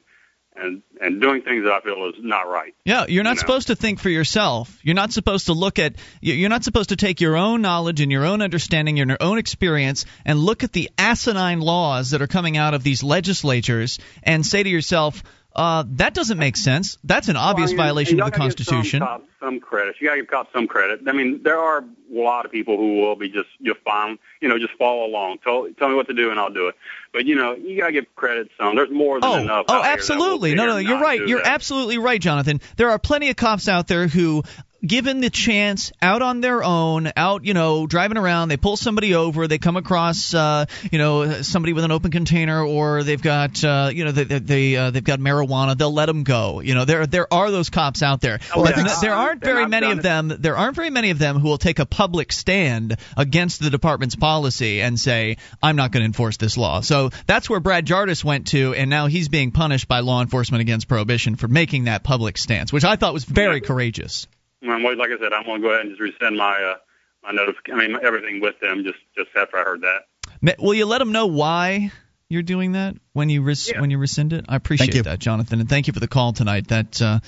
and 0.60 0.82
and 1.00 1.20
doing 1.20 1.42
things 1.42 1.64
that 1.64 1.72
I 1.72 1.80
feel 1.80 2.08
is 2.08 2.14
not 2.18 2.42
right. 2.48 2.74
Yeah, 2.84 3.06
you're 3.08 3.24
not 3.24 3.30
You 3.30 3.34
know. 3.36 3.40
supposed 3.40 3.66
to 3.68 3.76
think 3.76 4.00
for 4.00 4.10
yourself. 4.10 4.78
You're 4.82 4.94
not 4.94 5.12
supposed 5.12 5.46
to 5.46 5.52
look 5.54 5.78
at. 5.78 5.94
you- 6.20 6.34
You're 6.34 6.50
not 6.50 6.64
supposed 6.64 6.90
to 6.90 6.96
take 6.96 7.20
your 7.20 7.36
own 7.36 7.62
knowledge 7.62 8.00
and 8.00 8.12
your 8.12 8.24
own 8.24 8.42
understanding 8.42 9.00
and 9.00 9.08
your 9.08 9.18
own 9.20 9.38
experience 9.38 10.04
and 10.24 10.38
look 10.38 10.62
at 10.64 10.72
the 10.72 10.90
asinine 10.98 11.60
laws 11.60 12.10
that 12.10 12.22
are 12.22 12.26
coming 12.26 12.56
out 12.56 12.74
of 12.74 12.82
these 12.82 13.02
legislatures 13.02 13.98
and 14.22 14.44
say 14.44 14.62
to 14.62 14.68
yourself, 14.68 15.22
uh, 15.56 15.84
"That 15.96 16.14
doesn't 16.14 16.38
make 16.38 16.56
sense. 16.56 16.98
That's 17.02 17.28
an 17.28 17.36
obvious 17.36 17.70
Well, 17.70 17.80
I 17.80 17.82
mean, 17.82 17.86
violation 17.88 18.20
of 18.20 18.30
the 18.30 18.36
Constitution." 18.36 19.00
Some, 19.00 19.08
cops 19.08 19.24
some 19.40 19.60
credit. 19.60 19.96
You 20.00 20.06
got 20.08 20.14
to 20.14 20.20
give 20.20 20.30
cops 20.30 20.52
some 20.52 20.66
credit. 20.68 21.00
I 21.08 21.12
mean, 21.12 21.40
there 21.42 21.58
are 21.58 21.78
a 21.78 21.84
lot 22.12 22.44
of 22.44 22.52
people 22.52 22.76
who 22.76 22.98
will 23.00 23.16
be 23.16 23.28
just 23.30 23.48
just 23.62 23.80
fine. 23.80 24.18
You 24.40 24.48
know, 24.48 24.58
just 24.58 24.74
follow 24.74 25.06
along. 25.06 25.38
Tell 25.38 25.66
tell 25.78 25.88
me 25.88 25.94
what 25.94 26.06
to 26.08 26.14
do 26.14 26.30
and 26.30 26.38
I'll 26.38 26.52
do 26.52 26.68
it. 26.68 26.76
But 27.12 27.26
you 27.26 27.34
know, 27.34 27.54
you 27.54 27.78
got 27.78 27.86
to 27.88 27.92
give 27.92 28.06
credit 28.14 28.50
some. 28.58 28.76
There's 28.76 28.90
more 28.90 29.20
than 29.20 29.28
Oh, 29.30 29.34
enough. 29.36 29.64
oh, 29.68 29.74
out 29.74 29.82
here 29.82 29.82
that 29.82 29.88
will 29.88 29.92
absolutely. 29.92 30.54
No, 30.54 30.66
no, 30.66 30.76
you're 30.76 31.00
right. 31.00 31.20
You're 31.26 31.42
that. 31.42 31.48
absolutely 31.48 31.98
right, 31.98 32.20
Jonathan. 32.20 32.60
There 32.76 32.90
are 32.90 32.98
plenty 32.98 33.30
of 33.30 33.36
cops 33.36 33.66
out 33.68 33.88
there 33.88 34.06
who 34.06 34.42
given 34.84 35.20
the 35.20 35.30
chance 35.30 35.92
out 36.00 36.22
on 36.22 36.40
their 36.40 36.62
own 36.62 37.10
out 37.16 37.44
you 37.44 37.54
know 37.54 37.86
driving 37.86 38.16
around 38.16 38.48
they 38.48 38.56
pull 38.56 38.76
somebody 38.76 39.14
over 39.14 39.46
they 39.46 39.58
come 39.58 39.76
across 39.76 40.32
uh 40.34 40.64
you 40.90 40.98
know 40.98 41.42
somebody 41.42 41.72
with 41.72 41.84
an 41.84 41.92
open 41.92 42.10
container 42.10 42.64
or 42.64 43.02
they've 43.02 43.22
got 43.22 43.62
uh 43.64 43.90
you 43.92 44.04
know 44.04 44.12
they 44.12 44.24
they 44.24 44.76
uh, 44.76 44.90
they've 44.90 45.04
got 45.04 45.18
marijuana 45.18 45.76
they'll 45.76 45.92
let 45.92 46.06
them 46.06 46.22
go. 46.22 46.60
You 46.60 46.74
know 46.74 46.84
there 46.84 47.06
there 47.06 47.32
are 47.32 47.50
those 47.50 47.70
cops 47.70 48.02
out 48.02 48.20
there. 48.20 48.40
Oh, 48.54 48.66
yeah. 48.66 48.96
there 49.00 49.14
aren't 49.14 49.42
very 49.42 49.66
many 49.66 49.90
of 49.90 50.02
them 50.02 50.32
there 50.38 50.56
aren't 50.56 50.76
very 50.76 50.90
many 50.90 51.10
of 51.10 51.18
them 51.18 51.38
who 51.38 51.48
will 51.48 51.58
take 51.58 51.78
a 51.78 51.86
public 51.86 52.32
stand 52.32 52.96
against 53.16 53.60
the 53.60 53.70
department's 53.70 54.16
policy 54.16 54.80
and 54.80 54.98
say 54.98 55.36
I'm 55.62 55.76
not 55.76 55.92
going 55.92 56.02
to 56.02 56.06
enforce 56.06 56.36
this 56.36 56.56
law. 56.56 56.80
So 56.80 57.10
that's 57.26 57.48
where 57.48 57.60
Brad 57.60 57.86
Jardis 57.86 58.24
went 58.24 58.48
to 58.48 58.74
and 58.74 58.90
now 58.90 59.06
he's 59.06 59.28
being 59.28 59.52
punished 59.52 59.88
by 59.88 60.00
law 60.00 60.22
enforcement 60.22 60.62
against 60.62 60.88
prohibition 60.88 61.36
for 61.36 61.48
making 61.48 61.84
that 61.84 62.02
public 62.02 62.38
stance 62.38 62.72
which 62.72 62.84
I 62.84 62.96
thought 62.96 63.12
was 63.12 63.24
very 63.24 63.60
courageous. 63.60 64.26
Well, 64.26 64.39
like 64.62 65.10
I 65.10 65.18
said, 65.20 65.32
I'm 65.32 65.44
going 65.44 65.60
to 65.62 65.66
go 65.68 65.72
ahead 65.74 65.86
and 65.86 65.96
just 65.96 66.00
resend 66.20 66.36
my 66.36 66.54
uh, 66.62 66.74
my 67.22 67.32
notification. 67.32 67.80
I 67.80 67.86
mean, 67.88 67.98
everything 68.02 68.40
with 68.40 68.58
them 68.60 68.84
just 68.84 68.98
just 69.16 69.30
after 69.36 69.56
I 69.58 69.62
heard 69.64 69.80
that. 69.82 70.00
Ma- 70.40 70.52
Will 70.58 70.74
you 70.74 70.86
let 70.86 70.98
them 70.98 71.12
know 71.12 71.26
why 71.26 71.90
you're 72.28 72.42
doing 72.42 72.72
that 72.72 72.96
when 73.12 73.28
you 73.28 73.42
res- 73.42 73.72
when 73.78 73.90
you 73.90 73.98
rescind 73.98 74.32
it? 74.32 74.44
I 74.48 74.56
appreciate 74.56 74.94
you. 74.94 75.02
that, 75.02 75.18
Jonathan, 75.18 75.60
and 75.60 75.68
thank 75.68 75.86
you 75.86 75.92
for 75.92 76.00
the 76.00 76.08
call 76.08 76.32
tonight. 76.32 76.68
That 76.68 77.00
uh, 77.02 77.20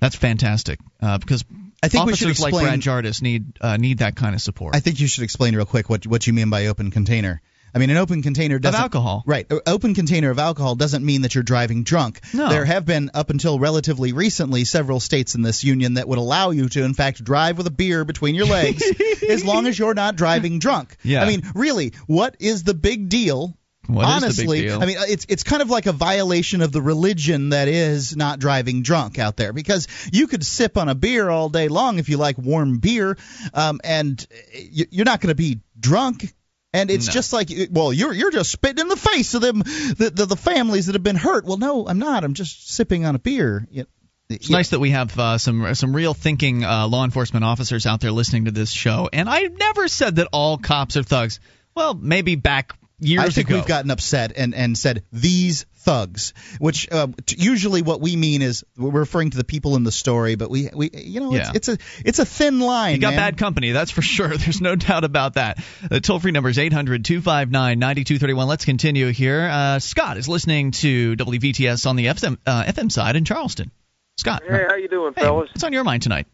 that's 0.00 0.16
fantastic 0.16 0.78
uh, 1.02 1.18
because 1.18 1.44
I 1.82 1.88
think 1.88 2.06
we 2.06 2.14
should 2.16 2.28
officers 2.28 2.40
like 2.42 2.52
Brad 2.52 2.64
explain- 2.64 2.80
Jardis 2.80 3.22
need 3.22 3.58
uh, 3.60 3.76
need 3.76 3.98
that 3.98 4.16
kind 4.16 4.34
of 4.34 4.40
support. 4.40 4.74
I 4.76 4.80
think 4.80 5.00
you 5.00 5.06
should 5.06 5.24
explain 5.24 5.54
real 5.56 5.66
quick 5.66 5.88
what 5.90 6.06
what 6.06 6.26
you 6.26 6.32
mean 6.32 6.50
by 6.50 6.66
open 6.66 6.90
container. 6.90 7.42
I 7.74 7.78
mean, 7.78 7.90
an 7.90 7.96
open 7.96 8.22
container 8.22 8.58
doesn't 8.58 8.80
alcohol. 8.80 9.24
Right. 9.26 9.50
Open 9.66 9.94
container 9.94 10.30
of 10.30 10.38
alcohol 10.38 10.76
doesn't 10.76 11.04
mean 11.04 11.22
that 11.22 11.34
you're 11.34 11.44
driving 11.44 11.82
drunk. 11.82 12.20
No. 12.32 12.48
There 12.48 12.64
have 12.64 12.86
been 12.86 13.10
up 13.14 13.30
until 13.30 13.58
relatively 13.58 14.12
recently 14.12 14.64
several 14.64 15.00
states 15.00 15.34
in 15.34 15.42
this 15.42 15.64
union 15.64 15.94
that 15.94 16.06
would 16.06 16.18
allow 16.18 16.50
you 16.50 16.68
to 16.68 16.84
in 16.84 16.94
fact 16.94 17.24
drive 17.24 17.58
with 17.58 17.66
a 17.66 17.72
beer 17.72 18.04
between 18.04 18.34
your 18.34 18.46
legs 18.46 18.82
as 19.28 19.44
long 19.44 19.66
as 19.66 19.78
you're 19.78 19.94
not 19.94 20.16
driving 20.16 20.58
drunk. 20.60 20.96
Yeah. 21.02 21.22
I 21.22 21.26
mean, 21.26 21.42
really, 21.54 21.94
what 22.06 22.36
is 22.38 22.62
the 22.62 22.74
big 22.74 23.08
deal? 23.08 23.56
What 23.86 24.02
is 24.02 24.36
the 24.36 24.42
big 24.42 24.48
Honestly, 24.48 24.60
deal? 24.62 24.82
I 24.82 24.86
mean, 24.86 24.96
it's 25.00 25.26
it's 25.28 25.42
kind 25.42 25.60
of 25.60 25.68
like 25.68 25.86
a 25.86 25.92
violation 25.92 26.62
of 26.62 26.72
the 26.72 26.80
religion 26.80 27.50
that 27.50 27.68
is 27.68 28.16
not 28.16 28.38
driving 28.38 28.82
drunk 28.82 29.18
out 29.18 29.36
there 29.36 29.52
because 29.52 29.88
you 30.12 30.26
could 30.26 30.44
sip 30.44 30.78
on 30.78 30.88
a 30.88 30.94
beer 30.94 31.28
all 31.28 31.48
day 31.48 31.68
long 31.68 31.98
if 31.98 32.08
you 32.08 32.16
like 32.16 32.38
warm 32.38 32.78
beer, 32.78 33.18
um, 33.52 33.80
and 33.84 34.26
you're 34.54 35.04
not 35.04 35.20
going 35.20 35.28
to 35.30 35.34
be 35.34 35.60
drunk. 35.78 36.32
And 36.74 36.90
it's 36.90 37.06
No. 37.06 37.12
just 37.12 37.32
like, 37.32 37.48
well, 37.70 37.92
you're 37.92 38.12
you're 38.12 38.30
just 38.32 38.50
spitting 38.50 38.80
in 38.82 38.88
the 38.88 38.96
face 38.96 39.32
of 39.34 39.40
them, 39.40 39.60
the, 39.60 40.10
the 40.14 40.26
the 40.26 40.36
families 40.36 40.86
that 40.86 40.94
have 40.94 41.02
been 41.04 41.16
hurt. 41.16 41.44
Well, 41.46 41.56
no, 41.56 41.86
I'm 41.86 41.98
not. 42.00 42.24
I'm 42.24 42.34
just 42.34 42.68
sipping 42.70 43.06
on 43.06 43.14
a 43.14 43.18
beer. 43.18 43.66
You- 43.70 43.86
It's 44.28 44.50
nice 44.50 44.70
that 44.70 44.80
we 44.80 44.90
have 44.90 45.16
uh, 45.18 45.38
some 45.38 45.74
some 45.74 45.94
real 45.94 46.14
thinking 46.14 46.64
uh, 46.64 46.88
law 46.88 47.04
enforcement 47.04 47.44
officers 47.44 47.86
out 47.86 48.00
there 48.00 48.10
listening 48.10 48.46
to 48.46 48.50
this 48.50 48.70
show. 48.72 49.08
And 49.12 49.28
I 49.28 49.42
never 49.42 49.86
said 49.88 50.16
that 50.16 50.28
all 50.32 50.58
cops 50.58 50.96
are 50.96 51.02
thugs. 51.04 51.38
Well, 51.76 51.94
maybe 51.94 52.34
back 52.36 52.72
years 53.00 53.24
I 53.24 53.28
think 53.30 53.48
ago. 53.48 53.56
we've 53.58 53.66
gotten 53.66 53.90
upset 53.90 54.32
and, 54.36 54.54
and 54.54 54.76
said 54.78 55.04
these 55.12 55.66
thugs, 55.78 56.32
which 56.58 56.88
uh, 56.90 57.08
t- 57.26 57.36
usually 57.38 57.82
what 57.82 58.00
we 58.00 58.16
mean 58.16 58.40
is 58.40 58.64
we're 58.76 58.90
referring 58.90 59.30
to 59.30 59.36
the 59.36 59.44
people 59.44 59.76
in 59.76 59.82
the 59.84 59.92
story, 59.92 60.34
but 60.36 60.48
we 60.50 60.70
we 60.72 60.90
you 60.94 61.20
know 61.20 61.34
Yeah. 61.34 61.50
it's, 61.54 61.68
it's 61.68 61.68
a 61.68 61.78
it's 62.08 62.18
a 62.20 62.24
thin 62.24 62.60
line. 62.60 62.94
You 62.94 63.00
got 63.00 63.10
man. 63.10 63.18
bad 63.32 63.36
company, 63.38 63.72
that's 63.72 63.90
for 63.90 64.00
sure. 64.02 64.28
There's 64.36 64.60
no 64.60 64.76
doubt 64.76 65.04
about 65.04 65.34
that. 65.34 65.62
The 65.90 66.00
toll 66.00 66.20
free 66.20 66.32
number 66.32 66.48
is 66.48 66.58
800 66.58 67.04
259 67.04 67.78
9231. 67.78 68.46
Let's 68.48 68.64
continue 68.64 69.08
here. 69.08 69.48
Uh, 69.50 69.78
Scott 69.78 70.16
is 70.16 70.28
listening 70.28 70.70
to 70.72 71.16
WVTS 71.16 71.86
on 71.86 71.96
the 71.96 72.06
FM, 72.06 72.38
uh, 72.46 72.64
FM 72.64 72.90
side 72.90 73.16
in 73.16 73.24
Charleston. 73.24 73.70
Scott, 74.16 74.42
Hey, 74.48 74.64
how 74.68 74.76
you 74.76 74.88
doing, 74.88 75.12
hey, 75.16 75.22
fellas? 75.22 75.48
what's 75.52 75.64
on 75.64 75.72
your 75.72 75.82
mind 75.84 76.02
tonight? 76.02 76.26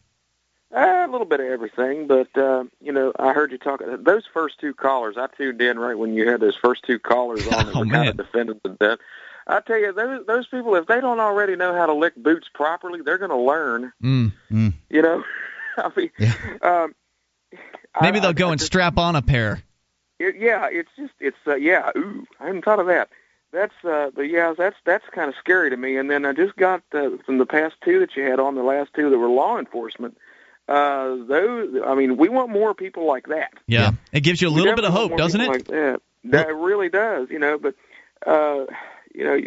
Uh, 0.75 1.05
a 1.09 1.11
little 1.11 1.27
bit 1.27 1.41
of 1.41 1.47
everything, 1.47 2.07
but 2.07 2.29
uh, 2.39 2.63
you 2.81 2.93
know, 2.93 3.13
I 3.19 3.33
heard 3.33 3.51
you 3.51 3.59
talk. 3.59 3.83
Those 3.99 4.23
first 4.33 4.61
two 4.61 4.73
callers, 4.73 5.17
I 5.19 5.27
tuned 5.37 5.61
in 5.61 5.79
right 5.81 5.99
when 5.99 6.15
you 6.15 6.29
had 6.31 6.41
those 6.41 6.55
first 6.57 6.85
two 6.87 6.99
callers 7.01 7.45
on 7.49 7.51
that 7.67 7.75
Oh, 7.75 7.81
were 7.81 7.87
kind 7.87 8.09
of 8.09 8.17
defending 8.17 8.61
the 8.63 8.71
death. 8.71 8.99
I 9.49 9.61
tell 9.61 9.79
you, 9.79 9.93
those 9.93 10.25
those 10.27 10.47
people, 10.47 10.77
if 10.77 10.87
they 10.87 11.01
don't 11.01 11.19
already 11.19 11.57
know 11.57 11.75
how 11.75 11.87
to 11.87 11.93
lick 11.93 12.15
boots 12.15 12.47
properly, 12.55 13.01
they're 13.03 13.19
going 13.19 13.31
to 13.33 13.37
learn. 13.37 13.93
Mm. 14.01 14.33
Mm. 14.53 14.75
You 14.91 15.03
know, 15.03 15.25
I 15.77 15.91
mean, 15.97 16.11
um, 16.63 16.95
Maybe 18.01 18.19
I- 18.19 18.21
they'll 18.21 18.31
I- 18.31 18.35
go 18.35 18.49
I 18.49 18.53
and 18.53 18.61
just- 18.61 18.71
strap 18.71 18.97
on 18.97 19.17
a 19.17 19.23
pair. 19.23 19.63
It, 20.21 20.37
yeah, 20.39 20.69
it's 20.71 20.91
just 20.97 21.15
it's 21.19 21.37
uh, 21.49 21.57
yeah. 21.57 21.91
Ooh, 21.97 22.27
I 22.39 22.47
hadn't 22.47 22.65
thought 22.65 22.79
of 22.79 22.87
that. 22.87 23.09
That's 23.53 23.75
uh, 23.85 24.11
the 24.15 24.29
yeah. 24.29 24.55
That's 24.57 24.77
that's 24.85 25.05
kind 25.11 25.29
of 25.31 25.35
scary 25.41 25.71
to 25.71 25.77
me. 25.77 25.97
And 25.97 26.09
then 26.09 26.25
I 26.27 26.33
just 26.33 26.55
got 26.55 26.83
uh, 26.95 27.11
from 27.27 27.39
the 27.39 27.47
past 27.47 27.75
two 27.85 27.99
that 28.01 28.15
you 28.15 28.23
had 28.23 28.39
on 28.39 28.55
the 28.55 28.63
last 28.63 28.91
two 28.95 29.11
that 29.11 29.19
were 29.19 29.29
law 29.31 29.59
enforcement. 29.59 30.17
Uh, 30.17 30.21
those, 30.75 31.77
I 31.87 31.95
mean, 31.95 32.17
we 32.17 32.29
want 32.29 32.51
more 32.51 32.75
people 32.75 33.07
like 33.07 33.27
that. 33.29 33.53
Yeah. 33.67 33.93
It 34.13 34.21
gives 34.21 34.41
you 34.41 34.49
a 34.49 34.51
little 34.51 34.75
bit 34.75 34.85
of 34.85 34.93
hope, 34.93 35.11
want 35.11 35.11
more 35.11 35.19
doesn't 35.19 35.41
it? 35.41 35.53
people 35.53 35.77
Like 35.77 35.93
that. 35.95 36.03
that 36.25 36.55
really 36.55 36.89
does, 36.89 37.29
you 37.31 37.39
know. 37.39 37.59
But 37.59 37.75
uh, 38.27 38.67
you 39.15 39.25
know, 39.25 39.41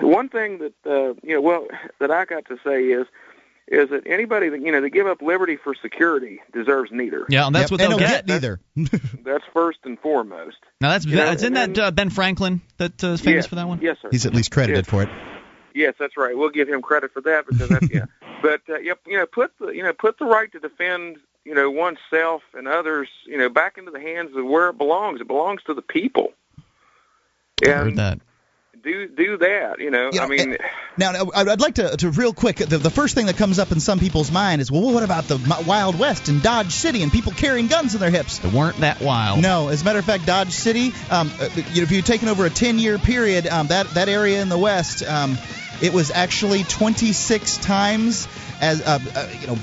one 0.00 0.28
thing 0.28 0.58
that 0.58 0.74
uh, 0.86 1.14
you 1.22 1.34
know, 1.34 1.40
well, 1.40 1.66
that 2.00 2.10
I 2.10 2.24
got 2.24 2.46
to 2.46 2.56
say 2.64 2.84
is 2.84 3.06
is 3.68 3.90
that 3.90 4.06
anybody 4.06 4.48
that 4.48 4.60
you 4.60 4.70
know 4.72 4.80
that 4.80 4.90
give 4.90 5.06
up 5.06 5.20
liberty 5.20 5.56
for 5.56 5.74
security 5.74 6.40
deserves 6.52 6.90
neither. 6.92 7.26
Yeah, 7.28 7.46
and 7.46 7.54
that's 7.54 7.70
what 7.70 7.78
they'll 7.78 7.90
don't 7.90 7.98
get. 7.98 8.26
neither. 8.26 8.60
That's 9.24 9.44
first 9.52 9.80
and 9.84 9.98
foremost. 9.98 10.56
Now 10.80 10.90
that's 10.90 11.04
You 11.04 11.16
know, 11.16 11.24
that's 11.24 11.42
in 11.42 11.56
and 11.56 11.74
that 11.74 11.82
uh, 11.82 11.90
Ben 11.90 12.10
Franklin 12.10 12.60
that 12.76 13.02
uh, 13.02 13.08
is 13.08 13.20
famous 13.20 13.44
Yes. 13.44 13.46
for 13.48 13.56
that 13.56 13.66
one. 13.66 13.80
Yes, 13.82 13.96
sir. 14.00 14.08
He's 14.12 14.24
at 14.24 14.34
least 14.34 14.52
credited 14.52 14.86
for 14.86 15.02
it. 15.02 15.08
Yes, 15.74 15.94
that's 15.98 16.16
right. 16.16 16.36
We'll 16.38 16.50
give 16.50 16.68
him 16.68 16.80
credit 16.80 17.12
for 17.12 17.20
that 17.22 17.44
because 17.46 17.68
that's 17.68 17.90
yeah. 17.92 18.04
But 18.42 18.62
uh, 18.68 18.78
you 18.78 18.96
know, 19.06 19.26
put 19.26 19.52
the 19.58 19.68
you 19.68 19.82
know 19.82 19.92
put 19.92 20.18
the 20.18 20.26
right 20.26 20.50
to 20.52 20.60
defend 20.60 21.18
you 21.44 21.54
know 21.54 21.70
oneself 21.70 22.42
and 22.54 22.68
others 22.68 23.08
you 23.24 23.38
know 23.38 23.48
back 23.48 23.78
into 23.78 23.90
the 23.90 24.00
hands 24.00 24.36
of 24.36 24.44
where 24.44 24.68
it 24.68 24.78
belongs. 24.78 25.20
It 25.20 25.26
belongs 25.26 25.62
to 25.64 25.74
the 25.74 25.82
people. 25.82 26.32
I 27.64 27.70
heard 27.70 27.96
that. 27.96 28.20
do 28.82 29.08
do 29.08 29.38
that. 29.38 29.80
You 29.80 29.90
know, 29.90 30.10
You 30.12 30.20
I 30.20 30.26
mean, 30.28 30.56
Now, 30.98 31.12
now, 31.12 31.30
I'd 31.34 31.48
I'd 31.48 31.60
like 31.60 31.74
to, 31.74 31.96
to 31.96 32.10
real 32.10 32.32
quick. 32.32 32.56
The, 32.56 32.78
the 32.78 32.90
first 32.90 33.14
thing 33.14 33.26
that 33.26 33.36
comes 33.36 33.58
up 33.58 33.72
in 33.72 33.80
some 33.80 33.98
people's 33.98 34.30
mind 34.30 34.60
is, 34.60 34.70
well, 34.70 34.92
what 34.92 35.02
about 35.02 35.24
the 35.24 35.38
Wild 35.66 35.98
West 35.98 36.28
and 36.28 36.42
Dodge 36.42 36.72
City 36.72 37.02
and 37.02 37.12
people 37.12 37.32
carrying 37.32 37.66
guns 37.66 37.94
in 37.94 38.00
their 38.00 38.10
hips? 38.10 38.38
They 38.38 38.48
weren't 38.48 38.78
that 38.78 39.00
wild. 39.00 39.42
No, 39.42 39.68
as 39.68 39.82
a 39.82 39.84
matter 39.84 39.98
of 39.98 40.04
fact, 40.04 40.26
Dodge 40.26 40.52
City. 40.52 40.92
Um, 41.10 41.30
uh, 41.40 41.48
you 41.54 41.76
know, 41.76 41.82
if 41.82 41.90
you're 41.90 42.02
taking 42.02 42.28
over 42.28 42.46
a 42.46 42.50
10-year 42.50 42.98
period, 42.98 43.46
um, 43.46 43.66
that 43.68 43.88
that 43.94 44.08
area 44.08 44.40
in 44.40 44.48
the 44.48 44.58
West, 44.58 45.02
um, 45.02 45.36
it 45.82 45.92
was 45.92 46.10
actually 46.10 46.64
26 46.64 47.58
times 47.58 48.26
as 48.60 48.80
uh, 48.82 48.98
uh, 49.14 49.28
you 49.40 49.46
know. 49.48 49.58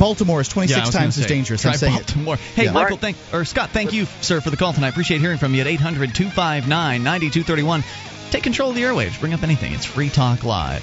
Baltimore 0.00 0.40
is 0.40 0.48
26 0.48 0.76
Yeah, 0.76 0.82
I 0.82 0.86
was 0.86 0.94
times 0.94 1.16
as 1.18 1.26
dangerous. 1.26 1.62
Try 1.62 1.70
I'm 1.72 1.78
saying 1.78 1.94
it. 1.94 2.06
Baltimore. 2.08 2.36
Hey, 2.56 2.64
Yeah. 2.64 2.72
Michael, 2.72 2.96
thank 2.96 3.16
or 3.32 3.44
Scott, 3.44 3.70
thank 3.70 3.92
you, 3.92 4.06
sir, 4.20 4.40
for 4.40 4.50
the 4.50 4.56
call 4.56 4.72
tonight. 4.72 4.88
Appreciate 4.88 5.20
hearing 5.20 5.38
from 5.38 5.54
you 5.54 5.60
at 5.60 5.68
800-259-9231. 5.68 7.84
Take 8.32 8.42
control 8.42 8.70
of 8.70 8.76
the 8.76 8.82
airwaves. 8.82 9.18
Bring 9.20 9.32
up 9.32 9.44
anything. 9.44 9.72
It's 9.72 9.84
Free 9.84 10.08
Talk 10.08 10.42
Live. 10.44 10.82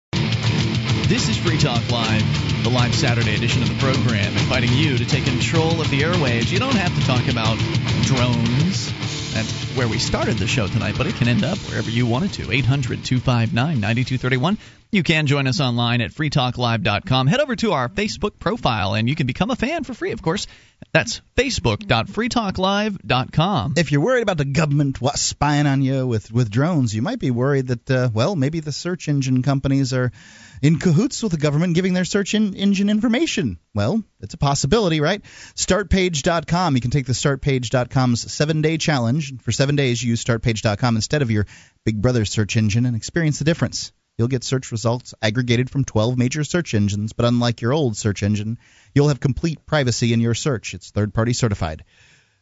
This 1.11 1.27
is 1.27 1.35
Free 1.35 1.57
Talk 1.57 1.91
Live, 1.91 2.63
the 2.63 2.69
live 2.69 2.95
Saturday 2.95 3.35
edition 3.35 3.61
of 3.61 3.67
the 3.67 3.75
program, 3.79 4.31
inviting 4.31 4.71
you 4.71 4.97
to 4.97 5.05
take 5.05 5.25
control 5.25 5.81
of 5.81 5.89
the 5.89 6.03
airwaves. 6.03 6.49
You 6.49 6.57
don't 6.57 6.73
have 6.73 6.97
to 6.97 7.05
talk 7.05 7.27
about 7.27 7.57
drones. 8.03 9.33
That's 9.33 9.51
where 9.75 9.89
we 9.89 9.99
started 9.99 10.37
the 10.37 10.47
show 10.47 10.67
tonight, 10.67 10.95
but 10.97 11.07
it 11.07 11.15
can 11.15 11.27
end 11.27 11.43
up 11.43 11.57
wherever 11.67 11.89
you 11.89 12.07
want 12.07 12.23
it 12.23 12.31
to. 12.41 12.49
800 12.49 13.03
259 13.03 13.81
9231. 13.81 14.57
You 14.93 15.03
can 15.03 15.27
join 15.27 15.47
us 15.47 15.59
online 15.59 15.99
at 15.99 16.11
freetalklive.com. 16.11 17.27
Head 17.27 17.41
over 17.41 17.57
to 17.57 17.73
our 17.73 17.89
Facebook 17.89 18.39
profile 18.39 18.93
and 18.93 19.09
you 19.09 19.15
can 19.15 19.27
become 19.27 19.51
a 19.51 19.57
fan 19.57 19.83
for 19.83 19.93
free, 19.93 20.11
of 20.11 20.21
course. 20.21 20.47
That's 20.93 21.19
facebook.freetalklive.com. 21.35 23.73
If 23.75 23.91
you're 23.91 23.99
worried 23.99 24.23
about 24.23 24.37
the 24.37 24.45
government 24.45 25.01
wa- 25.01 25.15
spying 25.15 25.67
on 25.67 25.81
you 25.81 26.07
with, 26.07 26.31
with 26.31 26.49
drones, 26.49 26.95
you 26.95 27.01
might 27.01 27.19
be 27.19 27.31
worried 27.31 27.67
that, 27.67 27.91
uh, 27.91 28.09
well, 28.13 28.37
maybe 28.37 28.61
the 28.61 28.71
search 28.71 29.09
engine 29.09 29.43
companies 29.43 29.91
are 29.93 30.13
in 30.61 30.79
cahoots 30.79 31.23
with 31.23 31.31
the 31.31 31.37
government 31.37 31.75
giving 31.75 31.93
their 31.93 32.05
search 32.05 32.33
in, 32.33 32.53
engine 32.55 32.89
information. 32.89 33.57
Well, 33.73 34.03
it's 34.19 34.33
a 34.33 34.37
possibility, 34.37 35.01
right? 35.01 35.23
Startpage.com. 35.55 36.75
You 36.75 36.81
can 36.81 36.91
take 36.91 37.07
the 37.07 37.13
Startpage.com's 37.13 38.31
seven 38.31 38.61
day 38.61 38.77
challenge. 38.77 39.41
For 39.41 39.51
seven 39.51 39.75
days, 39.75 40.03
you 40.03 40.09
use 40.09 40.23
Startpage.com 40.23 40.95
instead 40.95 41.21
of 41.21 41.31
your 41.31 41.47
Big 41.85 42.01
Brother 42.01 42.25
search 42.25 42.57
engine 42.57 42.85
and 42.85 42.95
experience 42.95 43.39
the 43.39 43.45
difference. 43.45 43.91
You'll 44.17 44.27
get 44.27 44.43
search 44.43 44.71
results 44.71 45.13
aggregated 45.21 45.69
from 45.69 45.83
12 45.83 46.17
major 46.17 46.43
search 46.43 46.73
engines, 46.75 47.13
but 47.13 47.25
unlike 47.25 47.61
your 47.61 47.73
old 47.73 47.97
search 47.97 48.21
engine, 48.21 48.59
you'll 48.93 49.07
have 49.07 49.19
complete 49.19 49.65
privacy 49.65 50.13
in 50.13 50.19
your 50.19 50.35
search. 50.35 50.73
It's 50.73 50.91
third 50.91 51.13
party 51.13 51.33
certified. 51.33 51.83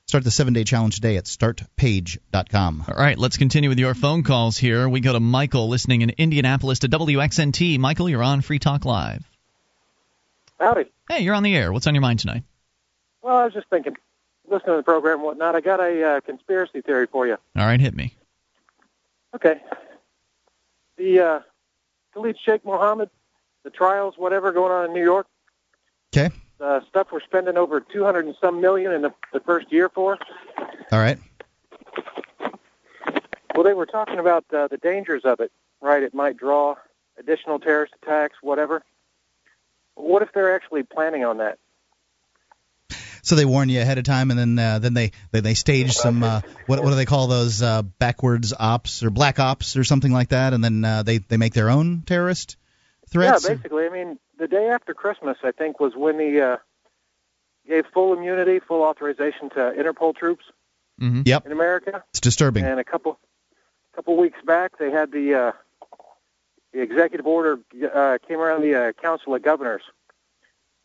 Start 0.09 0.23
the 0.23 0.31
seven 0.31 0.53
day 0.53 0.63
challenge 0.63 0.95
today 0.95 1.17
at 1.17 1.25
startpage.com. 1.25 2.85
All 2.87 2.95
right, 2.95 3.15
let's 3.15 3.37
continue 3.37 3.69
with 3.69 3.77
your 3.77 3.93
phone 3.93 4.23
calls 4.23 4.57
here. 4.57 4.89
We 4.89 5.01
go 5.01 5.13
to 5.13 5.19
Michael 5.19 5.67
listening 5.67 6.01
in 6.01 6.09
Indianapolis 6.09 6.79
to 6.79 6.89
WXNT. 6.89 7.77
Michael, 7.77 8.09
you're 8.09 8.23
on 8.23 8.41
Free 8.41 8.57
Talk 8.57 8.85
Live. 8.85 9.23
Howdy. 10.59 10.85
Hey, 11.07 11.19
you're 11.19 11.35
on 11.35 11.43
the 11.43 11.55
air. 11.55 11.71
What's 11.71 11.85
on 11.85 11.93
your 11.93 12.01
mind 12.01 12.21
tonight? 12.21 12.41
Well, 13.21 13.37
I 13.37 13.43
was 13.43 13.53
just 13.53 13.69
thinking, 13.69 13.97
listening 14.49 14.73
to 14.73 14.77
the 14.77 14.83
program 14.83 15.17
and 15.17 15.23
whatnot, 15.25 15.55
I 15.55 15.61
got 15.61 15.79
a 15.79 16.03
uh, 16.03 16.21
conspiracy 16.21 16.81
theory 16.81 17.05
for 17.05 17.27
you. 17.27 17.37
All 17.55 17.65
right, 17.67 17.79
hit 17.79 17.95
me. 17.95 18.15
Okay. 19.35 19.61
The 20.97 21.19
uh, 21.19 21.39
Khalid 22.15 22.35
Sheikh 22.43 22.65
Mohammed, 22.65 23.11
the 23.61 23.69
trials, 23.69 24.15
whatever 24.17 24.51
going 24.53 24.71
on 24.71 24.85
in 24.85 24.93
New 24.93 25.03
York, 25.03 25.27
Okay. 26.11 26.33
Uh, 26.59 26.81
stuff 26.89 27.07
we're 27.11 27.21
spending 27.21 27.57
over 27.57 27.79
200 27.79 28.25
and 28.25 28.35
some 28.41 28.61
million 28.61 28.91
in 28.91 29.01
the, 29.01 29.13
the 29.33 29.39
first 29.39 29.71
year 29.71 29.89
for. 29.89 30.17
All 30.91 30.99
right. 30.99 31.17
Well, 33.55 33.63
they 33.63 33.73
were 33.73 33.85
talking 33.85 34.19
about 34.19 34.45
uh, 34.53 34.67
the 34.67 34.77
dangers 34.77 35.23
of 35.25 35.39
it, 35.39 35.51
right? 35.81 36.01
It 36.01 36.13
might 36.13 36.37
draw 36.37 36.75
additional 37.17 37.59
terrorist 37.59 37.93
attacks, 38.01 38.35
whatever. 38.41 38.83
What 39.95 40.21
if 40.21 40.31
they're 40.33 40.55
actually 40.55 40.83
planning 40.83 41.25
on 41.25 41.37
that? 41.37 41.59
So 43.21 43.35
they 43.35 43.45
warn 43.45 43.67
you 43.69 43.81
ahead 43.81 43.97
of 43.97 44.05
time, 44.05 44.31
and 44.31 44.39
then 44.39 44.57
uh, 44.57 44.79
then 44.79 44.93
they 44.93 45.11
then 45.31 45.43
they 45.43 45.53
stage 45.53 45.91
some 45.91 46.23
uh, 46.23 46.41
what 46.67 46.81
what 46.81 46.89
do 46.89 46.95
they 46.95 47.05
call 47.05 47.27
those 47.27 47.61
uh, 47.61 47.81
backwards 47.81 48.53
ops 48.57 49.03
or 49.03 49.09
black 49.09 49.39
ops 49.39 49.75
or 49.75 49.83
something 49.83 50.11
like 50.11 50.29
that, 50.29 50.53
and 50.53 50.63
then 50.63 50.85
uh, 50.85 51.03
they 51.03 51.17
they 51.17 51.37
make 51.37 51.53
their 51.53 51.69
own 51.69 52.03
terrorist 52.05 52.55
threats. 53.09 53.43
Yeah, 53.43 53.55
basically. 53.55 53.85
I 53.85 53.89
mean, 53.89 54.19
the 54.39 54.47
day 54.47 54.69
after 54.69 54.93
Christmas, 54.93 55.37
I 55.43 55.51
think, 55.51 55.79
was 55.79 55.93
when 55.95 56.19
he 56.19 56.39
uh, 56.39 56.57
gave 57.67 57.85
full 57.93 58.13
immunity, 58.13 58.59
full 58.59 58.81
authorization 58.81 59.49
to 59.51 59.73
Interpol 59.77 60.15
troops 60.15 60.45
Mm-hmm. 60.99 61.21
Yep, 61.25 61.45
in 61.45 61.51
America. 61.51 62.03
it's 62.09 62.19
disturbing. 62.19 62.65
And 62.65 62.79
a 62.79 62.83
couple 62.83 63.17
couple 63.95 64.17
weeks 64.17 64.39
back, 64.45 64.77
they 64.79 64.91
had 64.91 65.11
the 65.11 65.33
uh, 65.33 65.51
the 66.73 66.81
executive 66.81 67.25
order 67.25 67.59
uh, 67.93 68.17
came 68.27 68.39
around 68.39 68.61
the 68.63 68.75
uh, 68.75 68.91
Council 69.01 69.33
of 69.33 69.41
Governors, 69.41 69.83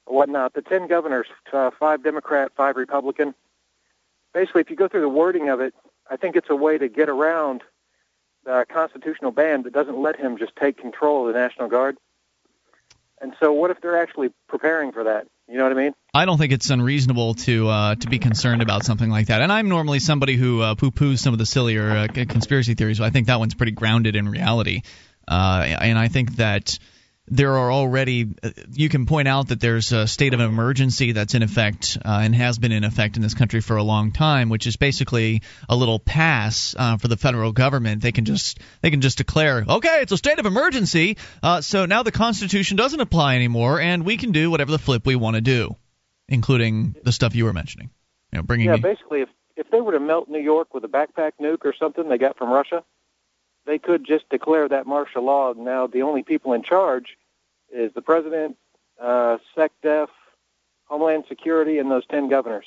or 0.06 0.16
whatnot. 0.16 0.54
The 0.54 0.62
ten 0.62 0.86
governors, 0.86 1.26
uh, 1.52 1.70
five 1.78 2.04
Democrat, 2.04 2.52
five 2.56 2.76
Republican. 2.76 3.34
Basically, 4.32 4.60
if 4.60 4.70
you 4.70 4.76
go 4.76 4.86
through 4.88 5.00
the 5.00 5.08
wording 5.08 5.48
of 5.48 5.60
it, 5.60 5.74
I 6.08 6.16
think 6.16 6.36
it's 6.36 6.50
a 6.50 6.56
way 6.56 6.78
to 6.78 6.88
get 6.88 7.08
around 7.08 7.62
the 8.44 8.64
constitutional 8.72 9.32
ban 9.32 9.64
that 9.64 9.72
doesn't 9.72 10.00
let 10.00 10.16
him 10.16 10.38
just 10.38 10.54
take 10.54 10.76
control 10.76 11.26
of 11.26 11.32
the 11.34 11.38
National 11.40 11.68
Guard. 11.68 11.96
And 13.20 13.34
so, 13.40 13.52
what 13.52 13.70
if 13.70 13.80
they're 13.80 14.00
actually 14.00 14.28
preparing 14.48 14.92
for 14.92 15.04
that? 15.04 15.26
You 15.48 15.58
know 15.58 15.64
what 15.64 15.72
I 15.72 15.82
mean? 15.82 15.92
I 16.12 16.24
don't 16.24 16.38
think 16.38 16.52
it's 16.52 16.70
unreasonable 16.70 17.34
to 17.34 17.68
uh, 17.68 17.94
to 17.96 18.08
be 18.08 18.18
concerned 18.18 18.62
about 18.62 18.84
something 18.84 19.10
like 19.10 19.26
that. 19.28 19.40
And 19.40 19.52
I'm 19.52 19.68
normally 19.68 19.98
somebody 19.98 20.36
who 20.36 20.60
uh, 20.60 20.74
poo-poos 20.74 21.18
some 21.18 21.32
of 21.32 21.38
the 21.38 21.46
sillier 21.46 21.90
uh, 21.90 22.08
conspiracy 22.08 22.74
theories, 22.74 22.98
but 22.98 23.04
I 23.04 23.10
think 23.10 23.26
that 23.26 23.38
one's 23.38 23.54
pretty 23.54 23.72
grounded 23.72 24.16
in 24.16 24.28
reality. 24.28 24.82
Uh, 25.26 25.76
and 25.80 25.98
I 25.98 26.08
think 26.08 26.36
that 26.36 26.78
there 27.28 27.56
are 27.56 27.72
already 27.72 28.34
uh, 28.42 28.50
you 28.72 28.88
can 28.88 29.06
point 29.06 29.28
out 29.28 29.48
that 29.48 29.60
there's 29.60 29.92
a 29.92 30.06
state 30.06 30.34
of 30.34 30.40
emergency 30.40 31.12
that's 31.12 31.34
in 31.34 31.42
effect 31.42 31.96
uh, 32.04 32.20
and 32.22 32.34
has 32.34 32.58
been 32.58 32.72
in 32.72 32.84
effect 32.84 33.16
in 33.16 33.22
this 33.22 33.34
country 33.34 33.60
for 33.60 33.76
a 33.76 33.82
long 33.82 34.12
time, 34.12 34.50
which 34.50 34.66
is 34.66 34.76
basically 34.76 35.42
a 35.68 35.74
little 35.74 35.98
pass 35.98 36.74
uh, 36.78 36.98
for 36.98 37.08
the 37.08 37.16
federal 37.16 37.52
government. 37.52 38.02
They 38.02 38.12
can 38.12 38.26
just 38.26 38.60
they 38.82 38.90
can 38.90 39.00
just 39.00 39.18
declare, 39.18 39.64
okay, 39.66 40.00
it's 40.02 40.12
a 40.12 40.18
state 40.18 40.38
of 40.38 40.46
emergency, 40.46 41.16
uh, 41.42 41.62
so 41.62 41.86
now 41.86 42.02
the 42.02 42.12
Constitution 42.12 42.76
doesn't 42.76 43.00
apply 43.00 43.36
anymore, 43.36 43.80
and 43.80 44.04
we 44.04 44.16
can 44.18 44.32
do 44.32 44.50
whatever 44.50 44.70
the 44.70 44.78
flip 44.78 45.06
we 45.06 45.16
want 45.16 45.36
to 45.36 45.40
do, 45.40 45.76
including 46.28 46.94
the 47.04 47.12
stuff 47.12 47.34
you 47.34 47.44
were 47.44 47.54
mentioning. 47.54 47.90
You 48.32 48.38
know, 48.38 48.42
bringing 48.42 48.68
Yeah, 48.68 48.76
basically, 48.76 49.22
if 49.22 49.30
if 49.56 49.70
they 49.70 49.80
were 49.80 49.92
to 49.92 50.00
melt 50.00 50.28
New 50.28 50.40
York 50.40 50.74
with 50.74 50.84
a 50.84 50.88
backpack 50.88 51.32
nuke 51.40 51.64
or 51.64 51.72
something 51.78 52.08
they 52.08 52.18
got 52.18 52.36
from 52.36 52.50
Russia, 52.50 52.84
they 53.66 53.78
could 53.78 54.04
just 54.06 54.28
declare 54.28 54.68
that 54.68 54.86
martial 54.86 55.24
law. 55.24 55.52
Now 55.52 55.86
the 55.86 56.02
only 56.02 56.22
people 56.22 56.52
in 56.52 56.62
charge 56.62 57.16
is 57.72 57.92
the 57.94 58.02
president, 58.02 58.56
uh, 59.00 59.38
SecDef, 59.56 60.08
Homeland 60.86 61.24
Security, 61.28 61.78
and 61.78 61.90
those 61.90 62.06
10 62.06 62.28
governors. 62.28 62.66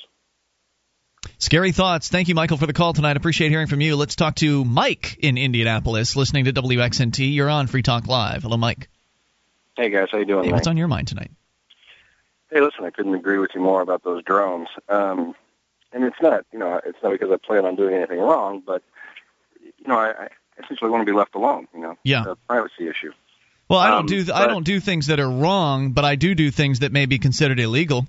Scary 1.38 1.72
thoughts. 1.72 2.08
Thank 2.08 2.28
you, 2.28 2.34
Michael, 2.34 2.56
for 2.56 2.66
the 2.66 2.72
call 2.72 2.92
tonight. 2.92 3.16
Appreciate 3.16 3.50
hearing 3.50 3.68
from 3.68 3.80
you. 3.80 3.96
Let's 3.96 4.16
talk 4.16 4.34
to 4.36 4.64
Mike 4.64 5.18
in 5.20 5.38
Indianapolis, 5.38 6.16
listening 6.16 6.46
to 6.46 6.52
WXNT. 6.52 7.32
You're 7.32 7.48
on 7.48 7.68
Free 7.68 7.82
Talk 7.82 8.06
Live. 8.08 8.42
Hello, 8.42 8.56
Mike. 8.56 8.88
Hey 9.76 9.90
guys, 9.90 10.08
how 10.10 10.18
you 10.18 10.24
doing? 10.24 10.46
Hey, 10.46 10.52
what's 10.52 10.66
on 10.66 10.76
your 10.76 10.88
mind 10.88 11.06
tonight? 11.06 11.30
Hey, 12.50 12.60
listen, 12.60 12.84
I 12.84 12.90
couldn't 12.90 13.14
agree 13.14 13.38
with 13.38 13.50
you 13.54 13.60
more 13.60 13.80
about 13.80 14.02
those 14.02 14.24
drones. 14.24 14.68
Um, 14.88 15.34
and 15.92 16.02
it's 16.02 16.16
not, 16.20 16.44
you 16.52 16.58
know, 16.58 16.80
it's 16.84 16.98
not 17.02 17.12
because 17.12 17.30
I 17.30 17.36
plan 17.36 17.64
on 17.64 17.76
doing 17.76 17.94
anything 17.94 18.18
wrong, 18.18 18.62
but 18.66 18.82
you 19.62 19.86
know, 19.86 19.96
I, 19.96 20.24
I 20.24 20.28
essentially 20.62 20.90
want 20.90 21.02
to 21.06 21.10
be 21.10 21.16
left 21.16 21.34
alone. 21.34 21.68
You 21.74 21.80
know, 21.80 21.98
Yeah. 22.04 22.34
privacy 22.48 22.88
issue. 22.88 23.12
Well, 23.68 23.78
I 23.80 23.88
don't 23.90 24.00
Um, 24.00 24.06
do 24.06 24.20
I 24.32 24.46
but- 24.46 24.46
don't 24.48 24.64
do 24.64 24.80
things 24.80 25.08
that 25.08 25.20
are 25.20 25.30
wrong, 25.30 25.92
but 25.92 26.04
I 26.04 26.14
do 26.16 26.34
do 26.34 26.50
things 26.50 26.80
that 26.80 26.90
may 26.92 27.06
be 27.06 27.18
considered 27.18 27.60
illegal. 27.60 28.06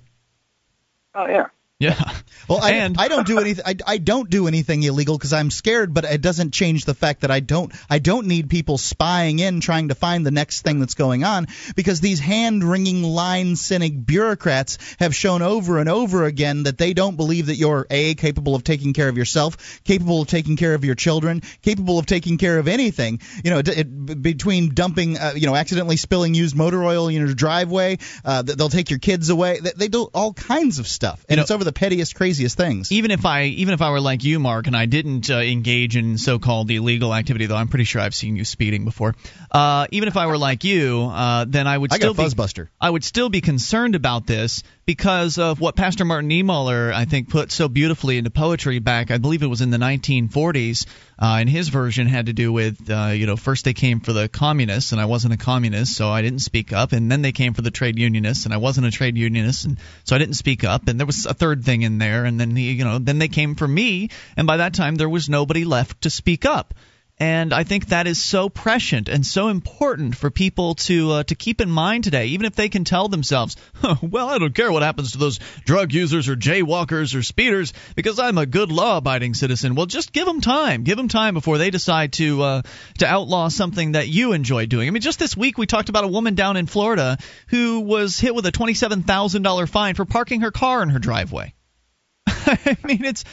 Oh 1.14 1.26
yeah. 1.26 1.46
Yeah. 1.80 1.98
Well, 2.46 2.58
I, 2.62 2.72
And- 2.72 2.96
I 2.98 3.08
don't 3.08 3.26
do 3.26 3.38
anything. 3.38 3.64
I, 3.66 3.74
I 3.86 3.96
don't 3.98 4.28
do 4.28 4.46
anything 4.48 4.82
illegal 4.82 5.16
because 5.16 5.32
I'm 5.32 5.50
scared. 5.50 5.94
But 5.94 6.04
it 6.04 6.20
doesn't 6.20 6.52
change 6.52 6.84
the 6.84 6.94
fact 6.94 7.22
that 7.22 7.30
I 7.30 7.40
don't. 7.40 7.72
I 7.88 7.98
don't 8.00 8.26
need 8.26 8.50
people 8.50 8.76
spying 8.76 9.38
in 9.38 9.60
trying 9.60 9.88
to 9.88 9.94
find 9.94 10.26
the 10.26 10.30
next 10.30 10.60
thing 10.60 10.78
that's 10.78 10.94
going 10.94 11.24
on 11.24 11.46
because 11.74 12.00
these 12.00 12.20
hand-wringing, 12.20 13.02
line-cynic 13.02 14.04
bureaucrats 14.04 14.76
have 14.98 15.14
shown 15.14 15.40
over 15.42 15.78
and 15.78 15.88
over 15.88 16.24
again 16.26 16.64
that 16.64 16.76
they 16.76 16.92
don't 16.92 17.16
believe 17.16 17.46
that 17.46 17.56
you're 17.56 17.86
a 17.90 18.14
capable 18.14 18.54
of 18.54 18.62
taking 18.62 18.92
care 18.92 19.08
of 19.08 19.16
yourself, 19.16 19.80
capable 19.84 20.20
of 20.20 20.28
taking 20.28 20.56
care 20.56 20.74
of 20.74 20.84
your 20.84 20.94
children, 20.94 21.40
capable 21.62 21.98
of 21.98 22.04
taking 22.04 22.36
care 22.36 22.58
of 22.58 22.68
anything. 22.68 23.20
You 23.42 23.52
know, 23.52 23.58
it, 23.60 23.68
it, 23.68 24.22
between 24.22 24.74
dumping, 24.74 25.16
uh, 25.16 25.32
you 25.34 25.46
know, 25.46 25.56
accidentally 25.56 25.96
spilling 25.96 26.34
used 26.34 26.54
motor 26.54 26.84
oil 26.84 27.08
in 27.08 27.14
your 27.14 27.32
driveway, 27.32 27.98
uh, 28.24 28.42
they'll 28.42 28.68
take 28.68 28.90
your 28.90 28.98
kids 28.98 29.30
away. 29.30 29.60
They, 29.60 29.72
they 29.76 29.88
do 29.88 30.02
all 30.12 30.34
kinds 30.34 30.78
of 30.78 30.86
stuff, 30.86 31.24
and 31.28 31.30
You 31.30 31.36
know- 31.36 31.42
it's 31.42 31.50
over 31.50 31.64
the 31.64 31.69
pettiest, 31.72 32.14
craziest 32.14 32.56
things. 32.56 32.92
Even 32.92 33.10
if 33.10 33.24
I 33.24 33.44
even 33.44 33.74
if 33.74 33.82
I 33.82 33.90
were 33.90 34.00
like 34.00 34.24
you, 34.24 34.38
Mark, 34.38 34.66
and 34.66 34.76
I 34.76 34.86
didn't 34.86 35.30
uh, 35.30 35.36
engage 35.36 35.96
in 35.96 36.18
so-called 36.18 36.70
illegal 36.70 37.14
activity, 37.14 37.46
though 37.46 37.56
I'm 37.56 37.68
pretty 37.68 37.84
sure 37.84 38.00
I've 38.00 38.14
seen 38.14 38.36
you 38.36 38.44
speeding 38.44 38.84
before. 38.84 39.14
Uh, 39.50 39.86
even 39.90 40.08
if 40.08 40.16
I 40.16 40.26
were 40.26 40.38
like 40.38 40.64
you, 40.64 41.02
uh, 41.12 41.44
then 41.48 41.66
I 41.66 41.76
would 41.76 41.92
I 41.92 41.96
still 41.96 42.14
got 42.14 42.24
a 42.24 42.28
be 42.28 42.34
fuzzbuster. 42.34 42.68
I 42.80 42.90
would 42.90 43.04
still 43.04 43.28
be 43.28 43.40
concerned 43.40 43.94
about 43.94 44.26
this 44.26 44.62
because 44.86 45.38
of 45.38 45.60
what 45.60 45.76
Pastor 45.76 46.04
Martin 46.04 46.30
Niemöller, 46.30 46.92
I 46.92 47.04
think, 47.04 47.28
put 47.28 47.52
so 47.52 47.68
beautifully 47.68 48.18
into 48.18 48.30
poetry 48.30 48.78
back. 48.78 49.10
I 49.10 49.18
believe 49.18 49.42
it 49.42 49.46
was 49.46 49.60
in 49.60 49.70
the 49.70 49.78
1940s. 49.78 50.86
Uh, 51.18 51.36
and 51.40 51.48
his 51.48 51.68
version 51.68 52.06
had 52.06 52.26
to 52.26 52.32
do 52.32 52.52
with, 52.52 52.90
uh, 52.90 53.08
you 53.08 53.26
know, 53.26 53.36
first 53.36 53.64
they 53.64 53.74
came 53.74 54.00
for 54.00 54.12
the 54.12 54.28
communists, 54.28 54.92
and 54.92 55.00
I 55.00 55.04
wasn't 55.04 55.34
a 55.34 55.36
communist, 55.36 55.94
so 55.94 56.08
I 56.08 56.22
didn't 56.22 56.40
speak 56.40 56.72
up. 56.72 56.92
And 56.92 57.10
then 57.12 57.20
they 57.20 57.32
came 57.32 57.52
for 57.52 57.62
the 57.62 57.70
trade 57.70 57.98
unionists, 57.98 58.46
and 58.46 58.54
I 58.54 58.56
wasn't 58.56 58.86
a 58.86 58.90
trade 58.90 59.18
unionist, 59.18 59.66
and 59.66 59.78
so 60.04 60.16
I 60.16 60.18
didn't 60.18 60.34
speak 60.34 60.64
up. 60.64 60.88
And 60.88 60.98
there 60.98 61.06
was 61.06 61.26
a 61.26 61.34
third 61.34 61.64
thing 61.64 61.82
in 61.82 61.98
there, 61.98 62.24
and 62.24 62.40
then 62.40 62.56
he, 62.56 62.72
you 62.72 62.84
know, 62.84 62.98
then 62.98 63.18
they 63.18 63.28
came 63.28 63.54
for 63.54 63.68
me, 63.68 64.08
and 64.36 64.46
by 64.46 64.56
that 64.58 64.74
time 64.74 64.96
there 64.96 65.08
was 65.08 65.28
nobody 65.28 65.64
left 65.64 66.02
to 66.02 66.10
speak 66.10 66.46
up. 66.46 66.74
And 67.20 67.52
I 67.52 67.64
think 67.64 67.88
that 67.88 68.06
is 68.06 68.18
so 68.18 68.48
prescient 68.48 69.10
and 69.10 69.26
so 69.26 69.48
important 69.48 70.16
for 70.16 70.30
people 70.30 70.74
to 70.76 71.12
uh, 71.12 71.22
to 71.24 71.34
keep 71.34 71.60
in 71.60 71.68
mind 71.70 72.04
today, 72.04 72.28
even 72.28 72.46
if 72.46 72.54
they 72.54 72.70
can 72.70 72.84
tell 72.84 73.08
themselves, 73.08 73.56
"Well, 74.02 74.30
I 74.30 74.38
don't 74.38 74.54
care 74.54 74.72
what 74.72 74.82
happens 74.82 75.12
to 75.12 75.18
those 75.18 75.38
drug 75.66 75.92
users 75.92 76.30
or 76.30 76.36
jaywalkers 76.36 77.14
or 77.14 77.22
speeders 77.22 77.74
because 77.94 78.18
I'm 78.18 78.38
a 78.38 78.46
good 78.46 78.72
law-abiding 78.72 79.34
citizen." 79.34 79.74
Well, 79.74 79.84
just 79.84 80.14
give 80.14 80.24
them 80.24 80.40
time. 80.40 80.82
Give 80.82 80.96
them 80.96 81.08
time 81.08 81.34
before 81.34 81.58
they 81.58 81.68
decide 81.68 82.14
to 82.14 82.42
uh, 82.42 82.62
to 83.00 83.06
outlaw 83.06 83.48
something 83.48 83.92
that 83.92 84.08
you 84.08 84.32
enjoy 84.32 84.64
doing. 84.64 84.88
I 84.88 84.90
mean, 84.90 85.02
just 85.02 85.18
this 85.18 85.36
week 85.36 85.58
we 85.58 85.66
talked 85.66 85.90
about 85.90 86.04
a 86.04 86.08
woman 86.08 86.34
down 86.34 86.56
in 86.56 86.64
Florida 86.64 87.18
who 87.48 87.80
was 87.80 88.18
hit 88.18 88.34
with 88.34 88.46
a 88.46 88.50
twenty-seven 88.50 89.02
thousand 89.02 89.42
dollar 89.42 89.66
fine 89.66 89.94
for 89.94 90.06
parking 90.06 90.40
her 90.40 90.50
car 90.50 90.82
in 90.82 90.88
her 90.88 90.98
driveway. 90.98 91.52
I 92.26 92.78
mean, 92.82 93.04
it's 93.04 93.24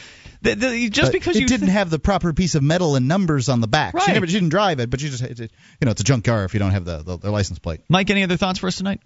the, 0.42 0.56
the, 0.56 0.90
just 0.90 1.12
But 1.12 1.20
because 1.20 1.36
it 1.36 1.42
you 1.42 1.48
didn't 1.48 1.70
have 1.70 1.90
the 1.90 2.00
proper 2.00 2.34
piece 2.34 2.56
of 2.56 2.64
metal 2.64 2.96
and 2.96 3.08
numbers 3.08 3.50
on 3.50 3.62
the 3.62 3.68
back. 3.68 3.94
She 3.94 4.06
Right. 4.06 4.14
never 4.14 4.28
she 4.28 4.34
didn't 4.34 4.50
drive 4.50 4.80
it, 4.80 4.90
but 4.90 5.00
she 5.00 5.10
just 5.10 5.24
it, 5.24 5.40
it- 5.40 5.52
you 5.82 5.86
know 5.86 5.92
it's 5.92 6.02
a 6.02 6.04
junk 6.04 6.26
car 6.26 6.44
if 6.46 6.54
you 6.54 6.60
don't 6.60 6.72
have 6.72 6.86
the, 6.86 6.98
the, 7.04 7.18
the 7.18 7.32
license 7.32 7.60
plate. 7.60 7.82
Mike, 7.90 8.10
any 8.10 8.24
other 8.24 8.38
thoughts 8.38 8.60
for 8.60 8.68
us 8.68 8.78
tonight? 8.78 9.02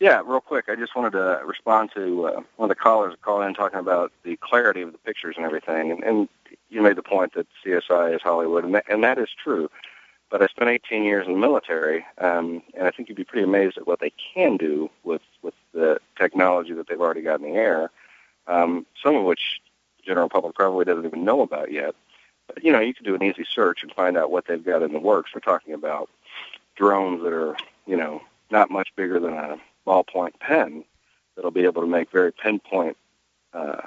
Yeah, 0.00 0.22
real 0.24 0.40
quick, 0.40 0.64
I 0.70 0.76
just 0.76 0.96
wanted 0.96 1.10
to 1.12 1.42
respond 1.44 1.90
to 1.94 2.26
uh, 2.26 2.40
one 2.56 2.70
of 2.70 2.74
the 2.74 2.80
callers 2.80 3.14
calling 3.20 3.48
in 3.48 3.54
talking 3.54 3.78
about 3.78 4.12
the 4.22 4.36
clarity 4.36 4.80
of 4.80 4.92
the 4.92 4.98
pictures 4.98 5.34
and 5.36 5.44
everything, 5.44 5.90
and, 5.90 6.02
and 6.02 6.28
you 6.70 6.80
made 6.80 6.96
the 6.96 7.02
point 7.02 7.34
that 7.34 7.46
CSI 7.64 8.14
is 8.14 8.22
Hollywood, 8.22 8.64
and 8.64 8.74
that, 8.76 8.84
and 8.88 9.04
that 9.04 9.18
is 9.18 9.28
true. 9.44 9.68
But 10.30 10.40
I 10.42 10.46
spent 10.46 10.70
18 10.70 11.04
years 11.04 11.26
in 11.26 11.34
the 11.34 11.38
military, 11.38 12.06
um, 12.16 12.62
and 12.74 12.86
I 12.86 12.92
think 12.92 13.08
you'd 13.10 13.16
be 13.16 13.24
pretty 13.24 13.44
amazed 13.44 13.76
at 13.76 13.86
what 13.86 14.00
they 14.00 14.12
can 14.32 14.56
do 14.56 14.88
with 15.04 15.20
with 15.42 15.54
the 15.74 15.98
technology 16.16 16.72
that 16.72 16.86
they've 16.88 17.00
already 17.00 17.20
got 17.22 17.40
in 17.40 17.52
the 17.52 17.58
air. 17.58 17.90
Um, 18.46 18.86
some 19.02 19.16
of 19.16 19.24
which 19.24 19.60
the 20.00 20.06
general 20.06 20.28
public 20.28 20.54
probably 20.54 20.84
doesn't 20.84 21.06
even 21.06 21.24
know 21.24 21.42
about 21.42 21.70
yet. 21.72 21.94
But 22.46 22.64
you 22.64 22.72
know, 22.72 22.80
you 22.80 22.94
can 22.94 23.04
do 23.04 23.14
an 23.14 23.22
easy 23.22 23.46
search 23.54 23.82
and 23.82 23.92
find 23.92 24.16
out 24.16 24.30
what 24.30 24.46
they've 24.46 24.64
got 24.64 24.82
in 24.82 24.92
the 24.92 24.98
works. 24.98 25.30
We're 25.34 25.40
talking 25.40 25.74
about 25.74 26.08
drones 26.76 27.22
that 27.22 27.32
are, 27.32 27.56
you 27.86 27.96
know, 27.96 28.22
not 28.50 28.70
much 28.70 28.88
bigger 28.96 29.20
than 29.20 29.32
a 29.34 29.58
ballpoint 29.86 30.38
pen 30.40 30.84
that'll 31.36 31.50
be 31.50 31.64
able 31.64 31.82
to 31.82 31.88
make 31.88 32.10
very 32.10 32.32
pinpoint. 32.32 32.96
Uh, 33.52 33.82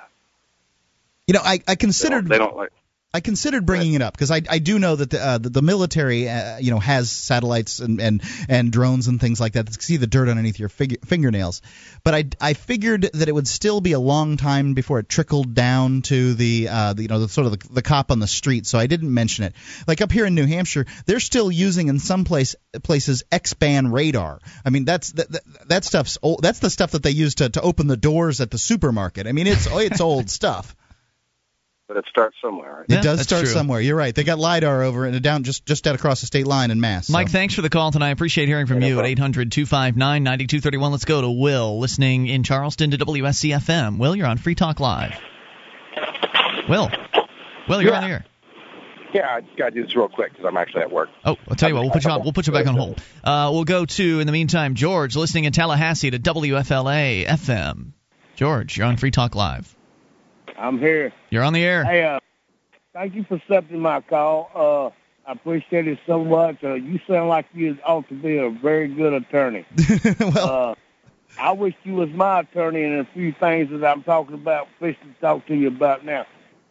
You 1.28 1.34
know, 1.34 1.42
I, 1.44 1.62
I 1.68 1.76
they, 1.76 1.76
don't, 1.76 1.78
considered 1.78 2.28
they 2.28 2.38
don't 2.38 2.56
like. 2.56 2.72
I 3.16 3.20
considered 3.20 3.68
bringing 3.68 3.94
it 3.94 4.02
up 4.02 4.16
because 4.16 4.32
I, 4.32 4.42
I 4.50 4.58
do 4.58 4.80
know 4.80 4.96
that 4.96 5.12
the, 5.12 5.24
uh, 5.24 5.38
the, 5.38 5.50
the 5.50 5.62
military 5.62 6.28
uh, 6.28 6.58
you 6.58 6.72
know 6.72 6.80
has 6.80 7.12
satellites 7.12 7.80
and, 7.80 8.02
and, 8.02 8.24
and 8.50 8.72
drones 8.72 9.08
and 9.08 9.22
things 9.22 9.40
like 9.40 9.54
that 9.54 9.68
that 9.68 9.84
see 9.84 9.98
the 9.98 10.08
dirt 10.08 10.30
underneath 10.30 10.58
your 10.58 10.70
fig- 10.70 11.06
fingernails, 11.06 11.62
but 12.04 12.16
I, 12.16 12.26
I 12.42 12.54
figured 12.54 13.04
that 13.14 13.30
it 13.30 13.32
would 13.32 13.48
still 13.48 13.82
be 13.82 13.92
a 13.92 14.00
long 14.00 14.38
time 14.38 14.74
before 14.74 14.98
it 14.98 15.10
trickled 15.10 15.54
down 15.54 16.02
to 16.04 16.34
the, 16.34 16.70
uh, 16.70 16.94
the 16.94 17.04
you 17.04 17.08
know 17.08 17.20
the 17.20 17.30
sort 17.30 17.46
of 17.46 17.60
the, 17.60 17.74
the 17.74 17.82
cop 17.84 18.10
on 18.10 18.20
the 18.20 18.28
street, 18.28 18.66
so 18.66 18.80
I 18.80 18.88
didn't 18.88 19.14
mention 19.14 19.46
it. 19.46 19.54
Like 19.88 20.02
up 20.02 20.12
here 20.12 20.26
in 20.26 20.34
New 20.34 20.48
Hampshire, 20.48 20.88
they're 21.06 21.20
still 21.20 21.52
using 21.52 21.90
in 21.90 22.00
some 22.00 22.26
place 22.26 22.56
places 22.82 23.22
X-band 23.32 23.94
radar. 23.94 24.40
I 24.66 24.72
mean 24.72 24.86
that's 24.86 25.12
that, 25.12 25.32
that, 25.32 25.42
that 25.68 25.86
stuff's 25.86 26.18
old, 26.24 26.42
that's 26.42 26.60
the 26.60 26.72
stuff 26.72 26.92
that 26.92 27.04
they 27.04 27.12
use 27.12 27.36
to, 27.36 27.50
to 27.50 27.62
open 27.62 27.86
the 27.86 27.98
doors 27.98 28.42
at 28.42 28.50
the 28.50 28.58
supermarket. 28.58 29.28
I 29.28 29.34
mean 29.34 29.46
it's 29.46 29.68
it's 29.70 30.02
old 30.02 30.32
stuff. 30.32 30.76
But 31.88 31.98
it 31.98 32.06
starts 32.10 32.38
somewhere. 32.42 32.86
Right? 32.90 33.00
It 33.00 33.04
does 33.04 33.22
start 33.22 33.44
true. 33.44 33.52
somewhere. 33.52 33.82
You're 33.82 33.98
right. 33.98 34.16
They 34.16 34.24
got 34.24 34.40
lidar 34.40 34.84
over 34.84 35.06
and 35.06 35.22
down 35.22 35.44
just 35.44 35.66
just 35.66 35.86
out 35.86 35.96
across 35.96 36.22
the 36.22 36.28
state 36.28 36.48
line 36.48 36.72
in 36.72 36.80
Mass. 36.80 37.10
Mike, 37.10 37.28
so. 37.28 37.34
thanks 37.34 37.54
for 37.56 37.62
the 37.62 37.70
call 37.70 37.92
tonight. 37.92 38.08
I 38.08 38.12
appreciate 38.12 38.48
hearing 38.48 38.68
from 38.68 38.78
Yeah, 38.78 38.82
no 38.82 38.88
you 38.88 38.94
at 38.94 39.04
problem. 39.04 39.12
800 39.12 39.52
259 39.52 40.24
9231. 40.24 40.92
Let's 40.92 41.06
go 41.06 41.22
to 41.22 41.30
Will, 41.30 41.80
listening 41.80 42.28
in 42.28 42.44
Charleston 42.44 42.92
to 42.92 42.98
WSCFM. 42.98 43.98
Will, 43.98 44.16
you're 44.16 44.28
on 44.28 44.38
Free 44.38 44.56
Talk 44.56 44.80
Live. 44.80 45.20
Will. 46.70 46.90
Will, 47.68 47.82
you're 47.82 47.92
Yeah. 47.92 47.98
on 47.98 48.04
the 48.04 48.10
air. 48.10 48.26
Yeah, 49.14 49.36
I 49.36 49.42
just 49.42 49.56
got 49.58 49.66
to 49.66 49.72
do 49.72 49.84
this 49.84 49.96
real 49.96 50.08
quick 50.08 50.32
because 50.32 50.46
I'm 50.48 50.58
actually 50.58 50.82
at 50.82 50.92
work. 50.92 51.10
Oh, 51.24 51.36
I'll 51.48 51.56
tell 51.56 51.70
you 51.70 51.76
what. 51.76 51.82
We'll 51.82 51.92
put 51.92 52.04
you 52.04 52.10
on. 52.10 52.24
We'll 52.24 52.34
put 52.34 52.48
you 52.48 52.54
back 52.54 52.66
on 52.66 52.76
hold. 52.76 53.04
Uh, 53.24 53.52
we'll 53.54 53.64
go 53.64 53.86
to 53.86 54.20
in 54.20 54.26
the 54.26 54.34
meantime 54.34 54.74
George, 54.74 55.16
listening 55.16 55.44
in 55.44 55.52
Tallahassee 55.52 56.10
to 56.12 56.18
WFLA 56.18 57.28
FM. 57.28 57.92
George, 58.36 58.78
you're 58.78 58.88
on 58.88 58.98
Free 58.98 59.12
Talk 59.12 59.36
Live. 59.36 59.76
I'm 60.58 60.80
here. 60.80 61.12
You're 61.30 61.44
on 61.44 61.54
the 61.54 61.64
air. 61.64 61.84
Hey, 61.86 62.04
uh, 62.04 62.20
thank 62.94 63.16
you 63.16 63.24
for 63.24 63.36
accepting 63.36 63.80
my 63.80 64.02
call. 64.02 64.52
Uh, 64.54 65.30
I 65.30 65.34
appreciate 65.34 65.88
it 65.88 66.00
so 66.06 66.24
much. 66.24 66.64
Uh, 66.64 66.74
you 66.74 67.00
sound 67.08 67.30
like 67.30 67.46
you 67.54 67.78
ought 67.86 68.08
to 68.10 68.14
be 68.16 68.38
a 68.38 68.50
very 68.50 68.88
good 68.88 69.14
attorney. 69.14 69.66
well, 70.20 70.72
Uh, 70.72 70.76
I 71.40 71.52
wish 71.52 71.74
you 71.84 71.96
was 71.96 72.10
my 72.10 72.42
attorney 72.42 72.84
in 72.84 73.00
a 73.00 73.06
few 73.14 73.34
things 73.34 73.70
that 73.72 73.84
I'm 73.86 74.04
talking 74.04 74.36
about, 74.36 74.68
fishing 74.80 75.14
to 75.16 75.22
talk 75.22 75.46
to 75.48 75.56
you 75.56 75.68
about 75.70 76.06
now. 76.06 76.26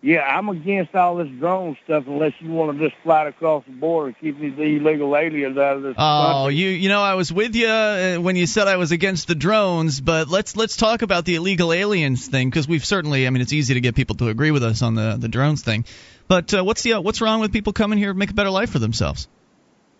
Yeah, 0.04 0.22
I'm 0.22 0.48
against 0.48 0.96
all 0.96 1.14
this 1.14 1.28
drone 1.28 1.76
stuff 1.84 2.04
unless 2.08 2.32
you 2.40 2.50
want 2.50 2.76
to 2.76 2.88
just 2.88 3.00
fly 3.04 3.28
across 3.28 3.64
the 3.66 3.70
border 3.70 4.08
and 4.08 4.18
keep 4.18 4.36
these 4.40 4.58
illegal 4.58 5.16
aliens 5.16 5.56
out 5.56 5.76
of 5.76 5.82
this 5.84 5.94
country. 5.94 6.04
Oh, 6.04 6.32
country. 6.42 6.56
you 6.56 6.68
you 6.70 6.88
know 6.88 7.00
I 7.00 7.14
was 7.14 7.32
with 7.32 7.54
you 7.54 7.68
uh, 7.68 8.16
when 8.16 8.34
you 8.34 8.48
said 8.48 8.66
I 8.66 8.76
was 8.76 8.90
against 8.90 9.28
the 9.28 9.36
drones, 9.36 10.00
but 10.00 10.28
let's 10.28 10.56
let's 10.56 10.76
talk 10.76 11.02
about 11.02 11.24
the 11.24 11.36
illegal 11.36 11.72
aliens 11.72 12.26
thing 12.26 12.50
because 12.50 12.66
we've 12.66 12.84
certainly 12.84 13.28
I 13.28 13.30
mean 13.30 13.42
it's 13.42 13.52
easy 13.52 13.74
to 13.74 13.80
get 13.80 13.94
people 13.94 14.16
to 14.16 14.28
agree 14.28 14.50
with 14.50 14.64
us 14.64 14.82
on 14.82 14.96
the 14.96 15.16
the 15.20 15.28
drones 15.28 15.62
thing, 15.62 15.84
but 16.26 16.52
uh, 16.52 16.64
what's 16.64 16.82
the 16.82 16.94
uh, 16.94 17.00
what's 17.00 17.20
wrong 17.20 17.38
with 17.38 17.52
people 17.52 17.72
coming 17.72 17.96
here 17.96 18.12
to 18.12 18.18
make 18.18 18.30
a 18.30 18.34
better 18.34 18.50
life 18.50 18.70
for 18.70 18.80
themselves? 18.80 19.28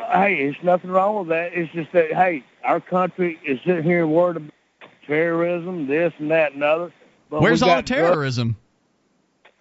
Hey, 0.01 0.43
there's 0.43 0.57
nothing 0.65 0.91
wrong 0.91 1.21
with 1.21 1.29
that. 1.29 1.53
It's 1.55 1.73
just 1.73 1.93
that, 1.93 2.13
hey, 2.13 2.45
our 2.65 2.81
country 2.81 3.39
is 3.47 3.61
sitting 3.65 3.85
here 3.85 4.05
worried 4.07 4.37
about 4.39 4.51
terrorism, 5.07 5.87
this 5.87 6.13
and 6.19 6.31
that 6.33 6.55
and 6.55 6.65
other. 6.65 6.93
But 7.31 7.41
Where's 7.41 7.63
all 7.63 7.77
the 7.77 7.83
terrorism? 7.83 8.57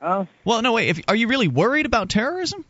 Huh? 0.02 0.26
Well, 0.44 0.62
no 0.62 0.74
wait. 0.74 0.90
If, 0.90 1.02
are 1.08 1.16
you 1.16 1.28
really 1.28 1.48
worried 1.48 1.86
about 1.86 2.10
terrorism? 2.10 2.66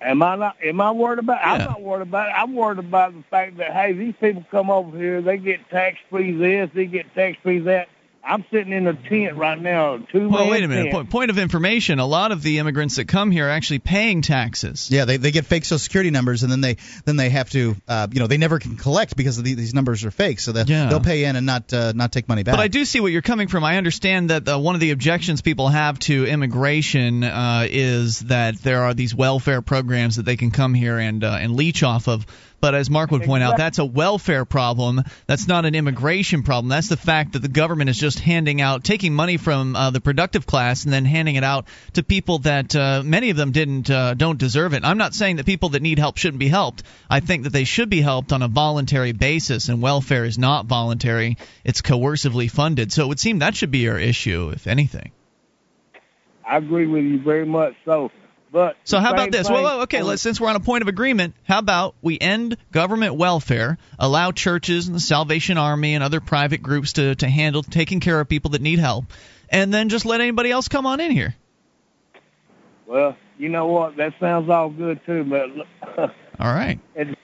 Am 0.00 0.22
I 0.22 0.36
not? 0.36 0.56
Am 0.62 0.80
I 0.80 0.90
worried 0.90 1.20
about? 1.20 1.38
I'm 1.42 1.60
not 1.60 1.80
worried 1.80 2.02
about 2.02 2.28
it. 2.28 2.32
I'm 2.36 2.54
worried 2.54 2.78
about 2.78 3.14
the 3.14 3.22
fact 3.30 3.56
that 3.58 3.72
hey, 3.72 3.92
these 3.92 4.14
people 4.20 4.44
come 4.50 4.68
over 4.68 4.96
here, 4.96 5.22
they 5.22 5.38
get 5.38 5.68
tax 5.70 5.98
free 6.10 6.32
this, 6.36 6.70
they 6.74 6.86
get 6.86 7.14
tax 7.14 7.38
free 7.42 7.60
that. 7.60 7.88
I'm 8.24 8.44
sitting 8.52 8.72
in 8.72 8.86
a 8.86 8.94
tent 8.94 9.36
right 9.36 9.60
now. 9.60 9.98
Two 9.98 10.28
Well, 10.28 10.44
man 10.44 10.50
wait 10.50 10.64
a 10.64 10.68
minute. 10.68 10.82
tent. 10.84 10.92
Point, 10.94 11.10
point 11.10 11.30
of 11.30 11.38
information: 11.38 11.98
a 11.98 12.06
lot 12.06 12.30
of 12.30 12.42
the 12.42 12.58
immigrants 12.58 12.96
that 12.96 13.08
come 13.08 13.30
here 13.30 13.48
are 13.48 13.50
actually 13.50 13.80
paying 13.80 14.22
taxes. 14.22 14.90
Yeah, 14.90 15.04
they, 15.06 15.16
they 15.16 15.32
get 15.32 15.44
fake 15.46 15.64
Social 15.64 15.78
Security 15.80 16.10
numbers, 16.10 16.44
and 16.44 16.52
then 16.52 16.60
they 16.60 16.76
then 17.04 17.16
they 17.16 17.30
have 17.30 17.50
to, 17.50 17.74
uh, 17.88 18.06
you 18.12 18.20
know, 18.20 18.28
they 18.28 18.38
never 18.38 18.58
can 18.60 18.76
collect 18.76 19.16
because 19.16 19.38
of 19.38 19.44
the, 19.44 19.54
these 19.54 19.74
numbers 19.74 20.04
are 20.04 20.10
fake. 20.12 20.38
So 20.38 20.52
that 20.52 20.68
Yeah. 20.68 20.88
they'll 20.88 21.00
pay 21.00 21.24
in 21.24 21.34
and 21.34 21.46
not 21.46 21.72
uh, 21.72 21.92
not 21.96 22.12
take 22.12 22.28
money 22.28 22.44
back. 22.44 22.52
But 22.54 22.60
I 22.60 22.68
do 22.68 22.84
see 22.84 23.00
what 23.00 23.10
you're 23.10 23.22
coming 23.22 23.48
from. 23.48 23.64
I 23.64 23.76
understand 23.76 24.30
that 24.30 24.48
uh, 24.48 24.58
one 24.58 24.74
of 24.76 24.80
the 24.80 24.92
objections 24.92 25.42
people 25.42 25.68
have 25.68 25.98
to 26.00 26.24
immigration 26.26 27.24
uh, 27.24 27.66
is 27.68 28.20
that 28.20 28.56
there 28.62 28.84
are 28.84 28.94
these 28.94 29.14
welfare 29.14 29.62
programs 29.62 30.16
that 30.16 30.24
they 30.24 30.36
can 30.36 30.50
come 30.52 30.74
here 30.74 30.98
and 30.98 31.24
uh, 31.24 31.38
and 31.40 31.56
leech 31.56 31.82
off 31.82 32.08
of. 32.08 32.24
But 32.62 32.76
as 32.76 32.88
Mark 32.88 33.10
would 33.10 33.24
point 33.24 33.42
out, 33.42 33.56
that's 33.56 33.80
a 33.80 33.84
welfare 33.84 34.44
problem. 34.44 35.02
That's 35.26 35.48
not 35.48 35.64
an 35.64 35.74
immigration 35.74 36.44
problem. 36.44 36.68
That's 36.68 36.88
the 36.88 36.96
fact 36.96 37.32
that 37.32 37.40
the 37.40 37.48
government 37.48 37.90
is 37.90 37.98
just 37.98 38.20
handing 38.20 38.60
out, 38.60 38.84
taking 38.84 39.14
money 39.14 39.36
from 39.36 39.74
uh, 39.74 39.90
the 39.90 40.00
productive 40.00 40.46
class 40.46 40.84
and 40.84 40.92
then 40.92 41.04
handing 41.04 41.34
it 41.34 41.42
out 41.42 41.66
to 41.94 42.04
people 42.04 42.38
that 42.38 42.76
uh, 42.76 43.02
many 43.04 43.30
of 43.30 43.36
them 43.36 43.50
didn't 43.50 43.90
uh, 43.90 44.14
don't 44.14 44.38
deserve 44.38 44.74
it. 44.74 44.84
I'm 44.84 44.96
not 44.96 45.12
saying 45.12 45.36
that 45.36 45.46
people 45.46 45.70
that 45.70 45.82
need 45.82 45.98
help 45.98 46.18
shouldn't 46.18 46.38
be 46.38 46.46
helped. 46.46 46.84
I 47.10 47.18
think 47.18 47.42
that 47.42 47.52
they 47.52 47.64
should 47.64 47.90
be 47.90 48.00
helped 48.00 48.32
on 48.32 48.42
a 48.42 48.48
voluntary 48.48 49.10
basis, 49.10 49.68
and 49.68 49.82
welfare 49.82 50.24
is 50.24 50.38
not 50.38 50.66
voluntary; 50.66 51.38
it's 51.64 51.82
coercively 51.82 52.48
funded. 52.48 52.92
So 52.92 53.02
it 53.02 53.08
would 53.08 53.18
seem 53.18 53.40
that 53.40 53.56
should 53.56 53.72
be 53.72 53.78
your 53.78 53.98
issue, 53.98 54.50
if 54.54 54.68
anything. 54.68 55.10
I 56.48 56.58
agree 56.58 56.86
with 56.86 57.02
you 57.02 57.20
very 57.20 57.44
much. 57.44 57.74
So, 57.84 58.12
but 58.52 58.76
So 58.84 59.00
how 59.00 59.12
about 59.12 59.32
this? 59.32 59.48
Well, 59.48 59.82
okay, 59.82 60.02
let's, 60.02 60.20
since 60.20 60.40
we're 60.40 60.50
on 60.50 60.56
a 60.56 60.60
point 60.60 60.82
of 60.82 60.88
agreement, 60.88 61.34
how 61.44 61.58
about 61.58 61.94
we 62.02 62.18
end 62.20 62.58
government 62.70 63.14
welfare, 63.14 63.78
allow 63.98 64.30
churches 64.30 64.86
and 64.86 64.94
the 64.94 65.00
Salvation 65.00 65.56
Army 65.56 65.94
and 65.94 66.04
other 66.04 66.20
private 66.20 66.62
groups 66.62 66.94
to, 66.94 67.14
to 67.16 67.28
handle 67.28 67.62
taking 67.62 68.00
care 68.00 68.20
of 68.20 68.28
people 68.28 68.50
that 68.50 68.60
need 68.60 68.78
help, 68.78 69.06
and 69.48 69.72
then 69.72 69.88
just 69.88 70.04
let 70.04 70.20
anybody 70.20 70.50
else 70.50 70.68
come 70.68 70.86
on 70.86 71.00
in 71.00 71.10
here. 71.10 71.34
Well, 72.86 73.16
you 73.38 73.48
know 73.48 73.68
what? 73.68 73.96
That 73.96 74.12
sounds 74.20 74.50
all 74.50 74.68
good 74.68 75.00
too, 75.06 75.24
but 75.24 76.10
All 76.38 76.52
right. 76.52 76.78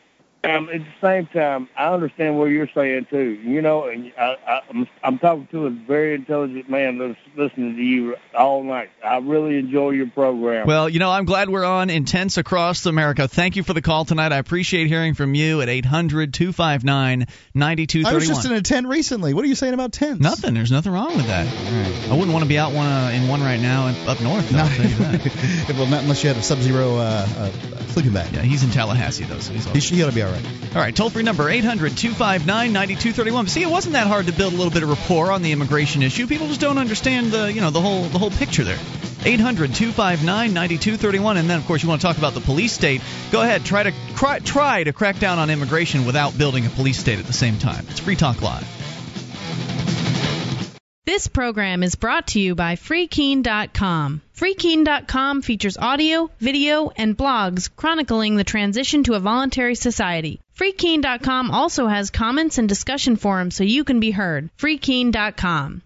um, 0.49 0.69
at 0.69 0.81
the 0.81 0.87
same 1.01 1.27
time, 1.27 1.69
I 1.77 1.93
understand 1.93 2.39
what 2.39 2.47
you're 2.47 2.69
saying 2.75 3.07
too. 3.11 3.31
You 3.31 3.63
know, 3.63 3.85
and 3.85 4.13
I, 4.19 4.37
I, 4.47 4.61
I'm, 4.69 4.89
I'm 5.03 5.19
talking 5.19 5.49
to 5.53 5.67
a 5.67 5.71
very 5.71 6.15
intelligent 6.15 6.71
man 6.71 6.99
that's 6.99 7.19
listening 7.37 7.77
to 7.77 7.83
you 7.83 8.17
all 8.37 8.63
night. 8.63 8.91
I 9.05 9.19
really 9.19 9.59
enjoy 9.59 9.91
your 9.91 10.09
program. 10.09 10.67
Well, 10.67 10.89
you 10.89 10.99
know, 10.99 11.11
I'm 11.11 11.25
glad 11.25 11.49
we're 11.49 11.65
on 11.65 11.91
Intense 11.91 12.37
Across 12.37 12.87
America. 12.87 13.29
Thank 13.29 13.57
you 13.57 13.63
for 13.63 13.75
the 13.75 13.83
call 13.83 14.05
tonight. 14.05 14.33
I 14.33 14.39
appreciate 14.39 14.87
hearing 14.87 15.15
from 15.15 15.35
you 15.35 15.61
at 15.61 15.69
800-259-9231. 15.69 18.05
I 18.05 18.15
was 18.15 18.27
just 18.27 18.45
in 18.45 18.53
a 18.53 18.63
tent 18.63 18.87
recently. 18.87 19.35
What 19.35 19.45
are 19.45 19.49
you 19.49 19.55
saying 19.55 19.75
about 19.75 19.93
tents? 19.93 20.21
Nothing. 20.21 20.55
There's 20.55 20.73
nothing 20.73 20.93
wrong 20.93 21.17
with 21.17 21.27
that. 21.27 21.47
I 22.11 22.15
wouldn't 22.15 22.33
want 22.33 22.45
to 22.45 22.49
be 22.49 22.59
out 22.59 22.73
one 22.73 22.87
uh, 22.87 23.13
in 23.15 23.29
one 23.29 23.43
right 23.43 23.61
now 23.61 23.89
up 24.07 24.21
north. 24.21 24.49
Though, 24.51 24.59
I'll 24.59 24.69
tell 24.69 24.87
you 24.87 24.97
that. 24.97 25.75
well, 25.77 25.87
not 25.87 26.03
unless 26.03 26.23
you 26.23 26.29
had 26.29 26.37
a 26.37 26.43
Sub-Zero 26.43 26.97
uh, 26.97 27.27
uh, 27.37 27.51
sleeping 27.89 28.13
bag. 28.13 28.33
Yeah, 28.33 28.43
he's 28.43 28.63
in 28.63 28.71
Tallahassee 28.71 29.25
though, 29.25 29.39
so 29.39 29.53
he's 29.53 29.67
all 29.67 29.75
He 29.75 29.81
should, 29.81 29.97
he 29.97 30.03
ought 30.03 30.11
to 30.11 30.15
be 30.15 30.23
all 30.23 30.31
right. 30.31 30.38
All 30.75 30.81
right, 30.81 30.95
toll 30.95 31.11
free 31.11 31.23
number 31.23 31.49
800 31.49 31.97
259 31.97 32.73
9231. 32.73 33.47
See, 33.49 33.63
it 33.63 33.71
wasn't 33.71 33.95
that 33.95 34.07
hard 34.07 34.27
to 34.27 34.33
build 34.33 34.53
a 34.53 34.57
little 34.57 34.73
bit 34.73 34.83
of 34.83 34.91
rapport 34.91 35.33
on 35.33 35.43
the 35.43 35.53
immigration 35.53 36.03
issue. 36.03 36.27
People 36.27 36.49
just 36.49 36.61
don't 36.61 36.79
understand 36.79 37.33
the, 37.33 37.53
you 37.53 37.61
know, 37.61 37.71
the 37.71 37.81
whole 37.81 38.05
the 38.05 38.19
whole 38.19 38.31
picture 38.31 38.65
there. 38.65 38.79
800 39.25 39.75
259 39.75 40.55
9231 40.55 41.37
and 41.39 41.51
then 41.51 41.59
of 41.59 41.67
course 41.67 41.83
you 41.83 41.89
want 41.89 42.01
to 42.01 42.07
talk 42.07 42.19
about 42.19 42.35
the 42.35 42.41
police 42.41 42.73
state. 42.73 43.01
Go 43.33 43.41
ahead, 43.43 43.65
try 43.65 43.83
to 43.83 43.93
try 44.45 44.85
to 44.85 44.93
crack 44.93 45.19
down 45.19 45.39
on 45.39 45.51
immigration 45.51 46.07
without 46.07 46.37
building 46.37 46.67
a 46.67 46.71
police 46.71 46.99
state 46.99 47.19
at 47.19 47.27
the 47.27 47.33
same 47.33 47.59
time. 47.59 47.87
It's 47.89 48.01
Free 48.01 48.17
Talk 48.17 48.43
Live. 48.43 48.67
This 51.05 51.27
program 51.27 51.83
is 51.83 51.95
brought 51.95 52.29
to 52.29 52.41
you 52.41 52.55
by 52.55 52.77
FreeKeene.com. 52.77 54.21
FreeKeene.com 54.39 55.43
features 55.43 55.77
audio, 55.77 56.31
video, 56.39 56.91
and 56.97 57.19
blogs 57.19 57.69
chronicling 57.75 58.37
the 58.37 58.45
transition 58.45 59.03
to 59.03 59.15
a 59.15 59.19
voluntary 59.21 59.75
society. 59.75 60.39
FreeKeene.com 60.57 61.51
also 61.51 61.89
has 61.89 62.11
comments 62.11 62.57
and 62.59 62.69
discussion 62.69 63.17
forums 63.17 63.57
so 63.57 63.65
you 63.65 63.83
can 63.83 63.99
be 63.99 64.13
heard. 64.13 64.49
FreeKeene.com. 64.57 65.83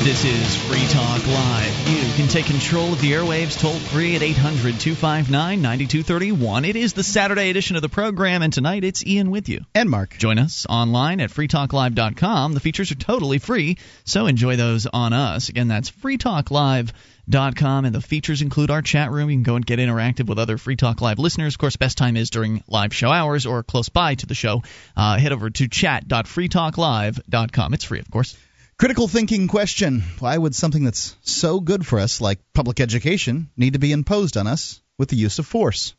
This 0.00 0.24
is 0.24 0.56
Free 0.68 0.86
Talk 0.86 1.26
Live. 1.26 1.88
You 1.88 2.12
can 2.14 2.28
take 2.28 2.46
control 2.46 2.92
of 2.92 3.00
the 3.00 3.10
airwaves 3.12 3.60
toll 3.60 3.74
free 3.74 4.14
at 4.14 4.22
800 4.22 4.78
259 4.78 5.60
9231. 5.60 6.64
It 6.64 6.76
is 6.76 6.92
the 6.92 7.02
Saturday 7.02 7.50
edition 7.50 7.74
of 7.74 7.82
the 7.82 7.88
program, 7.88 8.42
and 8.42 8.52
tonight 8.52 8.84
it's 8.84 9.04
Ian 9.04 9.32
with 9.32 9.48
you. 9.48 9.64
And 9.74 9.90
Mark. 9.90 10.16
Join 10.16 10.38
us 10.38 10.66
online 10.70 11.20
at 11.20 11.30
freetalklive.com. 11.30 12.54
The 12.54 12.60
features 12.60 12.92
are 12.92 12.94
totally 12.94 13.38
free, 13.38 13.76
so 14.04 14.26
enjoy 14.26 14.54
those 14.54 14.86
on 14.86 15.12
us. 15.12 15.48
Again, 15.48 15.66
that's 15.66 15.90
freetalklive.com, 15.90 17.84
and 17.84 17.94
the 17.94 18.00
features 18.00 18.40
include 18.40 18.70
our 18.70 18.82
chat 18.82 19.10
room. 19.10 19.30
You 19.30 19.36
can 19.36 19.42
go 19.42 19.56
and 19.56 19.66
get 19.66 19.80
interactive 19.80 20.26
with 20.26 20.38
other 20.38 20.58
Free 20.58 20.76
Talk 20.76 21.00
Live 21.00 21.18
listeners. 21.18 21.54
Of 21.54 21.58
course, 21.58 21.74
best 21.74 21.98
time 21.98 22.16
is 22.16 22.30
during 22.30 22.62
live 22.68 22.94
show 22.94 23.10
hours 23.10 23.46
or 23.46 23.64
close 23.64 23.88
by 23.88 24.14
to 24.14 24.26
the 24.26 24.36
show. 24.36 24.62
Uh, 24.96 25.18
head 25.18 25.32
over 25.32 25.50
to 25.50 25.66
chat.freetalklive.com. 25.66 27.74
It's 27.74 27.84
free, 27.84 27.98
of 27.98 28.08
course. 28.12 28.36
Critical 28.78 29.08
thinking 29.08 29.48
question 29.48 30.04
Why 30.20 30.38
would 30.38 30.54
something 30.54 30.84
that's 30.84 31.16
so 31.22 31.58
good 31.58 31.84
for 31.84 31.98
us, 31.98 32.20
like 32.20 32.38
public 32.54 32.78
education, 32.78 33.50
need 33.56 33.72
to 33.72 33.80
be 33.80 33.90
imposed 33.90 34.36
on 34.36 34.46
us 34.46 34.80
with 34.96 35.08
the 35.08 35.16
use 35.16 35.40
of 35.40 35.46
force? 35.46 35.96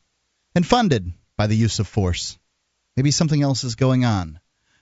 And 0.55 0.65
funded 0.65 1.11
by 1.35 1.47
the 1.47 1.57
use 1.57 1.79
of 1.79 1.89
force? 1.89 2.37
Maybe 2.95 3.11
something 3.11 3.43
else 3.43 3.65
is 3.65 3.75
going 3.75 4.05
on. 4.05 4.39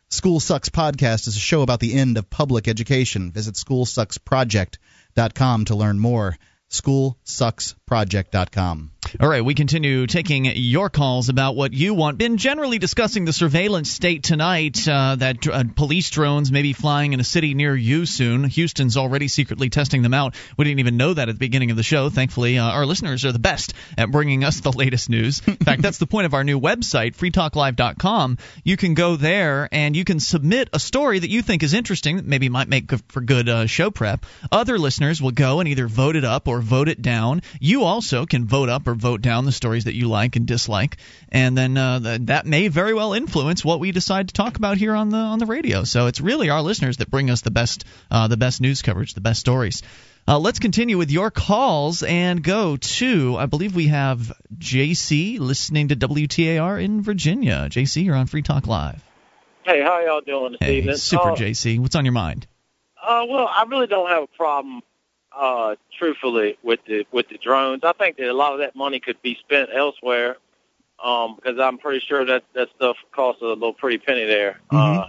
School 0.09 0.39
Sucks 0.39 0.69
podcast 0.69 1.27
is 1.27 1.37
a 1.37 1.39
show 1.39 1.63
about 1.63 1.79
the 1.79 1.95
end 1.95 2.19
of 2.19 2.29
public 2.29 2.67
education. 2.67 3.31
Visit 3.31 3.55
schoolsucksproject.com 3.55 5.65
to 5.65 5.75
learn 5.75 5.97
more. 5.97 6.37
Schoolsucksproject.com. 6.69 8.91
All 9.19 9.27
right, 9.27 9.43
we 9.43 9.53
continue 9.53 10.05
taking 10.07 10.45
your 10.45 10.89
calls 10.89 11.29
about 11.29 11.55
what 11.55 11.73
you 11.73 11.93
want. 11.93 12.17
Been 12.17 12.38
generally 12.38 12.77
discussing 12.77 13.25
the 13.25 13.34
surveillance 13.34 13.89
state 13.89 14.23
tonight. 14.23 14.88
Uh, 14.88 15.15
that 15.15 15.47
uh, 15.47 15.63
police 15.75 16.09
drones 16.09 16.51
may 16.51 16.61
be 16.61 16.73
flying 16.73 17.13
in 17.13 17.19
a 17.19 17.23
city 17.23 17.53
near 17.53 17.75
you 17.75 18.05
soon. 18.05 18.43
Houston's 18.43 18.97
already 18.97 19.27
secretly 19.27 19.69
testing 19.69 20.01
them 20.01 20.13
out. 20.13 20.35
We 20.57 20.65
didn't 20.65 20.79
even 20.79 20.97
know 20.97 21.13
that 21.13 21.29
at 21.29 21.35
the 21.35 21.39
beginning 21.39 21.71
of 21.71 21.77
the 21.77 21.84
show. 21.84 22.09
Thankfully, 22.09 22.57
uh, 22.57 22.65
our 22.65 22.85
listeners 22.85 23.23
are 23.25 23.31
the 23.31 23.39
best 23.39 23.73
at 23.97 24.11
bringing 24.11 24.43
us 24.43 24.59
the 24.59 24.71
latest 24.71 25.09
news. 25.09 25.41
In 25.47 25.55
fact, 25.55 25.81
that's 25.81 25.97
the 25.97 26.07
point 26.07 26.25
of 26.25 26.34
our 26.34 26.43
new 26.43 26.59
website, 26.59 27.15
freetalklive.com. 27.15 28.38
You 28.63 28.77
can 28.77 28.93
go 28.93 29.15
there 29.15 29.69
and 29.71 29.95
you 29.95 30.03
can 30.03 30.19
submit 30.19 30.69
a 30.73 30.79
story 30.79 31.19
that 31.19 31.29
you 31.29 31.41
think 31.41 31.63
is 31.63 31.73
interesting, 31.73 32.17
that 32.17 32.25
maybe 32.25 32.49
might 32.49 32.67
make 32.67 32.91
for 33.09 33.21
good 33.21 33.47
uh, 33.47 33.65
show 33.67 33.89
prep. 33.91 34.25
Other 34.51 34.77
listeners 34.77 35.21
will 35.21 35.31
go 35.31 35.59
and 35.59 35.69
either 35.69 35.88
vote 35.88 36.15
it 36.15 36.25
up 36.25 36.47
or 36.47 36.61
vote 36.61 36.89
it 36.89 37.01
down. 37.01 37.41
You 37.59 37.84
also 37.84 38.25
can 38.25 38.45
vote 38.45 38.69
up 38.69 38.88
or 38.88 38.96
vote 38.97 39.21
down 39.21 39.45
the 39.45 39.51
stories 39.51 39.85
that 39.85 39.95
you 39.95 40.07
like 40.07 40.35
and 40.35 40.45
dislike, 40.45 40.97
and 41.29 41.57
then 41.57 41.77
uh, 41.77 41.99
th- 41.99 42.21
that 42.25 42.45
may 42.45 42.67
very 42.67 42.93
well 42.93 43.13
influence 43.13 43.63
what 43.63 43.79
we 43.79 43.91
decide 43.91 44.27
to 44.29 44.33
talk 44.33 44.57
about 44.57 44.77
here 44.77 44.93
on 44.95 45.09
the 45.09 45.17
on 45.17 45.39
the 45.39 45.45
radio. 45.45 45.83
So 45.83 46.07
it's 46.07 46.19
really 46.21 46.49
our 46.49 46.61
listeners 46.61 46.97
that 46.97 47.09
bring 47.09 47.29
us 47.29 47.41
the 47.41 47.51
best 47.51 47.85
uh, 48.11 48.27
the 48.27 48.37
best 48.37 48.61
news 48.61 48.81
coverage, 48.81 49.13
the 49.13 49.21
best 49.21 49.39
stories. 49.39 49.81
Uh, 50.29 50.37
let's 50.37 50.59
continue 50.59 50.97
with 50.97 51.09
your 51.09 51.31
calls 51.31 52.03
and 52.03 52.43
go 52.43 52.75
to 52.75 53.37
I 53.37 53.45
believe 53.45 53.75
we 53.75 53.87
have 53.87 54.33
JC 54.57 55.39
listening 55.39 55.87
to 55.87 55.95
WTAR 55.95 56.83
in 56.83 57.01
Virginia. 57.01 57.67
JC, 57.69 58.03
you're 58.03 58.15
on 58.15 58.27
Free 58.27 58.41
Talk 58.41 58.67
Live. 58.67 59.01
Hey, 59.63 59.81
how 59.81 59.99
y'all 60.05 60.21
doing 60.21 60.51
this 60.53 60.59
Hey, 60.61 60.77
evening? 60.79 60.95
super 60.97 61.31
uh, 61.31 61.35
JC. 61.35 61.79
What's 61.79 61.95
on 61.95 62.03
your 62.05 62.11
mind? 62.13 62.45
Uh, 63.01 63.25
well, 63.29 63.47
I 63.47 63.63
really 63.69 63.87
don't 63.87 64.09
have 64.09 64.23
a 64.23 64.27
problem, 64.27 64.81
uh, 65.38 65.76
truthfully, 65.97 66.57
with 66.64 66.80
the 66.88 67.05
with 67.11 67.30
the 67.30 67.38
drones. 67.38 67.81
I 67.84 67.93
think 67.93 68.18
that 68.18 68.27
a 68.27 68.34
lot 68.34 68.53
of 68.53 68.59
that 68.59 68.76
money 68.76 68.99
could 68.99 69.22
be 69.22 69.35
spent 69.35 69.69
elsewhere, 69.73 70.38
um, 71.03 71.35
because 71.35 71.59
I'm 71.59 71.77
pretty 71.77 72.03
sure 72.05 72.26
that 72.26 72.43
that 72.53 72.69
stuff 72.76 72.97
costs 73.11 73.41
a 73.41 73.45
little 73.45 73.73
pretty 73.73 73.99
penny 73.99 74.26
there. 74.26 74.59
Uh, 74.72 75.05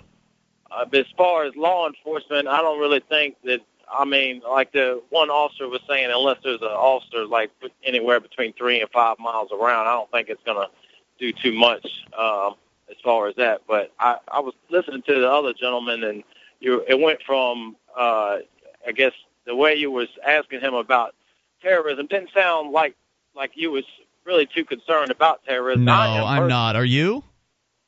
uh, 0.71 0.85
but 0.85 1.01
as 1.01 1.07
far 1.17 1.45
as 1.45 1.57
law 1.57 1.89
enforcement, 1.89 2.47
I 2.47 2.59
don't 2.59 2.79
really 2.79 3.01
think 3.09 3.37
that. 3.45 3.61
I 3.91 4.05
mean, 4.05 4.43
like 4.47 4.73
the 4.73 5.01
one 5.09 5.31
officer 5.31 5.67
was 5.67 5.81
saying, 5.89 6.11
unless 6.15 6.37
there's 6.45 6.61
an 6.61 6.69
officer 6.69 7.25
like 7.25 7.51
anywhere 7.83 8.21
between 8.21 8.53
three 8.53 8.83
and 8.83 8.91
five 8.91 9.19
miles 9.19 9.49
around, 9.51 9.87
I 9.87 9.93
don't 9.93 10.11
think 10.11 10.29
it's 10.29 10.43
going 10.45 10.59
to 10.59 10.71
do 11.19 11.33
too 11.33 11.59
much 11.59 11.87
um, 12.19 12.57
as 12.91 12.97
far 13.03 13.29
as 13.29 13.37
that. 13.37 13.63
But 13.67 13.91
I, 13.99 14.19
I 14.31 14.41
was 14.41 14.53
listening 14.69 15.01
to 15.07 15.21
the 15.21 15.31
other 15.31 15.55
gentleman, 15.55 16.05
and 16.05 16.23
you 16.61 16.85
it 16.87 17.01
went 17.01 17.23
from 17.23 17.77
uh, 17.97 18.41
I 18.87 18.93
guess 18.95 19.13
the 19.49 19.57
way 19.57 19.75
you 19.75 19.91
was 19.91 20.09
asking 20.25 20.61
him 20.61 20.75
about 20.75 21.15
terrorism 21.63 22.07
didn't 22.07 22.31
sound 22.33 22.71
like 22.71 22.95
like 23.35 23.53
you 23.55 23.71
was 23.71 23.85
really 24.25 24.47
too 24.47 24.65
concerned 24.65 25.11
about 25.11 25.43
terrorism. 25.45 25.85
No, 25.85 25.93
I'm 25.93 26.49
not. 26.49 26.77
Are 26.77 26.85
you? 26.85 27.25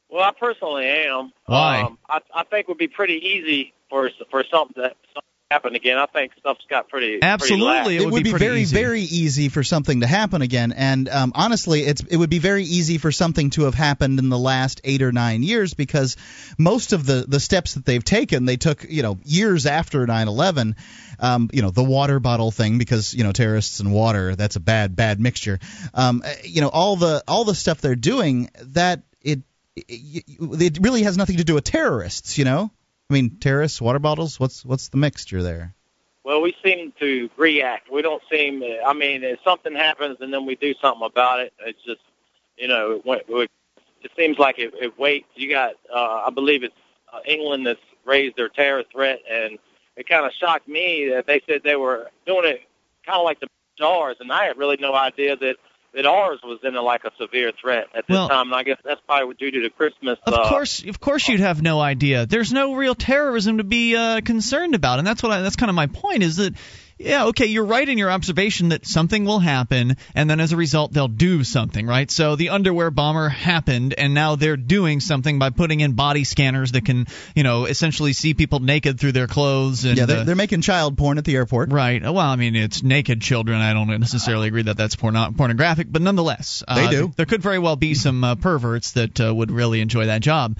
Well, 0.09 0.23
I 0.23 0.33
personally 0.33 0.87
am. 0.87 1.33
Why? 1.47 1.83
Um, 1.83 1.99
I, 2.09 2.21
I 2.35 2.45
think 2.45 2.65
it 2.65 2.69
would 2.69 2.79
be 2.79 2.89
pretty 2.89 3.15
easy 3.15 3.75
for 3.91 4.11
for 4.31 4.43
something 4.51 4.83
that 4.83 4.97
happen 5.51 5.75
again. 5.75 5.99
I 5.99 6.07
think 6.07 6.33
stuff's 6.39 6.65
got 6.71 6.89
pretty 6.89 7.19
Absolutely, 7.23 7.97
Pretty 7.97 8.05
it 8.05 8.11
would 8.11 8.25
be, 8.25 8.33
very 8.33 8.61
easy. 8.61 8.77
very 8.77 9.01
easy 9.01 9.49
for 9.49 9.65
something 9.65 10.01
to 10.01 10.07
happen 10.07 10.43
again 10.43 10.73
and 10.73 11.09
um, 11.09 11.33
honestly 11.35 11.83
it's 11.83 12.03
it 12.03 12.17
would 12.17 12.31
be 12.31 12.39
very 12.39 12.63
easy 12.63 12.99
for 12.99 13.11
something 13.11 13.51
to 13.51 13.65
have 13.65 13.75
happened 13.75 14.19
in 14.21 14.29
the 14.29 14.39
last 14.39 14.81
eight 14.85 15.03
or 15.03 15.11
nine 15.11 15.43
years 15.43 15.75
because 15.75 16.17
most 16.57 16.93
of 16.93 17.05
the 17.05 17.25
the 17.27 17.41
steps 17.41 17.75
that 17.75 17.85
they've 17.85 18.05
taken 18.05 18.45
they 18.45 18.57
took 18.57 18.85
you 18.89 19.03
know 19.03 19.19
years 19.25 19.67
after 19.67 20.07
9/11 20.07 20.77
um, 21.19 21.51
you 21.53 21.63
know 21.63 21.71
the 21.71 21.85
water 21.85 22.21
bottle 22.21 22.53
thing 22.53 22.79
because 22.79 23.13
you 23.13 23.25
know 23.25 23.33
terrorists 23.33 23.81
and 23.81 23.93
water 23.93 24.37
that's 24.37 24.55
a 24.55 24.61
bad 24.61 24.95
bad 24.95 25.19
mixture 25.19 25.59
um, 25.95 26.23
you 26.45 26.61
know 26.61 26.69
all 26.69 26.95
the 26.95 27.25
all 27.27 27.45
the 27.45 27.57
stuff 27.57 27.81
they're 27.81 27.97
doing 27.97 28.51
that 28.63 29.03
it 29.21 29.41
it, 29.75 30.25
it 30.29 30.79
really 30.81 31.03
has 31.03 31.17
nothing 31.17 31.39
to 31.39 31.45
do 31.45 31.55
with 31.55 31.65
terrorists 31.65 32.39
you 32.39 32.45
know 32.45 32.71
I 33.11 33.13
mean 33.13 33.39
terrorists 33.41 33.81
water 33.81 33.99
bottles 33.99 34.39
what's 34.39 34.65
what's 34.65 34.89
the 34.89 34.97
mixture 34.97 35.43
there 35.43 35.75
Well, 36.25 36.41
we 36.43 36.55
seem 36.63 36.93
to 37.01 37.29
react. 37.37 37.91
We 37.91 38.03
don't 38.03 38.23
seem. 38.31 38.63
I 38.87 38.93
mean, 38.93 39.25
if 39.25 39.41
something 39.43 39.75
happens 39.75 40.19
and 40.21 40.33
then 40.33 40.47
we 40.47 40.55
do 40.55 40.75
something 40.81 41.05
about 41.05 41.41
it, 41.41 41.53
it's 41.61 41.83
just, 41.85 42.03
you 42.57 42.69
know, 42.69 43.01
it, 43.05 43.25
it, 43.29 43.51
it 44.03 44.11
seems 44.17 44.39
like 44.39 44.59
it, 44.59 44.73
it 44.81 44.99
waits. 44.99 45.27
You 45.35 45.51
got, 45.51 45.75
uh, 45.93 46.25
I 46.27 46.31
believe 46.31 46.63
it's 46.63 46.75
uh, 47.13 47.21
England 47.27 47.67
that's 47.67 47.81
raised 48.05 48.37
their 48.37 48.49
terror 48.49 48.85
threat, 48.93 49.21
and 49.29 49.59
it 49.97 50.09
kind 50.09 50.25
of 50.27 50.33
shocked 50.33 50.69
me 50.69 51.09
that 51.13 51.27
they 51.27 51.41
said 51.49 51.63
they 51.65 51.77
were 51.77 52.11
doing 52.27 52.45
it 52.45 52.61
kind 53.05 53.19
of 53.19 53.25
like 53.25 53.41
the 53.41 53.49
ours, 53.85 54.17
and 54.21 54.31
I 54.31 54.45
had 54.45 54.59
really 54.59 54.77
no 54.79 54.95
idea 54.95 55.37
that 55.37 55.57
that 55.95 56.07
ours 56.07 56.39
was 56.43 56.61
in 56.63 56.77
a, 56.77 56.83
like 56.83 57.05
a 57.05 57.11
severe 57.19 57.53
threat 57.61 57.89
at 57.95 58.07
this 58.07 58.15
Well- 58.15 58.29
time. 58.29 58.47
And 58.47 58.55
I 58.55 58.63
guess 58.63 58.79
that's 58.85 59.01
probably 59.07 59.35
due 59.35 59.51
to 59.51 59.61
the 59.63 59.71
Christmas. 59.71 60.19
Of 60.27 60.35
uh, 60.35 60.49
course, 60.49 60.85
of 60.85 61.01
course, 61.01 61.29
you'd 61.29 61.41
have 61.41 61.63
no 61.63 61.81
idea. 61.81 62.27
There's 62.27 62.53
no 62.53 62.75
real 62.75 62.95
terrorism 62.95 63.59
to 63.59 63.65
be 63.65 63.97
uh, 63.97 64.21
concerned 64.21 64.75
about, 64.75 64.99
and 64.99 65.07
that's 65.07 65.23
what 65.23 65.33
I, 65.33 65.41
that's 65.43 65.57
kind 65.57 65.71
of 65.71 65.77
my 65.77 65.87
point. 65.87 66.23
Is 66.23 66.37
that 66.37 66.55
yeah, 67.01 67.27
okay, 67.27 67.47
you're 67.47 67.65
right 67.65 67.89
in 67.89 67.97
your 67.97 68.11
observation 68.11 68.69
that 68.69 68.87
something 68.87 69.25
will 69.25 69.39
happen, 69.39 69.97
and 70.15 70.29
then 70.29 70.39
as 70.39 70.53
a 70.53 70.57
result, 70.57 70.93
they'll 70.93 71.09
do 71.09 71.45
something, 71.45 71.87
right? 71.87 72.11
So 72.11 72.37
the 72.37 72.51
underwear 72.51 72.91
bomber 72.91 73.31
happened, 73.31 73.95
and 73.97 74.13
now 74.13 74.37
they're 74.37 74.59
doing 74.59 75.01
something 75.01 75.39
by 75.39 75.49
putting 75.49 75.81
in 75.81 75.93
body 75.93 76.25
scanners 76.25 76.73
that 76.73 76.85
can, 76.85 77.07
you 77.35 77.43
know, 77.43 77.65
essentially 77.65 78.13
see 78.13 78.35
people 78.35 78.61
naked 78.61 79.01
through 79.01 79.13
their 79.13 79.27
clothes. 79.27 79.87
And, 79.87 79.97
yeah 79.97 80.05
they're, 80.05 80.19
uh, 80.19 80.25
they're 80.25 80.37
making 80.37 80.61
child 80.61 80.99
porn 80.99 81.17
at 81.17 81.25
the 81.25 81.37
airport 81.37 81.73
Right. 81.73 82.03
Well, 82.03 82.19
I 82.19 82.37
mean, 82.37 82.55
it's 82.55 82.83
naked 82.83 83.23
children. 83.23 83.59
I 83.59 83.73
don't 83.73 83.89
necessarily 83.89 84.49
agree 84.49 84.63
that 84.63 84.77
that's 84.77 84.95
porno- 84.95 85.33
pornographic, 85.33 85.87
but 85.91 86.03
nonetheless, 86.03 86.63
uh, 86.69 86.75
They 86.75 86.89
do. 86.89 87.13
There 87.17 87.27
could 87.27 87.43
very 87.43 87.59
well 87.59 87.77
be 87.77 87.95
some 87.95 88.23
uh, 88.23 88.35
perverts 88.35 88.93
that 88.93 89.19
uh, 89.21 89.35
would 89.35 89.51
really 89.51 89.81
enjoy 89.81 90.07
that 90.07 90.21
job. 90.21 90.59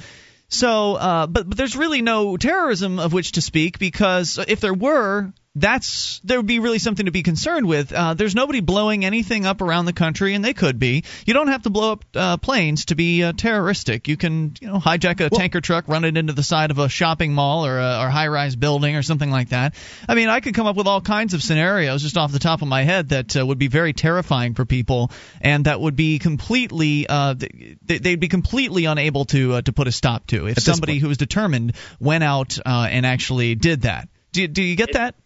So, 0.49 0.95
uh, 0.95 1.27
but 1.27 1.49
but 1.49 1.57
there's 1.57 1.77
really 1.77 2.03
no 2.03 2.37
terrorism 2.37 2.99
of 2.99 3.13
which 3.13 3.33
to 3.33 3.43
speak 3.43 3.79
because 3.79 4.39
if 4.49 4.61
there 4.61 4.75
were, 4.75 5.33
that's 5.57 6.21
there 6.23 6.39
would 6.39 6.47
be 6.47 6.61
really 6.61 6.79
something 6.79 7.07
to 7.07 7.13
be 7.13 7.25
concerned 7.25 7.67
with. 7.67 7.93
Uh, 7.93 8.15
there's 8.15 8.37
nobody 8.37 8.61
blowing 8.61 9.05
anything 9.05 9.47
up 9.47 9.61
around 9.61 9.87
the 9.87 9.93
country, 9.93 10.35
and 10.35 10.45
they 10.45 10.55
could 10.55 10.79
be. 10.79 11.03
You 11.27 11.35
don't 11.35 11.49
have 11.49 11.63
to 11.63 11.71
blow 11.71 11.93
up 11.93 12.05
uh, 12.15 12.37
planes 12.37 12.85
to 12.87 12.95
be 12.95 13.25
uh, 13.25 13.33
terroristic. 13.33 14.07
You 14.07 14.17
can, 14.17 14.55
you 14.61 14.69
know, 14.69 14.79
hijack 14.79 15.19
a 15.21 15.29
tanker 15.29 15.61
truck, 15.61 15.89
run 15.89 16.05
it 16.05 16.17
into 16.17 16.33
the 16.33 16.45
side 16.45 16.71
of 16.71 16.79
a 16.79 16.89
shopping 16.89 17.33
mall 17.35 17.67
or 17.67 17.79
a 17.81 17.99
or 18.01 18.09
high-rise 18.09 18.55
building 18.55 18.95
or 18.95 19.03
something 19.03 19.31
like 19.31 19.49
that. 19.49 19.75
I 20.09 20.15
mean, 20.15 20.29
I 20.29 20.39
could 20.39 20.55
come 20.55 20.69
up 20.69 20.77
with 20.77 20.87
all 20.87 21.01
kinds 21.01 21.35
of 21.35 21.43
scenarios 21.43 22.03
just 22.03 22.17
off 22.17 22.31
the 22.31 22.39
top 22.39 22.63
of 22.63 22.69
my 22.69 22.85
head 22.85 23.09
that 23.09 23.37
uh, 23.37 23.45
would 23.45 23.59
be 23.59 23.69
very 23.69 23.93
terrifying 23.93 24.55
for 24.55 24.65
people, 24.65 25.11
and 25.41 25.65
that 25.65 25.81
would 25.81 25.97
be 25.97 26.21
completely, 26.21 27.07
uh, 27.09 27.35
they, 27.35 27.99
they'd 27.99 28.21
be 28.21 28.29
completely 28.29 28.85
unable 28.85 29.25
to 29.27 29.55
uh, 29.55 29.63
to 29.63 29.73
put 29.73 29.89
a 29.89 29.93
stop 29.93 30.29
to 30.29 30.47
if 30.47 30.61
somebody 30.61 30.93
point. 30.93 31.03
who 31.03 31.09
was 31.09 31.19
determined 31.19 31.75
went 31.99 32.23
out 32.23 32.57
uh, 32.65 32.87
and 32.89 33.05
actually 33.05 33.57
did 33.57 33.83
that. 33.83 34.09
Do, 34.31 34.47
do 34.47 34.63
you 34.63 34.77
get 34.77 34.93
that? 34.93 35.17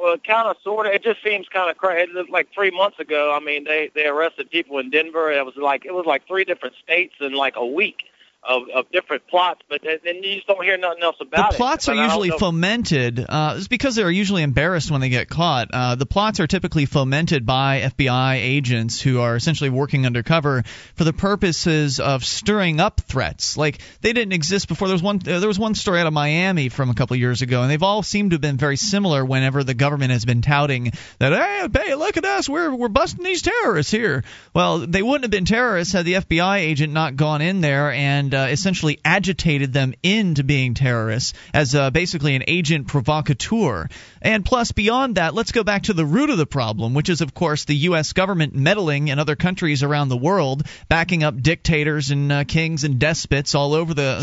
Well, 0.00 0.16
kind 0.18 0.48
of, 0.48 0.56
sort 0.62 0.86
of. 0.86 0.92
It 0.92 1.02
just 1.02 1.22
seems 1.22 1.46
kind 1.48 1.70
of 1.70 1.76
crazy. 1.76 2.10
Like 2.30 2.48
three 2.54 2.70
months 2.70 2.98
ago. 2.98 3.36
I 3.36 3.44
mean, 3.44 3.64
they 3.64 3.90
they 3.94 4.06
arrested 4.06 4.50
people 4.50 4.78
in 4.78 4.88
Denver. 4.88 5.30
It 5.30 5.44
was 5.44 5.56
like 5.56 5.84
it 5.84 5.92
was 5.92 6.06
like 6.06 6.26
three 6.26 6.44
different 6.44 6.74
states 6.82 7.14
in 7.20 7.34
like 7.34 7.56
a 7.56 7.66
week 7.66 8.04
of 8.42 8.62
of 8.74 8.90
different 8.90 9.26
plots. 9.26 9.60
But 9.68 9.82
then 9.82 10.22
you 10.22 10.36
just 10.36 10.46
don't 10.46 10.62
hear 10.64 10.76
nothing 10.78 11.02
else 11.02 11.16
The 11.18 11.24
about 11.26 11.52
it. 11.54 11.56
plots 11.56 11.88
are 11.88 11.92
And 11.92 12.00
I 12.00 12.08
don't 12.08 12.24
usually 12.24 12.38
fomented. 12.38 13.24
Uh, 13.28 13.54
it's 13.58 13.68
because 13.68 13.94
they're 13.94 14.10
usually 14.10 14.42
embarrassed 14.42 14.90
when 14.90 15.00
they 15.00 15.08
get 15.10 15.28
caught. 15.28 15.68
Uh, 15.72 15.94
the 15.94 16.06
plots 16.06 16.40
are 16.40 16.46
typically 16.46 16.86
fomented 16.86 17.44
by 17.46 17.80
FBI 17.80 18.36
agents 18.36 19.00
who 19.00 19.20
are 19.20 19.36
essentially 19.36 19.70
working 19.70 20.06
undercover 20.06 20.62
for 20.94 21.04
the 21.04 21.12
purposes 21.12 22.00
of 22.00 22.24
stirring 22.24 22.80
up 22.80 23.00
threats. 23.00 23.56
Like 23.56 23.80
they 24.00 24.12
didn't 24.12 24.32
exist 24.32 24.68
before. 24.68 24.88
There 24.88 24.94
was 24.94 25.02
one. 25.02 25.16
Uh, 25.16 25.38
there 25.38 25.48
was 25.48 25.58
one 25.58 25.74
story 25.74 26.00
out 26.00 26.06
of 26.06 26.12
Miami 26.12 26.68
from 26.68 26.90
a 26.90 26.94
couple 26.94 27.16
years 27.16 27.42
ago, 27.42 27.62
and 27.62 27.70
they've 27.70 27.82
all 27.82 28.02
seemed 28.02 28.30
to 28.30 28.34
have 28.34 28.40
been 28.40 28.56
very 28.56 28.76
similar. 28.76 29.24
Whenever 29.24 29.64
the 29.64 29.74
government 29.74 30.12
has 30.12 30.24
been 30.24 30.42
touting 30.42 30.92
that, 31.18 31.32
hey, 31.32 31.68
hey, 31.84 31.94
look 31.94 32.16
at 32.16 32.24
us, 32.24 32.48
we're 32.48 32.74
we're 32.74 32.88
busting 32.88 33.24
these 33.24 33.42
terrorists 33.42 33.92
here. 33.92 34.24
Well, 34.54 34.78
they 34.78 35.02
wouldn't 35.02 35.24
have 35.24 35.30
been 35.30 35.44
terrorists 35.44 35.92
had 35.92 36.04
the 36.04 36.14
FBI 36.14 36.58
agent 36.58 36.92
not 36.92 37.16
gone 37.16 37.42
in 37.42 37.60
there 37.60 37.92
and 37.92 38.29
uh, 38.34 38.46
essentially 38.50 38.98
agitated 39.04 39.72
them 39.72 39.94
into 40.02 40.44
being 40.44 40.74
terrorists 40.74 41.34
as 41.54 41.74
uh, 41.74 41.90
basically 41.90 42.34
an 42.34 42.44
agent 42.46 42.88
provocateur. 42.88 43.88
And 44.22 44.44
plus, 44.44 44.72
beyond 44.72 45.16
that, 45.16 45.34
let's 45.34 45.52
go 45.52 45.64
back 45.64 45.84
to 45.84 45.92
the 45.92 46.04
root 46.04 46.30
of 46.30 46.38
the 46.38 46.46
problem, 46.46 46.94
which 46.94 47.08
is, 47.08 47.20
of 47.20 47.32
course, 47.34 47.64
the 47.64 47.76
U.S. 47.76 48.12
government 48.12 48.54
meddling 48.54 49.08
in 49.08 49.18
other 49.18 49.36
countries 49.36 49.82
around 49.82 50.08
the 50.08 50.16
world, 50.16 50.66
backing 50.88 51.22
up 51.22 51.40
dictators 51.40 52.10
and 52.10 52.30
uh, 52.30 52.44
kings 52.44 52.84
and 52.84 52.98
despots 52.98 53.54
all 53.54 53.74
over 53.74 53.94
the, 53.94 54.18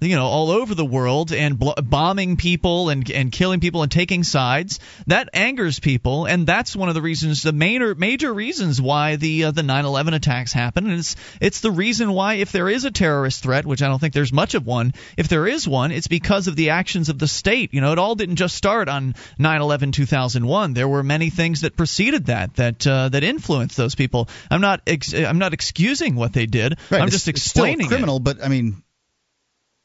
the 0.00 0.08
you 0.08 0.16
know 0.16 0.26
all 0.26 0.50
over 0.50 0.74
the 0.74 0.84
world 0.84 1.32
and 1.32 1.58
bl- 1.58 1.80
bombing 1.82 2.36
people 2.36 2.90
and 2.90 3.10
and 3.10 3.32
killing 3.32 3.60
people 3.60 3.82
and 3.82 3.90
taking 3.90 4.24
sides. 4.24 4.78
That 5.06 5.30
angers 5.32 5.80
people, 5.80 6.26
and 6.26 6.46
that's 6.46 6.76
one 6.76 6.88
of 6.88 6.94
the 6.94 7.02
reasons, 7.02 7.42
the 7.42 7.52
major 7.52 7.94
major 7.94 8.32
reasons 8.32 8.80
why 8.80 9.16
the 9.16 9.44
uh, 9.44 9.50
the 9.50 9.62
9/11 9.62 10.14
attacks 10.14 10.52
happen. 10.52 10.86
And 10.86 10.98
it's 10.98 11.16
it's 11.40 11.60
the 11.60 11.70
reason 11.70 12.12
why 12.12 12.34
if 12.34 12.52
there 12.52 12.68
is 12.68 12.84
a 12.84 12.90
terrorist 12.90 13.39
threat, 13.40 13.66
which 13.66 13.82
I 13.82 13.88
don't 13.88 13.98
think 13.98 14.14
there's 14.14 14.32
much 14.32 14.54
of 14.54 14.66
one, 14.66 14.92
if 15.16 15.28
there 15.28 15.46
is 15.46 15.66
one, 15.66 15.90
it's 15.92 16.06
because 16.08 16.46
of 16.46 16.56
the 16.56 16.70
actions 16.70 17.08
of 17.08 17.18
the 17.18 17.26
state. 17.28 17.74
You 17.74 17.80
know, 17.80 17.92
it 17.92 17.98
all 17.98 18.14
didn't 18.14 18.36
just 18.36 18.54
start 18.56 18.88
on 18.88 19.14
9/11 19.38 19.92
2001. 19.92 20.74
There 20.74 20.88
were 20.88 21.02
many 21.02 21.30
things 21.30 21.62
that 21.62 21.76
preceded 21.76 22.26
that 22.26 22.54
that 22.56 22.86
uh, 22.86 23.08
that 23.08 23.24
influenced 23.24 23.76
those 23.76 23.94
people. 23.94 24.28
I'm 24.50 24.60
not 24.60 24.80
ex- 24.86 25.14
I'm 25.14 25.38
not 25.38 25.52
excusing 25.52 26.14
what 26.14 26.32
they 26.32 26.46
did. 26.46 26.78
right 26.90 27.00
I'm 27.00 27.08
it's- 27.08 27.12
just 27.12 27.28
explaining 27.28 27.86
it. 27.86 27.88
criminal 27.88 28.20
but 28.20 28.42
i 28.44 28.48
mean 28.48 28.82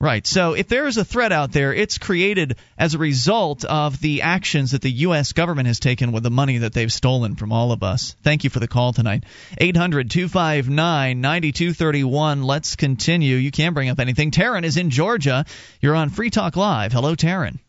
Right. 0.01 0.27
So 0.27 0.53
if 0.53 0.67
there 0.67 0.87
is 0.87 0.97
a 0.97 1.05
threat 1.05 1.31
out 1.31 1.53
there, 1.53 1.73
it's 1.73 1.97
created 1.97 2.57
as 2.77 2.93
a 2.93 2.97
result 2.97 3.63
of 3.63 3.99
the 4.01 4.23
actions 4.23 4.71
that 4.71 4.81
the 4.81 4.91
U.S. 4.91 5.31
government 5.31 5.67
has 5.67 5.79
taken 5.79 6.11
with 6.11 6.21
the 6.23 6.29
money 6.29 6.59
that 6.59 6.73
they've 6.73 6.91
stolen 6.91 7.35
from 7.35 7.53
all 7.53 7.71
of 7.71 7.81
us. 7.81 8.13
Thank 8.21 8.43
you 8.43 8.49
for 8.49 8.59
the 8.59 8.67
call 8.67 8.91
tonight. 8.91 9.23
800 9.57 10.11
259 10.11 11.21
9231. 11.21 12.43
Let's 12.43 12.75
continue. 12.75 13.37
You 13.37 13.51
can 13.51 13.73
bring 13.73 13.87
up 13.89 13.99
anything. 13.99 14.31
Taryn 14.31 14.65
is 14.65 14.75
in 14.75 14.89
Georgia. 14.89 15.45
You're 15.79 15.95
on 15.95 16.09
Free 16.09 16.29
Talk 16.29 16.57
Live. 16.57 16.91
Hello, 16.91 17.15
Taryn. 17.15 17.59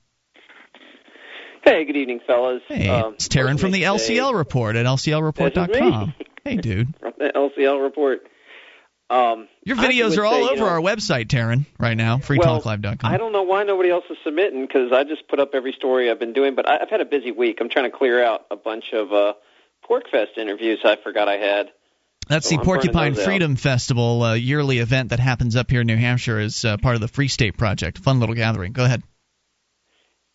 Hey, 1.64 1.84
good 1.84 1.96
evening, 1.96 2.20
fellas. 2.26 2.62
Hey, 2.68 2.88
Um, 2.88 3.14
it's 3.14 3.28
Taryn 3.28 3.58
from 3.58 3.70
the 3.70 3.84
LCL 3.84 4.34
Report 4.34 4.74
at 4.76 4.84
lclreport.com. 4.86 6.14
Hey, 6.44 6.56
dude. 6.56 6.94
From 7.00 7.12
the 7.18 7.32
LCL 7.34 7.82
report. 7.82 8.20
Um, 9.08 9.48
Your 9.64 9.76
videos 9.76 10.18
are 10.18 10.24
all 10.24 10.32
say, 10.32 10.42
you 10.42 10.50
over 10.50 10.60
know, 10.62 10.68
our 10.68 10.80
website, 10.80 11.26
Taryn, 11.26 11.64
right 11.78 11.96
now, 11.96 12.16
Well, 12.16 12.60
freetalklive.com. 12.60 12.98
I 13.10 13.16
don't 13.16 13.32
know 13.32 13.44
why 13.44 13.62
nobody 13.62 13.90
else 13.90 14.04
is 14.10 14.16
submitting 14.24 14.66
because 14.66 14.90
I 14.92 15.04
just 15.04 15.28
put 15.28 15.38
up 15.38 15.50
every 15.54 15.72
story 15.72 16.10
I've 16.10 16.18
been 16.18 16.32
doing, 16.32 16.56
but 16.56 16.68
I, 16.68 16.78
I've 16.78 16.90
had 16.90 17.00
a 17.00 17.04
busy 17.04 17.30
week. 17.30 17.58
I'm 17.60 17.68
trying 17.68 17.90
to 17.90 17.96
clear 17.96 18.22
out 18.22 18.46
a 18.50 18.56
bunch 18.56 18.92
of 18.92 19.12
uh, 19.12 19.34
Porkfest 19.88 20.36
interviews 20.36 20.80
I 20.84 20.96
forgot 20.96 21.28
I 21.28 21.36
had. 21.36 21.70
That's 22.28 22.48
So 22.48 22.56
the 22.56 22.60
I'm 22.60 22.64
Porcupine 22.64 23.12
those 23.12 23.20
out. 23.20 23.24
Freedom 23.26 23.54
Festival, 23.54 24.22
uh, 24.22 24.34
yearly 24.34 24.78
event 24.78 25.10
that 25.10 25.20
happens 25.20 25.54
up 25.54 25.70
here 25.70 25.82
in 25.82 25.86
New 25.86 25.96
Hampshire 25.96 26.40
as 26.40 26.64
uh, 26.64 26.76
part 26.76 26.96
of 26.96 27.00
the 27.00 27.08
Free 27.08 27.28
State 27.28 27.56
Project. 27.56 27.98
Fun 27.98 28.18
little 28.18 28.34
gathering. 28.34 28.72
Go 28.72 28.84
ahead. 28.84 29.04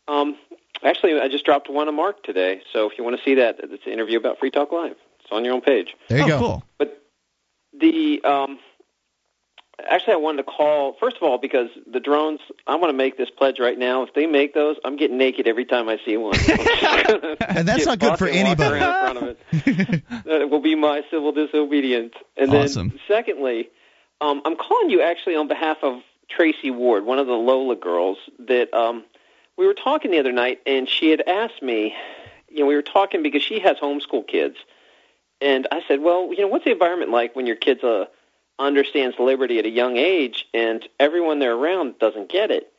Um, 0.07 0.37
actually, 0.81 1.19
I 1.19 1.27
just 1.27 1.43
dropped 1.43 1.69
one 1.69 1.89
of 1.89 1.93
Mark 1.93 2.23
today, 2.23 2.61
so 2.71 2.89
if 2.89 2.97
you 2.97 3.03
want 3.03 3.17
to 3.17 3.23
see 3.23 3.35
that, 3.35 3.59
it's 3.61 3.85
an 3.85 3.91
interview 3.91 4.17
about 4.17 4.39
Free 4.39 4.51
Talk 4.51 4.71
Live. 4.71 4.95
It's 5.19 5.29
on 5.31 5.43
your 5.43 5.53
own 5.53 5.61
page. 5.61 5.93
there 6.07 6.19
you 6.19 6.23
oh, 6.23 6.27
go 6.27 6.39
cool. 6.39 6.63
The 7.73 8.21
um, 8.23 8.59
actually, 9.89 10.13
I 10.13 10.17
wanted 10.17 10.37
to 10.37 10.43
call 10.43 10.93
first 10.99 11.17
of 11.17 11.23
all 11.23 11.37
because 11.37 11.69
the 11.91 11.99
drones. 11.99 12.39
I 12.67 12.75
want 12.75 12.89
to 12.89 12.97
make 12.97 13.17
this 13.17 13.29
pledge 13.29 13.59
right 13.59 13.77
now. 13.77 14.03
If 14.03 14.13
they 14.13 14.25
make 14.25 14.53
those, 14.53 14.77
I'm 14.83 14.95
getting 14.95 15.17
naked 15.17 15.47
every 15.47 15.65
time 15.65 15.89
I 15.89 15.99
see 16.05 16.17
one. 16.17 16.37
and 17.47 17.67
that's 17.67 17.85
not 17.85 17.99
good 17.99 18.17
for 18.17 18.27
anybody 18.27 18.77
in 18.77 18.93
front 18.93 19.17
of 19.17 19.23
it. 19.23 20.03
that 20.25 20.49
will 20.49 20.61
be 20.61 20.75
my 20.75 21.03
civil 21.09 21.31
disobedience. 21.31 22.13
And 22.37 22.53
Awesome. 22.53 22.89
then, 22.89 22.99
secondly, 23.07 23.69
um, 24.19 24.41
I'm 24.45 24.55
calling 24.55 24.89
you 24.89 25.01
actually 25.01 25.35
on 25.35 25.47
behalf 25.47 25.77
of 25.81 26.01
Tracy 26.29 26.71
Ward, 26.71 27.05
one 27.05 27.19
of 27.19 27.27
the 27.27 27.33
Lola 27.33 27.75
girls. 27.75 28.17
That 28.39 28.73
um, 28.73 29.03
we 29.57 29.65
were 29.65 29.73
talking 29.73 30.11
the 30.11 30.19
other 30.19 30.31
night, 30.31 30.61
and 30.65 30.87
she 30.87 31.09
had 31.09 31.21
asked 31.27 31.61
me. 31.61 31.95
You 32.49 32.59
know, 32.59 32.65
we 32.65 32.75
were 32.75 32.81
talking 32.81 33.23
because 33.23 33.41
she 33.41 33.61
has 33.61 33.77
homeschool 33.77 34.27
kids, 34.27 34.57
and 35.41 35.67
I 35.71 35.81
said, 35.87 36.01
"Well, 36.01 36.31
you 36.31 36.41
know, 36.41 36.47
what's 36.47 36.65
the 36.65 36.71
environment 36.71 37.11
like 37.11 37.35
when 37.35 37.47
your 37.47 37.55
kids 37.55 37.83
uh, 37.83 38.05
understands 38.59 39.17
liberty 39.19 39.59
at 39.59 39.65
a 39.65 39.69
young 39.69 39.97
age, 39.97 40.47
and 40.53 40.87
everyone 40.99 41.39
they're 41.39 41.55
around 41.55 41.99
doesn't 41.99 42.29
get 42.29 42.51
it?" 42.51 42.71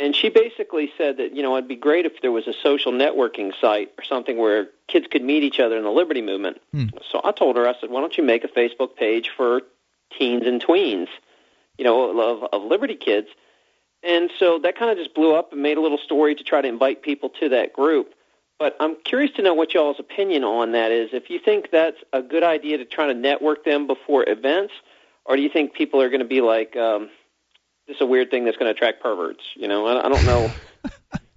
and 0.00 0.14
she 0.14 0.28
basically 0.28 0.92
said 0.98 1.18
that 1.18 1.34
you 1.34 1.42
know 1.42 1.56
it'd 1.56 1.68
be 1.68 1.76
great 1.76 2.06
if 2.06 2.20
there 2.20 2.32
was 2.32 2.46
a 2.46 2.52
social 2.52 2.92
networking 2.92 3.52
site 3.60 3.92
or 3.98 4.04
something 4.04 4.36
where 4.36 4.68
kids 4.88 5.06
could 5.10 5.22
meet 5.22 5.42
each 5.42 5.60
other 5.60 5.76
in 5.76 5.84
the 5.84 5.90
liberty 5.90 6.22
movement. 6.22 6.60
Hmm. 6.72 6.86
So 7.10 7.20
I 7.22 7.32
told 7.32 7.56
her, 7.56 7.68
I 7.68 7.74
said, 7.80 7.90
why 7.90 8.00
don't 8.00 8.16
you 8.16 8.24
make 8.24 8.44
a 8.44 8.48
Facebook 8.48 8.96
page 8.96 9.30
for 9.36 9.62
teens 10.16 10.46
and 10.46 10.62
tweens, 10.62 11.08
you 11.78 11.84
know, 11.84 12.18
of, 12.20 12.48
of 12.52 12.62
liberty 12.62 12.96
kids. 12.96 13.28
And 14.02 14.30
so 14.38 14.58
that 14.58 14.76
kind 14.76 14.90
of 14.90 14.98
just 14.98 15.14
blew 15.14 15.34
up 15.34 15.52
and 15.52 15.62
made 15.62 15.78
a 15.78 15.80
little 15.80 15.98
story 15.98 16.34
to 16.34 16.44
try 16.44 16.60
to 16.60 16.68
invite 16.68 17.02
people 17.02 17.30
to 17.40 17.48
that 17.50 17.72
group. 17.72 18.14
But 18.58 18.76
I'm 18.80 18.96
curious 19.04 19.32
to 19.36 19.42
know 19.42 19.54
what 19.54 19.74
y'all's 19.74 19.98
opinion 19.98 20.44
on 20.44 20.72
that 20.72 20.92
is. 20.92 21.10
If 21.12 21.28
you 21.28 21.40
think 21.44 21.70
that's 21.72 21.96
a 22.12 22.22
good 22.22 22.42
idea 22.44 22.78
to 22.78 22.84
try 22.84 23.08
to 23.08 23.14
network 23.14 23.64
them 23.64 23.86
before 23.86 24.28
events, 24.28 24.72
or 25.24 25.36
do 25.36 25.42
you 25.42 25.50
think 25.52 25.74
people 25.74 26.00
are 26.00 26.08
going 26.08 26.20
to 26.20 26.26
be 26.26 26.40
like, 26.40 26.76
um, 26.76 27.10
this 27.86 27.96
is 27.96 28.00
a 28.00 28.06
weird 28.06 28.30
thing 28.30 28.44
that's 28.44 28.56
going 28.56 28.72
to 28.72 28.76
attract 28.76 29.02
perverts? 29.02 29.42
You 29.56 29.68
know, 29.68 29.86
I, 29.86 30.06
I 30.06 30.08
don't 30.08 30.24
know 30.24 30.54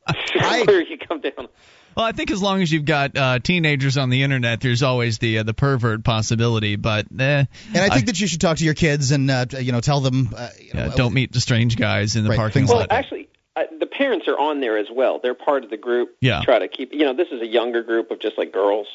where 0.65 0.81
you 0.81 0.97
come 0.97 1.21
down. 1.21 1.47
Well, 1.95 2.05
I 2.05 2.11
think 2.11 2.29
as 2.29 2.39
long 2.39 2.61
as 2.61 2.71
you've 2.71 2.85
got 2.85 3.17
uh, 3.17 3.39
teenagers 3.39 3.97
on 3.97 4.11
the 4.11 4.21
internet, 4.21 4.61
there's 4.61 4.83
always 4.83 5.17
the 5.17 5.39
uh, 5.39 5.43
the 5.43 5.55
pervert 5.55 6.03
possibility. 6.03 6.75
But 6.75 7.07
eh, 7.19 7.45
And 7.73 7.77
I 7.77 7.89
think 7.89 8.05
that 8.05 8.21
you 8.21 8.27
should 8.27 8.39
talk 8.39 8.57
to 8.57 8.63
your 8.63 8.75
kids 8.75 9.09
and 9.09 9.31
uh, 9.31 9.47
you 9.59 9.71
know 9.71 9.79
tell 9.79 10.01
them. 10.01 10.29
Uh, 10.37 10.49
you 10.61 10.75
know, 10.75 10.85
yeah, 10.85 10.95
don't 10.95 11.15
meet 11.15 11.31
the 11.31 11.41
strange 11.41 11.75
guys 11.75 12.15
in 12.15 12.23
the 12.23 12.29
Right, 12.29 12.37
parking 12.37 12.61
things 12.61 12.69
Well, 12.69 12.81
lot. 12.81 12.91
actually, 12.91 13.29
uh, 13.55 13.63
the 13.79 13.86
parents 13.97 14.27
are 14.27 14.37
on 14.37 14.59
there 14.59 14.77
as 14.77 14.87
well. 14.91 15.19
They're 15.21 15.33
part 15.33 15.63
of 15.63 15.69
the 15.69 15.77
group. 15.77 16.15
Yeah. 16.21 16.41
Try 16.43 16.59
to 16.59 16.67
keep, 16.67 16.93
you 16.93 17.05
know, 17.05 17.13
this 17.13 17.29
is 17.31 17.41
a 17.41 17.47
younger 17.47 17.83
group 17.83 18.11
of 18.11 18.19
just 18.19 18.37
like 18.37 18.51
girls. 18.53 18.87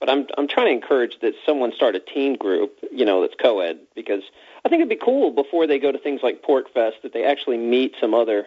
But 0.00 0.10
I'm 0.10 0.26
I'm 0.36 0.46
trying 0.46 0.66
to 0.66 0.72
encourage 0.72 1.18
that 1.22 1.32
someone 1.46 1.72
start 1.72 1.94
a 1.94 2.00
teen 2.00 2.36
group, 2.36 2.78
you 2.92 3.06
know, 3.06 3.22
that's 3.22 3.34
co-ed 3.40 3.78
because 3.94 4.22
I 4.64 4.68
think 4.68 4.80
it'd 4.80 4.90
be 4.90 5.02
cool 5.02 5.30
before 5.30 5.66
they 5.66 5.78
go 5.78 5.90
to 5.90 5.98
things 5.98 6.20
like 6.22 6.42
Pork 6.42 6.72
Fest 6.74 6.96
that 7.02 7.14
they 7.14 7.24
actually 7.24 7.56
meet 7.56 7.94
some 7.98 8.12
other 8.12 8.46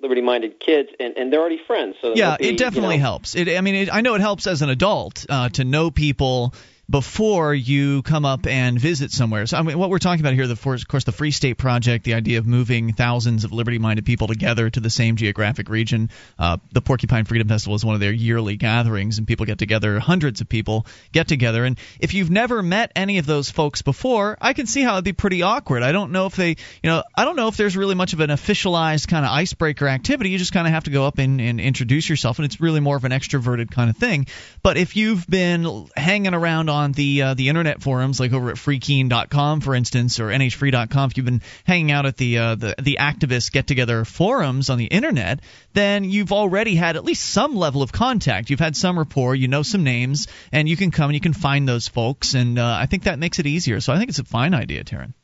liberty-minded 0.00 0.58
kids 0.58 0.88
and 0.98 1.18
and 1.18 1.30
they're 1.30 1.40
already 1.40 1.60
friends. 1.66 1.96
So 2.00 2.14
yeah, 2.14 2.38
be, 2.38 2.48
it 2.48 2.56
definitely 2.56 2.94
you 2.94 3.00
know, 3.00 3.08
helps. 3.08 3.34
It, 3.34 3.48
I 3.48 3.60
mean, 3.60 3.74
it, 3.74 3.94
I 3.94 4.00
know 4.00 4.14
it 4.14 4.22
helps 4.22 4.46
as 4.46 4.62
an 4.62 4.70
adult 4.70 5.26
uh, 5.28 5.50
to 5.50 5.64
know 5.64 5.90
people 5.90 6.54
before 6.90 7.54
you 7.54 8.02
come 8.02 8.24
up 8.24 8.48
and 8.48 8.78
visit 8.80 9.12
somewhere. 9.12 9.46
So, 9.46 9.56
I 9.56 9.62
mean, 9.62 9.78
what 9.78 9.90
we're 9.90 10.00
talking 10.00 10.20
about 10.20 10.34
here, 10.34 10.48
the, 10.48 10.54
of 10.54 10.88
course, 10.88 11.04
the 11.04 11.12
Free 11.12 11.30
State 11.30 11.56
Project, 11.56 12.04
the 12.04 12.14
idea 12.14 12.38
of 12.38 12.46
moving 12.46 12.92
thousands 12.92 13.44
of 13.44 13.52
liberty-minded 13.52 14.04
people 14.04 14.26
together 14.26 14.68
to 14.68 14.80
the 14.80 14.90
same 14.90 15.14
geographic 15.14 15.68
region. 15.68 16.10
Uh, 16.36 16.56
the 16.72 16.80
Porcupine 16.80 17.26
Freedom 17.26 17.46
Festival 17.46 17.76
is 17.76 17.84
one 17.84 17.94
of 17.94 18.00
their 18.00 18.10
yearly 18.12 18.56
gatherings, 18.56 19.18
and 19.18 19.26
people 19.28 19.46
get 19.46 19.58
together. 19.58 20.00
Hundreds 20.00 20.40
of 20.40 20.48
people 20.48 20.84
get 21.12 21.28
together, 21.28 21.64
and 21.64 21.78
if 22.00 22.12
you've 22.12 22.30
never 22.30 22.60
met 22.60 22.90
any 22.96 23.18
of 23.18 23.26
those 23.26 23.50
folks 23.50 23.82
before, 23.82 24.36
I 24.40 24.52
can 24.52 24.66
see 24.66 24.82
how 24.82 24.94
it'd 24.94 25.04
be 25.04 25.12
pretty 25.12 25.42
awkward. 25.42 25.84
I 25.84 25.92
don't 25.92 26.10
know 26.10 26.26
if 26.26 26.34
they, 26.34 26.48
you 26.48 26.56
know, 26.90 27.04
I 27.14 27.24
don't 27.24 27.36
know 27.36 27.46
if 27.46 27.56
there's 27.56 27.76
really 27.76 27.94
much 27.94 28.14
of 28.14 28.20
an 28.20 28.30
officialized 28.30 29.06
kind 29.06 29.24
of 29.24 29.30
icebreaker 29.30 29.86
activity. 29.86 30.30
You 30.30 30.38
just 30.38 30.52
kind 30.52 30.66
of 30.66 30.72
have 30.72 30.84
to 30.84 30.90
go 30.90 31.06
up 31.06 31.18
and, 31.18 31.40
and 31.40 31.60
introduce 31.60 32.08
yourself, 32.08 32.40
and 32.40 32.46
it's 32.46 32.60
really 32.60 32.80
more 32.80 32.96
of 32.96 33.04
an 33.04 33.12
extroverted 33.12 33.70
kind 33.70 33.90
of 33.90 33.96
thing. 33.96 34.26
But 34.64 34.76
if 34.76 34.96
you've 34.96 35.24
been 35.28 35.86
hanging 35.96 36.34
around 36.34 36.68
on 36.68 36.79
the 36.88 37.22
uh, 37.22 37.34
the 37.34 37.48
internet 37.48 37.82
forums, 37.82 38.20
like 38.20 38.32
over 38.32 38.50
at 38.50 38.56
freekeene.com, 38.56 39.60
for 39.60 39.74
instance, 39.74 40.20
or 40.20 40.28
nhfree.com, 40.28 41.10
if 41.10 41.16
you've 41.16 41.26
been 41.26 41.42
hanging 41.64 41.90
out 41.90 42.06
at 42.06 42.16
the 42.16 42.38
uh, 42.38 42.54
the 42.54 42.74
the 42.78 42.98
activist 43.00 43.52
get 43.52 43.66
together 43.66 44.04
forums 44.04 44.70
on 44.70 44.78
the 44.78 44.86
internet, 44.86 45.40
then 45.72 46.04
you've 46.04 46.32
already 46.32 46.74
had 46.74 46.96
at 46.96 47.04
least 47.04 47.24
some 47.24 47.54
level 47.54 47.82
of 47.82 47.92
contact. 47.92 48.50
You've 48.50 48.60
had 48.60 48.76
some 48.76 48.98
rapport, 48.98 49.34
you 49.34 49.48
know 49.48 49.62
some 49.62 49.84
names, 49.84 50.26
and 50.52 50.68
you 50.68 50.76
can 50.76 50.90
come 50.90 51.10
and 51.10 51.14
you 51.14 51.20
can 51.20 51.32
find 51.32 51.68
those 51.68 51.88
folks, 51.88 52.34
and 52.34 52.58
uh, 52.58 52.76
I 52.80 52.86
think 52.86 53.04
that 53.04 53.18
makes 53.18 53.38
it 53.38 53.46
easier. 53.46 53.80
So 53.80 53.92
I 53.92 53.98
think 53.98 54.10
it's 54.10 54.18
a 54.18 54.24
fine 54.24 54.54
idea, 54.54 54.84
Taryn. 54.84 55.14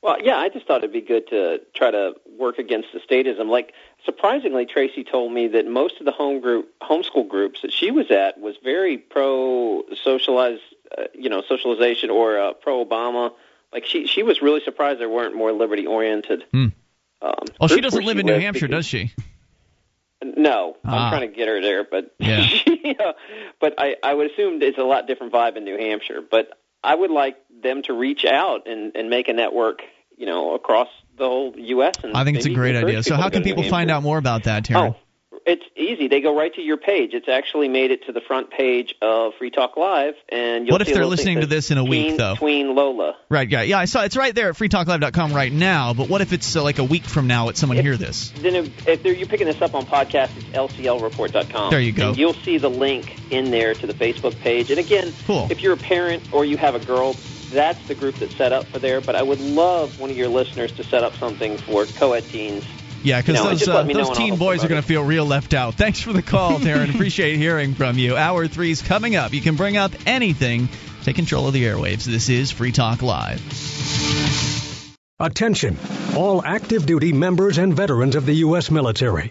Well, 0.00 0.16
yeah, 0.22 0.36
I 0.36 0.48
just 0.48 0.66
thought 0.66 0.78
it'd 0.78 0.92
be 0.92 1.00
good 1.00 1.28
to 1.28 1.58
try 1.74 1.90
to 1.90 2.12
work 2.38 2.58
against 2.58 2.88
the 2.92 3.00
statism. 3.00 3.48
Like, 3.48 3.72
surprisingly, 4.08 4.64
Tracy 4.64 5.04
told 5.04 5.32
me 5.32 5.48
that 5.48 5.66
most 5.66 5.98
of 6.00 6.06
the 6.06 6.12
home 6.12 6.40
group, 6.40 6.72
homeschool 6.80 7.28
groups 7.28 7.60
that 7.62 7.72
she 7.72 7.90
was 7.90 8.10
at 8.10 8.40
was 8.40 8.56
very 8.64 8.96
pro 8.96 9.82
socialize, 10.02 10.60
uh, 10.96 11.04
you 11.12 11.28
know, 11.28 11.42
socialization 11.46 12.08
or 12.08 12.38
uh, 12.40 12.52
pro 12.54 12.82
Obama. 12.84 13.32
Like, 13.72 13.84
she 13.84 14.06
she 14.06 14.22
was 14.22 14.40
really 14.40 14.62
surprised 14.64 14.98
there 15.00 15.10
weren't 15.10 15.36
more 15.36 15.52
liberty 15.52 15.86
oriented. 15.86 16.44
Hmm. 16.52 16.66
Um, 17.20 17.34
Well, 17.60 17.68
she 17.68 17.82
doesn't 17.82 18.04
live 18.04 18.18
in 18.18 18.24
New 18.26 18.38
Hampshire, 18.38 18.68
because- 18.68 18.86
does 18.86 18.86
she? 18.86 19.12
No, 20.36 20.76
Ah. 20.84 21.06
I'm 21.06 21.10
trying 21.12 21.30
to 21.30 21.36
get 21.36 21.46
her 21.48 21.60
there, 21.60 21.84
but 21.84 22.14
Yeah. 22.18 22.44
yeah, 22.66 23.12
but 23.60 23.74
I 23.78 23.96
I 24.02 24.14
would 24.14 24.30
assume 24.30 24.62
it's 24.62 24.78
a 24.78 24.82
lot 24.94 25.06
different 25.06 25.32
vibe 25.32 25.56
in 25.56 25.64
New 25.64 25.76
Hampshire. 25.76 26.22
But 26.28 26.58
I 26.82 26.94
would 26.94 27.10
like 27.10 27.36
them 27.62 27.82
to 27.82 27.92
reach 27.92 28.24
out 28.24 28.66
and 28.66 28.96
and 28.96 29.10
make 29.10 29.28
a 29.28 29.32
network, 29.32 29.82
you 30.18 30.26
know, 30.26 30.54
across 30.54 30.88
the 31.16 31.24
whole 31.24 31.54
U.S. 31.56 31.94
And 32.02 32.16
I 32.16 32.24
think 32.24 32.36
it's 32.36 32.46
a 32.46 32.50
great 32.50 32.76
idea. 32.76 33.02
So 33.02 33.16
how 33.16 33.28
can 33.30 33.42
people 33.42 33.62
find 33.64 33.90
out 33.90 34.02
more 34.02 34.18
about 34.18 34.44
that, 34.44 34.64
Taryn? 34.64 34.94
Oh, 34.94 34.96
it's 35.46 35.64
easy. 35.76 36.08
They 36.08 36.20
go 36.20 36.36
right 36.36 36.54
to 36.56 36.60
your 36.60 36.76
page. 36.76 37.14
It's 37.14 37.28
actually 37.28 37.68
made 37.68 37.90
it 37.90 38.04
to 38.04 38.12
the 38.12 38.20
front 38.20 38.50
page 38.50 38.94
of 39.00 39.32
Free 39.38 39.50
Talk 39.50 39.78
Live, 39.78 40.14
and 40.28 40.66
you'll 40.66 40.74
What 40.74 40.82
if 40.82 40.92
they're 40.92 41.06
listening 41.06 41.40
to 41.40 41.46
this 41.46 41.70
in 41.70 41.78
a 41.78 41.82
says 41.82 41.88
week, 41.88 42.06
Tween- 42.08 42.16
though? 42.18 42.34
Tween 42.34 42.74
Lola. 42.74 43.16
Right, 43.30 43.48
yeah, 43.48 43.62
yeah. 43.62 43.78
I 43.78 43.86
saw 43.86 44.02
it's 44.04 44.16
right 44.16 44.34
there 44.34 44.50
at 44.50 44.56
freetalklive.com 44.56 45.32
right 45.32 45.50
now. 45.52 45.94
But 45.94 46.10
what 46.10 46.20
if 46.20 46.34
it's 46.34 46.54
uh, 46.54 46.62
like 46.62 46.78
a 46.78 46.84
week 46.84 47.04
from 47.04 47.28
now? 47.28 47.46
Would 47.46 47.56
someone 47.56 47.78
hear 47.78 47.96
this? 47.96 48.28
Then 48.30 48.56
if, 48.56 48.86
if 48.88 49.02
they're, 49.02 49.14
you're 49.14 49.26
picking 49.28 49.46
this 49.46 49.62
up 49.62 49.74
on 49.74 49.86
podcast, 49.86 50.36
it's 50.36 50.44
lclreport.com. 50.48 51.70
There 51.70 51.80
you 51.80 51.92
go. 51.92 52.08
And 52.10 52.18
you'll 52.18 52.34
see 52.34 52.58
the 52.58 52.70
link 52.70 53.16
in 53.32 53.50
there 53.50 53.72
to 53.74 53.86
the 53.86 53.94
Facebook 53.94 54.38
page. 54.40 54.70
And 54.70 54.78
again, 54.78 55.12
Cool. 55.26 55.48
if 55.50 55.62
you're 55.62 55.74
a 55.74 55.78
parent 55.78 56.30
or 56.32 56.44
you 56.44 56.56
have 56.58 56.74
a 56.74 56.84
girl, 56.84 57.14
that's 57.50 57.86
the 57.88 57.94
group 57.94 58.16
that's 58.16 58.34
set 58.36 58.52
up 58.52 58.64
for 58.66 58.78
there. 58.78 59.00
But 59.00 59.16
I 59.16 59.22
would 59.22 59.40
love 59.40 59.98
one 60.00 60.10
of 60.10 60.16
your 60.16 60.28
listeners 60.28 60.72
to 60.72 60.84
set 60.84 61.04
up 61.04 61.14
something 61.16 61.56
for 61.58 61.86
co-ed 61.86 62.24
teens. 62.24 62.64
Yeah, 63.02 63.20
because 63.20 63.36
You 63.36 63.44
know, 63.44 63.50
those 63.50 63.68
uh, 63.68 63.74
let 63.74 63.86
me 63.86 63.94
know 63.94 64.04
those 64.06 64.16
teen 64.16 64.36
boys 64.36 64.64
are 64.64 64.68
going 64.68 64.80
to 64.80 64.86
feel 64.86 65.04
real 65.04 65.24
left 65.24 65.54
out. 65.54 65.74
Thanks 65.74 66.00
for 66.00 66.12
the 66.12 66.22
call, 66.22 66.58
Darren. 66.58 66.90
Appreciate 66.94 67.36
hearing 67.36 67.74
from 67.74 67.96
you. 67.96 68.16
Hour 68.16 68.48
three's 68.48 68.82
coming 68.82 69.14
up. 69.16 69.32
You 69.32 69.40
can 69.40 69.56
bring 69.56 69.76
up 69.76 69.92
anything. 70.06 70.68
Take 71.04 71.16
control 71.16 71.46
of 71.46 71.52
the 71.52 71.64
airwaves. 71.64 72.04
This 72.04 72.28
is 72.28 72.50
Free 72.50 72.72
Talk 72.72 73.02
Live. 73.02 73.40
Attention, 75.20 75.76
all 76.16 76.44
active 76.44 76.86
duty 76.86 77.12
members 77.12 77.58
and 77.58 77.74
veterans 77.74 78.14
of 78.14 78.24
the 78.24 78.34
U.S. 78.34 78.70
military. 78.70 79.30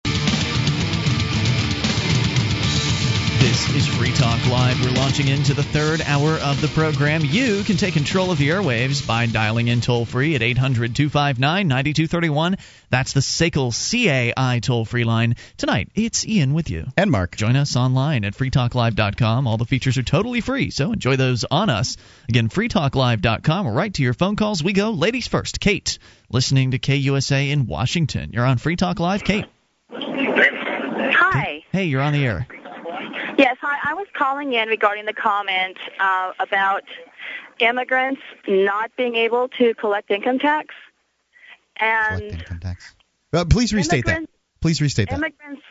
This 3.61 3.87
is 3.87 3.95
Free 3.95 4.11
Talk 4.11 4.43
Live. 4.47 4.83
We're 4.83 4.99
launching 4.99 5.27
into 5.27 5.53
the 5.53 5.61
third 5.61 6.01
hour 6.01 6.33
of 6.33 6.59
the 6.61 6.67
program. 6.69 7.21
You 7.23 7.63
can 7.63 7.77
take 7.77 7.93
control 7.93 8.31
of 8.31 8.39
the 8.39 8.49
airwaves 8.49 9.05
by 9.05 9.27
dialing 9.27 9.67
in 9.67 9.81
toll 9.81 10.03
free 10.05 10.33
at 10.33 10.41
800 10.41 10.95
259 10.95 11.67
9231. 11.67 12.57
That's 12.89 13.13
the 13.13 13.19
SACL 13.19 13.71
CAI 13.71 14.59
toll 14.61 14.83
free 14.83 15.03
line. 15.03 15.35
Tonight, 15.57 15.89
it's 15.93 16.25
Ian 16.25 16.55
with 16.55 16.71
you. 16.71 16.87
And 16.97 17.11
Mark. 17.11 17.35
Join 17.35 17.55
us 17.55 17.75
online 17.75 18.25
at 18.25 18.33
freetalklive.com. 18.33 19.45
All 19.45 19.57
the 19.57 19.65
features 19.65 19.99
are 19.99 20.03
totally 20.03 20.41
free, 20.41 20.71
so 20.71 20.91
enjoy 20.93 21.17
those 21.17 21.43
on 21.43 21.69
us. 21.69 21.97
Again, 22.29 22.49
freetalklive.com 22.49 23.67
or 23.67 23.73
right 23.73 23.93
to 23.93 24.01
your 24.01 24.15
phone 24.15 24.37
calls. 24.37 24.63
We 24.63 24.73
go. 24.73 24.89
Ladies 24.89 25.27
first. 25.27 25.59
Kate, 25.59 25.99
listening 26.31 26.71
to 26.71 26.79
KUSA 26.79 27.51
in 27.51 27.67
Washington. 27.67 28.31
You're 28.33 28.45
on 28.45 28.57
Free 28.57 28.75
Talk 28.75 28.99
Live. 28.99 29.23
Kate. 29.23 29.45
Hi. 29.91 31.63
Hey, 31.71 31.85
you're 31.85 32.01
on 32.01 32.13
the 32.13 32.25
air. 32.25 32.47
I 33.91 33.93
was 33.93 34.07
calling 34.13 34.53
in 34.53 34.69
regarding 34.69 35.05
the 35.05 35.11
comment 35.11 35.75
uh, 35.99 36.31
about 36.39 36.83
immigrants 37.59 38.21
not 38.47 38.89
being 38.95 39.15
able 39.17 39.49
to 39.59 39.73
collect 39.73 40.09
income 40.09 40.39
tax. 40.39 40.73
And 41.75 42.41
Uh, 43.33 43.43
please 43.43 43.73
restate 43.73 44.05
that. 44.05 44.23
Please 44.61 44.81
restate 44.81 45.09
that. 45.09 45.17
immigrants 45.17 45.61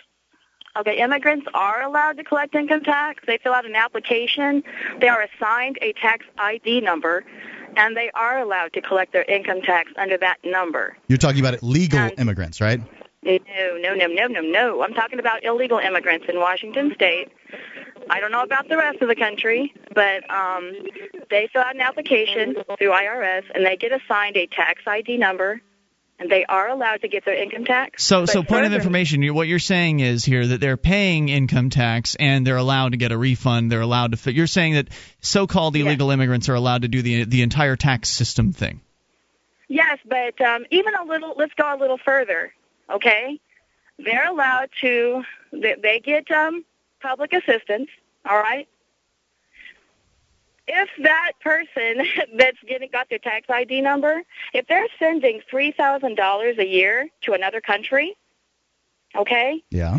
Okay, 0.76 1.00
immigrants 1.00 1.46
are 1.54 1.82
allowed 1.82 2.18
to 2.18 2.24
collect 2.24 2.54
income 2.54 2.82
tax. 2.82 3.24
They 3.26 3.38
fill 3.38 3.54
out 3.54 3.64
an 3.64 3.74
application. 3.74 4.62
They 5.00 5.08
are 5.08 5.22
assigned 5.22 5.78
a 5.80 5.94
tax 5.94 6.26
ID 6.38 6.82
number, 6.82 7.24
and 7.76 7.96
they 7.96 8.10
are 8.14 8.38
allowed 8.38 8.74
to 8.74 8.82
collect 8.82 9.12
their 9.12 9.24
income 9.24 9.62
tax 9.62 9.90
under 9.96 10.16
that 10.18 10.36
number. 10.44 10.96
You're 11.08 11.18
talking 11.18 11.40
about 11.40 11.62
legal 11.62 12.10
immigrants, 12.18 12.60
right? 12.60 12.80
No, 13.22 13.38
no, 13.78 13.94
no, 13.94 14.06
no, 14.06 14.26
no, 14.28 14.40
no. 14.40 14.82
I'm 14.82 14.94
talking 14.94 15.18
about 15.18 15.44
illegal 15.44 15.78
immigrants 15.78 16.26
in 16.28 16.38
Washington 16.38 16.92
State. 16.94 17.28
I 18.08 18.20
don't 18.20 18.32
know 18.32 18.42
about 18.42 18.68
the 18.68 18.76
rest 18.76 19.02
of 19.02 19.08
the 19.08 19.14
country, 19.14 19.74
but 19.94 20.28
um, 20.30 20.72
they 21.28 21.48
fill 21.52 21.62
out 21.62 21.74
an 21.74 21.80
application 21.80 22.54
through 22.78 22.90
IRS, 22.90 23.44
and 23.54 23.64
they 23.64 23.76
get 23.76 23.92
assigned 23.92 24.36
a 24.36 24.46
tax 24.46 24.82
ID 24.86 25.18
number, 25.18 25.60
and 26.18 26.30
they 26.30 26.44
are 26.44 26.68
allowed 26.68 27.00
to 27.00 27.08
get 27.08 27.24
their 27.24 27.34
income 27.34 27.64
tax. 27.64 28.04
So, 28.04 28.26
so 28.26 28.42
point 28.42 28.66
of 28.66 28.72
information. 28.72 29.22
What 29.34 29.48
you're 29.48 29.58
saying 29.58 30.00
is 30.00 30.24
here 30.24 30.46
that 30.46 30.60
they're 30.60 30.76
paying 30.76 31.28
income 31.28 31.70
tax 31.70 32.14
and 32.14 32.46
they're 32.46 32.56
allowed 32.56 32.92
to 32.92 32.98
get 32.98 33.10
a 33.10 33.18
refund. 33.18 33.72
They're 33.72 33.80
allowed 33.80 34.16
to. 34.16 34.32
You're 34.32 34.46
saying 34.46 34.74
that 34.74 34.88
so-called 35.20 35.76
illegal 35.76 36.10
immigrants 36.10 36.48
are 36.48 36.54
allowed 36.54 36.82
to 36.82 36.88
do 36.88 37.02
the 37.02 37.24
the 37.24 37.42
entire 37.42 37.76
tax 37.76 38.08
system 38.10 38.52
thing. 38.52 38.80
Yes, 39.68 39.98
but 40.04 40.40
um, 40.40 40.66
even 40.70 40.94
a 40.94 41.04
little. 41.04 41.34
Let's 41.36 41.54
go 41.54 41.74
a 41.74 41.78
little 41.78 41.98
further. 42.04 42.52
Okay, 42.90 43.40
they're 43.98 44.28
allowed 44.28 44.68
to. 44.82 45.22
They, 45.52 45.76
they 45.82 46.00
get 46.00 46.30
um, 46.30 46.64
public 47.00 47.32
assistance. 47.32 47.88
All 48.28 48.38
right. 48.38 48.68
If 50.68 50.88
that 51.02 51.32
person 51.42 52.06
that's 52.36 52.58
getting 52.66 52.90
got 52.92 53.08
their 53.08 53.18
tax 53.18 53.46
ID 53.50 53.80
number, 53.80 54.22
if 54.54 54.66
they're 54.68 54.86
sending 54.98 55.40
three 55.50 55.72
thousand 55.72 56.16
dollars 56.16 56.58
a 56.58 56.66
year 56.66 57.08
to 57.22 57.32
another 57.32 57.60
country, 57.60 58.16
okay, 59.16 59.62
Yeah. 59.70 59.96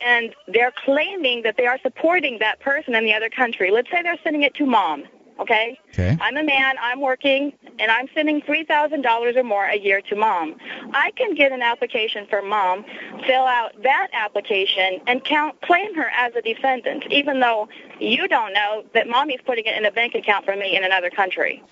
and 0.00 0.34
they're 0.48 0.72
claiming 0.84 1.42
that 1.42 1.56
they 1.56 1.66
are 1.66 1.78
supporting 1.82 2.38
that 2.38 2.60
person 2.60 2.94
in 2.94 3.04
the 3.04 3.12
other 3.14 3.28
country. 3.28 3.70
Let's 3.70 3.90
say 3.90 4.02
they're 4.02 4.16
sending 4.24 4.42
it 4.42 4.54
to 4.54 4.64
mom, 4.66 5.04
okay? 5.38 5.78
Okay. 5.90 6.16
I'm 6.20 6.36
a 6.36 6.42
man, 6.42 6.76
I'm 6.80 7.00
working, 7.00 7.52
and 7.78 7.90
I'm 7.90 8.08
sending 8.14 8.40
$3,000 8.42 9.36
or 9.36 9.42
more 9.42 9.64
a 9.64 9.76
year 9.76 10.00
to 10.02 10.16
mom. 10.16 10.56
I 10.92 11.10
can 11.12 11.34
get 11.34 11.52
an 11.52 11.62
application 11.62 12.26
for 12.28 12.42
mom, 12.42 12.84
fill 13.26 13.44
out 13.44 13.72
that 13.82 14.08
application, 14.12 15.00
and 15.06 15.24
count 15.24 15.60
claim 15.62 15.94
her 15.94 16.10
as 16.16 16.34
a 16.34 16.42
defendant, 16.42 17.04
even 17.10 17.40
though 17.40 17.68
you 18.00 18.28
don't 18.28 18.52
know 18.52 18.84
that 18.94 19.08
mommy's 19.08 19.40
putting 19.44 19.64
it 19.64 19.76
in 19.76 19.84
a 19.84 19.90
bank 19.90 20.14
account 20.14 20.44
for 20.44 20.56
me 20.56 20.76
in 20.76 20.84
another 20.84 21.10
country. 21.10 21.62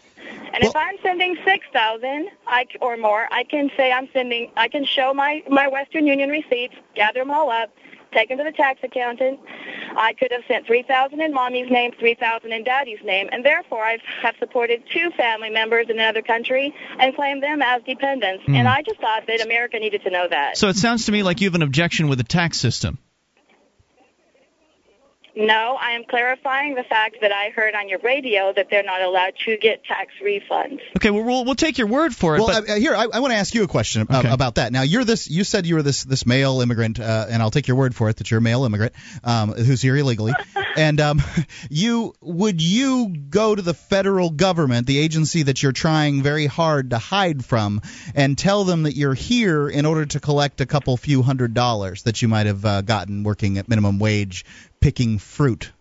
And 0.52 0.62
if 0.64 0.74
I'm 0.76 0.96
sending 1.02 1.36
six 1.44 1.66
thousand 1.72 2.28
I 2.46 2.64
c- 2.70 2.78
or 2.80 2.96
more, 2.96 3.26
I 3.32 3.44
can 3.44 3.70
say 3.76 3.90
I'm 3.92 4.08
sending. 4.12 4.50
I 4.56 4.68
can 4.68 4.84
show 4.84 5.14
my 5.14 5.42
my 5.48 5.66
Western 5.68 6.06
Union 6.06 6.28
receipts, 6.28 6.74
gather 6.94 7.20
them 7.20 7.30
all 7.30 7.50
up, 7.50 7.70
take 8.12 8.28
them 8.28 8.38
to 8.38 8.44
the 8.44 8.52
tax 8.52 8.80
accountant. 8.82 9.40
I 9.96 10.12
could 10.14 10.32
have 10.32 10.42
sent 10.48 10.66
three 10.66 10.82
thousand 10.82 11.20
in 11.20 11.32
mommy's 11.32 11.70
name, 11.70 11.92
three 11.98 12.14
thousand 12.14 12.52
in 12.52 12.64
daddy's 12.64 13.02
name, 13.04 13.28
and 13.32 13.44
therefore 13.44 13.82
I 13.82 13.98
have 14.22 14.34
supported 14.38 14.82
two 14.92 15.10
family 15.16 15.50
members 15.50 15.86
in 15.88 15.98
another 15.98 16.22
country 16.22 16.74
and 16.98 17.14
claimed 17.14 17.42
them 17.42 17.62
as 17.62 17.82
dependents. 17.82 18.44
Hmm. 18.46 18.54
And 18.54 18.68
I 18.68 18.82
just 18.82 19.00
thought 19.00 19.26
that 19.26 19.44
America 19.44 19.78
needed 19.78 20.02
to 20.04 20.10
know 20.10 20.26
that. 20.28 20.56
So 20.56 20.68
it 20.68 20.76
sounds 20.76 21.06
to 21.06 21.12
me 21.12 21.22
like 21.22 21.40
you 21.40 21.48
have 21.48 21.54
an 21.54 21.62
objection 21.62 22.08
with 22.08 22.18
the 22.18 22.24
tax 22.24 22.58
system. 22.58 22.98
No, 25.36 25.78
I 25.80 25.92
am 25.92 26.04
clarifying 26.04 26.74
the 26.74 26.82
fact 26.82 27.16
that 27.20 27.32
I 27.32 27.50
heard 27.50 27.74
on 27.74 27.88
your 27.88 28.00
radio 28.00 28.52
that 28.54 28.68
they're 28.70 28.82
not 28.82 29.00
allowed 29.02 29.34
to 29.44 29.56
get 29.56 29.84
tax 29.84 30.12
refunds. 30.22 30.80
Okay, 30.96 31.10
well 31.10 31.22
we'll, 31.22 31.44
we'll 31.44 31.54
take 31.54 31.78
your 31.78 31.86
word 31.86 32.14
for 32.14 32.36
it. 32.36 32.40
Well, 32.40 32.48
but 32.48 32.70
uh, 32.70 32.74
here 32.74 32.94
I, 32.94 33.06
I 33.12 33.20
want 33.20 33.32
to 33.32 33.36
ask 33.36 33.54
you 33.54 33.62
a 33.62 33.68
question 33.68 34.06
uh, 34.08 34.22
about 34.30 34.56
that. 34.56 34.72
Now, 34.72 34.82
you're 34.82 35.04
this. 35.04 35.30
You 35.30 35.44
said 35.44 35.66
you 35.66 35.76
were 35.76 35.82
this 35.82 36.04
this 36.04 36.26
male 36.26 36.60
immigrant, 36.60 36.98
uh, 36.98 37.26
and 37.28 37.42
I'll 37.42 37.50
take 37.50 37.68
your 37.68 37.76
word 37.76 37.94
for 37.94 38.08
it 38.08 38.16
that 38.16 38.30
you're 38.30 38.38
a 38.38 38.42
male 38.42 38.64
immigrant 38.64 38.92
um, 39.22 39.52
who's 39.52 39.82
here 39.82 39.96
illegally. 39.96 40.32
and 40.76 41.00
um, 41.00 41.22
you 41.68 42.14
would 42.20 42.60
you 42.60 43.08
go 43.08 43.54
to 43.54 43.62
the 43.62 43.74
federal 43.74 44.30
government, 44.30 44.86
the 44.86 44.98
agency 44.98 45.44
that 45.44 45.62
you're 45.62 45.72
trying 45.72 46.22
very 46.22 46.46
hard 46.46 46.90
to 46.90 46.98
hide 46.98 47.44
from, 47.44 47.80
and 48.14 48.36
tell 48.36 48.64
them 48.64 48.84
that 48.84 48.96
you're 48.96 49.14
here 49.14 49.68
in 49.68 49.86
order 49.86 50.06
to 50.06 50.20
collect 50.20 50.60
a 50.60 50.66
couple 50.66 50.96
few 50.96 51.22
hundred 51.22 51.54
dollars 51.54 52.02
that 52.02 52.20
you 52.22 52.28
might 52.28 52.46
have 52.46 52.64
uh, 52.64 52.82
gotten 52.82 53.22
working 53.22 53.58
at 53.58 53.68
minimum 53.68 53.98
wage 53.98 54.44
picking 54.80 55.18
fruit? 55.18 55.72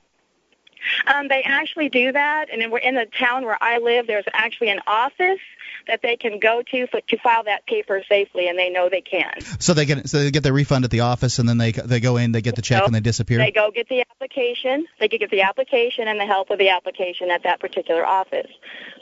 Um, 1.07 1.27
they 1.27 1.43
actually 1.43 1.89
do 1.89 2.11
that, 2.11 2.49
and 2.51 2.61
in, 2.61 2.75
in 2.77 2.95
the 2.95 3.05
town 3.05 3.43
where 3.45 3.57
I 3.61 3.79
live, 3.79 4.07
there's 4.07 4.25
actually 4.33 4.69
an 4.69 4.79
office 4.87 5.39
that 5.87 6.01
they 6.01 6.15
can 6.15 6.39
go 6.39 6.61
to 6.71 6.87
for, 6.87 7.01
to 7.01 7.17
file 7.17 7.43
that 7.43 7.65
paper 7.65 8.01
safely, 8.07 8.47
and 8.47 8.57
they 8.57 8.69
know 8.69 8.89
they 8.89 9.01
can. 9.01 9.41
So 9.59 9.73
they 9.73 9.85
get 9.85 10.07
so 10.09 10.19
they 10.19 10.31
get 10.31 10.43
their 10.43 10.53
refund 10.53 10.85
at 10.85 10.91
the 10.91 11.01
office, 11.01 11.39
and 11.39 11.49
then 11.49 11.57
they 11.57 11.71
they 11.71 11.99
go 11.99 12.17
in, 12.17 12.31
they 12.31 12.41
get 12.41 12.55
the 12.55 12.61
check, 12.61 12.85
and 12.85 12.95
they 12.95 13.01
disappear. 13.01 13.39
They 13.39 13.51
go 13.51 13.71
get 13.71 13.89
the 13.89 14.01
application. 14.09 14.87
They 14.99 15.07
can 15.07 15.19
get 15.19 15.31
the 15.31 15.41
application 15.41 16.07
and 16.07 16.19
the 16.19 16.25
help 16.25 16.49
with 16.49 16.59
the 16.59 16.69
application 16.69 17.29
at 17.29 17.43
that 17.43 17.59
particular 17.59 18.05
office. 18.05 18.49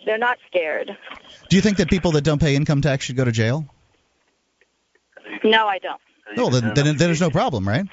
They're 0.06 0.18
not 0.18 0.40
scared. 0.48 0.98
Do 1.50 1.56
you 1.56 1.62
think 1.62 1.78
that 1.78 1.90
people 1.90 2.12
that 2.14 2.24
don't 2.24 2.40
pay 2.40 2.56
income 2.56 2.82
tax 2.82 3.06
should 3.06 3.18
go 3.18 3.26
to 3.26 3.32
jail? 3.32 3.66
No, 5.44 5.68
I 5.68 5.78
don't. 5.80 6.02
No, 6.36 6.50
then, 6.50 6.74
then, 6.74 6.86
then 6.86 6.98
there's 6.98 7.22
no 7.22 7.30
problem, 7.30 7.68
right? 7.68 7.86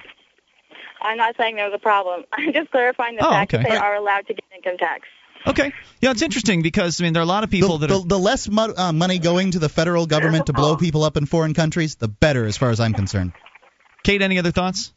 I'm 1.05 1.17
not 1.19 1.37
saying 1.37 1.57
there's 1.57 1.75
a 1.75 1.79
problem. 1.79 2.25
I'm 2.33 2.53
just 2.53 2.71
clarifying 2.71 3.17
the 3.17 3.27
Oh, 3.27 3.31
fact 3.31 3.55
okay. 3.55 3.63
that 3.63 3.69
they 3.69 3.77
All 3.77 3.83
right. 3.83 3.89
are 3.93 3.97
allowed 3.97 4.27
to 4.29 4.35
get 4.35 4.45
income 4.57 4.77
tax. 4.79 5.03
Okay. 5.47 5.73
Yeah, 6.01 6.11
it's 6.13 6.23
interesting 6.23 6.63
because 6.63 7.01
I 7.01 7.05
mean 7.05 7.13
there 7.13 7.21
are 7.21 7.25
a 7.25 7.29
lot 7.29 7.45
of 7.45 7.51
people 7.51 7.77
the, 7.79 7.87
that 7.89 7.95
are 7.95 8.01
the, 8.01 8.07
the 8.09 8.19
less 8.19 8.49
mo- 8.49 8.73
uh, 8.75 8.93
money 8.93 9.19
going 9.19 9.51
to 9.51 9.59
the 9.59 9.69
federal 9.69 10.07
government 10.07 10.47
to 10.47 10.55
blow 10.55 10.77
people 10.77 11.05
up 11.05 11.17
in 11.19 11.27
foreign 11.27 11.53
countries, 11.53 11.97
the 11.97 12.09
better, 12.09 12.47
as 12.47 12.57
far 12.57 12.71
as 12.71 12.81
I'm 12.81 12.95
concerned. 12.95 13.33
Kate, 14.05 14.23
any 14.23 14.39
other 14.39 14.53
thoughts? 14.53 14.93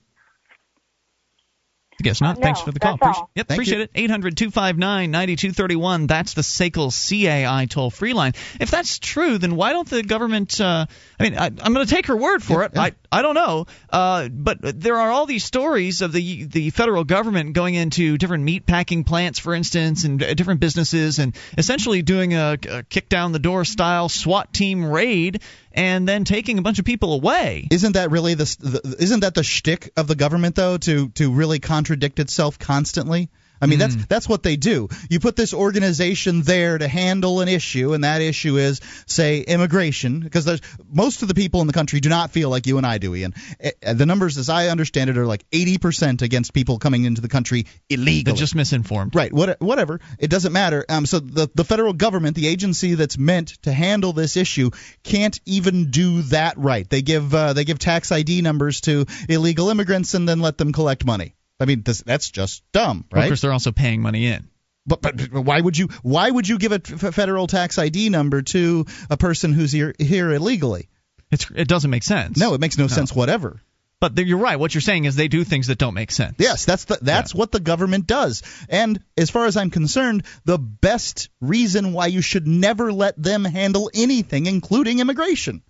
I 2.00 2.04
guess 2.04 2.22
not. 2.22 2.38
No, 2.38 2.44
Thanks 2.44 2.62
for 2.62 2.72
the 2.72 2.80
call. 2.80 2.96
that's 3.02 3.18
Appreci- 3.18 3.28
Yep, 3.36 3.48
Thank 3.48 3.58
appreciate 3.58 3.78
you. 3.80 3.84
it. 3.86 3.92
800 3.96 4.38
259 4.38 5.10
9231. 5.10 6.06
That's 6.06 6.34
the 6.36 6.44
SACL 6.44 6.92
CAI 6.92 7.66
toll 7.66 7.90
free 7.90 8.14
line. 8.14 8.34
If 8.60 8.70
that's 8.70 9.00
true, 9.00 9.40
then 9.40 9.56
why 9.56 9.74
don't 9.74 9.90
the 9.90 10.04
government. 10.04 10.62
Uh, 10.62 10.86
I 11.20 11.24
mean, 11.24 11.36
I, 11.38 11.46
I'm 11.48 11.74
going 11.74 11.86
to 11.88 11.92
take 11.94 12.06
her 12.06 12.16
word 12.16 12.44
for 12.44 12.64
it. 12.64 12.78
I, 12.78 12.92
I 13.12 13.22
don't 13.22 13.36
know. 13.36 13.66
Uh, 13.90 14.28
but 14.30 14.60
there 14.62 14.98
are 14.98 15.12
all 15.12 15.26
these 15.26 15.44
stories 15.44 16.02
of 16.02 16.12
the 16.12 16.44
the 16.44 16.70
federal 16.72 17.04
government 17.04 17.54
going 17.54 17.76
into 17.76 18.18
different 18.18 18.44
meat 18.44 18.66
packing 18.66 19.04
plants, 19.04 19.40
for 19.40 19.54
instance, 19.54 20.04
and 20.04 20.22
uh, 20.22 20.34
different 20.34 20.60
businesses, 20.60 21.20
and 21.20 21.36
essentially 21.58 22.02
doing 22.02 22.34
a, 22.34 22.58
a 22.70 22.84
kick 22.84 23.10
down 23.10 23.32
the 23.32 23.40
door 23.40 23.66
style 23.66 24.10
SWAT 24.10 24.54
team 24.54 24.86
raid 24.86 25.42
and 25.72 26.08
then 26.08 26.26
taking 26.26 26.58
a 26.58 26.62
bunch 26.62 26.80
of 26.80 26.86
people 26.86 27.14
away. 27.14 27.68
Isn't 27.72 27.94
that 27.94 28.12
really 28.12 28.34
the, 28.34 28.44
the 28.60 28.96
isn't 29.00 29.22
that 29.22 29.36
the 29.36 29.44
shtick 29.44 29.92
of 29.96 30.08
the 30.08 30.16
government 30.16 30.56
though 30.56 30.78
to 30.78 31.10
to 31.10 31.32
really 31.32 31.60
contradict 31.60 32.20
itself 32.20 32.60
constantly? 32.60 33.30
I 33.62 33.66
mean, 33.66 33.80
that's 33.80 33.96
that's 34.08 34.30
what 34.30 34.44
they 34.44 34.56
do. 34.56 34.90
You 35.10 35.20
put 35.20 35.36
this 35.36 35.54
organization 35.54 36.42
there 36.44 36.78
to 36.78 36.88
handle 36.88 37.42
an 37.42 37.48
issue, 37.48 37.94
and 37.94 38.04
that 38.04 38.22
issue 38.22 38.58
is, 38.58 38.82
say, 39.06 39.42
immigration, 39.42 40.20
because 40.20 40.46
there's 40.46 40.62
most 40.92 41.22
of 41.22 41.28
the 41.28 41.34
people 41.34 41.62
in 41.62 41.68
the 41.68 41.74
country 41.74 42.00
do 42.00 42.10
not 42.10 42.32
feel 42.32 42.50
like 42.50 42.68
you 42.68 42.78
and 42.78 42.86
I 42.86 42.98
do, 42.98 43.16
Ian. 43.16 43.34
Eh, 43.60 43.72
eh, 43.82 43.94
The 43.94 44.06
numbers, 44.06 44.38
as 44.38 44.50
I 44.50 44.68
understand 44.68 45.10
it, 45.10 45.18
are 45.18 45.26
like 45.26 45.50
80% 45.52 46.22
against 46.22 46.54
people 46.54 46.80
coming 46.80 47.06
into 47.06 47.22
the 47.22 47.30
country 47.30 47.66
illegally. 47.90 48.24
They're 48.24 48.34
just 48.34 48.56
misinformed. 48.56 49.16
Right. 49.16 49.34
What, 49.34 49.60
whatever. 49.62 50.00
It 50.20 50.30
doesn't 50.30 50.54
matter. 50.54 50.86
Um, 50.90 51.06
so 51.06 51.20
the 51.20 51.50
the 51.54 51.64
federal 51.64 51.94
government, 51.94 52.36
the 52.36 52.48
agency 52.48 52.96
that's 52.96 53.18
meant 53.18 53.50
to 53.64 53.72
handle 53.72 54.14
this 54.14 54.38
issue, 54.38 54.72
can't 55.04 55.40
even 55.46 55.90
do 55.92 56.22
that 56.24 56.58
right. 56.58 56.90
They 56.90 57.02
give 57.02 57.34
uh, 57.34 57.54
they 57.54 57.64
give 57.66 57.80
tax 57.80 58.12
ID 58.12 58.42
numbers 58.42 58.82
to 58.82 59.06
illegal 59.30 59.70
immigrants 59.70 60.14
and 60.14 60.28
then 60.28 60.40
let 60.42 60.58
them 60.58 60.72
collect 60.72 61.06
money. 61.06 61.34
I 61.60 61.66
mean, 61.66 61.82
this, 61.82 62.02
that's 62.02 62.30
just 62.30 62.64
dumb, 62.72 63.06
Of 63.12 63.18
right? 63.18 63.28
course, 63.28 63.42
they're 63.42 63.54
also 63.54 63.72
paying 63.72 64.02
money 64.02 64.28
in. 64.28 64.48
But, 64.86 65.02
but 65.02 65.32
but 65.32 65.42
why 65.42 65.60
would 65.60 65.78
you 65.78 65.90
why 66.02 66.30
would 66.30 66.48
you 66.48 66.58
give 66.58 66.72
a 66.72 66.76
f- 66.84 67.14
federal 67.14 67.48
tax 67.48 67.78
ID 67.78 68.10
number 68.10 68.42
to 68.42 68.86
a 69.10 69.18
person 69.18 69.52
who's 69.52 69.72
here 69.74 69.94
here 70.00 70.32
illegally? 70.32 70.88
It's 71.30 71.52
it 71.54 71.68
doesn't 71.68 71.92
make 71.92 72.04
sense. 72.04 72.38
No, 72.38 72.54
it 72.54 72.62
makes 72.62 72.78
no, 72.78 72.88
sense 72.88 73.14
whatever. 73.14 73.62
But 74.00 74.18
you're 74.18 74.38
right. 74.38 74.60
What 74.60 74.76
you're 74.76 74.82
saying 74.82 75.06
is 75.06 75.16
they 75.16 75.28
do 75.28 75.44
things 75.44 75.68
that 75.68 75.80
don't 75.80 75.96
make 75.96 76.12
sense. 76.12 76.36
Yes, 76.38 76.66
that's 76.66 76.86
the, 76.86 77.00
that's 77.02 77.34
what 77.34 77.52
the 77.52 77.60
government 77.60 78.06
does. 78.06 78.44
And 78.70 79.00
as 79.18 79.32
far 79.32 79.48
as 79.48 79.58
I'm 79.58 79.72
concerned, 79.72 80.24
the 80.46 80.60
best 80.60 81.30
reason 81.42 81.94
why 81.94 82.06
you 82.06 82.22
should 82.22 82.46
never 82.46 82.94
let 82.94 83.22
them 83.22 83.44
handle 83.44 83.90
anything, 83.96 84.46
including 84.46 85.00
immigration. 85.00 85.64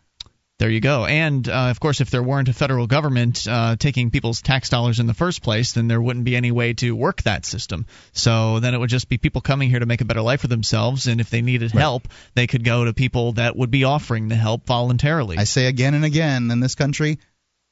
There 0.60 0.72
you 0.72 0.80
go. 0.80 1.06
And 1.06 1.48
uh, 1.48 1.70
of 1.70 1.80
course, 1.80 2.02
if 2.02 2.10
there 2.10 2.24
weren't 2.24 2.50
a 2.50 2.54
federal 2.54 2.88
government 2.88 3.46
uh, 3.48 3.76
taking 3.76 4.10
people's 4.10 4.42
tax 4.42 4.70
dollars 4.70 5.00
in 5.00 5.06
the 5.06 5.14
first 5.14 5.44
place, 5.44 5.74
then 5.74 5.88
there 5.88 6.02
wouldn't 6.02 6.26
be 6.26 6.36
any 6.36 6.50
way 6.50 6.74
to 6.76 6.96
work 6.96 7.22
that 7.24 7.46
system. 7.46 7.86
So 8.14 8.60
then 8.60 8.74
it 8.74 8.80
would 8.80 8.90
just 8.90 9.08
be 9.08 9.20
people 9.20 9.42
coming 9.42 9.70
here 9.70 9.80
to 9.80 9.86
make 9.86 10.02
a 10.02 10.06
better 10.06 10.22
life 10.22 10.42
for 10.42 10.48
themselves. 10.48 11.06
And 11.06 11.22
if 11.22 11.30
they 11.30 11.44
needed 11.44 11.72
help, 11.72 12.08
they 12.34 12.48
could 12.48 12.64
go 12.64 12.86
to 12.86 12.94
people 12.94 13.34
that 13.34 13.56
would 13.56 13.70
be 13.70 13.84
offering 13.84 14.30
the 14.30 14.36
help 14.36 14.66
voluntarily. 14.66 15.38
I 15.38 15.44
say 15.44 15.68
again 15.68 15.94
and 15.94 16.04
again 16.04 16.50
in 16.50 16.60
this 16.60 16.74
country, 16.74 17.20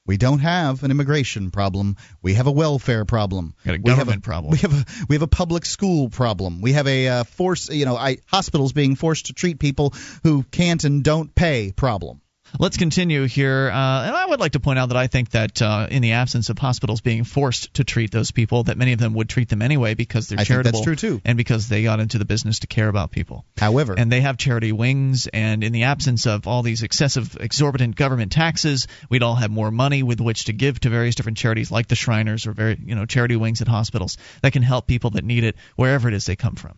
we 0.06 0.18
don't 0.18 0.40
have 0.40 0.84
an 0.84 0.92
immigration 0.92 1.50
problem. 1.50 1.98
We 2.22 2.36
have 2.36 2.46
a 2.46 2.52
welfare 2.52 3.06
problem. 3.06 3.56
Got 3.66 3.78
a 3.78 3.82
We 3.82 3.90
have 3.90 3.98
government 3.98 4.24
problem. 4.24 4.52
We 4.52 4.60
have 4.60 4.74
a 4.74 4.86
we 5.10 5.16
have 5.16 5.24
a 5.24 5.28
public 5.28 5.66
school 5.66 6.10
problem. 6.10 6.62
We 6.62 6.74
have 6.74 6.86
a 6.86 7.08
uh, 7.08 7.24
force, 7.24 7.70
you 7.70 7.86
know, 7.86 7.98
I, 7.98 8.18
hospitals 8.28 8.74
being 8.74 8.96
forced 8.96 9.26
to 9.26 9.34
treat 9.34 9.58
people 9.58 9.96
who 10.22 10.44
can't 10.44 10.84
and 10.84 11.04
don't 11.04 11.34
pay 11.34 11.72
problem. 11.72 12.22
Let's 12.60 12.78
continue 12.78 13.26
here. 13.26 13.70
Uh, 13.70 14.06
and 14.06 14.16
I 14.16 14.26
would 14.26 14.40
like 14.40 14.54
to 14.54 14.60
point 14.60 14.80
out 14.80 14.90
that 14.90 14.98
I 14.98 15.08
think 15.08 15.32
that 15.32 15.62
uh, 15.62 15.88
in 15.90 16.02
the 16.02 16.14
absence 16.14 16.50
of 16.50 16.58
hospitals 16.58 17.02
being 17.02 17.24
forced 17.24 17.74
to 17.76 17.84
treat 17.84 18.12
those 18.12 18.32
people, 18.32 18.64
that 18.64 18.78
many 18.78 18.94
of 18.94 19.00
them 19.00 19.14
would 19.14 19.30
treat 19.30 19.50
them 19.50 19.62
anyway 19.62 19.94
because 19.94 20.28
they're 20.28 20.40
I 20.40 20.44
think 20.44 20.48
charitable. 20.48 20.80
that's 20.80 20.86
true, 20.86 20.96
too. 20.96 21.22
And 21.26 21.38
because 21.38 21.68
they 21.68 21.84
got 21.84 22.00
into 22.00 22.18
the 22.18 22.26
business 22.26 22.60
to 22.60 22.68
care 22.68 22.88
about 22.88 23.12
people. 23.12 23.46
However, 23.58 23.96
and 23.98 24.12
they 24.12 24.22
have 24.22 24.38
charity 24.38 24.72
wings, 24.72 25.28
and 25.28 25.64
in 25.64 25.74
the 25.74 25.84
absence 25.84 26.26
of 26.26 26.48
all 26.48 26.64
these 26.64 26.84
excessive, 26.84 27.38
exorbitant 27.40 27.96
government 27.96 28.32
taxes, 28.32 28.88
we'd 29.10 29.24
all 29.24 29.36
have 29.36 29.52
more 29.52 29.72
money 29.72 30.04
with 30.04 30.22
which 30.22 30.46
to 30.46 30.54
give 30.54 30.80
to 30.82 30.90
various 30.90 31.16
different 31.16 31.38
charities 31.38 31.72
like 31.72 31.88
the 31.88 31.96
Shriners 31.96 32.48
or 32.48 32.54
very, 32.54 32.80
you 32.84 32.96
know, 32.96 33.06
charity 33.06 33.36
wings 33.36 33.62
at 33.62 33.68
hospitals 33.68 34.18
that 34.42 34.54
can 34.54 34.64
help 34.64 34.88
people 34.88 35.12
that 35.12 35.24
need 35.24 35.44
it 35.44 35.56
wherever 35.76 36.08
it 36.08 36.14
is 36.14 36.26
they 36.26 36.36
come 36.36 36.56
from. 36.56 36.78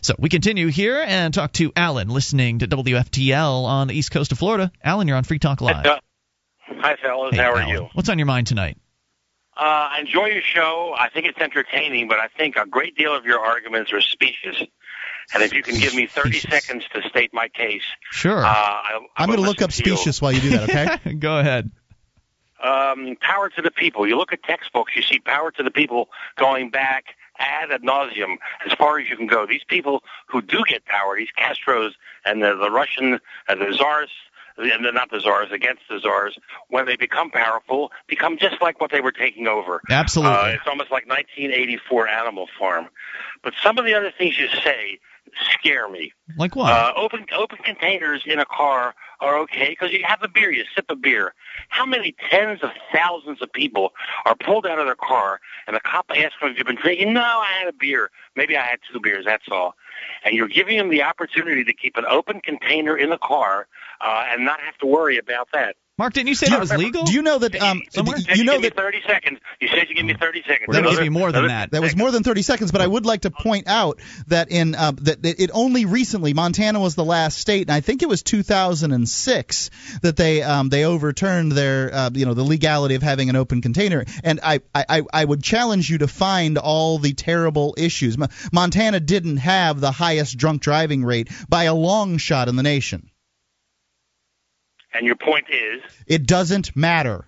So 0.00 0.14
we 0.18 0.28
continue 0.28 0.68
here 0.68 1.02
and 1.06 1.32
talk 1.32 1.52
to 1.54 1.72
Alan, 1.76 2.08
listening 2.08 2.60
to 2.60 2.66
WFTL 2.68 3.64
on 3.64 3.88
the 3.88 3.94
east 3.94 4.10
coast 4.10 4.32
of 4.32 4.38
Florida. 4.38 4.72
Alan, 4.82 5.06
you're 5.08 5.16
on 5.16 5.24
Free 5.24 5.38
Talk 5.38 5.60
Live. 5.60 5.84
Hi, 6.66 6.96
fellas. 6.96 7.34
Hey, 7.34 7.42
How 7.42 7.52
are 7.52 7.58
Alan. 7.60 7.68
you? 7.68 7.88
What's 7.92 8.08
on 8.08 8.18
your 8.18 8.26
mind 8.26 8.46
tonight? 8.46 8.78
Uh, 9.56 9.60
I 9.92 10.00
enjoy 10.00 10.26
your 10.26 10.42
show. 10.42 10.94
I 10.98 11.08
think 11.10 11.26
it's 11.26 11.38
entertaining, 11.38 12.08
but 12.08 12.18
I 12.18 12.28
think 12.28 12.56
a 12.56 12.66
great 12.66 12.96
deal 12.96 13.14
of 13.14 13.24
your 13.26 13.38
arguments 13.40 13.92
are 13.92 14.00
specious. 14.00 14.56
And 15.34 15.42
if 15.42 15.52
you 15.52 15.62
can 15.62 15.78
give 15.78 15.94
me 15.94 16.06
30 16.06 16.38
seconds 16.40 16.84
to 16.94 17.02
state 17.08 17.30
my 17.32 17.48
case, 17.48 17.82
Sure. 18.10 18.44
uh, 18.44 18.48
I, 18.48 18.98
I'm 19.16 19.26
going 19.28 19.38
to 19.38 19.44
look 19.44 19.62
up 19.62 19.68
listen 19.68 19.84
you. 19.86 19.96
specious 19.96 20.20
while 20.22 20.32
you 20.32 20.40
do 20.40 20.50
that. 20.50 21.00
Okay. 21.00 21.14
Go 21.18 21.38
ahead. 21.38 21.70
um, 22.62 23.16
power 23.20 23.48
to 23.50 23.62
the 23.62 23.70
people. 23.70 24.06
You 24.08 24.16
look 24.16 24.32
at 24.32 24.42
textbooks, 24.42 24.96
you 24.96 25.02
see 25.02 25.18
power 25.20 25.50
to 25.52 25.62
the 25.62 25.70
people 25.70 26.08
going 26.36 26.70
back 26.70 27.04
ad 27.42 27.70
nauseum 27.82 28.36
as 28.66 28.72
far 28.72 28.98
as 28.98 29.08
you 29.08 29.16
can 29.16 29.26
go. 29.26 29.46
These 29.46 29.64
people 29.64 30.02
who 30.26 30.40
do 30.42 30.62
get 30.66 30.84
power, 30.84 31.16
these 31.16 31.28
Castros 31.38 31.90
and 32.24 32.42
the, 32.42 32.56
the 32.56 32.70
Russian, 32.70 33.20
uh, 33.48 33.54
the 33.54 33.72
czars, 33.72 34.10
and 34.56 34.84
they're 34.84 34.92
not 34.92 35.10
the 35.10 35.20
czars, 35.20 35.50
against 35.50 35.82
the 35.88 35.98
czars, 35.98 36.38
when 36.68 36.86
they 36.86 36.96
become 36.96 37.30
powerful, 37.30 37.90
become 38.06 38.36
just 38.38 38.60
like 38.60 38.80
what 38.80 38.90
they 38.90 39.00
were 39.00 39.12
taking 39.12 39.46
over. 39.46 39.80
Absolutely. 39.90 40.36
Uh, 40.36 40.46
it's 40.48 40.66
almost 40.66 40.90
like 40.90 41.06
1984 41.08 42.08
Animal 42.08 42.48
Farm. 42.58 42.88
But 43.42 43.54
some 43.62 43.78
of 43.78 43.84
the 43.84 43.94
other 43.94 44.12
things 44.16 44.38
you 44.38 44.48
say 44.48 44.98
scare 45.50 45.88
me. 45.88 46.12
Like 46.36 46.56
what? 46.56 46.72
Uh, 46.72 46.92
open 46.96 47.26
open 47.34 47.58
containers 47.58 48.22
in 48.26 48.38
a 48.38 48.44
car 48.44 48.94
are 49.20 49.38
okay 49.40 49.70
because 49.70 49.92
you 49.92 50.02
have 50.04 50.22
a 50.22 50.28
beer, 50.28 50.50
you 50.50 50.64
sip 50.74 50.86
a 50.88 50.96
beer. 50.96 51.34
How 51.68 51.86
many 51.86 52.14
tens 52.30 52.62
of 52.62 52.70
thousands 52.92 53.40
of 53.40 53.52
people 53.52 53.92
are 54.24 54.34
pulled 54.34 54.66
out 54.66 54.78
of 54.78 54.86
their 54.86 54.96
car 54.96 55.40
and 55.66 55.76
the 55.76 55.80
cop 55.80 56.06
asks 56.10 56.34
them 56.40 56.50
if 56.50 56.58
you've 56.58 56.66
been 56.66 56.76
drinking? 56.76 57.12
No, 57.12 57.22
I 57.22 57.58
had 57.58 57.68
a 57.68 57.72
beer. 57.72 58.10
Maybe 58.36 58.56
I 58.56 58.62
had 58.62 58.80
two 58.92 59.00
beers. 59.00 59.24
That's 59.24 59.46
all. 59.50 59.74
And 60.24 60.34
you're 60.34 60.48
giving 60.48 60.78
them 60.78 60.90
the 60.90 61.02
opportunity 61.02 61.64
to 61.64 61.72
keep 61.72 61.96
an 61.96 62.04
open 62.08 62.40
container 62.40 62.96
in 62.96 63.10
the 63.10 63.18
car 63.18 63.68
uh, 64.00 64.24
and 64.30 64.44
not 64.44 64.60
have 64.60 64.76
to 64.78 64.86
worry 64.86 65.18
about 65.18 65.48
that. 65.52 65.76
Mark, 65.98 66.14
didn't 66.14 66.28
you 66.28 66.34
say 66.34 66.48
that 66.48 66.58
was 66.58 66.72
legal? 66.72 67.04
Do 67.04 67.12
you 67.12 67.20
know 67.20 67.38
that? 67.38 67.54
Um, 67.60 67.82
Somewhere? 67.90 68.16
d- 68.16 68.22
Said 68.24 68.38
you 68.38 68.44
know 68.44 68.52
give 68.54 68.62
me 68.62 68.68
that 68.70 68.76
30 68.76 69.02
seconds. 69.06 69.38
You 69.60 69.68
said 69.68 69.88
you 69.90 69.94
give 69.94 70.06
me 70.06 70.14
30 70.14 70.42
seconds. 70.42 70.64
We're 70.66 70.72
gonna 70.74 70.86
Another- 70.88 70.96
give 70.96 71.04
you 71.04 71.10
more 71.10 71.30
than 71.32 71.48
that. 71.48 71.70
That 71.72 71.82
was 71.82 71.94
more 71.94 72.10
than 72.10 72.22
30 72.22 72.40
seconds, 72.40 72.72
but 72.72 72.80
I 72.80 72.86
would 72.86 73.04
like 73.04 73.20
to 73.22 73.30
point 73.30 73.68
out 73.68 74.00
that 74.28 74.50
in 74.50 74.74
uh, 74.74 74.92
that 75.02 75.22
that 75.22 75.38
it 75.38 75.50
only 75.52 75.84
recently 75.84 76.32
Montana 76.32 76.80
was 76.80 76.94
the 76.94 77.04
last 77.04 77.36
state, 77.38 77.68
and 77.68 77.72
I 77.74 77.80
think 77.80 78.02
it 78.02 78.08
was 78.08 78.22
2006 78.22 79.70
that 80.00 80.16
they 80.16 80.42
um, 80.42 80.70
they 80.70 80.84
overturned 80.86 81.52
their 81.52 81.92
uh, 81.94 82.10
you 82.14 82.24
know 82.24 82.32
the 82.32 82.42
legality 82.42 82.94
of 82.94 83.02
having 83.02 83.28
an 83.28 83.36
open 83.36 83.60
container. 83.60 84.04
And 84.24 84.40
I, 84.42 84.60
I 84.74 85.02
I 85.12 85.24
would 85.24 85.42
challenge 85.42 85.90
you 85.90 85.98
to 85.98 86.08
find 86.08 86.56
all 86.56 86.98
the 86.98 87.12
terrible 87.12 87.74
issues. 87.76 88.16
Montana 88.50 88.98
didn't 88.98 89.36
have 89.36 89.78
the 89.80 89.92
highest 89.92 90.38
drunk 90.38 90.62
driving 90.62 91.04
rate 91.04 91.28
by 91.50 91.64
a 91.64 91.74
long 91.74 92.16
shot 92.16 92.48
in 92.48 92.56
the 92.56 92.62
nation. 92.62 93.10
And 94.94 95.06
your 95.06 95.16
point 95.16 95.46
is, 95.50 95.82
It 96.06 96.26
doesn't 96.26 96.76
matter. 96.76 97.26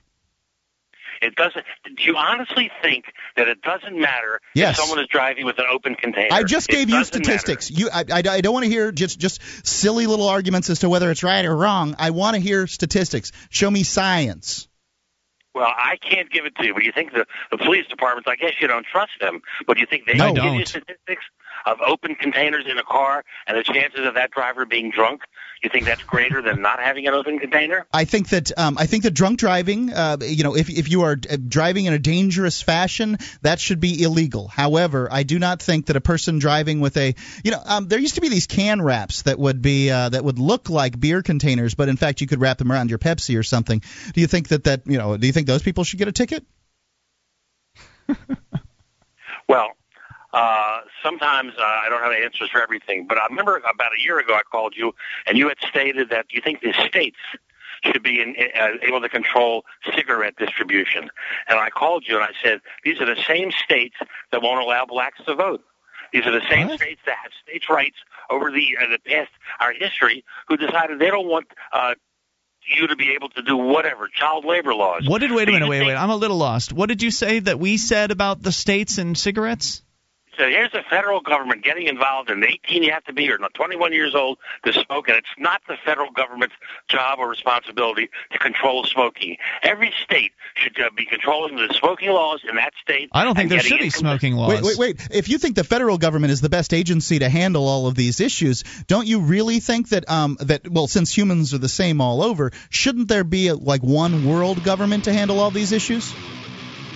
it 1.22 1.34
doesn't. 1.36 1.64
Do 1.96 2.02
you 2.02 2.16
honestly 2.16 2.70
think 2.82 3.06
that 3.36 3.48
it 3.48 3.62
doesn't 3.62 3.98
matter 3.98 4.40
Yes. 4.54 4.72
if 4.78 4.84
someone 4.84 4.98
is 5.00 5.06
driving 5.08 5.46
with 5.46 5.58
an 5.58 5.64
open 5.70 5.94
container? 5.94 6.28
I 6.32 6.42
just 6.42 6.68
It 6.68 6.72
gave 6.72 6.90
you 6.90 6.96
doesn't 6.98 7.14
matter. 7.26 7.38
statistics. 7.38 7.70
You, 7.70 7.88
I, 7.92 8.04
I, 8.12 8.22
I 8.28 8.40
don't 8.42 8.52
want 8.52 8.64
to 8.64 8.70
hear 8.70 8.92
just 8.92 9.18
just 9.18 9.40
silly 9.66 10.06
little 10.06 10.28
arguments 10.28 10.68
as 10.70 10.80
to 10.80 10.88
whether 10.90 11.10
it's 11.10 11.22
right 11.22 11.44
or 11.44 11.56
wrong. 11.56 11.94
I 11.98 12.10
want 12.10 12.34
to 12.34 12.40
hear 12.40 12.66
statistics. 12.66 13.32
Show 13.48 13.70
me 13.70 13.82
science. 13.84 14.68
Well, 15.54 15.72
I 15.74 15.96
can't 15.98 16.28
give 16.30 16.46
it 16.46 16.56
to 16.56 16.66
you, 16.66 16.74
but 16.74 16.82
you 16.82 16.90
think 16.90 17.12
the, 17.12 17.26
the 17.52 17.58
police 17.58 17.86
departments, 17.86 18.28
I 18.28 18.34
guess 18.34 18.54
you 18.60 18.66
don't 18.66 18.84
trust 18.84 19.12
them, 19.20 19.40
but 19.68 19.78
you 19.78 19.86
think 19.86 20.04
they 20.04 20.14
No. 20.14 20.34
give 20.34 20.52
you 20.52 20.66
statistics 20.66 21.22
of 21.64 21.80
open 21.80 22.16
containers 22.16 22.64
in 22.68 22.76
a 22.76 22.82
car 22.82 23.24
and 23.46 23.56
the 23.56 23.62
chances 23.62 24.04
of 24.04 24.14
that 24.14 24.32
driver 24.32 24.66
being 24.66 24.90
drunk? 24.90 25.22
You 25.64 25.70
think 25.70 25.86
that's 25.86 26.02
greater 26.02 26.42
than 26.42 26.60
not 26.60 26.78
having 26.78 27.06
an 27.06 27.14
open 27.14 27.38
container? 27.38 27.86
I 27.90 28.04
think 28.04 28.28
that 28.28 28.52
um, 28.58 28.76
I 28.78 28.84
think 28.84 29.04
that 29.04 29.12
drunk 29.12 29.38
driving, 29.38 29.90
uh, 29.90 30.18
you 30.20 30.44
know, 30.44 30.54
if 30.54 30.68
if 30.68 30.90
you 30.90 31.02
are 31.02 31.12
uh, 31.12 31.36
driving 31.48 31.86
in 31.86 31.94
a 31.94 31.98
dangerous 31.98 32.60
fashion, 32.60 33.16
that 33.40 33.58
should 33.60 33.80
be 33.80 34.02
illegal. 34.02 34.46
However, 34.46 35.08
I 35.10 35.22
do 35.22 35.38
not 35.38 35.62
think 35.62 35.86
that 35.86 35.96
a 35.96 36.02
person 36.02 36.38
driving 36.38 36.80
with 36.80 36.98
a, 36.98 37.14
you 37.42 37.50
know, 37.50 37.62
um, 37.64 37.88
there 37.88 37.98
used 37.98 38.16
to 38.16 38.20
be 38.20 38.28
these 38.28 38.46
can 38.46 38.82
wraps 38.82 39.22
that 39.22 39.38
would 39.38 39.62
be 39.62 39.90
uh, 39.90 40.10
that 40.10 40.22
would 40.22 40.38
look 40.38 40.68
like 40.68 41.00
beer 41.00 41.22
containers, 41.22 41.74
but 41.74 41.88
in 41.88 41.96
fact 41.96 42.20
you 42.20 42.26
could 42.26 42.42
wrap 42.42 42.58
them 42.58 42.70
around 42.70 42.90
your 42.90 42.98
Pepsi 42.98 43.38
or 43.38 43.42
something. 43.42 43.82
Do 44.12 44.20
you 44.20 44.26
think 44.26 44.48
that 44.48 44.64
that 44.64 44.82
you 44.86 44.98
know? 44.98 45.16
Do 45.16 45.26
you 45.26 45.32
think 45.32 45.46
those 45.46 45.62
people 45.62 45.84
should 45.84 45.98
get 45.98 46.08
a 46.08 46.12
ticket? 46.12 46.44
Well, 49.48 49.72
uh, 50.34 50.80
sometimes 51.02 51.52
uh, 51.58 51.62
I 51.62 51.88
don't 51.88 52.02
have 52.02 52.12
answers 52.12 52.50
for 52.50 52.60
everything, 52.60 53.06
but 53.06 53.18
I 53.18 53.26
remember 53.28 53.56
about 53.56 53.92
a 53.98 54.02
year 54.02 54.18
ago 54.18 54.34
I 54.34 54.42
called 54.42 54.74
you, 54.76 54.94
and 55.26 55.38
you 55.38 55.48
had 55.48 55.58
stated 55.68 56.10
that 56.10 56.26
you 56.30 56.40
think 56.42 56.60
the 56.60 56.72
states 56.86 57.18
should 57.84 58.02
be 58.02 58.20
in, 58.20 58.34
uh, 58.58 58.68
able 58.82 59.00
to 59.00 59.08
control 59.08 59.64
cigarette 59.94 60.34
distribution. 60.36 61.10
And 61.48 61.58
I 61.58 61.70
called 61.70 62.04
you 62.06 62.16
and 62.16 62.24
I 62.24 62.32
said, 62.42 62.60
these 62.82 63.00
are 63.00 63.06
the 63.06 63.20
same 63.26 63.50
states 63.52 63.96
that 64.32 64.42
won't 64.42 64.60
allow 64.60 64.86
blacks 64.86 65.20
to 65.26 65.34
vote. 65.34 65.62
These 66.12 66.26
are 66.26 66.32
the 66.32 66.46
same 66.48 66.68
states 66.76 67.00
that 67.06 67.16
have 67.22 67.32
states' 67.42 67.68
rights 67.68 67.96
over 68.30 68.52
the 68.52 68.76
uh, 68.80 68.88
the 68.88 68.98
past 69.04 69.30
our 69.58 69.72
history, 69.72 70.24
who 70.46 70.56
decided 70.56 71.00
they 71.00 71.10
don't 71.10 71.26
want 71.26 71.46
uh, 71.72 71.94
you 72.66 72.86
to 72.86 72.94
be 72.94 73.12
able 73.12 73.30
to 73.30 73.42
do 73.42 73.56
whatever 73.56 74.08
child 74.08 74.44
labor 74.44 74.74
laws. 74.74 75.08
What 75.08 75.20
did 75.20 75.32
wait 75.32 75.48
a 75.48 75.52
minute, 75.52 75.68
wait, 75.68 75.84
wait. 75.84 75.94
I'm 75.94 76.10
a 76.10 76.16
little 76.16 76.36
lost. 76.36 76.72
What 76.72 76.88
did 76.88 77.02
you 77.02 77.10
say 77.10 77.40
that 77.40 77.58
we 77.58 77.78
said 77.78 78.12
about 78.12 78.40
the 78.40 78.52
states 78.52 78.98
and 78.98 79.18
cigarettes? 79.18 79.82
So 80.36 80.48
here's 80.48 80.72
the 80.72 80.82
federal 80.90 81.20
government 81.20 81.62
getting 81.62 81.86
involved, 81.86 82.30
and 82.30 82.42
18 82.42 82.82
you 82.82 82.92
have 82.92 83.04
to 83.04 83.12
be 83.12 83.30
or 83.30 83.38
not 83.38 83.54
21 83.54 83.92
years 83.92 84.14
old 84.14 84.38
to 84.64 84.72
smoke, 84.72 85.08
and 85.08 85.16
it's 85.16 85.28
not 85.38 85.62
the 85.68 85.76
federal 85.84 86.10
government's 86.10 86.54
job 86.88 87.18
or 87.18 87.28
responsibility 87.28 88.10
to 88.32 88.38
control 88.38 88.84
smoking. 88.84 89.36
Every 89.62 89.92
state 90.02 90.32
should 90.54 90.78
uh, 90.80 90.90
be 90.96 91.06
controlling 91.06 91.56
the 91.56 91.72
smoking 91.74 92.10
laws 92.10 92.40
in 92.48 92.56
that 92.56 92.72
state. 92.82 93.10
I 93.12 93.24
don't 93.24 93.36
think 93.36 93.50
there 93.50 93.60
should 93.60 93.78
be 93.78 93.90
smoking 93.90 94.34
laws. 94.34 94.62
Wait, 94.62 94.64
wait, 94.64 94.78
wait. 94.78 95.08
If 95.10 95.28
you 95.28 95.38
think 95.38 95.54
the 95.56 95.64
federal 95.64 95.98
government 95.98 96.32
is 96.32 96.40
the 96.40 96.48
best 96.48 96.74
agency 96.74 97.20
to 97.20 97.28
handle 97.28 97.68
all 97.68 97.86
of 97.86 97.94
these 97.94 98.20
issues, 98.20 98.64
don't 98.86 99.06
you 99.06 99.20
really 99.20 99.60
think 99.60 99.90
that 99.90 100.10
um 100.10 100.36
that 100.40 100.68
well, 100.68 100.86
since 100.86 101.16
humans 101.16 101.54
are 101.54 101.58
the 101.58 101.68
same 101.68 102.00
all 102.00 102.22
over, 102.22 102.50
shouldn't 102.70 103.08
there 103.08 103.24
be 103.24 103.48
a, 103.48 103.54
like 103.54 103.82
one 103.82 104.26
world 104.26 104.64
government 104.64 105.04
to 105.04 105.12
handle 105.12 105.38
all 105.38 105.50
these 105.50 105.72
issues? 105.72 106.12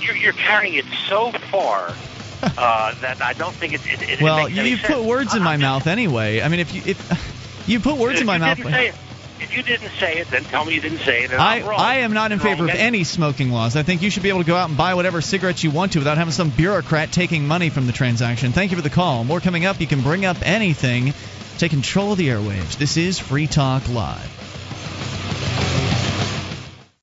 You're, 0.01 0.17
you're 0.17 0.33
carrying 0.33 0.75
it 0.75 0.85
so 1.09 1.33
far 1.51 1.95
uh, 2.59 2.95
that 3.01 3.21
I 3.23 3.33
don't 3.33 3.55
think 3.55 3.73
it, 3.75 3.81
it, 3.87 4.03
it 4.09 4.21
Well, 4.21 4.45
makes 4.45 4.55
you, 4.55 4.61
any 4.61 4.71
you 4.71 4.77
sense. 4.77 4.95
put 4.95 5.05
words 5.05 5.35
in 5.35 5.43
my 5.43 5.57
mouth 5.57 5.87
anyway. 5.87 6.41
I 6.43 6.49
mean, 6.49 6.61
if 6.61 6.75
you 6.75 6.83
if 6.87 7.65
you 7.69 7.81
put 7.81 7.97
words 7.97 8.17
if 8.17 8.21
in 8.23 8.27
my 8.27 8.39
mouth. 8.39 8.59
It, 8.59 8.95
if 9.41 9.57
you 9.57 9.63
didn't 9.63 9.91
say 10.01 10.19
it, 10.19 10.29
then 10.33 10.43
tell 10.45 10.65
me 10.65 10.75
you 10.75 10.81
didn't 10.81 10.99
say 10.99 11.23
it. 11.23 11.31
And 11.31 11.41
I, 11.41 11.59
I'm 11.61 11.67
wrong. 11.67 11.79
I 11.81 11.95
am 11.99 12.13
not 12.13 12.33
in 12.33 12.39
Wrong 12.39 12.47
favor 12.49 12.65
of 12.65 12.71
again. 12.71 12.81
any 12.81 13.05
smoking 13.05 13.51
laws. 13.51 13.77
I 13.77 13.85
think 13.85 14.03
you 14.03 14.11
should 14.11 14.25
be 14.25 14.31
able 14.31 14.41
to 14.41 14.47
go 14.47 14.57
out 14.57 14.69
and 14.69 14.77
buy 14.77 14.95
whatever 14.95 15.21
cigarettes 15.21 15.63
you 15.63 15.71
want 15.71 15.93
to 15.93 16.01
without 16.01 16.19
having 16.19 16.33
some 16.33 16.51
bureaucrat 16.51 17.13
taking 17.13 17.47
money 17.47 17.71
from 17.71 17.87
the 17.87 17.93
transaction. 17.93 18.51
Thank 18.53 18.73
you 18.73 18.77
for 18.77 18.83
the 18.83 18.91
call. 18.91 19.23
More 19.23 19.39
coming 19.39 19.65
up. 19.65 19.81
You 19.81 19.87
can 19.87 20.03
bring 20.03 20.25
up 20.25 20.39
anything. 20.43 21.15
Take 21.59 21.71
control 21.71 22.13
of 22.13 22.19
the 22.19 22.29
airwaves. 22.29 22.79
This 22.79 22.97
is 22.97 23.19
Free 23.21 23.47
Talk 23.47 23.89
Live. 23.89 24.35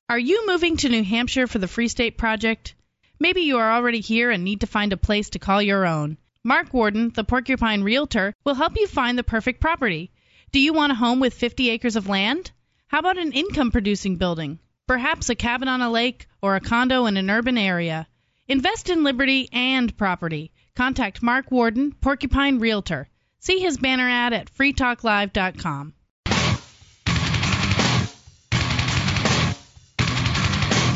Are 0.08 0.18
you 0.18 0.46
moving 0.46 0.76
to 0.78 0.88
New 0.88 1.02
Hampshire 1.04 1.46
for 1.46 1.58
the 1.58 1.68
Free 1.68 1.88
State 1.88 2.16
Project? 2.18 2.74
Maybe 3.18 3.42
you 3.42 3.58
are 3.58 3.72
already 3.72 4.00
here 4.00 4.30
and 4.30 4.44
need 4.44 4.60
to 4.60 4.66
find 4.66 4.92
a 4.92 4.96
place 4.96 5.30
to 5.30 5.38
call 5.38 5.62
your 5.62 5.86
own. 5.86 6.18
Mark 6.44 6.72
Warden, 6.72 7.10
the 7.10 7.24
Porcupine 7.24 7.82
Realtor, 7.82 8.34
will 8.44 8.54
help 8.54 8.76
you 8.76 8.86
find 8.86 9.18
the 9.18 9.24
perfect 9.24 9.60
property. 9.60 10.12
Do 10.52 10.60
you 10.60 10.72
want 10.72 10.92
a 10.92 10.94
home 10.94 11.18
with 11.18 11.34
50 11.34 11.70
acres 11.70 11.96
of 11.96 12.08
land? 12.08 12.52
How 12.88 13.00
about 13.00 13.18
an 13.18 13.32
income 13.32 13.72
producing 13.72 14.16
building? 14.16 14.60
Perhaps 14.86 15.28
a 15.28 15.34
cabin 15.34 15.66
on 15.66 15.82
a 15.82 15.90
lake 15.90 16.28
or 16.40 16.54
a 16.54 16.60
condo 16.60 17.06
in 17.06 17.16
an 17.16 17.30
urban 17.30 17.58
area. 17.58 18.06
Invest 18.46 18.90
in 18.90 19.02
liberty 19.02 19.48
and 19.52 19.96
property. 19.96 20.52
Contact 20.76 21.20
Mark 21.20 21.50
Warden, 21.50 21.92
Porcupine 22.00 22.60
Realtor. 22.60 23.08
See 23.40 23.58
his 23.58 23.78
banner 23.78 24.08
ad 24.08 24.32
at 24.32 24.54
freetalklive.com. 24.54 25.94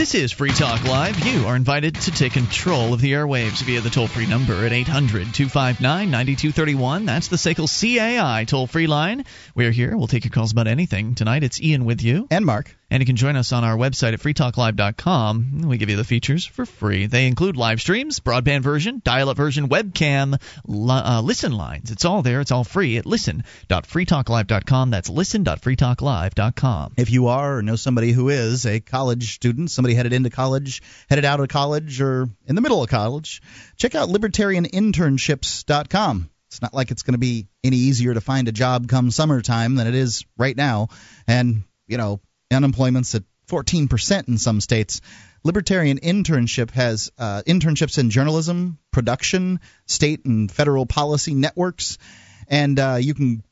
This 0.01 0.15
is 0.15 0.33
Free 0.33 0.53
Talk 0.53 0.83
Live. 0.85 1.27
You 1.27 1.47
are 1.47 1.55
invited 1.55 1.95
to 1.95 2.11
take 2.11 2.33
control 2.33 2.95
of 2.95 3.03
the 3.03 3.13
airwaves 3.13 3.61
via 3.63 3.83
the 3.83 3.91
toll 3.91 4.07
free 4.07 4.25
number 4.25 4.65
at 4.65 4.73
800 4.73 5.35
259 5.35 6.11
9231. 6.11 7.05
That's 7.05 7.29
the 7.29 7.37
SACL 7.37 7.69
CAI 7.69 8.45
toll 8.47 8.67
free 8.67 8.87
line. 8.87 9.27
We're 9.55 9.73
here. 9.73 9.95
We'll 9.95 10.07
take 10.07 10.25
your 10.25 10.31
calls 10.31 10.53
about 10.53 10.69
anything. 10.69 11.17
Tonight 11.17 11.45
it's 11.45 11.61
Ian 11.61 11.85
with 11.85 12.03
you. 12.03 12.27
And 12.31 12.47
Mark. 12.47 12.75
And 12.91 13.01
you 13.01 13.07
can 13.07 13.17
join 13.17 13.37
us 13.37 13.53
on 13.53 13.63
our 13.63 13.77
website 13.77 14.15
at 14.15 14.21
freetalklive.com. 14.21 15.63
We 15.63 15.79
give 15.79 15.91
you 15.91 15.97
the 15.97 16.03
features 16.05 16.45
for 16.45 16.67
free. 16.67 17.07
They 17.07 17.29
include 17.29 17.57
live 17.57 17.81
streams, 17.81 18.19
broadband 18.19 18.63
version, 18.63 19.01
dial 19.05 19.29
up 19.29 19.37
version, 19.37 19.69
webcam, 19.69 20.41
li- 20.67 20.93
uh, 20.93 21.23
listen 21.23 21.53
lines. 21.53 21.93
It's 21.93 22.05
all 22.05 22.23
there. 22.23 22.41
It's 22.41 22.51
all 22.51 22.65
free 22.65 22.97
at 22.97 23.07
listen.freetalklive.com. 23.07 24.91
That's 24.91 25.09
listen.freetalklive.com. 25.09 26.95
If 26.97 27.11
you 27.11 27.29
are 27.29 27.59
or 27.59 27.63
know 27.63 27.77
somebody 27.77 28.11
who 28.11 28.29
is 28.29 28.67
a 28.67 28.81
college 28.81 29.35
student, 29.35 29.71
somebody 29.71 29.95
headed 29.95 30.13
into 30.13 30.31
college, 30.31 30.83
headed 31.09 31.25
out 31.25 31.39
of 31.39 31.47
college, 31.49 32.01
or 32.01 32.29
in 32.47 32.57
the 32.57 32.61
middle 32.61 32.83
of 32.83 32.91
college, 32.91 33.41
check 33.77 33.95
out 33.95 34.09
libertarianinternships.com. 34.09 36.29
It's 36.49 36.61
not 36.61 36.75
like 36.75 36.91
it's 36.91 37.05
going 37.05 37.13
to 37.13 37.19
be 37.19 37.47
any 37.63 37.77
easier 37.77 38.13
to 38.13 38.21
find 38.21 38.49
a 38.49 38.53
job 38.53 38.89
come 38.89 39.13
summertime 39.13 39.77
than 39.77 39.87
it 39.87 39.95
is 39.95 40.25
right 40.37 40.57
now. 40.57 40.89
And, 41.29 41.63
you 41.87 41.97
know, 41.97 42.21
unemployment's 42.57 43.15
at 43.15 43.23
14% 43.49 44.29
in 44.29 44.39
some 44.39 44.61
states. 44.61 45.01
Libertarian 45.43 45.99
Internship 45.99 46.71
has 46.73 47.11
uh, 47.19 47.43
internships 47.47 47.99
in 47.99 48.11
journalism, 48.11 48.79
production, 48.91 49.61
state 49.87 50.25
and 50.25 50.51
federal 50.51 50.87
policy 50.87 51.35
networks, 51.35 51.99
and 52.47 52.79
uh, 52.79 52.99
you 53.01 53.15
can, 53.15 53.43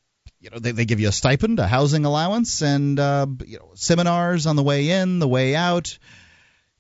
you 0.41 0.51
know, 0.51 0.59
they, 0.59 0.73
they 0.73 0.85
give 0.85 1.01
you 1.01 1.09
a 1.09 1.13
stipend, 1.13 1.59
a 1.59 1.67
housing 1.67 2.05
allowance, 2.05 2.63
and 2.63 3.01
uh, 3.01 3.27
you 3.47 3.59
know, 3.59 3.71
seminars 3.75 4.47
on 4.47 4.57
the 4.57 4.63
way 4.63 4.91
in, 4.91 5.19
the 5.19 5.29
way 5.29 5.57
out. 5.57 5.99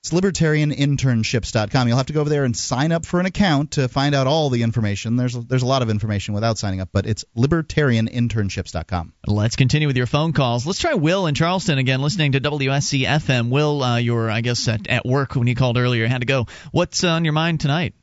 It's 0.00 0.10
libertarianinternships.com. 0.10 1.88
You'll 1.88 1.96
have 1.96 2.06
to 2.06 2.12
go 2.12 2.20
over 2.20 2.30
there 2.30 2.44
and 2.44 2.56
sign 2.56 2.92
up 2.92 3.04
for 3.04 3.18
an 3.18 3.26
account 3.26 3.72
to 3.72 3.88
find 3.88 4.14
out 4.14 4.28
all 4.28 4.48
the 4.48 4.62
information. 4.62 5.16
There's 5.16 5.34
there's 5.34 5.62
a 5.62 5.66
lot 5.66 5.82
of 5.82 5.90
information 5.90 6.34
without 6.34 6.56
signing 6.56 6.80
up, 6.80 6.90
but 6.92 7.04
it's 7.04 7.24
libertarianinternships.com. 7.36 9.12
Let's 9.26 9.56
continue 9.56 9.88
with 9.88 9.96
your 9.96 10.06
phone 10.06 10.32
calls. 10.32 10.66
Let's 10.66 10.78
try 10.78 10.94
Will 10.94 11.26
in 11.26 11.34
Charleston 11.34 11.78
again, 11.78 12.00
listening 12.00 12.32
to 12.32 12.40
WSC 12.40 13.06
FM. 13.06 13.50
Will, 13.50 13.82
uh, 13.82 13.96
you 13.96 14.14
were, 14.14 14.30
I 14.30 14.40
guess, 14.40 14.68
at, 14.68 14.86
at 14.86 15.04
work 15.04 15.34
when 15.34 15.48
you 15.48 15.56
called 15.56 15.76
earlier. 15.76 16.06
Had 16.06 16.20
to 16.20 16.26
go. 16.26 16.46
What's 16.70 17.02
on 17.02 17.24
your 17.24 17.32
mind 17.34 17.60
tonight? 17.60 17.94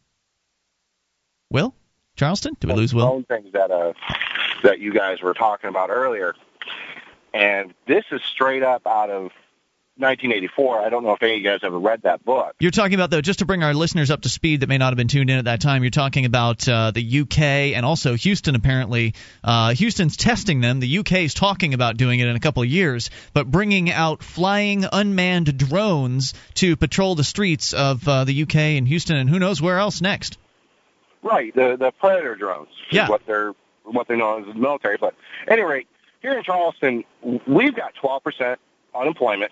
Will, 1.49 1.73
Charleston? 2.17 2.57
Did 2.59 2.71
we 2.71 2.75
lose 2.75 2.93
Will? 2.93 3.07
Phone 3.07 3.23
things 3.23 3.53
that 3.53 3.71
uh 3.71 3.93
that 4.63 4.79
you 4.79 4.91
guys 4.91 5.21
were 5.21 5.33
talking 5.33 5.69
about 5.69 5.89
earlier, 5.89 6.35
and 7.33 7.73
this 7.87 8.03
is 8.11 8.21
straight 8.21 8.63
up 8.63 8.85
out 8.85 9.09
of 9.09 9.31
1984. 9.97 10.81
I 10.81 10.89
don't 10.89 11.03
know 11.03 11.13
if 11.13 11.23
any 11.23 11.33
of 11.33 11.37
you 11.39 11.43
guys 11.43 11.59
ever 11.63 11.79
read 11.79 12.01
that 12.03 12.25
book. 12.25 12.55
You're 12.59 12.71
talking 12.71 12.95
about 12.95 13.11
though, 13.11 13.21
just 13.21 13.39
to 13.39 13.45
bring 13.45 13.63
our 13.63 13.73
listeners 13.73 14.11
up 14.11 14.21
to 14.21 14.29
speed 14.29 14.59
that 14.59 14.67
may 14.67 14.77
not 14.77 14.87
have 14.87 14.97
been 14.97 15.07
tuned 15.07 15.29
in 15.29 15.37
at 15.37 15.45
that 15.45 15.61
time. 15.61 15.83
You're 15.83 15.91
talking 15.91 16.25
about 16.25 16.67
uh, 16.67 16.91
the 16.91 17.21
UK 17.21 17.39
and 17.75 17.85
also 17.85 18.15
Houston. 18.15 18.55
Apparently, 18.55 19.13
uh, 19.43 19.73
Houston's 19.73 20.17
testing 20.17 20.59
them. 20.59 20.79
The 20.79 20.97
UK 20.99 21.13
is 21.13 21.33
talking 21.33 21.73
about 21.73 21.95
doing 21.95 22.19
it 22.19 22.27
in 22.27 22.35
a 22.35 22.39
couple 22.39 22.61
of 22.61 22.69
years, 22.69 23.09
but 23.33 23.49
bringing 23.49 23.89
out 23.89 24.21
flying 24.21 24.85
unmanned 24.91 25.57
drones 25.57 26.33
to 26.55 26.75
patrol 26.75 27.15
the 27.15 27.23
streets 27.23 27.73
of 27.73 28.05
uh, 28.07 28.25
the 28.25 28.43
UK 28.43 28.55
and 28.55 28.87
Houston, 28.87 29.15
and 29.15 29.29
who 29.29 29.39
knows 29.39 29.61
where 29.61 29.79
else 29.79 30.01
next. 30.01 30.37
Right, 31.23 31.55
the 31.55 31.77
the 31.77 31.91
predator 31.91 32.35
drones. 32.35 32.69
Yeah. 32.91 33.09
what 33.09 33.25
they're 33.25 33.53
what 33.83 34.07
they're 34.07 34.17
known 34.17 34.43
as 34.43 34.47
in 34.47 34.55
the 34.55 34.59
military. 34.59 34.97
But 34.97 35.15
anyway, 35.47 35.85
here 36.21 36.37
in 36.37 36.43
Charleston, 36.43 37.03
we've 37.47 37.75
got 37.75 37.93
12% 37.95 38.57
unemployment. 38.93 39.51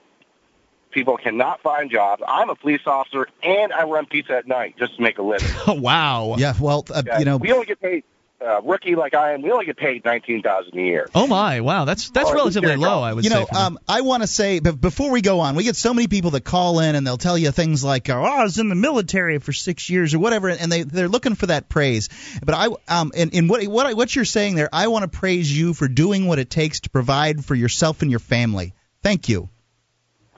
People 0.93 1.17
cannot 1.17 1.61
find 1.61 1.89
jobs. 1.91 2.21
I'm 2.27 2.49
a 2.49 2.55
police 2.55 2.81
officer 2.85 3.27
and 3.41 3.73
I 3.73 3.83
run 3.83 4.05
pizza 4.05 4.37
at 4.37 4.47
night 4.47 4.75
just 4.77 4.95
to 4.97 5.01
make 5.01 5.17
a 5.17 5.23
living. 5.23 5.49
wow. 5.81 6.35
Yeah, 6.37 6.53
well, 6.59 6.85
uh, 6.93 7.03
you 7.19 7.25
know, 7.25 7.37
we 7.37 7.51
only 7.51 7.65
get 7.65 7.81
paid. 7.81 8.03
Uh, 8.45 8.59
rookie 8.61 8.95
like 8.95 9.13
I 9.13 9.31
am, 9.35 9.41
we 9.41 9.51
only 9.51 9.65
get 9.65 9.77
paid 9.77 10.03
nineteen 10.03 10.41
thousand 10.41 10.77
a 10.77 10.81
year. 10.81 11.09
Oh 11.15 11.27
my! 11.27 11.61
Wow, 11.61 11.85
that's 11.85 12.09
that's 12.09 12.29
Oh, 12.29 12.33
relatively 12.33 12.75
low. 12.75 13.01
I 13.01 13.13
would 13.13 13.23
say. 13.23 13.29
you 13.29 13.33
know, 13.39 13.45
for- 13.45 13.55
um, 13.55 13.79
I 13.87 14.01
want 14.01 14.21
to 14.21 14.27
say, 14.27 14.59
but 14.59 14.81
before 14.81 15.11
we 15.11 15.21
go 15.21 15.39
on, 15.39 15.55
we 15.55 15.63
get 15.63 15.77
so 15.77 15.93
many 15.93 16.09
people 16.09 16.31
that 16.31 16.41
call 16.43 16.81
in 16.81 16.95
and 16.95 17.07
they'll 17.07 17.15
tell 17.15 17.37
you 17.37 17.51
things 17.51 17.85
like, 17.85 18.09
"Oh, 18.09 18.21
I 18.21 18.43
was 18.43 18.57
in 18.59 18.67
the 18.67 18.75
military 18.75 19.39
for 19.39 19.53
six 19.53 19.89
years" 19.89 20.13
or 20.13 20.19
whatever, 20.19 20.49
and 20.49 20.69
they 20.69 20.83
they're 20.83 21.07
looking 21.07 21.35
for 21.35 21.45
that 21.45 21.69
praise. 21.69 22.09
But 22.43 22.53
I, 22.53 22.67
um, 22.89 23.13
in, 23.15 23.29
in 23.29 23.47
what 23.47 23.65
what 23.67 23.85
I- 23.85 23.93
what 23.93 24.13
you're 24.13 24.25
saying 24.25 24.55
there, 24.55 24.67
I 24.73 24.87
want 24.87 25.03
to 25.09 25.17
praise 25.17 25.49
you 25.57 25.73
for 25.73 25.87
doing 25.87 26.27
what 26.27 26.37
it 26.37 26.49
takes 26.49 26.81
to 26.81 26.89
provide 26.89 27.45
for 27.45 27.55
yourself 27.55 28.01
and 28.01 28.11
your 28.11 28.19
family. 28.19 28.73
Thank 29.03 29.29
you. 29.29 29.47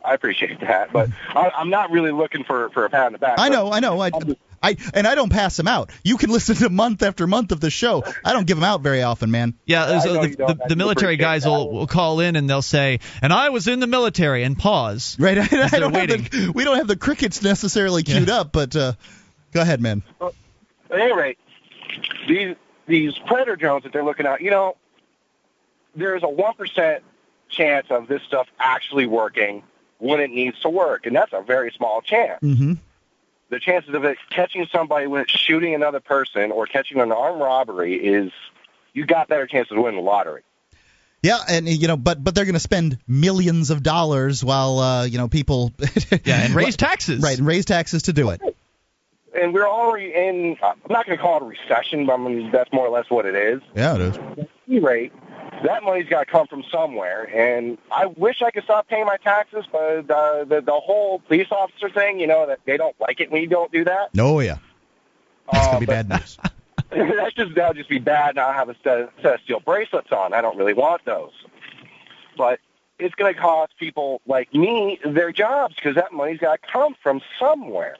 I 0.05 0.13
appreciate 0.13 0.59
that, 0.61 0.91
but 0.93 1.09
I, 1.29 1.49
I'm 1.49 1.69
not 1.69 1.91
really 1.91 2.11
looking 2.11 2.43
for 2.43 2.69
for 2.69 2.85
a 2.85 2.89
pat 2.89 3.07
on 3.07 3.11
the 3.13 3.17
back. 3.17 3.35
I 3.39 3.49
know, 3.49 3.71
I 3.71 3.79
know, 3.79 3.99
I, 4.01 4.11
I 4.61 4.77
and 4.93 5.07
I 5.07 5.15
don't 5.15 5.29
pass 5.29 5.57
them 5.57 5.67
out. 5.67 5.91
You 6.03 6.17
can 6.17 6.29
listen 6.31 6.55
to 6.57 6.69
month 6.69 7.03
after 7.03 7.27
month 7.27 7.51
of 7.51 7.59
the 7.59 7.69
show. 7.69 8.03
I 8.23 8.33
don't 8.33 8.47
give 8.47 8.57
them 8.57 8.63
out 8.63 8.81
very 8.81 9.03
often, 9.03 9.31
man. 9.31 9.53
Yeah, 9.65 9.99
so 9.99 10.13
the, 10.21 10.27
the, 10.29 10.59
the 10.69 10.75
military 10.75 11.17
guys 11.17 11.45
will, 11.45 11.71
will 11.71 11.87
call 11.87 12.19
in 12.19 12.35
and 12.35 12.49
they'll 12.49 12.61
say, 12.61 12.99
"And 13.21 13.31
I 13.31 13.49
was 13.49 13.67
in 13.67 13.79
the 13.79 13.87
military," 13.87 14.43
and 14.43 14.57
pause. 14.57 15.17
Right, 15.19 15.37
I, 15.53 15.69
I 15.71 15.79
don't 15.79 15.95
have 15.95 16.07
the, 16.07 16.51
we 16.53 16.63
don't 16.63 16.77
have 16.77 16.87
the 16.87 16.97
crickets 16.97 17.43
necessarily 17.43 18.03
queued 18.03 18.29
up, 18.29 18.51
but 18.51 18.75
uh, 18.75 18.93
go 19.51 19.61
ahead, 19.61 19.81
man. 19.81 20.03
At 20.21 20.33
any 20.99 21.13
rate, 21.13 21.37
these 22.27 22.55
these 22.87 23.17
predator 23.25 23.55
drones 23.55 23.83
that 23.83 23.93
they're 23.93 24.03
looking 24.03 24.25
at, 24.25 24.41
you 24.41 24.51
know, 24.51 24.77
there's 25.95 26.23
a 26.23 26.29
one 26.29 26.53
percent 26.55 27.03
chance 27.49 27.87
of 27.89 28.07
this 28.07 28.21
stuff 28.23 28.47
actually 28.59 29.05
working 29.05 29.63
when 29.99 30.19
it 30.19 30.29
needs 30.31 30.59
to 30.61 30.69
work, 30.69 31.05
and 31.05 31.15
that's 31.15 31.33
a 31.33 31.41
very 31.41 31.71
small 31.71 32.01
chance. 32.01 32.41
Mm-hmm. 32.41 32.73
The 33.49 33.59
chances 33.59 33.93
of 33.93 34.03
it 34.03 34.17
catching 34.29 34.67
somebody 34.71 35.07
when 35.07 35.21
it's 35.21 35.31
shooting 35.31 35.75
another 35.75 35.99
person 35.99 36.51
or 36.51 36.65
catching 36.65 36.99
an 36.99 37.11
armed 37.11 37.39
robbery 37.39 37.95
is 37.95 38.31
you 38.93 39.05
got 39.05 39.27
better 39.27 39.45
chances 39.45 39.71
of 39.71 39.83
winning 39.83 39.97
the 39.97 40.05
lottery. 40.05 40.41
Yeah, 41.25 41.39
and 41.47 41.67
you 41.67 41.87
know, 41.87 41.97
but 41.97 42.23
but 42.23 42.35
they're 42.35 42.45
going 42.45 42.53
to 42.53 42.59
spend 42.59 42.99
millions 43.07 43.71
of 43.71 43.81
dollars 43.81 44.43
while 44.43 44.77
uh, 44.77 45.05
you 45.05 45.17
know 45.17 45.27
people. 45.27 45.73
yeah, 46.23 46.43
and 46.43 46.53
raise 46.53 46.77
taxes. 46.77 47.23
Right, 47.23 47.37
and 47.37 47.47
raise 47.47 47.65
taxes 47.65 48.03
to 48.03 48.13
do 48.13 48.29
it. 48.29 48.41
And 49.33 49.51
we're 49.51 49.67
already 49.67 50.13
in. 50.13 50.55
I'm 50.63 50.77
not 50.87 51.07
going 51.07 51.17
to 51.17 51.21
call 51.21 51.37
it 51.37 51.41
a 51.41 51.45
recession, 51.45 52.05
but 52.05 52.13
I 52.13 52.17
mean 52.17 52.51
that's 52.51 52.71
more 52.71 52.85
or 52.85 52.91
less 52.91 53.09
what 53.09 53.25
it 53.25 53.35
is. 53.35 53.61
Yeah, 53.75 53.95
it 53.95 54.01
is. 54.01 54.17
At 54.17 54.49
any 54.67 54.79
rate, 54.79 55.13
that 55.63 55.83
money's 55.83 56.07
got 56.09 56.19
to 56.19 56.25
come 56.25 56.47
from 56.47 56.63
somewhere. 56.71 57.23
And 57.33 57.77
I 57.91 58.05
wish 58.07 58.41
I 58.41 58.51
could 58.51 58.63
stop 58.63 58.87
paying 58.87 59.05
my 59.05 59.17
taxes, 59.17 59.65
but 59.71 60.09
uh, 60.09 60.43
the 60.45 60.61
the 60.65 60.73
whole 60.73 61.19
police 61.19 61.47
officer 61.51 61.89
thing, 61.89 62.19
you 62.19 62.27
know, 62.27 62.47
that 62.47 62.59
they 62.65 62.77
don't 62.77 62.95
like 62.99 63.19
it 63.19 63.31
when 63.31 63.41
you 63.41 63.47
don't 63.47 63.71
do 63.71 63.83
that. 63.85 64.09
Oh 64.17 64.39
yeah, 64.39 64.57
that's 65.51 65.67
Uh, 65.67 65.71
gonna 65.71 65.79
be 65.79 65.85
bad 65.85 66.09
news. 66.09 66.37
That's 66.91 67.33
just 67.33 67.55
that'll 67.55 67.73
just 67.73 67.89
be 67.89 67.97
bad. 67.99 68.31
And 68.31 68.39
I'll 68.39 68.53
have 68.53 68.69
a 68.69 68.75
set, 68.83 69.09
set 69.21 69.33
of 69.33 69.41
steel 69.41 69.59
bracelets 69.59 70.11
on. 70.11 70.33
I 70.33 70.41
don't 70.41 70.55
really 70.55 70.73
want 70.73 71.03
those. 71.03 71.31
But 72.37 72.59
it's 72.99 73.15
going 73.15 73.33
to 73.33 73.39
cost 73.39 73.73
people 73.77 74.21
like 74.25 74.53
me 74.53 74.99
their 75.03 75.31
jobs 75.33 75.75
because 75.75 75.95
that 75.95 76.13
money's 76.13 76.39
got 76.39 76.61
to 76.61 76.67
come 76.71 76.95
from 77.01 77.21
somewhere. 77.39 77.97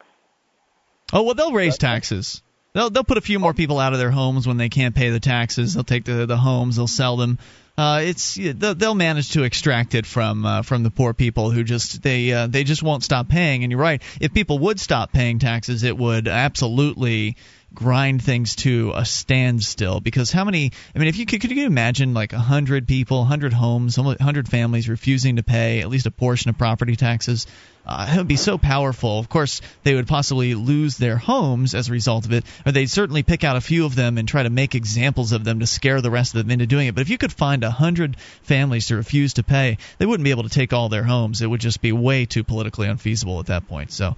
Oh 1.11 1.23
well, 1.23 1.34
they'll 1.34 1.52
raise 1.52 1.77
taxes. 1.77 2.41
They'll 2.76 2.89
they'll 2.89 3.06
put 3.06 3.18
a 3.18 3.22
few 3.22 3.39
more 3.39 3.53
people 3.53 3.80
out 3.80 3.93
of 3.93 3.99
their 3.99 4.11
homes 4.11 4.45
when 4.45 4.57
they 4.57 4.68
can't 4.68 4.93
pay 4.93 5.10
the 5.10 5.22
taxes. 5.22 5.73
They'll 5.73 5.85
take 5.85 6.03
the 6.03 6.26
the 6.26 6.35
homes. 6.35 6.76
They'll 6.76 6.88
sell 6.88 7.15
them. 7.15 7.39
Uh, 7.77 8.02
it's 8.03 8.35
they'll 8.35 8.76
they'll 8.76 8.93
manage 8.93 9.31
to 9.31 9.43
extract 9.43 9.95
it 9.95 10.06
from 10.06 10.45
uh, 10.45 10.61
from 10.61 10.84
the 10.84 10.91
poor 10.91 11.14
people 11.14 11.52
who 11.52 11.64
just 11.64 12.02
they 12.02 12.34
uh, 12.34 12.47
they 12.47 12.65
just 12.65 12.84
won't 12.84 13.02
stop 13.02 13.30
paying. 13.30 13.64
And 13.64 13.72
you're 13.72 13.80
right. 13.80 14.02
If 14.19 14.34
people 14.34 14.60
would 14.60 14.77
stop 14.81 15.14
paying 15.14 15.39
taxes, 15.39 15.84
it 15.84 15.97
would 15.97 16.27
absolutely 16.27 17.38
grind 17.76 18.23
things 18.23 18.56
to 18.56 18.93
a 18.95 19.06
standstill 19.06 19.99
because 19.99 20.31
how 20.31 20.43
many 20.45 20.72
i 20.95 20.99
mean 20.99 21.07
if 21.07 21.18
you 21.18 21.26
could 21.26 21.41
could 21.41 21.52
you 21.52 21.65
imagine 21.65 22.14
like 22.14 22.34
a 22.34 22.38
100 22.38 22.88
people 22.88 23.19
100 23.19 23.53
homes 23.53 23.97
100 23.97 24.47
families 24.47 24.89
refusing 24.89 25.35
to 25.35 25.43
pay 25.43 25.81
at 25.81 25.89
least 25.89 26.06
a 26.06 26.11
portion 26.11 26.49
of 26.49 26.57
property 26.57 26.95
taxes 26.95 27.45
uh, 27.85 28.10
it 28.11 28.18
would 28.18 28.27
be 28.27 28.38
so 28.38 28.57
powerful 28.57 29.19
of 29.19 29.30
course 29.30 29.61
they 29.84 29.93
would 29.93 30.07
possibly 30.07 30.56
lose 30.56 30.97
their 30.97 31.18
homes 31.18 31.76
as 31.76 31.89
a 31.89 31.91
result 31.91 32.26
of 32.26 32.31
it 32.31 32.45
or 32.65 32.72
they'd 32.72 32.89
certainly 32.89 33.22
pick 33.22 33.43
out 33.43 33.57
a 33.57 33.61
few 33.61 33.85
of 33.85 33.93
them 33.93 34.18
and 34.18 34.27
try 34.27 34.41
to 34.41 34.49
make 34.49 34.73
examples 34.73 35.34
of 35.34 35.43
them 35.43 35.60
to 35.60 35.68
scare 35.68 36.02
the 36.02 36.10
rest 36.10 36.34
of 36.34 36.41
them 36.41 36.52
into 36.52 36.65
doing 36.65 36.88
it 36.88 36.95
but 36.95 37.02
if 37.02 37.10
you 37.10 37.18
could 37.18 37.34
find 37.34 37.64
a 37.64 37.68
100 37.68 38.18
families 38.41 38.88
to 38.88 38.95
refuse 38.95 39.34
to 39.34 39.43
pay 39.43 39.77
they 39.97 40.06
wouldn't 40.06 40.23
be 40.23 40.31
able 40.31 40.43
to 40.43 40.49
take 40.49 40.72
all 40.73 40.89
their 40.89 41.03
homes 41.03 41.41
it 41.41 41.47
would 41.47 41.61
just 41.61 41.81
be 41.81 41.91
way 41.91 42.26
too 42.26 42.43
politically 42.43 42.88
unfeasible 42.88 43.39
at 43.39 43.47
that 43.47 43.68
point 43.68 43.91
so 43.91 44.15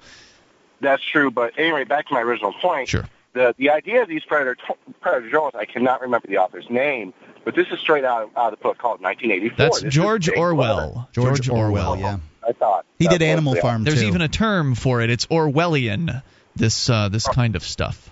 That's 0.80 1.02
true. 1.02 1.30
But 1.30 1.58
anyway, 1.58 1.84
back 1.84 2.06
to 2.08 2.14
my 2.14 2.20
original 2.20 2.52
point. 2.52 2.88
Sure. 2.88 3.04
The 3.38 3.54
the 3.56 3.70
idea 3.70 4.02
of 4.02 4.08
these 4.08 4.24
predator 4.24 4.56
predator 5.00 5.30
drones, 5.30 5.54
I 5.54 5.64
cannot 5.64 6.00
remember 6.00 6.26
the 6.26 6.38
author's 6.38 6.68
name, 6.68 7.14
but 7.44 7.54
this 7.54 7.68
is 7.70 7.78
straight 7.78 8.04
out 8.04 8.24
of, 8.24 8.36
out 8.36 8.52
of 8.52 8.58
the 8.58 8.62
book 8.64 8.78
called 8.78 9.00
1984. 9.00 9.56
that's 9.56 9.80
This 9.80 9.94
george 9.94 10.28
orwell 10.28 11.08
George 11.12 11.48
Orwell, 11.48 11.96
yeah. 11.96 12.18
I 12.44 12.50
thought 12.50 12.84
He 12.98 13.04
That's 13.04 13.18
did 13.18 13.24
Animal 13.24 13.52
they 13.52 13.60
are. 13.60 13.62
Farm 13.62 13.84
There's 13.84 14.00
too. 14.00 14.08
even 14.08 14.22
a 14.22 14.28
term 14.28 14.74
for 14.74 15.02
it. 15.02 15.10
It's 15.10 15.26
Orwellian. 15.26 16.20
This 16.56 16.90
uh, 16.90 17.10
this 17.10 17.28
kind 17.28 17.54
of 17.54 17.62
stuff. 17.62 18.10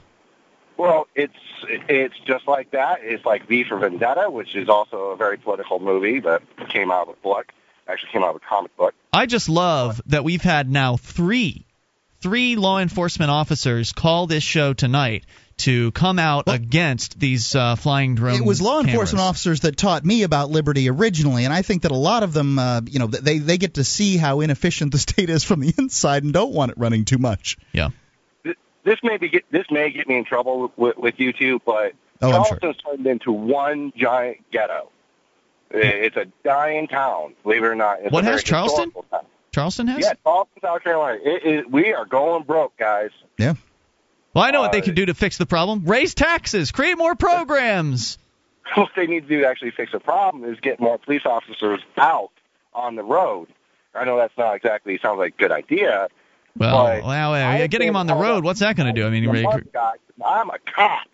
Well, 0.77 1.09
it's 1.17 1.35
it's 1.67 2.15
just 2.25 2.47
like 2.47 2.71
that. 2.71 3.01
It's 3.03 3.25
like 3.25 3.49
V 3.49 3.65
for 3.65 3.79
Vendetta, 3.79 4.31
which 4.31 4.55
is 4.55 4.69
also 4.69 5.07
a 5.07 5.17
very 5.17 5.39
political 5.39 5.81
movie 5.81 6.21
that 6.21 6.43
came 6.69 6.93
out 6.93 7.09
of 7.09 7.17
a 7.17 7.21
book. 7.21 7.53
Actually, 7.89 8.13
came 8.13 8.23
out 8.23 8.31
of 8.31 8.37
a 8.37 8.47
comic 8.49 8.77
book. 8.77 8.95
I 9.13 9.27
just 9.27 9.49
love 9.49 10.01
that 10.07 10.23
we've 10.23 10.43
had 10.43 10.71
now 10.71 10.97
three 10.97 11.66
three 12.27 12.57
law 12.57 12.81
enforcement 12.81 13.31
officers 13.31 13.93
call 13.93 14.27
this 14.27 14.43
show 14.43 14.73
tonight 14.73 15.25
to 15.59 15.93
come 15.93 16.19
out 16.19 16.45
against 16.49 17.19
these 17.21 17.55
uh, 17.55 17.77
flying 17.77 18.17
drones. 18.17 18.41
It 18.41 18.45
was 18.45 18.61
law 18.61 18.79
cameras. 18.81 18.89
enforcement 18.89 19.23
officers 19.23 19.61
that 19.61 19.77
taught 19.77 20.05
me 20.05 20.25
about 20.25 20.51
liberty 20.51 20.91
originally, 20.91 21.45
and 21.45 21.55
I 21.55 21.63
think 21.63 21.83
that 21.83 21.93
a 21.93 21.97
lot 21.97 22.25
of 22.25 22.33
them, 22.33 22.59
uh, 22.59 22.81
you 22.85 22.99
know, 22.99 23.07
they 23.07 23.39
they 23.39 23.59
get 23.59 23.75
to 23.75 23.85
see 23.85 24.17
how 24.17 24.41
inefficient 24.41 24.91
the 24.91 24.99
state 25.07 25.31
is 25.31 25.45
from 25.45 25.61
the 25.61 25.73
inside 25.79 26.25
and 26.25 26.33
don't 26.33 26.53
want 26.53 26.73
it 26.73 26.79
running 26.79 27.05
too 27.05 27.19
much. 27.19 27.57
Yeah. 27.73 27.91
This 28.43 28.99
may 29.03 29.17
be 29.17 29.29
get, 29.29 29.45
this 29.51 29.67
may 29.71 29.91
get 29.91 30.09
me 30.09 30.17
in 30.19 30.25
trouble 30.25 30.73
with, 30.77 30.97
with 30.99 31.15
you 31.19 31.33
two, 31.33 31.61
but 31.65 31.93
Oh, 32.23 32.33
I'm 32.33 32.45
sure. 32.45 32.57
Charleston's 32.59 32.77
turned 32.83 33.07
into 33.07 33.31
one 33.31 33.93
giant 33.97 34.39
ghetto. 34.51 34.91
It's 35.71 36.17
a 36.17 36.27
dying 36.45 36.89
town, 36.89 37.35
believe 37.43 37.63
it 37.63 37.67
or 37.67 37.75
not. 37.75 38.01
It's 38.01 38.13
What 38.13 38.25
has 38.25 38.43
Charleston? 38.43 38.91
town. 39.11 39.27
Charleston 39.57 39.87
has. 39.87 40.01
Yeah, 40.05 40.13
Charleston, 40.23 40.61
South 40.61 40.83
Carolina. 40.85 41.19
It, 41.25 41.47
it, 41.47 41.71
we 41.71 41.95
are 41.95 42.05
going 42.05 42.43
broke, 42.43 42.77
guys. 42.77 43.09
Yeah. 43.39 43.55
Well, 44.35 44.45
I 44.45 44.51
know 44.51 44.61
what 44.61 44.73
they 44.73 44.83
Uh, 44.83 44.85
can 44.85 44.95
do 44.95 45.07
to 45.07 45.15
fix 45.15 45.39
the 45.39 45.47
problem. 45.47 45.85
Raise 45.87 46.15
taxes, 46.15 46.73
create 46.73 46.99
more 46.99 47.15
programs. 47.15 48.19
What 48.75 48.91
they 48.97 49.07
need 49.07 49.21
to 49.21 49.29
do 49.29 49.41
to 49.43 49.47
actually 49.47 49.71
fix 49.71 49.93
the 49.93 50.01
problem 50.01 50.45
is 50.45 50.59
get 50.61 50.81
more 50.81 50.99
police 50.99 51.23
officers 51.25 51.81
out 51.97 52.33
on 52.75 52.97
the 52.97 53.05
road. 53.05 53.47
I 53.95 54.05
know 54.05 54.17
that's 54.19 54.37
not 54.37 54.57
exactly 54.57 54.99
sounds 55.01 55.19
like 55.19 55.35
a 55.35 55.39
good 55.39 55.53
idea. 55.53 56.09
Well, 56.57 56.85
but 56.85 57.05
well, 57.05 57.31
well, 57.31 57.69
getting 57.69 57.87
them 57.87 57.95
on 57.97 58.09
the 58.09 58.17
road, 58.17 58.43
what's 58.43 58.61
that 58.61 58.75
going 58.77 58.93
to 58.93 59.01
do? 59.01 59.07
I 59.07 59.11
mean, 59.11 59.29
I'm 59.29 59.47
a. 59.47 60.25
I'm 60.25 60.51
a 60.51 60.59
cop. 60.59 61.07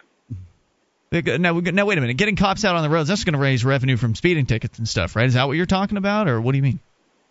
now, 1.12 1.60
now 1.60 1.84
wait 1.84 1.98
a 1.98 2.00
minute. 2.00 2.16
Getting 2.16 2.36
cops 2.36 2.64
out 2.64 2.74
on 2.74 2.82
the 2.82 2.88
roads, 2.88 3.08
that's 3.10 3.22
going 3.24 3.34
to 3.34 3.38
raise 3.38 3.64
revenue 3.66 3.98
from 3.98 4.14
speeding 4.14 4.46
tickets 4.46 4.78
and 4.78 4.88
stuff, 4.88 5.14
right? 5.14 5.26
Is 5.26 5.34
that 5.34 5.46
what 5.46 5.56
you're 5.58 5.66
talking 5.66 5.98
about, 5.98 6.28
or 6.28 6.40
what 6.40 6.52
do 6.52 6.56
you 6.56 6.62
mean? 6.62 6.80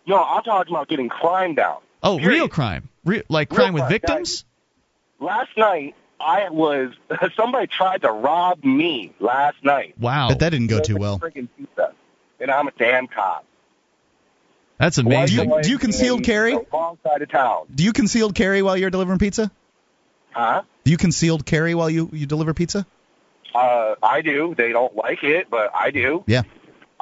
No, 0.06 0.22
I'm 0.22 0.42
talking 0.42 0.74
about 0.74 0.88
getting 0.88 1.08
crime 1.08 1.54
down. 1.54 1.78
Oh, 2.02 2.18
Period. 2.18 2.36
real 2.36 2.48
crime, 2.48 2.88
Re- 3.04 3.22
like 3.28 3.50
Real 3.50 3.56
crime 3.60 3.74
with 3.74 3.82
crime, 3.82 3.90
victims. 3.92 4.44
Last 5.20 5.50
night, 5.56 5.94
I 6.20 6.48
was 6.50 6.92
somebody 7.36 7.68
tried 7.68 8.02
to 8.02 8.10
rob 8.10 8.64
me 8.64 9.14
last 9.20 9.62
night. 9.64 9.94
Wow, 9.98 10.28
But 10.28 10.40
that 10.40 10.50
didn't 10.50 10.66
go 10.68 10.80
too 10.80 10.96
well. 10.96 11.18
friggin' 11.20 11.48
pizza, 11.56 11.94
and 12.40 12.50
I'm 12.50 12.66
a 12.68 12.72
damn 12.72 13.06
cop. 13.06 13.44
That's 14.78 14.96
Do 14.96 15.02
amazing. 15.02 15.50
you, 15.50 15.62
do 15.62 15.70
you 15.70 15.78
concealed 15.78 16.24
carry? 16.24 16.52
The 16.54 16.66
wrong 16.72 16.98
side 17.04 17.22
of 17.22 17.30
town. 17.30 17.66
Do 17.72 17.84
you 17.84 17.92
concealed 17.92 18.34
carry 18.34 18.62
while 18.62 18.76
you're 18.76 18.90
delivering 18.90 19.20
pizza? 19.20 19.50
Huh? 20.32 20.62
Do 20.82 20.90
you 20.90 20.96
concealed 20.96 21.46
carry 21.46 21.74
while 21.76 21.88
you 21.90 22.10
you 22.12 22.26
deliver 22.26 22.52
pizza? 22.54 22.84
Uh, 23.54 23.94
I 24.02 24.22
do. 24.22 24.54
They 24.56 24.72
don't 24.72 24.96
like 24.96 25.22
it, 25.22 25.48
but 25.50 25.70
I 25.74 25.90
do. 25.92 26.24
Yeah. 26.26 26.42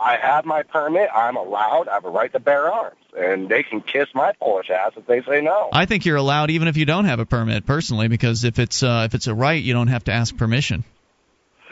I 0.00 0.16
have 0.16 0.44
my 0.46 0.62
permit. 0.62 1.10
I'm 1.14 1.36
allowed. 1.36 1.88
I 1.88 1.94
have 1.94 2.04
a 2.04 2.10
right 2.10 2.32
to 2.32 2.40
bear 2.40 2.72
arms, 2.72 2.96
and 3.16 3.48
they 3.48 3.62
can 3.62 3.80
kiss 3.82 4.08
my 4.14 4.32
Polish 4.40 4.70
ass 4.70 4.92
if 4.96 5.06
they 5.06 5.20
say 5.22 5.42
no. 5.42 5.68
I 5.72 5.84
think 5.86 6.06
you're 6.06 6.16
allowed 6.16 6.50
even 6.50 6.68
if 6.68 6.76
you 6.76 6.86
don't 6.86 7.04
have 7.04 7.20
a 7.20 7.26
permit, 7.26 7.66
personally, 7.66 8.08
because 8.08 8.44
if 8.44 8.58
it's 8.58 8.82
uh, 8.82 9.02
if 9.06 9.14
it's 9.14 9.26
a 9.26 9.34
right, 9.34 9.62
you 9.62 9.74
don't 9.74 9.88
have 9.88 10.04
to 10.04 10.12
ask 10.12 10.34
permission. 10.36 10.84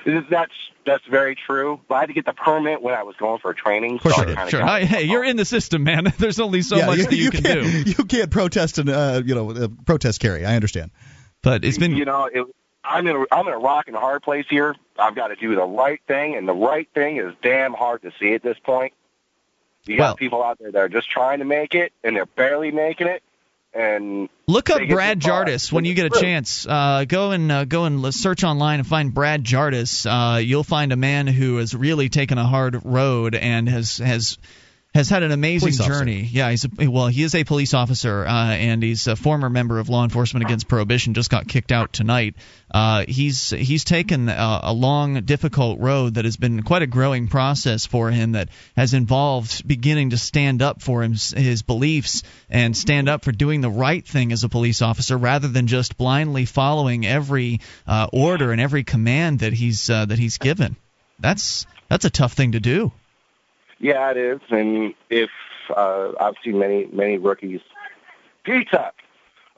That's 0.05 0.53
that's 0.87 1.05
very 1.07 1.37
true. 1.37 1.81
But 1.89 1.95
I 1.95 2.01
had 2.01 2.07
to 2.07 2.13
get 2.13 2.27
the 2.27 2.33
permit 2.33 2.83
when 2.83 2.95
I 2.95 3.03
was 3.03 3.17
going 3.17 3.39
for 3.41 3.53
training. 3.55 3.97
Of 3.97 4.03
so 4.03 4.09
you 4.09 4.15
I 4.15 4.25
did. 4.27 4.37
kinda 4.37 4.51
Sure. 4.51 4.61
got- 4.61 4.81
Hey, 4.81 4.87
hey, 4.87 5.03
you're 5.05 5.25
in 5.25 5.37
the 5.37 5.45
system, 5.45 5.85
man. 5.85 6.13
There's 6.19 6.41
only 6.41 6.63
so 6.63 6.77
yeah, 6.77 6.87
much 6.87 6.99
you, 6.99 7.05
that 7.05 7.15
you, 7.17 7.31
can 7.31 7.43
can't, 7.43 7.63
do. 7.63 7.91
You 7.99 8.05
can't 8.05 8.31
protest 8.31 8.79
and 8.79 8.89
uh, 8.89 9.23
you 9.25 9.35
know 9.35 9.51
uh, 9.51 9.69
protest 9.87 10.21
carry. 10.21 10.45
I 10.45 10.55
understand. 10.55 10.91
But 11.43 11.65
it's 11.65 11.79
been 11.79 11.95
you 11.97 12.05
know, 12.05 12.29
it, 12.33 12.47
I'm 12.85 13.07
in 13.07 13.17
a 13.17 13.25
I'm 13.33 13.47
in 13.47 13.55
a 13.55 13.59
rock 13.59 13.89
and 13.89 13.97
a 13.97 14.01
hard 14.01 14.23
place 14.23 14.47
here. 14.49 14.75
I've 14.99 15.15
got 15.15 15.29
to 15.29 15.37
do 15.37 15.55
the 15.55 15.65
right 15.65 16.01
thing, 16.07 16.35
and 16.37 16.47
the 16.49 16.55
right 16.55 16.89
thing 16.95 17.19
is 17.19 17.35
damn 17.43 17.73
hard 17.73 18.03
to 18.03 18.13
see 18.19 18.35
at 18.35 18.43
this 18.43 18.59
point. 18.59 18.93
You 19.85 19.97
got 19.97 20.03
Well- 20.05 20.17
people 20.17 20.43
out 20.43 20.59
there 20.59 20.73
that 20.73 20.79
are 20.79 20.89
just 20.89 21.09
trying 21.11 21.39
to 21.39 21.45
make 21.45 21.75
it, 21.75 21.93
and 22.05 22.17
they're 22.17 22.27
barely 22.27 22.71
making 22.71 23.07
it. 23.07 23.23
And 23.75 24.29
Look 24.47 24.71
up 24.71 24.81
Brad. 24.89 25.21
Jardis 25.21 25.71
when 25.71 25.85
you 25.85 25.93
get 25.95 26.07
a 26.07 26.21
chance. 26.21 26.67
Uh, 26.67 27.05
go 27.07 27.33
and 27.33 27.53
uh, 27.53 27.65
go 27.67 27.85
and 27.85 28.13
search 28.15 28.43
online 28.43 28.79
and 28.81 28.89
find 28.89 29.13
Brad 29.13 29.45
Jardis. 29.45 30.07
Uh, 30.07 30.41
you'll 30.43 30.65
find 30.65 30.91
a 30.91 30.97
man 30.97 31.27
who 31.27 31.59
has 31.59 31.75
really 31.75 32.09
taken 32.09 32.39
a 32.39 32.47
hard 32.47 32.81
road 32.85 33.35
and 33.35 33.69
has 33.69 33.99
has 33.99 34.39
has 34.95 35.11
had 35.11 35.23
an 35.23 35.33
amazing 35.33 35.67
Police 35.67 35.81
officer. 35.81 35.99
journey. 35.99 36.23
Yeah, 36.23 36.51
he's 36.51 36.65
a, 36.65 36.89
well, 36.89 37.09
he 37.09 37.23
is 37.23 37.35
a 37.35 37.45
police 37.45 37.75
officer, 37.75 38.27
uh, 38.27 38.53
and 38.53 38.83
he's 38.83 39.07
a 39.07 39.17
former 39.17 39.51
member 39.51 39.79
of 39.79 39.91
Law 39.91 40.03
Enforcement 40.03 40.47
Against 40.47 40.67
Prohibition. 40.67 41.13
Just 41.13 41.29
got 41.31 41.47
kicked 41.47 41.73
out 41.73 41.93
tonight. 41.93 42.37
Uh, 42.71 43.05
he's 43.07 43.51
he's 43.51 43.85
taken 43.85 44.31
a, 44.31 44.61
a 44.63 44.73
long, 44.73 45.23
difficult 45.25 45.79
road 45.79 46.15
that 46.15 46.25
has 46.25 46.39
been 46.39 46.63
quite 46.63 46.83
a 46.83 46.87
growing 46.87 47.29
process 47.29 47.85
for 47.85 48.11
him. 48.11 48.33
That 48.33 48.49
has 48.77 48.95
involved 48.95 49.69
beginning 49.69 50.11
to 50.11 50.19
stand 50.19 50.63
up 50.63 50.81
for 50.81 51.03
him, 51.03 51.13
his 51.13 51.63
beliefs 51.63 52.23
and 52.49 52.75
stand 52.75 53.11
up 53.11 53.25
for 53.25 53.33
doing 53.33 53.61
the 53.61 53.71
right 53.71 54.07
thing 54.07 54.33
as 54.33 54.43
a 54.43 54.49
police 54.49 54.81
officer, 54.81 55.19
rather 55.19 55.49
than 55.49 55.67
just 55.67 55.99
blindly 55.99 56.47
following 56.47 57.07
every 57.07 57.61
uh, 57.87 58.09
order 58.11 58.53
and 58.53 58.61
every 58.61 58.85
command 58.85 59.41
that 59.41 59.53
he's 59.53 59.91
uh, 59.91 60.07
that 60.07 60.19
he's 60.19 60.39
given. 60.39 60.77
That's 61.19 61.67
that's 61.89 62.07
a 62.07 62.11
tough 62.11 62.33
thing 62.33 62.53
to 62.53 62.61
do. 62.61 62.91
Yeah, 63.81 64.11
it 64.11 64.17
is. 64.17 64.41
And 64.51 64.95
if 65.09 65.31
uh, 65.75 66.13
I've 66.21 66.35
seen 66.45 66.59
many 66.59 66.87
many 66.87 67.19
rookies, 67.19 67.61
pizza. 68.45 68.93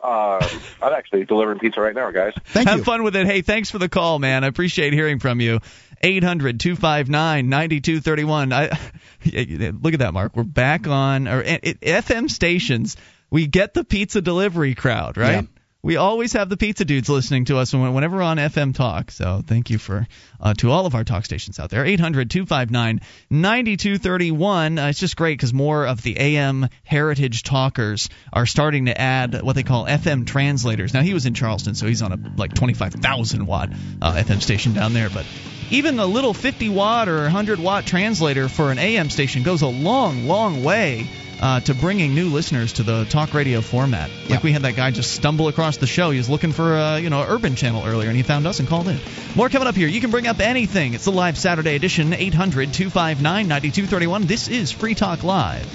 Uh, 0.02 0.48
I'm 0.80 0.94
actually 0.94 1.26
delivering 1.26 1.58
pizza 1.58 1.80
right 1.80 1.94
now, 1.94 2.10
guys. 2.10 2.32
Thank 2.46 2.68
Have 2.68 2.78
you. 2.78 2.84
fun 2.84 3.02
with 3.02 3.14
it. 3.16 3.26
Hey, 3.26 3.42
thanks 3.42 3.70
for 3.70 3.78
the 3.78 3.88
call, 3.88 4.18
man. 4.18 4.44
I 4.44 4.46
appreciate 4.46 4.94
hearing 4.94 5.18
from 5.18 5.42
you. 5.42 5.60
800 6.02 6.58
259 6.58 7.48
9231. 7.50 8.52
I 8.52 8.68
Look 9.82 9.92
at 9.92 9.98
that, 10.00 10.14
Mark. 10.14 10.34
We're 10.34 10.44
back 10.44 10.86
on 10.88 11.28
or 11.28 11.42
it, 11.42 11.60
it, 11.62 11.80
FM 11.80 12.30
stations. 12.30 12.96
We 13.30 13.46
get 13.46 13.74
the 13.74 13.84
pizza 13.84 14.22
delivery 14.22 14.74
crowd, 14.74 15.18
right? 15.18 15.42
Yeah. 15.42 15.59
We 15.82 15.96
always 15.96 16.34
have 16.34 16.50
the 16.50 16.58
pizza 16.58 16.84
dudes 16.84 17.08
listening 17.08 17.46
to 17.46 17.56
us 17.56 17.72
whenever 17.72 18.18
we're 18.18 18.22
on 18.22 18.36
FM 18.36 18.74
Talk. 18.74 19.10
So 19.10 19.42
thank 19.46 19.70
you 19.70 19.78
for 19.78 20.06
uh, 20.38 20.52
to 20.54 20.70
all 20.70 20.84
of 20.84 20.94
our 20.94 21.04
talk 21.04 21.24
stations 21.24 21.58
out 21.58 21.70
there. 21.70 21.86
800 21.86 22.30
259 22.30 23.00
9231. 23.30 24.78
Uh, 24.78 24.88
It's 24.88 24.98
just 24.98 25.16
great 25.16 25.38
because 25.38 25.54
more 25.54 25.86
of 25.86 26.02
the 26.02 26.18
AM 26.18 26.68
heritage 26.84 27.44
talkers 27.44 28.10
are 28.30 28.44
starting 28.44 28.86
to 28.86 29.00
add 29.00 29.40
what 29.40 29.54
they 29.54 29.62
call 29.62 29.86
FM 29.86 30.26
translators. 30.26 30.92
Now 30.92 31.00
he 31.00 31.14
was 31.14 31.24
in 31.24 31.32
Charleston, 31.32 31.74
so 31.74 31.86
he's 31.86 32.02
on 32.02 32.12
a 32.12 32.18
like 32.36 32.52
25,000 32.52 33.46
watt 33.46 33.70
uh, 34.02 34.12
FM 34.12 34.42
station 34.42 34.74
down 34.74 34.92
there, 34.92 35.08
but. 35.08 35.24
Even 35.72 36.00
a 36.00 36.04
little 36.04 36.34
50 36.34 36.68
watt 36.68 37.08
or 37.08 37.22
100 37.22 37.60
watt 37.60 37.86
translator 37.86 38.48
for 38.48 38.72
an 38.72 38.78
AM 38.80 39.08
station 39.08 39.44
goes 39.44 39.62
a 39.62 39.68
long, 39.68 40.26
long 40.26 40.64
way 40.64 41.08
uh, 41.40 41.60
to 41.60 41.74
bringing 41.74 42.14
new 42.14 42.28
listeners 42.28 42.74
to 42.74 42.82
the 42.82 43.04
talk 43.06 43.32
radio 43.34 43.60
format. 43.60 44.10
Like 44.22 44.28
Yeah. 44.28 44.40
we 44.42 44.52
had 44.52 44.62
that 44.62 44.76
guy 44.76 44.90
just 44.90 45.12
stumble 45.12 45.48
across 45.48 45.78
the 45.78 45.86
show. 45.86 46.10
He 46.10 46.18
was 46.18 46.28
looking 46.28 46.52
for 46.52 46.76
a 46.76 46.98
you 47.00 47.10
know 47.10 47.24
urban 47.26 47.56
channel 47.56 47.82
earlier, 47.86 48.08
and 48.08 48.16
he 48.16 48.22
found 48.22 48.46
us 48.46 48.60
and 48.60 48.68
called 48.68 48.88
in. 48.88 48.98
More 49.34 49.48
coming 49.48 49.68
up 49.68 49.74
here. 49.74 49.88
You 49.88 50.00
can 50.00 50.10
bring 50.10 50.26
up 50.26 50.40
anything. 50.40 50.94
It's 50.94 51.04
the 51.04 51.12
live 51.12 51.38
Saturday 51.38 51.74
edition. 51.76 52.12
800 52.12 52.72
259 52.72 53.48
9231. 53.48 54.26
This 54.26 54.48
is 54.48 54.70
Free 54.70 54.94
Talk 54.94 55.22
Live. 55.24 55.66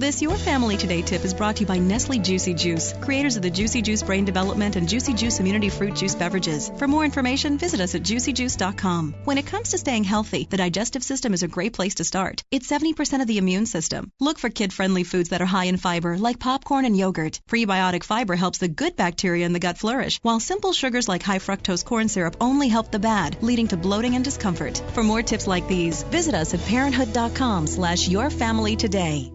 This 0.00 0.22
Your 0.22 0.38
Family 0.38 0.78
Today 0.78 1.02
tip 1.02 1.26
is 1.26 1.34
brought 1.34 1.56
to 1.56 1.60
you 1.60 1.66
by 1.66 1.76
Nestle 1.76 2.18
Juicy 2.18 2.54
Juice, 2.54 2.94
creators 3.02 3.36
of 3.36 3.42
the 3.42 3.50
Juicy 3.50 3.82
Juice 3.82 4.02
Brain 4.02 4.24
Development 4.24 4.74
and 4.76 4.88
Juicy 4.88 5.12
Juice 5.12 5.40
Immunity 5.40 5.68
Fruit 5.68 5.94
Juice 5.94 6.14
beverages. 6.14 6.70
For 6.78 6.88
more 6.88 7.04
information, 7.04 7.58
visit 7.58 7.82
us 7.82 7.94
at 7.94 8.02
juicyjuice.com. 8.02 9.14
When 9.24 9.36
it 9.36 9.44
comes 9.44 9.72
to 9.72 9.76
staying 9.78 10.04
healthy, 10.04 10.46
the 10.48 10.56
digestive 10.56 11.02
system 11.02 11.34
is 11.34 11.42
a 11.42 11.48
great 11.48 11.74
place 11.74 11.96
to 11.96 12.04
start. 12.04 12.42
It's 12.50 12.66
70% 12.66 13.20
of 13.20 13.26
the 13.26 13.36
immune 13.36 13.66
system. 13.66 14.10
Look 14.20 14.38
for 14.38 14.48
kid-friendly 14.48 15.04
foods 15.04 15.28
that 15.28 15.42
are 15.42 15.52
high 15.54 15.66
in 15.66 15.76
fiber, 15.76 16.16
like 16.16 16.38
popcorn 16.38 16.86
and 16.86 16.96
yogurt. 16.96 17.38
Prebiotic 17.46 18.02
fiber 18.02 18.36
helps 18.36 18.56
the 18.56 18.68
good 18.68 18.96
bacteria 18.96 19.44
in 19.44 19.52
the 19.52 19.66
gut 19.66 19.76
flourish, 19.76 20.18
while 20.22 20.40
simple 20.40 20.72
sugars 20.72 21.08
like 21.08 21.22
high 21.22 21.40
fructose 21.40 21.84
corn 21.84 22.08
syrup 22.08 22.38
only 22.40 22.68
help 22.68 22.90
the 22.90 22.98
bad, 22.98 23.36
leading 23.42 23.68
to 23.68 23.76
bloating 23.76 24.14
and 24.14 24.24
discomfort. 24.24 24.82
For 24.94 25.02
more 25.02 25.20
tips 25.22 25.46
like 25.46 25.68
these, 25.68 26.04
visit 26.04 26.34
us 26.34 26.54
at 26.54 26.64
parenthood.com 26.64 27.66
slash 27.66 28.08
your 28.08 28.30
family 28.30 28.76
today. 28.76 29.30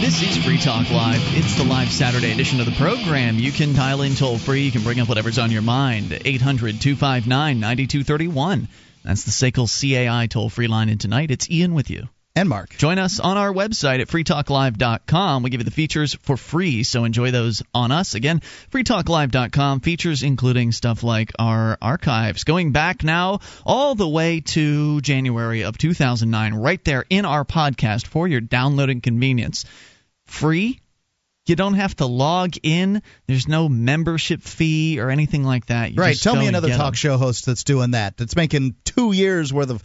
This 0.00 0.22
is 0.22 0.44
Free 0.44 0.58
Talk 0.58 0.90
Live. 0.90 1.20
It's 1.36 1.56
the 1.56 1.64
live 1.64 1.88
Saturday 1.90 2.32
edition 2.32 2.60
of 2.60 2.66
the 2.66 2.72
program. 2.72 3.38
You 3.38 3.52
can 3.52 3.72
dial 3.74 4.02
in 4.02 4.14
toll 4.14 4.38
free. 4.38 4.62
You 4.62 4.72
can 4.72 4.82
bring 4.82 5.00
up 5.00 5.08
whatever's 5.08 5.38
on 5.38 5.50
your 5.50 5.62
mind. 5.62 6.12
800 6.24 6.80
259 6.80 7.60
9231. 7.60 8.68
That's 9.04 9.24
the 9.24 9.30
SACL 9.30 9.68
CAI 9.68 10.26
toll 10.26 10.50
free 10.50 10.66
line. 10.66 10.88
And 10.88 11.00
tonight, 11.00 11.30
it's 11.30 11.50
Ian 11.50 11.74
with 11.74 11.90
you. 11.90 12.08
And 12.34 12.48
Mark. 12.48 12.70
Join 12.78 12.98
us 12.98 13.20
on 13.20 13.36
our 13.36 13.52
website 13.52 14.00
at 14.00 14.08
freetalklive.com. 14.08 15.42
We 15.42 15.50
give 15.50 15.60
you 15.60 15.64
the 15.64 15.70
features 15.70 16.14
for 16.14 16.38
free, 16.38 16.82
so 16.82 17.04
enjoy 17.04 17.30
those 17.30 17.62
on 17.74 17.92
us. 17.92 18.14
Again, 18.14 18.40
freetalklive.com 18.70 19.80
features 19.80 20.22
including 20.22 20.72
stuff 20.72 21.02
like 21.02 21.32
our 21.38 21.76
archives, 21.82 22.44
going 22.44 22.72
back 22.72 23.04
now 23.04 23.40
all 23.66 23.94
the 23.94 24.08
way 24.08 24.40
to 24.40 25.02
January 25.02 25.64
of 25.64 25.76
2009, 25.76 26.54
right 26.54 26.82
there 26.86 27.04
in 27.10 27.26
our 27.26 27.44
podcast 27.44 28.06
for 28.06 28.26
your 28.26 28.40
downloading 28.40 29.02
convenience. 29.02 29.66
Free. 30.24 30.80
You 31.44 31.56
don't 31.56 31.74
have 31.74 31.96
to 31.96 32.06
log 32.06 32.54
in. 32.62 33.02
There's 33.26 33.46
no 33.46 33.68
membership 33.68 34.40
fee 34.40 35.00
or 35.00 35.10
anything 35.10 35.44
like 35.44 35.66
that. 35.66 35.90
You 35.90 35.96
right. 35.96 36.16
Tell 36.18 36.36
me 36.36 36.46
another 36.46 36.70
talk 36.70 36.94
show 36.94 37.18
host 37.18 37.44
that's 37.44 37.64
doing 37.64 37.90
that. 37.90 38.16
That's 38.16 38.36
making 38.36 38.76
two 38.84 39.12
years 39.12 39.52
worth 39.52 39.70
of 39.70 39.82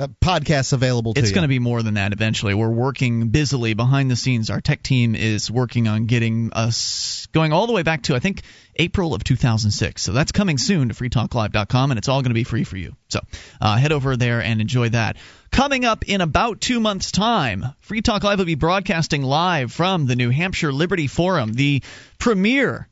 uh, 0.00 0.08
podcasts 0.20 0.72
available 0.72 1.14
to 1.14 1.20
It's 1.20 1.32
going 1.32 1.42
to 1.42 1.48
be 1.48 1.58
more 1.58 1.82
than 1.82 1.94
that 1.94 2.12
eventually. 2.12 2.54
We're 2.54 2.70
working 2.70 3.28
busily 3.28 3.74
behind 3.74 4.10
the 4.10 4.16
scenes. 4.16 4.50
Our 4.50 4.60
tech 4.60 4.82
team 4.82 5.14
is 5.14 5.50
working 5.50 5.88
on 5.88 6.06
getting 6.06 6.52
us 6.52 7.26
going 7.32 7.52
all 7.52 7.66
the 7.66 7.72
way 7.72 7.82
back 7.82 8.02
to, 8.04 8.14
I 8.14 8.18
think, 8.18 8.42
April 8.76 9.14
of 9.14 9.22
2006. 9.24 10.02
So 10.02 10.12
that's 10.12 10.32
coming 10.32 10.58
soon 10.58 10.88
to 10.88 10.94
freetalklive.com, 10.94 11.90
and 11.90 11.98
it's 11.98 12.08
all 12.08 12.22
going 12.22 12.30
to 12.30 12.34
be 12.34 12.44
free 12.44 12.64
for 12.64 12.76
you. 12.76 12.96
So 13.08 13.20
uh, 13.60 13.76
head 13.76 13.92
over 13.92 14.16
there 14.16 14.42
and 14.42 14.60
enjoy 14.60 14.90
that. 14.90 15.16
Coming 15.50 15.84
up 15.84 16.08
in 16.08 16.20
about 16.20 16.60
two 16.60 16.80
months' 16.80 17.10
time, 17.10 17.66
Free 17.80 18.02
Talk 18.02 18.22
Live 18.22 18.38
will 18.38 18.46
be 18.46 18.54
broadcasting 18.54 19.22
live 19.22 19.72
from 19.72 20.06
the 20.06 20.16
New 20.16 20.30
Hampshire 20.30 20.72
Liberty 20.72 21.08
Forum, 21.08 21.52
the 21.52 21.82
premier 22.18 22.88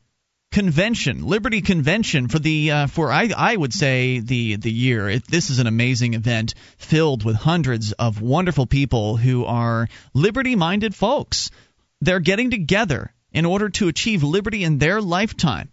convention, 0.51 1.25
Liberty 1.25 1.61
Convention 1.61 2.27
for 2.27 2.39
the 2.39 2.71
uh, 2.71 2.87
for 2.87 3.11
I 3.11 3.29
I 3.35 3.55
would 3.55 3.73
say 3.73 4.19
the 4.19 4.55
the 4.55 4.71
year. 4.71 5.09
It, 5.09 5.27
this 5.27 5.49
is 5.49 5.59
an 5.59 5.67
amazing 5.67 6.13
event 6.13 6.55
filled 6.77 7.23
with 7.23 7.35
hundreds 7.35 7.91
of 7.93 8.21
wonderful 8.21 8.65
people 8.65 9.17
who 9.17 9.45
are 9.45 9.87
liberty-minded 10.13 10.95
folks. 10.95 11.51
They're 12.01 12.19
getting 12.19 12.49
together 12.49 13.13
in 13.31 13.45
order 13.45 13.69
to 13.69 13.87
achieve 13.87 14.23
liberty 14.23 14.63
in 14.63 14.79
their 14.79 15.01
lifetime. 15.01 15.69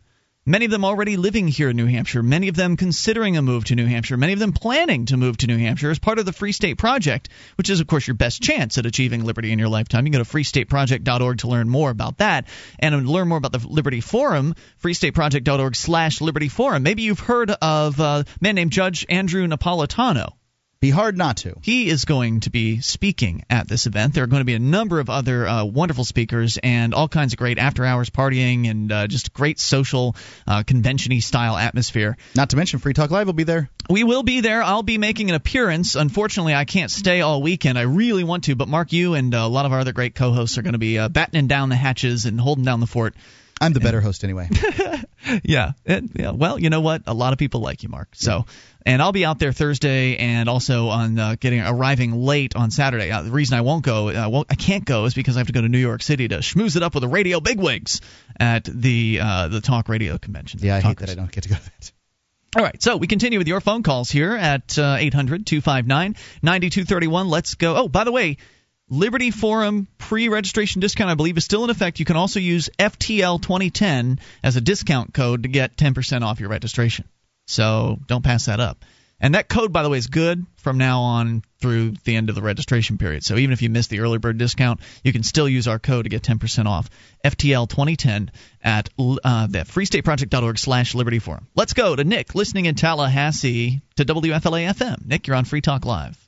Many 0.49 0.65
of 0.65 0.71
them 0.71 0.85
already 0.85 1.17
living 1.17 1.49
here 1.49 1.71
in 1.71 1.77
New 1.77 1.87
Hampshire, 1.87 2.23
many 2.23 2.47
of 2.47 2.55
them 2.55 2.77
considering 2.77 3.37
a 3.37 3.43
move 3.43 3.65
to 3.65 3.75
New 3.75 3.87
Hampshire, 3.87 4.17
many 4.17 4.33
of 4.33 4.39
them 4.39 4.53
planning 4.53 5.07
to 5.07 5.17
move 5.17 5.37
to 5.39 5.49
New 5.49 5.59
Hampshire 5.59 5.91
as 5.91 5.99
part 5.99 6.21
of 6.21 6.25
the 6.25 6.33
Free 6.33 6.53
State 6.53 6.79
Project, 6.79 7.29
which 7.57 7.69
is, 7.69 7.81
of 7.81 7.89
course, 7.89 8.07
your 8.07 8.15
best 8.15 8.41
chance 8.41 8.79
at 8.79 8.87
achieving 8.87 9.25
liberty 9.25 9.51
in 9.51 9.59
your 9.59 9.69
lifetime. 9.69 10.07
You 10.07 10.13
can 10.13 10.21
go 10.21 10.25
to 10.25 10.31
freestateproject.org 10.31 11.39
to 11.39 11.49
learn 11.49 11.69
more 11.69 11.91
about 11.91 12.19
that 12.19 12.47
and 12.79 12.93
to 12.93 13.11
learn 13.11 13.27
more 13.27 13.39
about 13.39 13.51
the 13.51 13.67
Liberty 13.67 14.01
Forum, 14.01 14.55
freestateproject.org 14.85 15.75
slash 15.75 16.21
Liberty 16.21 16.49
Forum. 16.49 16.85
Maybe 16.85 17.03
you've 17.03 17.19
heard 17.19 17.51
of 17.51 18.01
uh, 18.01 18.23
a 18.25 18.25
man 18.41 18.55
named 18.55 18.71
Judge 18.71 19.05
Andrew 19.09 19.49
Napolitano. 19.49 20.35
Be 20.79 20.91
hard 20.91 21.17
not 21.17 21.39
to. 21.39 21.55
He 21.63 21.89
is 21.89 22.05
going 22.05 22.41
to 22.41 22.51
be 22.51 22.81
speaking 22.81 23.45
at 23.49 23.67
this 23.67 23.87
event. 23.87 24.13
There 24.13 24.25
are 24.25 24.27
going 24.27 24.41
to 24.41 24.45
be 24.45 24.55
a 24.55 24.59
number 24.59 25.01
of 25.01 25.09
other 25.09 25.47
uh, 25.47 25.65
wonderful 25.65 26.05
speakers 26.05 26.59
and 26.63 26.93
all 26.93 27.09
kinds 27.09 27.33
of 27.33 27.39
great 27.39 27.59
after 27.59 27.83
hours 27.83 28.11
partying 28.11 28.69
and 28.69 28.93
uh, 28.93 29.07
just 29.07 29.33
great 29.33 29.59
social 29.59 30.15
uh, 30.47 30.65
convention 30.65 31.13
y 31.13 31.21
style 31.21 31.57
atmosphere. 31.57 32.19
Not 32.35 32.51
to 32.51 32.57
mention, 32.57 32.79
Free 32.79 32.93
Talk 32.93 33.11
Live 33.11 33.27
will 33.27 33.33
be 33.33 33.45
there. 33.45 33.71
We 33.89 34.05
will 34.05 34.23
be 34.23 34.43
there. 34.43 34.63
I'll 34.63 34.83
be 34.83 34.99
making 34.99 35.31
an 35.31 35.37
appearance. 35.37 35.95
Unfortunately, 35.95 36.55
I 36.55 36.67
can't 36.67 36.91
stay 36.91 37.23
all 37.23 37.41
weekend. 37.41 37.79
I 37.79 37.83
really 37.83 38.25
want 38.25 38.45
to, 38.45 38.55
but 38.55 38.69
Mark, 38.69 38.93
you 38.93 39.15
and 39.15 39.35
uh, 39.35 39.39
a 39.39 39.49
lot 39.49 39.65
of 39.65 39.73
our 39.73 39.81
other 39.81 39.93
great 39.93 40.15
co 40.15 40.33
hosts 40.33 40.59
are 40.59 40.63
going 40.63 40.75
to 40.75 40.79
be 40.79 40.99
uh, 40.99 41.09
battening 41.09 41.47
down 41.47 41.71
the 41.71 41.77
hatches 41.77 42.27
and 42.27 42.39
holding 42.39 42.65
down 42.65 42.81
the 42.81 42.87
fort. 42.87 43.15
I'm 43.61 43.73
the 43.73 43.81
better 43.81 44.03
host 44.03 44.23
anyway. 44.23 44.51
yeah, 45.43 45.73
it, 45.87 46.05
yeah. 46.15 46.33
Well, 46.33 46.59
you 46.59 46.69
know 46.69 46.83
what? 46.83 47.05
A 47.07 47.15
lot 47.15 47.33
of 47.33 47.39
people 47.39 47.61
like 47.61 47.83
you, 47.83 47.89
Mark. 47.89 48.09
So, 48.13 48.45
and 48.87 49.03
I'll 49.03 49.13
be 49.13 49.25
out 49.25 49.41
there 49.41 49.53
Thursday, 49.53 50.17
and 50.17 50.49
also 50.49 50.89
on 50.89 51.19
uh, 51.19 51.37
getting 51.39 51.61
arriving 51.61 52.13
late 52.13 52.55
on 52.55 52.71
Saturday. 52.71 53.11
Uh, 53.11 53.23
the 53.23 53.33
reason 53.33 53.59
I 53.59 53.63
won't 53.63 53.85
go, 53.85 54.09
uh, 54.09 54.29
well, 54.31 54.47
I 54.49 54.55
can't 54.55 54.85
go, 54.85 55.07
is 55.07 55.13
because 55.13 55.37
I 55.37 55.41
have 55.41 55.49
to 55.49 55.53
go 55.53 55.61
to 55.61 55.69
New 55.69 55.79
York 55.79 56.03
City 56.03 56.29
to 56.29 56.39
schmooze 56.39 56.77
it 56.77 56.85
up 56.85 56.95
with 56.95 57.03
the 57.03 57.09
radio 57.09 57.41
bigwigs 57.41 58.01
at 58.39 58.65
the 58.65 59.19
uh, 59.21 59.49
the 59.49 59.61
talk 59.61 59.89
radio 59.89 60.19
convention. 60.19 60.61
Yeah, 60.63 60.77
I 60.77 60.81
hate 60.81 60.99
that 60.99 61.11
I 61.11 61.15
don't 61.15 61.31
get 61.31 61.43
to 61.43 61.49
go 61.51 61.57
to 61.57 61.65
that. 61.65 61.93
All 62.57 62.63
right, 62.63 62.81
so 62.81 62.97
we 62.97 63.09
continue 63.09 63.39
with 63.39 63.49
your 63.49 63.61
phone 63.61 63.83
calls 63.83 64.09
here 64.09 64.35
at 64.35 64.79
uh, 64.79 64.97
800 64.99 65.47
259 65.47 66.17
9231. 66.43 67.29
Let's 67.29 67.55
go. 67.57 67.77
Oh, 67.77 67.89
by 67.89 68.05
the 68.05 68.13
way, 68.13 68.39
Liberty 68.89 69.33
Forum 69.33 69.89
pre 69.99 70.29
registration 70.29 70.81
discount, 70.81 71.11
I 71.11 71.15
believe, 71.15 71.37
is 71.37 71.45
still 71.45 71.65
in 71.65 71.71
effect. 71.71 71.99
You 71.99 72.07
can 72.07 72.17
also 72.17 72.39
use 72.39 72.71
FTL 72.79 73.43
2010 73.43 74.21
as 74.45 74.55
a 74.55 74.61
discount 74.61 75.13
code 75.13 75.43
to 75.43 75.49
get 75.49 75.77
10% 75.77 76.23
off 76.23 76.39
your 76.39 76.49
registration. 76.49 77.05
So 77.47 77.99
don't 78.07 78.25
pass 78.25 78.47
that 78.47 78.61
up. 78.61 78.85
And 79.19 79.35
that 79.35 79.49
code, 79.49 79.73
by 79.73 79.83
the 79.83 79.89
way, 79.89 79.97
is 79.97 80.09
good 80.09 80.45
from 80.57 80.77
now 80.77 81.01
on 81.01 81.43
through 81.59 81.93
the 82.05 82.15
end 82.15 82.29
of 82.29 82.35
the 82.35 82.43
registration 82.43 82.99
period. 82.99 83.25
So 83.25 83.37
even 83.37 83.53
if 83.53 83.63
you 83.63 83.71
missed 83.71 83.89
the 83.89 84.01
early 84.01 84.19
bird 84.19 84.37
discount, 84.37 84.81
you 85.03 85.13
can 85.13 85.23
still 85.23 85.49
use 85.49 85.67
our 85.67 85.79
code 85.79 86.05
to 86.05 86.11
get 86.11 86.23
10% 86.23 86.67
off. 86.67 86.91
FTL 87.25 87.67
2010 87.67 88.31
at 88.63 88.91
uh, 88.99 89.47
the 89.47 89.61
freestateproject.org 89.61 90.59
slash 90.59 90.95
Liberty 90.95 91.19
Forum. 91.19 91.47
Let's 91.55 91.73
go 91.73 91.97
to 91.97 92.05
Nick, 92.05 92.35
listening 92.35 92.67
in 92.67 92.75
Tallahassee 92.75 93.81
to 93.97 94.05
WFLA 94.05 94.71
FM. 94.75 95.07
Nick, 95.07 95.27
you're 95.27 95.37
on 95.37 95.47
Free 95.47 95.63
Talk 95.63 95.87
Live. 95.87 96.19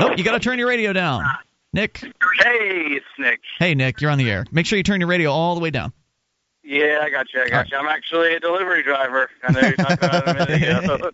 Oh, 0.00 0.14
you 0.16 0.22
got 0.22 0.32
to 0.32 0.40
turn 0.40 0.58
your 0.58 0.68
radio 0.68 0.92
down. 0.92 1.24
Nick. 1.72 1.98
Hey, 1.98 2.10
it's 2.92 3.06
Nick. 3.18 3.40
Hey, 3.58 3.74
Nick, 3.74 4.00
you're 4.00 4.10
on 4.10 4.18
the 4.18 4.30
air. 4.30 4.44
Make 4.52 4.66
sure 4.66 4.76
you 4.76 4.84
turn 4.84 5.00
your 5.00 5.08
radio 5.08 5.32
all 5.32 5.56
the 5.56 5.60
way 5.60 5.70
down. 5.70 5.92
Yeah, 6.68 6.98
I 7.00 7.10
got 7.10 7.32
you. 7.32 7.42
I 7.42 7.48
got 7.48 7.70
you. 7.70 7.76
I'm 7.76 7.86
actually 7.86 8.34
a 8.34 8.40
delivery 8.40 8.82
driver. 8.82 9.30
I 9.44 9.52
know 9.52 9.60
you 9.60 9.76
talked 9.76 10.02
about 10.02 10.26
a 10.26 10.34
minute 10.34 10.82
ago. 10.82 11.10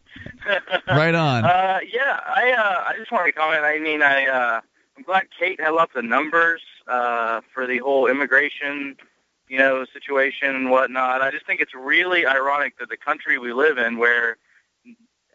Right 0.89 1.15
on. 1.15 1.45
Uh, 1.45 1.81
yeah, 1.93 2.21
I 2.27 2.53
uh, 2.53 2.85
I 2.89 2.95
just 2.97 3.13
wanted 3.13 3.33
to 3.33 3.39
comment. 3.39 3.63
I 3.63 3.79
mean, 3.79 4.03
I 4.03 4.27
uh, 4.27 4.61
I'm 4.97 5.03
glad 5.03 5.25
Kate 5.39 5.61
held 5.61 5.79
up 5.79 5.93
the 5.93 6.01
numbers 6.01 6.63
uh, 6.89 7.43
for 7.53 7.67
the 7.67 7.79
whole 7.79 8.07
immigration, 8.07 8.97
you 9.49 9.59
know, 9.59 9.85
situation 9.93 10.57
and 10.57 10.71
whatnot. 10.71 11.21
I 11.21 11.31
just 11.31 11.45
think 11.45 11.61
it's 11.61 11.75
really 11.75 12.25
ironic 12.25 12.79
that 12.79 12.89
the 12.89 12.97
country 12.97 13.39
we 13.39 13.53
live 13.53 13.77
in, 13.77 13.99
where 13.99 14.39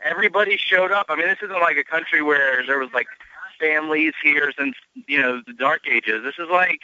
everybody 0.03 0.57
showed 0.57 0.91
up. 0.91 1.06
I 1.10 1.15
mean, 1.15 1.27
this 1.27 1.44
isn't 1.44 1.61
like 1.61 1.77
a 1.77 1.84
country 1.84 2.23
where 2.23 2.65
there 2.65 2.80
was 2.80 2.89
like 2.91 3.07
families 3.60 4.14
here 4.23 4.52
since 4.57 4.76
you 5.07 5.22
know 5.22 5.44
the 5.45 5.53
dark 5.53 5.81
ages. 5.88 6.23
This 6.23 6.39
is 6.39 6.49
like 6.52 6.81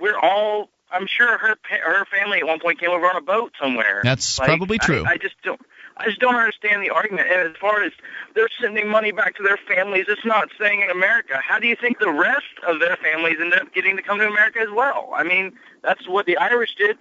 we're 0.00 0.18
all. 0.18 0.70
I'm 0.92 1.06
sure 1.06 1.38
her 1.38 1.56
her 1.70 2.04
family 2.06 2.38
at 2.38 2.46
one 2.46 2.60
point 2.60 2.80
came 2.80 2.90
over 2.90 3.06
on 3.06 3.16
a 3.16 3.20
boat 3.20 3.52
somewhere. 3.60 4.00
That's 4.04 4.38
Like, 4.38 4.48
probably 4.48 4.78
true. 4.78 5.04
I, 5.06 5.12
I 5.12 5.16
just 5.16 5.36
don't. 5.42 5.60
I 5.96 6.06
just 6.06 6.18
don't 6.18 6.34
understand 6.34 6.82
the 6.82 6.90
argument. 6.90 7.28
And 7.30 7.50
as 7.50 7.56
far 7.60 7.82
as 7.82 7.92
they're 8.34 8.48
sending 8.60 8.88
money 8.88 9.12
back 9.12 9.36
to 9.36 9.42
their 9.42 9.58
families, 9.58 10.06
it's 10.08 10.24
not 10.24 10.48
staying 10.54 10.80
in 10.80 10.88
America. 10.88 11.38
How 11.46 11.58
do 11.58 11.66
you 11.66 11.76
think 11.76 11.98
the 11.98 12.10
rest 12.10 12.46
of 12.66 12.80
their 12.80 12.96
families 12.96 13.36
end 13.38 13.52
up 13.52 13.74
getting 13.74 13.96
to 13.96 14.02
come 14.02 14.18
to 14.18 14.26
America 14.26 14.60
as 14.60 14.70
well? 14.70 15.10
I 15.14 15.24
mean, 15.24 15.52
that's 15.82 16.08
what 16.08 16.24
the 16.24 16.38
Irish 16.38 16.74
did 16.76 16.96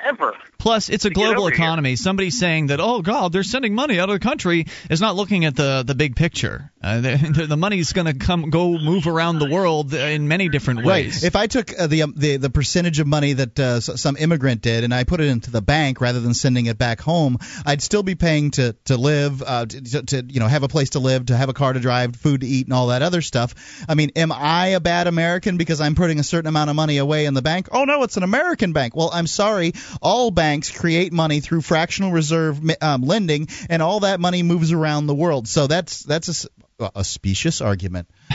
forever. 0.00 0.34
Plus, 0.58 0.90
it's 0.90 1.06
a 1.06 1.10
global 1.10 1.44
over 1.44 1.50
here. 1.50 1.54
economy. 1.54 1.96
Somebody 1.96 2.30
saying 2.30 2.66
that, 2.66 2.80
oh 2.80 3.00
God, 3.00 3.32
they're 3.32 3.42
sending 3.42 3.74
money 3.74 3.98
out 3.98 4.10
of 4.10 4.20
the 4.20 4.20
country 4.20 4.66
is 4.90 5.00
not 5.00 5.16
looking 5.16 5.46
at 5.46 5.56
the 5.56 5.84
the 5.86 5.94
big 5.94 6.16
picture. 6.16 6.70
Uh, 6.82 7.00
the, 7.00 7.46
the 7.48 7.56
money's 7.56 7.92
going 7.92 8.06
to 8.06 8.14
come 8.14 8.50
go 8.50 8.78
move 8.78 9.06
around 9.06 9.38
the 9.38 9.48
world 9.48 9.94
in 9.94 10.28
many 10.28 10.48
different 10.50 10.84
ways. 10.84 11.16
Right. 11.16 11.24
If 11.24 11.36
I 11.36 11.46
took 11.46 11.78
uh, 11.78 11.86
the, 11.86 12.02
um, 12.02 12.14
the 12.16 12.36
the 12.36 12.50
percentage 12.50 13.00
of 13.00 13.06
money 13.06 13.32
that 13.34 13.58
uh, 13.58 13.80
some 13.80 14.16
immigrant 14.18 14.60
did 14.60 14.84
and 14.84 14.92
I 14.92 15.04
put 15.04 15.20
it 15.20 15.28
into 15.28 15.50
the 15.50 15.62
bank 15.62 16.00
rather 16.00 16.20
than 16.20 16.34
sending 16.34 16.66
it 16.66 16.76
back 16.76 17.00
home, 17.00 17.38
I'd 17.64 17.80
still 17.80 18.02
be 18.02 18.14
paying 18.14 18.50
to 18.52 18.76
to 18.84 18.98
live, 18.98 19.42
uh, 19.42 19.64
to, 19.64 19.80
to, 19.82 20.02
to 20.02 20.24
you 20.28 20.40
know 20.40 20.46
have 20.46 20.62
a 20.62 20.68
place 20.68 20.90
to 20.90 20.98
live, 20.98 21.26
to 21.26 21.36
have 21.36 21.48
a 21.48 21.54
car 21.54 21.72
to 21.72 21.80
drive, 21.80 22.16
food 22.16 22.42
to 22.42 22.46
eat, 22.46 22.66
and 22.66 22.74
all 22.74 22.88
that 22.88 23.00
other 23.00 23.22
stuff. 23.22 23.54
I 23.88 23.94
mean, 23.94 24.10
am 24.16 24.30
I 24.30 24.68
a 24.68 24.80
bad 24.80 25.06
American 25.06 25.56
because 25.56 25.80
I'm 25.80 25.94
putting 25.94 26.18
a 26.18 26.22
certain 26.22 26.48
amount 26.48 26.68
of 26.68 26.76
money 26.76 26.98
away 26.98 27.24
in 27.24 27.32
the 27.32 27.42
bank? 27.42 27.68
Oh 27.72 27.84
no, 27.84 28.02
it's 28.02 28.18
an 28.18 28.24
American 28.24 28.74
bank. 28.74 28.94
Well, 28.94 29.10
I'm 29.10 29.26
sorry. 29.26 29.72
All 30.00 30.30
banks 30.30 30.70
create 30.70 31.12
money 31.12 31.40
through 31.40 31.60
fractional 31.62 32.12
reserve 32.12 32.60
um, 32.80 33.02
lending, 33.02 33.48
and 33.68 33.82
all 33.82 34.00
that 34.00 34.20
money 34.20 34.42
moves 34.42 34.72
around 34.72 35.06
the 35.06 35.14
world. 35.14 35.48
So 35.48 35.66
that's 35.66 36.02
that's 36.02 36.46
a, 36.78 36.90
a 36.96 37.04
specious 37.04 37.60
argument. 37.60 38.08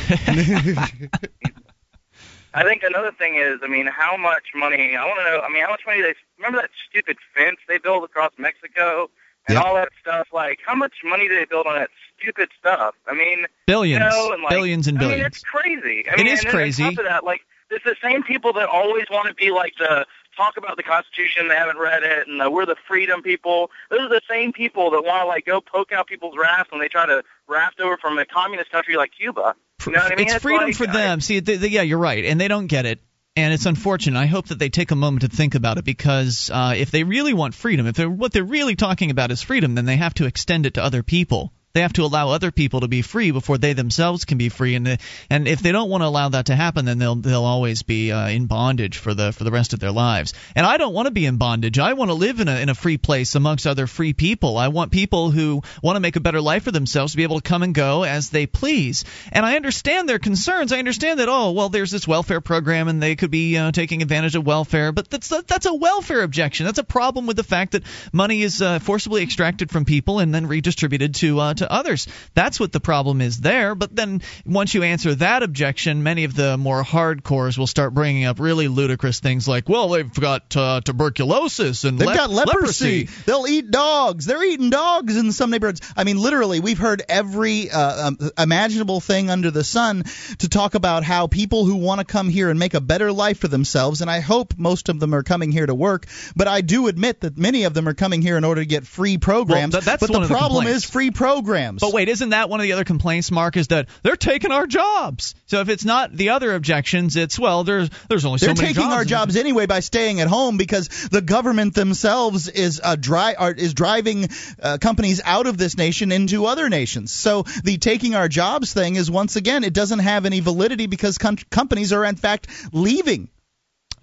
I 2.54 2.64
think 2.64 2.84
another 2.84 3.12
thing 3.12 3.36
is, 3.36 3.60
I 3.64 3.68
mean, 3.68 3.86
how 3.88 4.16
much 4.16 4.44
money? 4.56 4.96
I 4.96 5.06
want 5.06 5.20
to 5.20 5.24
know. 5.26 5.42
I 5.42 5.50
mean, 5.52 5.62
how 5.64 5.72
much 5.72 5.82
money 5.86 6.02
they 6.02 6.14
remember 6.38 6.62
that 6.62 6.70
stupid 6.90 7.18
fence 7.36 7.58
they 7.68 7.78
built 7.80 8.04
across 8.06 8.32
Mexico 8.38 9.10
and 9.48 9.58
all 9.58 9.76
that 9.76 9.90
stuff? 10.02 10.30
Like, 10.34 10.60
how 10.66 10.74
much 10.76 10.94
money 11.04 11.28
did 11.28 11.38
they 11.42 11.46
build 11.46 11.68
on 11.68 11.76
that 11.76 11.90
stupid 12.18 12.50
stuff? 12.58 12.96
I 13.08 13.14
mean, 13.14 13.46
Billions. 13.68 14.02
you 14.02 14.10
know, 14.10 14.32
and 14.32 14.42
like, 14.42 14.52
Billions 14.52 14.88
and 14.88 14.98
I 14.98 15.02
mean, 15.02 15.10
billions. 15.10 15.28
it's 15.36 15.44
crazy. 15.44 16.06
I 16.10 16.14
It 16.14 16.18
mean, 16.18 16.28
is 16.28 16.40
and 16.42 16.50
crazy. 16.50 16.84
On 16.84 16.92
top 16.92 17.00
of 17.00 17.06
that, 17.06 17.24
like, 17.26 17.42
it's 17.72 17.84
the 17.84 17.96
same 18.02 18.24
people 18.24 18.54
that 18.54 18.70
always 18.70 19.06
want 19.12 19.28
to 19.28 19.34
be 19.34 19.52
like 19.52 19.74
the 19.78 20.06
talk 20.36 20.58
about 20.58 20.78
the 20.78 20.84
Constitution. 20.84 21.48
They 21.48 21.56
haven't 21.56 21.78
read 21.78 22.04
it, 22.04 22.28
and 22.28 22.42
uh, 22.42 22.50
we're 22.52 22.66
the 22.66 22.76
freedom 22.88 23.22
people. 23.22 23.72
Those 23.90 24.02
are 24.02 24.10
the 24.10 24.22
same 24.30 24.54
people 24.54 24.92
that 24.92 25.04
want 25.04 25.24
to 25.24 25.28
like 25.28 25.46
go 25.46 25.62
poke 25.62 25.92
out 25.92 26.08
people's 26.08 26.36
raft 26.38 26.72
when 26.72 26.80
they 26.80 26.88
try 26.88 27.06
to 27.06 27.24
raft 27.48 27.80
over 27.80 27.98
from 27.98 28.18
a 28.18 28.26
communist 28.26 28.72
country 28.72 28.96
like 28.96 29.12
Cuba. 29.18 29.56
You 29.86 29.92
know 29.92 30.00
what 30.00 30.12
I 30.12 30.16
mean? 30.16 30.28
it's 30.28 30.36
freedom 30.36 30.68
like, 30.68 30.76
for 30.76 30.88
them. 30.88 31.22
See, 31.22 31.40
they, 31.40 31.58
they, 31.58 31.68
yeah, 31.68 31.82
you're 31.82 32.00
right, 32.00 32.26
and 32.26 32.40
they 32.40 32.48
don't 32.48 32.68
get 32.68 32.86
it. 32.86 33.00
And 33.38 33.54
it's 33.54 33.66
unfortunate. 33.66 34.18
I 34.18 34.28
hope 34.28 34.48
that 34.48 34.60
they 34.60 34.70
take 34.70 34.92
a 34.92 34.96
moment 34.96 35.24
to 35.24 35.28
think 35.28 35.56
about 35.56 35.78
it 35.78 35.84
because 35.84 36.50
uh, 36.54 36.74
if 36.78 36.90
they 36.90 37.04
really 37.04 37.34
want 37.34 37.54
freedom, 37.54 37.86
if 37.86 37.96
they're, 37.96 38.10
what 38.10 38.32
they're 38.32 38.46
really 38.46 38.78
talking 38.78 39.12
about 39.12 39.30
is 39.30 39.42
freedom, 39.42 39.76
then 39.76 39.84
they 39.84 39.98
have 39.98 40.14
to 40.16 40.26
extend 40.26 40.66
it 40.66 40.76
to 40.76 40.84
other 40.84 41.04
people. 41.04 41.52
They 41.76 41.82
have 41.82 41.94
to 41.94 42.04
allow 42.04 42.30
other 42.30 42.52
people 42.52 42.80
to 42.80 42.88
be 42.88 43.02
free 43.02 43.32
before 43.32 43.58
they 43.58 43.74
themselves 43.74 44.24
can 44.24 44.38
be 44.38 44.48
free, 44.48 44.76
and 44.76 44.98
and 45.30 45.46
if 45.46 45.60
they 45.60 45.74
don't 45.74 45.90
want 45.90 46.04
to 46.04 46.08
allow 46.08 46.30
that 46.30 46.46
to 46.46 46.56
happen, 46.56 46.86
then 46.86 47.00
they'll 47.00 47.16
they'll 47.16 47.44
always 47.44 47.84
be 47.84 48.14
uh, 48.14 48.30
in 48.30 48.46
bondage 48.46 48.98
for 48.98 49.14
the 49.14 49.34
for 49.34 49.44
the 49.44 49.52
rest 49.52 49.74
of 49.74 49.82
their 49.82 49.92
lives. 49.92 50.34
And 50.56 50.66
I 50.66 50.78
don't 50.78 50.94
want 50.94 51.08
to 51.08 51.12
be 51.12 51.26
in 51.26 51.36
bondage. 51.36 51.78
I 51.78 51.92
want 51.92 52.12
to 52.12 52.14
live 52.14 52.40
in 52.40 52.48
a 52.48 52.62
in 52.62 52.70
a 52.70 52.76
free 52.76 52.98
place 52.98 53.36
amongst 53.36 53.68
other 53.68 53.88
free 53.88 54.14
people. 54.14 54.58
I 54.58 54.70
want 54.70 54.94
people 54.94 55.32
who 55.32 55.64
want 55.84 55.98
to 55.98 56.00
make 56.00 56.16
a 56.16 56.22
better 56.22 56.40
life 56.40 56.64
for 56.64 56.72
themselves 56.72 57.12
to 57.12 57.18
be 57.18 57.24
able 57.24 57.42
to 57.42 57.50
come 57.50 57.62
and 57.62 57.76
go 57.76 58.04
as 58.04 58.30
they 58.30 58.46
please. 58.46 59.04
And 59.34 59.46
I 59.46 59.58
understand 59.58 60.08
their 60.08 60.20
concerns. 60.20 60.72
I 60.72 60.80
understand 60.80 61.20
that 61.20 61.28
oh 61.28 61.52
well, 61.52 61.68
there's 61.68 61.92
this 61.92 62.08
welfare 62.08 62.40
program 62.40 62.88
and 62.88 63.04
they 63.04 63.18
could 63.18 63.32
be 63.32 63.58
uh, 63.58 63.74
taking 63.74 64.02
advantage 64.02 64.36
of 64.36 64.46
welfare, 64.46 64.94
but 64.94 65.10
that's 65.10 65.30
a, 65.30 65.44
that's 65.46 65.66
a 65.66 65.74
welfare 65.74 66.24
objection. 66.24 66.68
That's 66.68 66.80
a 66.80 66.86
problem 66.86 67.28
with 67.28 67.36
the 67.36 67.44
fact 67.44 67.74
that 67.74 67.84
money 68.14 68.44
is 68.44 68.62
uh, 68.62 68.80
forcibly 68.80 69.24
extracted 69.24 69.70
from 69.72 69.84
people 69.84 70.20
and 70.20 70.34
then 70.34 70.48
redistributed 70.48 71.16
to 71.16 71.38
uh, 71.42 71.54
to 71.56 71.65
to 71.66 71.72
others. 71.72 72.08
That's 72.34 72.60
what 72.60 72.72
the 72.72 72.80
problem 72.80 73.22
is 73.22 73.40
there. 73.40 73.76
But 73.76 73.96
then 73.96 74.22
once 74.46 74.74
you 74.74 74.84
answer 74.84 75.16
that 75.16 75.44
objection, 75.44 76.04
many 76.04 76.24
of 76.24 76.36
the 76.36 76.58
more 76.58 76.84
hardcores 76.84 77.58
will 77.58 77.68
start 77.68 77.94
bringing 77.94 78.26
up 78.26 78.40
really 78.40 78.68
ludicrous 78.68 79.20
things 79.20 79.48
like, 79.48 79.68
well, 79.68 79.90
they've 79.90 80.14
got 80.14 80.56
uh, 80.56 80.82
tuberculosis 80.82 81.84
and 81.84 82.00
They've 82.00 82.08
le- 82.08 82.16
got 82.16 82.30
leprosy. 82.30 83.10
They'll 83.26 83.48
eat 83.48 83.72
dogs. 83.72 84.26
They're 84.26 84.44
eating 84.44 84.70
dogs 84.70 85.18
in 85.18 85.32
some 85.32 85.50
neighborhoods. 85.50 85.82
I 85.98 86.04
mean, 86.04 86.18
literally, 86.18 86.60
we've 86.60 86.78
heard 86.78 87.04
every 87.10 87.70
uh, 87.70 88.08
um, 88.08 88.18
imaginable 88.38 89.00
thing 89.00 89.30
under 89.30 89.52
the 89.52 89.64
sun 89.64 90.04
to 90.40 90.50
talk 90.50 90.76
about 90.76 91.04
how 91.04 91.28
people 91.28 91.66
who 91.66 91.76
want 91.76 92.00
to 92.00 92.06
come 92.06 92.30
here 92.30 92.50
and 92.50 92.60
make 92.60 92.74
a 92.74 92.82
better 92.82 93.12
life 93.12 93.40
for 93.40 93.48
themselves, 93.48 94.02
and 94.02 94.12
I 94.12 94.20
hope 94.20 94.54
most 94.58 94.90
of 94.90 95.00
them 95.00 95.14
are 95.16 95.24
coming 95.24 95.52
here 95.52 95.66
to 95.66 95.76
work, 95.76 96.06
but 96.36 96.48
I 96.48 96.62
do 96.62 96.88
admit 96.88 97.22
that 97.22 97.38
many 97.38 97.64
of 97.64 97.74
them 97.74 97.88
are 97.88 97.94
coming 97.94 98.22
here 98.22 98.38
in 98.38 98.44
order 98.44 98.62
to 98.62 98.66
get 98.66 98.86
free 98.86 99.18
programs. 99.18 99.74
Well, 99.74 99.82
that's 99.82 100.02
but 100.02 100.12
the 100.12 100.22
of 100.22 100.28
the 100.28 100.34
problem 100.34 100.68
is 100.68 100.84
free 100.86 101.12
programs. 101.12 101.55
But 101.82 101.94
wait, 101.94 102.10
isn't 102.10 102.30
that 102.30 102.50
one 102.50 102.60
of 102.60 102.64
the 102.64 102.74
other 102.74 102.84
complaints, 102.84 103.32
Mark? 103.32 103.58
Is 103.58 103.68
that 103.68 103.88
they're 104.04 104.16
taking 104.16 104.52
our 104.52 104.68
jobs? 104.68 105.36
So 105.46 105.62
if 105.62 105.70
it's 105.70 105.86
not 105.86 106.12
the 106.16 106.30
other 106.30 106.54
objections, 106.54 107.16
it's 107.16 107.38
well, 107.40 107.64
there's 107.64 107.90
there's 108.10 108.26
only 108.26 108.40
so 108.40 108.48
They're 108.48 108.56
many 108.56 108.68
taking 108.68 108.84
jobs. 108.84 108.96
our 108.96 109.06
jobs 109.06 109.36
anyway 109.36 109.66
by 109.66 109.80
staying 109.80 110.22
at 110.22 110.28
home 110.28 110.58
because 110.58 110.88
the 111.10 111.22
government 111.22 111.74
themselves 111.74 112.48
is 112.48 112.82
uh, 112.84 112.96
dry 112.96 113.34
are, 113.36 113.52
is 113.52 113.74
driving 113.74 114.30
uh, 114.62 114.78
companies 114.80 115.22
out 115.24 115.48
of 115.48 115.58
this 115.58 115.78
nation 115.78 116.12
into 116.12 116.46
other 116.46 116.70
nations. 116.70 117.12
So 117.12 117.44
the 117.64 117.78
taking 117.78 118.16
our 118.16 118.28
jobs 118.28 118.74
thing 118.74 118.96
is 118.96 119.10
once 119.10 119.36
again 119.36 119.64
it 119.64 119.74
doesn't 119.74 120.00
have 120.00 120.26
any 120.26 120.40
validity 120.40 120.88
because 120.88 121.18
com- 121.18 121.38
companies 121.50 121.94
are 121.94 122.06
in 122.06 122.16
fact 122.16 122.48
leaving. 122.74 123.30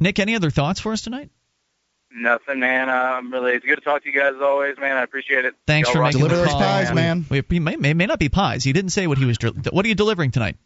Nick, 0.00 0.18
any 0.18 0.34
other 0.34 0.50
thoughts 0.50 0.80
for 0.80 0.92
us 0.92 1.02
tonight? 1.02 1.30
Nothing, 2.14 2.60
man. 2.60 2.90
I'm 2.90 3.32
really. 3.32 3.52
It's 3.52 3.64
good 3.64 3.76
to 3.76 3.80
talk 3.80 4.02
to 4.02 4.08
you 4.10 4.18
guys 4.18 4.34
as 4.36 4.42
always, 4.42 4.76
man. 4.78 4.96
I 4.96 5.02
appreciate 5.02 5.44
it. 5.44 5.54
Thanks 5.66 5.88
Y'all 5.88 5.94
for 5.94 6.00
rock 6.00 6.14
making 6.14 6.26
it. 6.26 6.28
the 6.28 6.44
call. 6.46 6.60
Wait, 7.30 7.44
he 7.48 7.58
may, 7.60 7.76
may 7.76 7.94
may 7.94 8.06
not 8.06 8.18
be 8.18 8.28
pies. 8.28 8.64
He 8.64 8.72
didn't 8.72 8.90
say 8.90 9.06
what 9.06 9.18
he 9.18 9.24
was. 9.24 9.38
del- 9.38 9.54
What 9.70 9.84
are 9.84 9.88
you 9.88 9.94
delivering 9.94 10.30
tonight? 10.30 10.56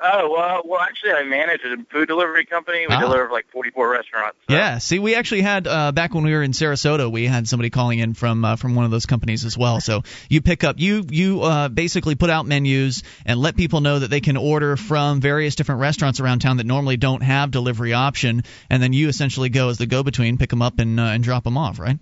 Oh 0.00 0.30
well, 0.30 0.62
well, 0.64 0.80
actually, 0.80 1.12
I 1.12 1.24
manage 1.24 1.60
a 1.64 1.76
food 1.90 2.06
delivery 2.06 2.44
company. 2.44 2.86
We 2.88 2.94
Ah. 2.94 3.00
deliver 3.00 3.30
like 3.30 3.46
44 3.50 3.88
restaurants. 3.90 4.38
Yeah. 4.48 4.78
See, 4.78 4.98
we 4.98 5.14
actually 5.16 5.40
had 5.42 5.66
uh, 5.66 5.90
back 5.92 6.14
when 6.14 6.22
we 6.24 6.32
were 6.32 6.42
in 6.42 6.52
Sarasota, 6.52 7.10
we 7.10 7.26
had 7.26 7.48
somebody 7.48 7.70
calling 7.70 7.98
in 7.98 8.14
from 8.14 8.44
uh, 8.44 8.56
from 8.56 8.74
one 8.76 8.84
of 8.84 8.90
those 8.90 9.06
companies 9.06 9.44
as 9.44 9.58
well. 9.58 9.80
So 9.80 10.02
you 10.28 10.40
pick 10.40 10.62
up, 10.62 10.76
you 10.78 11.04
you 11.10 11.42
uh, 11.42 11.68
basically 11.68 12.14
put 12.14 12.30
out 12.30 12.46
menus 12.46 13.02
and 13.26 13.40
let 13.40 13.56
people 13.56 13.80
know 13.80 13.98
that 13.98 14.08
they 14.08 14.20
can 14.20 14.36
order 14.36 14.76
from 14.76 15.20
various 15.20 15.56
different 15.56 15.80
restaurants 15.80 16.20
around 16.20 16.40
town 16.40 16.58
that 16.58 16.66
normally 16.66 16.96
don't 16.96 17.22
have 17.22 17.50
delivery 17.50 17.92
option, 17.92 18.42
and 18.70 18.82
then 18.82 18.92
you 18.92 19.08
essentially 19.08 19.48
go 19.48 19.68
as 19.68 19.78
the 19.78 19.86
go-between, 19.86 20.38
pick 20.38 20.50
them 20.50 20.62
up 20.62 20.78
and 20.78 21.00
uh, 21.00 21.04
and 21.04 21.24
drop 21.24 21.42
them 21.44 21.58
off, 21.58 21.78
right? 21.80 21.98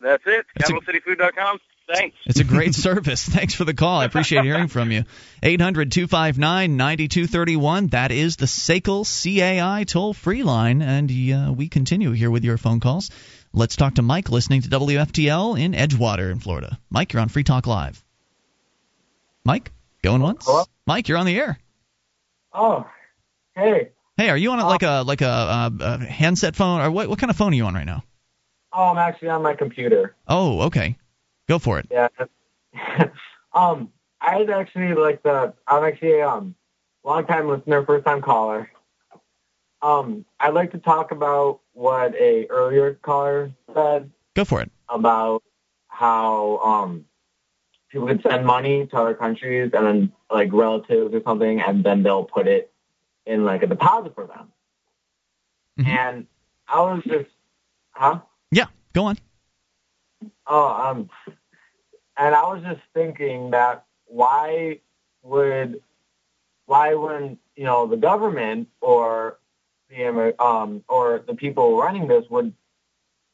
That's 0.00 0.22
it. 0.26 0.44
CapitalCityFood.com. 0.60 1.58
Thanks. 1.92 2.16
It's 2.26 2.40
a 2.40 2.44
great 2.44 2.74
service. 2.86 3.24
Thanks 3.24 3.54
for 3.54 3.64
the 3.64 3.74
call. 3.74 4.00
I 4.00 4.04
appreciate 4.04 4.44
hearing 4.44 4.68
from 4.68 4.90
you. 4.90 5.04
800 5.42 5.92
259 5.92 6.76
9231. 6.76 7.88
That 7.88 8.10
is 8.10 8.36
the 8.36 8.46
SACL 8.46 9.04
CAI 9.04 9.84
toll 9.84 10.12
free 10.12 10.42
line. 10.42 10.82
And 10.82 11.10
uh, 11.10 11.52
we 11.52 11.68
continue 11.68 12.12
here 12.12 12.30
with 12.30 12.44
your 12.44 12.58
phone 12.58 12.80
calls. 12.80 13.10
Let's 13.52 13.76
talk 13.76 13.94
to 13.94 14.02
Mike 14.02 14.30
listening 14.30 14.62
to 14.62 14.68
WFTL 14.68 15.58
in 15.58 15.72
Edgewater 15.72 16.30
in 16.30 16.40
Florida. 16.40 16.78
Mike, 16.90 17.12
you're 17.12 17.22
on 17.22 17.28
Free 17.28 17.44
Talk 17.44 17.66
Live. 17.66 18.02
Mike, 19.44 19.70
going 20.02 20.20
once? 20.20 20.48
Mike, 20.86 21.08
you're 21.08 21.18
on 21.18 21.26
the 21.26 21.38
air. 21.38 21.58
Oh, 22.52 22.86
hey. 23.54 23.90
Hey, 24.16 24.30
are 24.30 24.36
you 24.36 24.50
on 24.50 24.58
a, 24.58 24.66
like 24.66 24.82
a 24.82 25.02
like 25.06 25.20
a, 25.20 25.28
uh 25.28 25.70
a 25.78 25.98
handset 26.04 26.56
phone 26.56 26.80
or 26.80 26.90
what? 26.90 27.08
What 27.08 27.18
kind 27.18 27.30
of 27.30 27.36
phone 27.36 27.52
are 27.52 27.56
you 27.56 27.64
on 27.64 27.74
right 27.74 27.84
now? 27.84 28.02
Oh, 28.72 28.84
I'm 28.84 28.98
actually 28.98 29.28
on 29.28 29.42
my 29.42 29.54
computer. 29.54 30.14
Oh, 30.26 30.62
okay. 30.62 30.96
Go 31.48 31.58
for 31.58 31.78
it. 31.78 31.86
Yeah. 31.90 32.08
um, 33.54 33.90
I 34.20 34.38
was 34.38 34.48
actually 34.48 34.94
like 34.94 35.22
the 35.22 35.54
I'm 35.66 35.84
actually 35.84 36.20
a 36.20 36.28
um 36.28 36.54
long 37.04 37.26
time 37.26 37.48
listener, 37.48 37.84
first 37.84 38.04
time 38.04 38.22
caller. 38.22 38.70
Um, 39.82 40.24
I'd 40.40 40.54
like 40.54 40.72
to 40.72 40.78
talk 40.78 41.12
about 41.12 41.60
what 41.72 42.14
a 42.16 42.46
earlier 42.48 42.94
caller 42.94 43.52
said 43.74 44.10
Go 44.34 44.44
for 44.44 44.62
it. 44.62 44.70
about 44.88 45.42
how 45.88 46.58
um 46.58 47.04
people 47.90 48.08
can 48.08 48.20
send 48.22 48.44
money 48.44 48.86
to 48.86 48.96
other 48.96 49.14
countries 49.14 49.70
and 49.74 49.86
then 49.86 50.12
like 50.30 50.52
relatives 50.52 51.14
or 51.14 51.22
something 51.24 51.60
and 51.60 51.84
then 51.84 52.02
they'll 52.02 52.24
put 52.24 52.46
it 52.48 52.72
in 53.26 53.44
like 53.44 53.62
a 53.62 53.66
deposit 53.66 54.14
for 54.14 54.26
them. 54.26 54.52
And 55.86 56.26
I 56.66 56.80
was 56.80 57.02
just 57.06 57.28
huh? 57.90 58.20
Yeah, 58.50 58.66
go 58.92 59.04
on. 59.04 59.18
Oh, 60.46 60.68
um, 60.68 61.10
and 62.16 62.34
I 62.34 62.42
was 62.42 62.62
just 62.62 62.80
thinking 62.94 63.50
that 63.50 63.84
why 64.06 64.80
would, 65.22 65.82
why 66.66 66.94
wouldn't 66.94 67.38
you 67.56 67.64
know 67.64 67.86
the 67.86 67.96
government 67.96 68.68
or 68.80 69.38
the 69.90 70.34
um 70.42 70.84
or 70.88 71.22
the 71.26 71.34
people 71.34 71.78
running 71.78 72.08
this 72.08 72.24
would 72.30 72.52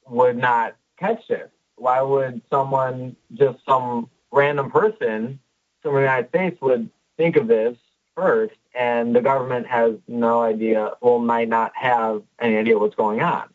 would 0.08 0.36
not 0.36 0.76
catch 0.98 1.26
this? 1.28 1.50
Why 1.76 2.00
would 2.02 2.42
someone 2.50 3.16
just 3.32 3.58
some 3.66 4.08
random 4.30 4.70
person 4.70 5.40
from 5.82 5.94
the 5.94 6.00
United 6.00 6.28
States 6.28 6.60
would 6.60 6.90
think 7.16 7.36
of 7.36 7.48
this 7.48 7.76
first, 8.14 8.54
and 8.74 9.14
the 9.14 9.20
government 9.20 9.66
has 9.66 9.94
no 10.06 10.42
idea, 10.42 10.92
well, 11.00 11.18
might 11.18 11.48
not 11.48 11.72
have 11.74 12.22
any 12.40 12.56
idea 12.56 12.78
what's 12.78 12.94
going 12.94 13.20
on? 13.20 13.48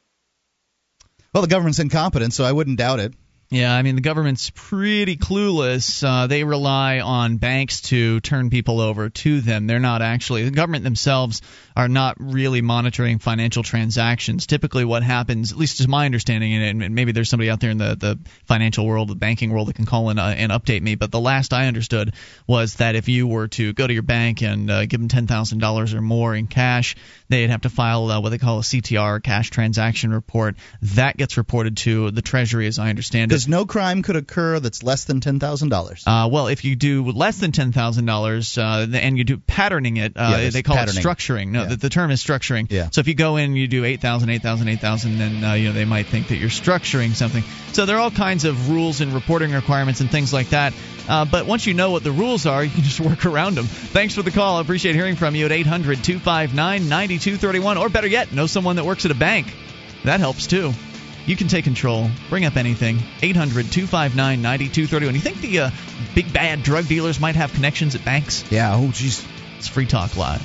Well, 1.34 1.42
the 1.42 1.50
government's 1.50 1.80
incompetent, 1.80 2.34
so 2.34 2.44
I 2.44 2.52
wouldn't 2.52 2.78
doubt 2.78 3.00
it. 3.00 3.14
Yeah, 3.50 3.74
I 3.74 3.82
mean 3.82 3.96
the 3.96 4.02
government's 4.02 4.50
pretty 4.54 5.16
clueless. 5.16 6.04
Uh, 6.04 6.28
they 6.28 6.44
rely 6.44 7.00
on 7.00 7.38
banks 7.38 7.82
to 7.84 8.20
turn 8.20 8.50
people 8.50 8.82
over 8.82 9.10
to 9.10 9.40
them. 9.40 9.68
They're 9.68 9.80
not 9.80 10.02
actually 10.02 10.44
the 10.44 10.52
government 10.52 10.84
themselves 10.84 11.42
are 11.74 11.88
not 11.88 12.18
really 12.20 12.62
monitoring 12.62 13.20
financial 13.20 13.64
transactions. 13.64 14.48
Typically, 14.48 14.84
what 14.84 15.04
happens, 15.04 15.52
at 15.54 15.58
least 15.58 15.78
to 15.78 15.88
my 15.88 16.06
understanding, 16.06 16.56
and 16.56 16.94
maybe 16.96 17.14
there's 17.14 17.30
somebody 17.30 17.50
out 17.50 17.62
there 17.62 17.70
in 17.70 17.78
the, 17.78 17.96
the 17.96 18.20
financial 18.46 18.86
world, 18.86 19.10
the 19.10 19.16
banking 19.16 19.52
world, 19.52 19.68
that 19.70 19.76
can 19.76 19.86
call 19.86 20.10
in 20.10 20.18
uh, 20.18 20.34
and 20.36 20.52
update 20.52 20.82
me. 20.82 20.96
But 20.96 21.12
the 21.12 21.20
last 21.20 21.54
I 21.54 21.68
understood 21.68 22.16
was 22.48 22.76
that 22.76 22.96
if 22.96 23.08
you 23.08 23.28
were 23.28 23.48
to 23.50 23.72
go 23.74 23.88
to 23.88 23.94
your 23.94 24.04
bank 24.04 24.42
and 24.42 24.70
uh, 24.70 24.86
give 24.88 25.00
them 25.00 25.08
ten 25.08 25.28
thousand 25.28 25.60
dollars 25.60 25.94
or 25.94 26.02
more 26.02 26.36
in 26.36 26.48
cash, 26.48 26.98
they'd 27.30 27.50
have 27.50 27.62
to 27.62 27.70
file 27.70 28.12
uh, 28.12 28.20
what 28.20 28.30
they 28.30 28.40
call 28.40 28.60
a 28.60 28.64
CTR, 28.64 29.24
cash 29.24 29.52
transaction 29.52 30.12
report. 30.12 30.56
That 30.82 31.16
gets 31.16 31.38
reported 31.38 31.78
to 31.78 32.12
the 32.12 32.22
Treasury, 32.22 32.68
as 32.68 32.80
I 32.80 32.90
understand 32.90 33.32
it. 33.32 33.37
Because 33.38 33.48
no 33.48 33.68
crime 33.68 34.02
could 34.02 34.16
occur 34.16 34.60
that's 34.60 34.82
less 34.82 35.04
than 35.04 35.22
ten 35.22 35.40
thousand 35.40 35.70
dollars. 35.70 36.04
Uh, 36.08 36.28
well, 36.32 36.48
if 36.48 36.66
you 36.66 36.76
do 36.76 37.04
less 37.12 37.38
than 37.38 37.52
ten 37.52 37.72
thousand 37.72 38.06
dollars, 38.06 38.58
uh, 38.58 38.88
and 38.92 39.16
you 39.16 39.24
do 39.24 39.38
patterning 39.38 39.98
it, 39.98 40.14
uh, 40.16 40.38
there's 40.38 40.56
they 40.56 40.64
call 40.64 40.76
patterning. 40.76 41.02
it 41.02 41.06
structuring. 41.06 41.50
No, 41.50 41.62
Yeah. 41.62 41.68
the, 41.68 41.76
the 41.76 41.90
term 41.92 42.10
is 42.10 42.24
structuring. 42.24 42.66
Yeah. 42.72 42.90
So 42.90 43.00
if 43.02 43.08
you 43.08 43.14
go 43.14 43.36
in, 43.38 43.52
and 43.52 43.58
you 43.58 43.68
do 43.68 43.86
eight 43.86 44.02
thousand, 44.02 44.32
eight 44.32 44.42
thousand, 44.42 44.70
eight 44.70 44.80
thousand, 44.80 45.20
then 45.20 45.44
uh, 45.44 45.54
you 45.54 45.68
know 45.68 45.74
they 45.74 45.86
might 45.86 46.08
think 46.08 46.30
that 46.30 46.38
you're 46.38 46.50
structuring 46.50 47.14
something. 47.14 47.44
So 47.74 47.86
there 47.86 47.98
are 47.98 48.00
all 48.00 48.10
kinds 48.10 48.44
of 48.44 48.72
rules 48.72 49.02
and 49.02 49.14
reporting 49.14 49.52
requirements 49.52 50.02
and 50.02 50.10
things 50.10 50.34
like 50.34 50.50
that. 50.50 50.74
Uh, 51.08 51.26
but 51.26 51.46
once 51.46 51.68
you 51.68 51.76
know 51.76 51.92
what 51.92 52.04
the 52.04 52.12
rules 52.12 52.48
are, 52.48 52.64
you 52.64 52.72
can 52.72 52.82
just 52.82 53.00
work 53.12 53.24
around 53.28 53.54
them. 53.54 53.66
Thanks 53.66 54.16
for 54.16 54.24
the 54.24 54.32
call. 54.32 54.58
I 54.58 54.62
appreciate 54.62 54.96
hearing 54.96 55.16
from 55.16 55.36
you 55.36 55.46
at 55.46 55.52
800 55.52 56.04
259 56.04 56.90
9231. 56.90 57.78
Or 57.78 57.88
better 57.88 58.08
yet, 58.08 58.34
know 58.34 58.48
someone 58.48 58.78
that 58.78 58.86
works 58.86 59.06
at 59.06 59.12
a 59.12 59.16
bank. 59.16 59.54
That 60.06 60.22
helps 60.22 60.48
too. 60.48 60.74
You 61.28 61.36
can 61.36 61.50
take 61.50 61.66
control. 61.66 62.10
Bring 62.30 62.46
up 62.46 62.56
anything. 62.56 63.00
800 63.22 63.70
259 63.70 64.42
9231. 64.42 65.14
You 65.14 65.20
think 65.20 65.42
the 65.42 65.60
uh, 65.60 65.72
big 66.16 66.32
bad 66.32 66.64
drug 66.64 66.88
dealers 66.88 67.20
might 67.20 67.36
have 67.36 67.54
connections 67.54 67.96
at 67.96 68.06
banks? 68.06 68.50
Yeah, 68.50 68.74
oh, 68.76 68.88
jeez. 68.88 69.28
It's 69.58 69.68
Free 69.68 69.86
Talk 69.86 70.16
Live. 70.16 70.42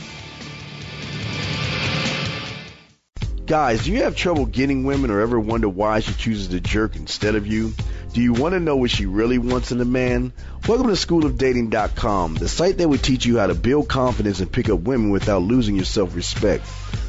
Guys, 3.47 3.85
do 3.85 3.93
you 3.93 4.03
have 4.03 4.17
trouble 4.17 4.47
getting 4.47 4.83
women 4.83 5.11
or 5.11 5.21
ever 5.21 5.39
wonder 5.39 5.69
why 5.69 6.01
she 6.01 6.15
chooses 6.15 6.49
to 6.49 6.61
jerk 6.61 6.97
instead 6.97 7.37
of 7.37 7.47
you? 7.47 7.75
Do 8.13 8.21
you 8.21 8.35
want 8.35 8.53
to 8.53 8.61
know 8.61 8.77
what 8.77 8.91
she 8.91 9.07
really 9.07 9.39
wants 9.39 9.73
in 9.73 9.81
a 9.81 9.87
man? 9.87 10.35
Welcome 10.69 10.89
to 10.89 10.93
schoolofdating.com, 10.93 12.35
the 12.35 12.47
site 12.47 12.77
that 12.77 12.89
will 12.89 12.99
teach 12.99 13.25
you 13.25 13.39
how 13.39 13.47
to 13.47 13.55
build 13.55 13.89
confidence 13.89 14.41
and 14.41 14.53
pick 14.53 14.69
up 14.69 14.81
women 14.81 15.09
without 15.09 15.41
losing 15.41 15.77
your 15.77 15.87
self-respect. 15.87 16.63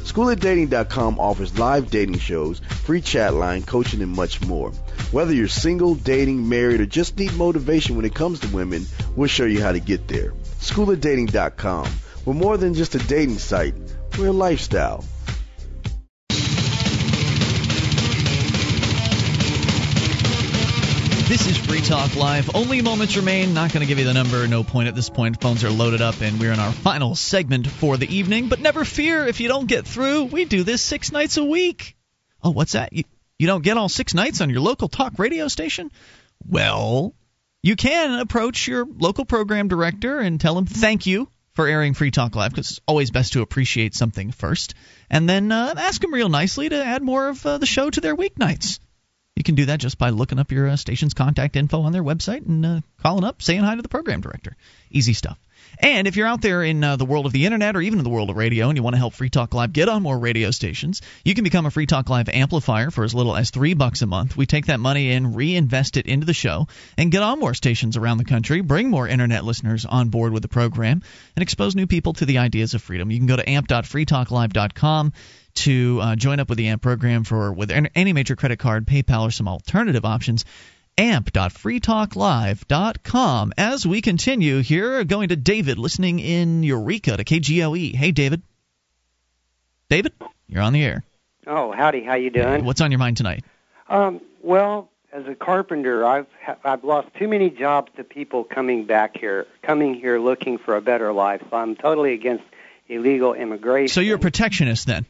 Schoolofdating.com 0.04 1.18
offers 1.18 1.58
live 1.58 1.90
dating 1.90 2.20
shows, 2.20 2.60
free 2.86 3.02
chat 3.02 3.34
line, 3.34 3.64
coaching, 3.64 4.00
and 4.00 4.12
much 4.12 4.40
more. 4.46 4.70
Whether 5.10 5.34
you're 5.34 5.46
single, 5.46 5.94
dating, 5.94 6.48
married, 6.48 6.80
or 6.80 6.86
just 6.86 7.18
need 7.18 7.34
motivation 7.34 7.96
when 7.96 8.06
it 8.06 8.14
comes 8.14 8.40
to 8.40 8.48
women, 8.48 8.86
we'll 9.14 9.28
show 9.28 9.44
you 9.44 9.60
how 9.60 9.72
to 9.72 9.80
get 9.80 10.08
there. 10.08 10.32
Schoolofdating.com. 10.60 11.86
We're 12.24 12.32
more 12.32 12.56
than 12.56 12.72
just 12.72 12.94
a 12.94 12.98
dating 12.98 13.38
site. 13.40 13.74
We're 14.18 14.28
a 14.28 14.32
lifestyle. 14.32 15.04
This 21.26 21.46
is 21.48 21.56
Free 21.56 21.80
Talk 21.80 22.16
Live. 22.16 22.54
Only 22.54 22.82
moments 22.82 23.16
remain. 23.16 23.54
Not 23.54 23.72
going 23.72 23.80
to 23.80 23.86
give 23.86 23.98
you 23.98 24.04
the 24.04 24.12
number. 24.12 24.46
No 24.46 24.62
point 24.62 24.88
at 24.88 24.94
this 24.94 25.08
point. 25.08 25.40
Phones 25.40 25.64
are 25.64 25.70
loaded 25.70 26.02
up, 26.02 26.20
and 26.20 26.38
we're 26.38 26.52
in 26.52 26.60
our 26.60 26.70
final 26.70 27.14
segment 27.14 27.66
for 27.66 27.96
the 27.96 28.14
evening. 28.14 28.50
But 28.50 28.60
never 28.60 28.84
fear 28.84 29.26
if 29.26 29.40
you 29.40 29.48
don't 29.48 29.66
get 29.66 29.86
through. 29.86 30.24
We 30.24 30.44
do 30.44 30.64
this 30.64 30.82
six 30.82 31.10
nights 31.12 31.38
a 31.38 31.44
week. 31.44 31.96
Oh, 32.42 32.50
what's 32.50 32.72
that? 32.72 32.92
You, 32.92 33.04
you 33.38 33.46
don't 33.46 33.64
get 33.64 33.78
all 33.78 33.88
six 33.88 34.12
nights 34.12 34.42
on 34.42 34.50
your 34.50 34.60
local 34.60 34.86
talk 34.86 35.18
radio 35.18 35.48
station? 35.48 35.90
Well, 36.46 37.14
you 37.62 37.74
can 37.74 38.20
approach 38.20 38.68
your 38.68 38.86
local 38.86 39.24
program 39.24 39.68
director 39.68 40.18
and 40.20 40.38
tell 40.38 40.58
him 40.58 40.66
thank 40.66 41.06
you 41.06 41.30
for 41.54 41.66
airing 41.66 41.94
Free 41.94 42.10
Talk 42.10 42.36
Live 42.36 42.50
because 42.50 42.72
it's 42.72 42.80
always 42.86 43.10
best 43.10 43.32
to 43.32 43.40
appreciate 43.40 43.94
something 43.94 44.30
first, 44.30 44.74
and 45.08 45.26
then 45.26 45.50
uh, 45.50 45.72
ask 45.74 46.02
them 46.02 46.12
real 46.12 46.28
nicely 46.28 46.68
to 46.68 46.84
add 46.84 47.02
more 47.02 47.28
of 47.28 47.46
uh, 47.46 47.56
the 47.56 47.66
show 47.66 47.88
to 47.88 48.02
their 48.02 48.14
weeknights. 48.14 48.78
You 49.36 49.42
can 49.42 49.56
do 49.56 49.66
that 49.66 49.80
just 49.80 49.98
by 49.98 50.10
looking 50.10 50.38
up 50.38 50.52
your 50.52 50.68
uh, 50.68 50.76
station's 50.76 51.12
contact 51.12 51.56
info 51.56 51.82
on 51.82 51.92
their 51.92 52.04
website 52.04 52.46
and 52.46 52.64
uh, 52.64 52.80
calling 53.02 53.24
up, 53.24 53.42
saying 53.42 53.62
hi 53.62 53.74
to 53.74 53.82
the 53.82 53.88
program 53.88 54.20
director. 54.20 54.56
Easy 54.90 55.12
stuff. 55.12 55.38
And 55.80 56.06
if 56.06 56.14
you're 56.16 56.28
out 56.28 56.40
there 56.40 56.62
in 56.62 56.84
uh, 56.84 56.94
the 56.94 57.04
world 57.04 57.26
of 57.26 57.32
the 57.32 57.44
internet 57.44 57.74
or 57.74 57.82
even 57.82 57.98
in 57.98 58.04
the 58.04 58.10
world 58.10 58.30
of 58.30 58.36
radio 58.36 58.68
and 58.68 58.76
you 58.76 58.82
want 58.84 58.94
to 58.94 58.98
help 58.98 59.12
Free 59.12 59.30
Talk 59.30 59.54
Live 59.54 59.72
get 59.72 59.88
on 59.88 60.02
more 60.02 60.16
radio 60.16 60.52
stations, 60.52 61.02
you 61.24 61.34
can 61.34 61.42
become 61.42 61.66
a 61.66 61.70
Free 61.70 61.86
Talk 61.86 62.08
Live 62.08 62.28
amplifier 62.28 62.92
for 62.92 63.02
as 63.02 63.12
little 63.12 63.34
as 63.34 63.50
three 63.50 63.74
bucks 63.74 64.02
a 64.02 64.06
month. 64.06 64.36
We 64.36 64.46
take 64.46 64.66
that 64.66 64.78
money 64.78 65.10
and 65.10 65.34
reinvest 65.34 65.96
it 65.96 66.06
into 66.06 66.26
the 66.26 66.34
show 66.34 66.68
and 66.96 67.10
get 67.10 67.22
on 67.22 67.40
more 67.40 67.54
stations 67.54 67.96
around 67.96 68.18
the 68.18 68.24
country, 68.24 68.60
bring 68.60 68.88
more 68.88 69.08
internet 69.08 69.44
listeners 69.44 69.84
on 69.84 70.10
board 70.10 70.32
with 70.32 70.42
the 70.42 70.48
program, 70.48 71.02
and 71.34 71.42
expose 71.42 71.74
new 71.74 71.88
people 71.88 72.12
to 72.14 72.26
the 72.26 72.38
ideas 72.38 72.74
of 72.74 72.82
freedom. 72.82 73.10
You 73.10 73.18
can 73.18 73.26
go 73.26 73.36
to 73.36 73.48
amp.freetalklive.com 73.48 75.12
to 75.54 76.00
uh, 76.00 76.16
join 76.16 76.40
up 76.40 76.48
with 76.48 76.58
the 76.58 76.68
AMP 76.68 76.82
program 76.82 77.24
for 77.24 77.52
with 77.52 77.70
any 77.70 78.12
major 78.12 78.36
credit 78.36 78.58
card, 78.58 78.86
PayPal, 78.86 79.28
or 79.28 79.30
some 79.30 79.48
alternative 79.48 80.04
options 80.04 80.44
amp.freetalklive.com. 80.98 83.52
As 83.58 83.86
we 83.86 84.00
continue 84.00 84.60
here, 84.60 85.04
going 85.04 85.28
to 85.28 85.36
David 85.36 85.78
listening 85.78 86.18
in 86.20 86.62
Eureka 86.62 87.16
to 87.16 87.24
KGOE. 87.24 87.94
Hey, 87.94 88.12
David. 88.12 88.42
David, 89.88 90.12
you're 90.48 90.62
on 90.62 90.72
the 90.72 90.84
air. 90.84 91.04
Oh, 91.46 91.72
howdy. 91.72 92.02
How 92.02 92.14
you 92.14 92.30
doing? 92.30 92.64
What's 92.64 92.80
on 92.80 92.90
your 92.90 92.98
mind 92.98 93.18
tonight? 93.18 93.44
Um, 93.88 94.22
well, 94.42 94.88
as 95.12 95.26
a 95.26 95.34
carpenter, 95.34 96.06
I've 96.06 96.26
I've 96.64 96.84
lost 96.84 97.08
too 97.18 97.28
many 97.28 97.50
jobs 97.50 97.92
to 97.96 98.04
people 98.04 98.44
coming 98.44 98.86
back 98.86 99.18
here, 99.18 99.46
coming 99.62 99.92
here 99.94 100.18
looking 100.18 100.56
for 100.58 100.74
a 100.74 100.80
better 100.80 101.12
life. 101.12 101.42
So 101.50 101.56
I'm 101.56 101.76
totally 101.76 102.14
against 102.14 102.44
illegal 102.88 103.34
immigration. 103.34 103.92
So 103.92 104.00
you're 104.00 104.16
a 104.16 104.20
protectionist 104.20 104.86
then? 104.86 105.04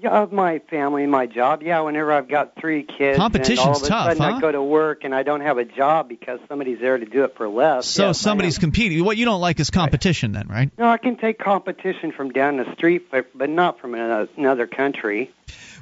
Yeah, 0.00 0.10
of 0.10 0.32
my 0.32 0.60
family, 0.70 1.06
my 1.06 1.26
job. 1.26 1.62
Yeah, 1.62 1.80
whenever 1.80 2.12
I've 2.12 2.28
got 2.28 2.54
three 2.60 2.84
kids, 2.84 3.18
Competition's 3.18 3.58
and 3.60 3.68
all 3.68 3.76
of 3.76 3.82
a 3.82 3.88
tough, 3.88 4.06
sudden 4.06 4.22
huh? 4.22 4.36
I 4.36 4.40
go 4.40 4.52
to 4.52 4.62
work 4.62 5.04
and 5.04 5.14
I 5.14 5.22
don't 5.22 5.40
have 5.40 5.58
a 5.58 5.64
job 5.64 6.08
because 6.08 6.38
somebody's 6.48 6.78
there 6.80 6.96
to 6.98 7.04
do 7.04 7.24
it 7.24 7.36
for 7.36 7.48
less. 7.48 7.86
So 7.86 8.08
Yes, 8.08 8.20
somebody's 8.20 8.58
competing. 8.58 9.04
What 9.04 9.16
you 9.16 9.24
don't 9.24 9.40
like 9.40 9.58
is 9.58 9.70
competition, 9.70 10.32
then, 10.32 10.46
right? 10.48 10.70
No, 10.78 10.88
I 10.88 10.98
can 10.98 11.16
take 11.16 11.38
competition 11.38 12.12
from 12.12 12.30
down 12.30 12.58
the 12.58 12.72
street, 12.74 13.10
but 13.10 13.36
but 13.36 13.50
not 13.50 13.80
from 13.80 13.94
another, 13.94 14.66
country. 14.66 15.32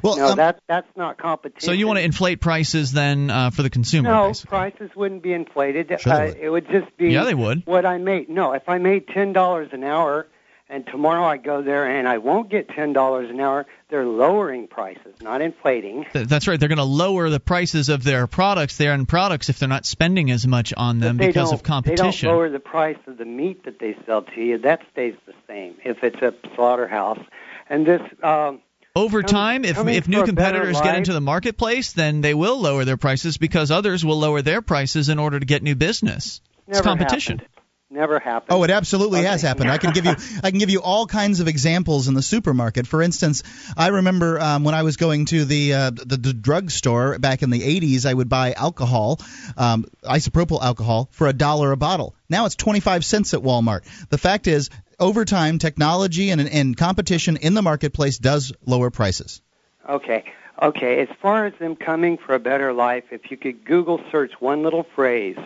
Well, 0.02 0.16
no, 0.16 0.28
um, 0.30 0.36
that's 0.36 0.60
that's 0.66 0.96
not 0.96 1.18
competition. 1.18 1.66
So 1.66 1.72
you 1.72 1.86
want 1.86 1.98
to 1.98 2.04
inflate 2.04 2.40
prices 2.40 2.92
then 2.92 3.30
uh, 3.30 3.50
for 3.50 3.62
the 3.62 3.70
consumer? 3.70 4.08
No, 4.08 4.28
basically. 4.28 4.48
prices 4.48 4.90
wouldn't 4.96 5.22
be 5.22 5.32
inflated. 5.32 5.94
Sure 6.00 6.12
uh, 6.12 6.26
would. 6.26 6.36
It 6.36 6.50
would 6.50 6.68
just 6.70 6.96
be 6.96 7.10
Yeah, 7.10 7.24
they 7.24 7.34
would. 7.34 7.66
what 7.66 7.84
I 7.84 7.98
made. 7.98 8.28
No, 8.28 8.52
if 8.52 8.68
I 8.68 8.78
made 8.78 9.08
ten 9.08 9.32
dollars 9.32 9.70
an 9.72 9.84
hour, 9.84 10.26
and 10.68 10.86
tomorrow 10.86 11.24
I 11.24 11.36
go 11.36 11.62
there 11.62 11.86
and 11.86 12.08
I 12.08 12.18
won't 12.18 12.50
get 12.50 12.68
ten 12.68 12.92
dollars 12.92 13.30
an 13.30 13.40
hour, 13.40 13.66
they're 13.88 14.04
lowering 14.04 14.66
prices, 14.66 15.14
not 15.20 15.40
inflating. 15.40 16.06
That's 16.12 16.48
right. 16.48 16.58
They're 16.58 16.68
going 16.68 16.78
to 16.78 16.84
lower 16.84 17.30
the 17.30 17.40
prices 17.40 17.88
of 17.88 18.02
their 18.02 18.26
products, 18.26 18.76
their 18.76 18.92
end 18.92 19.08
products, 19.08 19.48
if 19.48 19.58
they're 19.58 19.68
not 19.68 19.86
spending 19.86 20.30
as 20.30 20.46
much 20.46 20.74
on 20.76 20.98
them 20.98 21.16
because 21.16 21.52
of 21.52 21.62
competition. 21.62 22.06
They 22.06 22.32
don't 22.32 22.36
lower 22.36 22.50
the 22.50 22.60
price 22.60 22.98
of 23.06 23.18
the 23.18 23.24
meat 23.24 23.64
that 23.64 23.78
they 23.78 23.96
sell 24.06 24.22
to 24.22 24.40
you. 24.40 24.58
That 24.58 24.80
stays 24.92 25.14
the 25.26 25.34
same 25.46 25.76
if 25.84 26.02
it's 26.02 26.20
a 26.20 26.34
slaughterhouse. 26.54 27.24
And 27.68 27.86
this. 27.86 28.02
Um, 28.22 28.60
Over 28.94 29.22
time, 29.22 29.64
if 29.64 29.78
if 29.78 30.08
new 30.08 30.24
competitors 30.24 30.80
get 30.80 30.96
into 30.96 31.12
the 31.12 31.20
marketplace, 31.20 31.92
then 31.92 32.22
they 32.22 32.34
will 32.34 32.60
lower 32.60 32.84
their 32.84 32.96
prices 32.96 33.36
because 33.36 33.70
others 33.70 34.04
will 34.04 34.18
lower 34.18 34.42
their 34.42 34.62
prices 34.62 35.08
in 35.10 35.18
order 35.18 35.38
to 35.38 35.46
get 35.46 35.62
new 35.62 35.74
business. 35.74 36.40
it's 36.66 36.80
competition. 36.80 37.38
happened. 37.38 37.56
Never 37.96 38.18
happened. 38.18 38.52
Oh, 38.52 38.62
it 38.62 38.70
absolutely 38.70 39.22
has 39.22 39.40
happened. 39.40 39.70
I 39.70 39.78
can 39.78 39.94
give 39.94 40.04
you 40.04 40.14
I 40.44 40.50
can 40.50 40.58
give 40.58 40.68
you 40.68 40.82
all 40.82 41.06
kinds 41.06 41.40
of 41.40 41.48
examples 41.48 42.08
in 42.08 42.14
the 42.14 42.20
supermarket. 42.20 42.86
For 42.86 43.00
instance, 43.00 43.42
I 43.74 43.88
remember 43.88 44.38
um, 44.38 44.64
when 44.64 44.74
I 44.74 44.82
was 44.82 44.98
going 44.98 45.24
to 45.26 45.46
the 45.46 45.72
uh, 45.72 45.90
the, 45.92 46.18
the 46.18 46.34
drugstore 46.34 47.18
back 47.18 47.42
in 47.42 47.48
the 47.48 47.62
80s, 47.62 48.04
I 48.04 48.12
would 48.12 48.28
buy 48.28 48.52
alcohol, 48.52 49.18
um, 49.56 49.86
isopropyl 50.04 50.62
alcohol, 50.62 51.08
for 51.10 51.26
a 51.26 51.32
dollar 51.32 51.72
a 51.72 51.78
bottle. 51.78 52.14
Now 52.28 52.44
it's 52.44 52.54
25 52.54 53.02
cents 53.02 53.32
at 53.32 53.40
Walmart. 53.40 53.84
The 54.10 54.18
fact 54.18 54.46
is, 54.46 54.68
over 55.00 55.24
time, 55.24 55.58
technology 55.58 56.28
and, 56.28 56.42
and 56.42 56.76
competition 56.76 57.38
in 57.38 57.54
the 57.54 57.62
marketplace 57.62 58.18
does 58.18 58.52
lower 58.66 58.90
prices. 58.90 59.40
Okay. 59.88 60.24
Okay. 60.60 61.00
As 61.00 61.08
far 61.22 61.46
as 61.46 61.54
them 61.58 61.76
coming 61.76 62.18
for 62.18 62.34
a 62.34 62.38
better 62.38 62.74
life, 62.74 63.04
if 63.10 63.30
you 63.30 63.38
could 63.38 63.64
Google 63.64 64.02
search 64.12 64.32
one 64.38 64.62
little 64.62 64.84
phrase, 64.94 65.38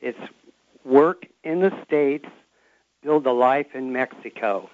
it's 0.00 0.18
work 0.84 1.26
in 1.44 1.60
the 1.60 1.72
States, 1.84 2.26
build 3.02 3.26
a 3.26 3.32
life 3.32 3.74
in 3.74 3.92
Mexico. 3.92 4.70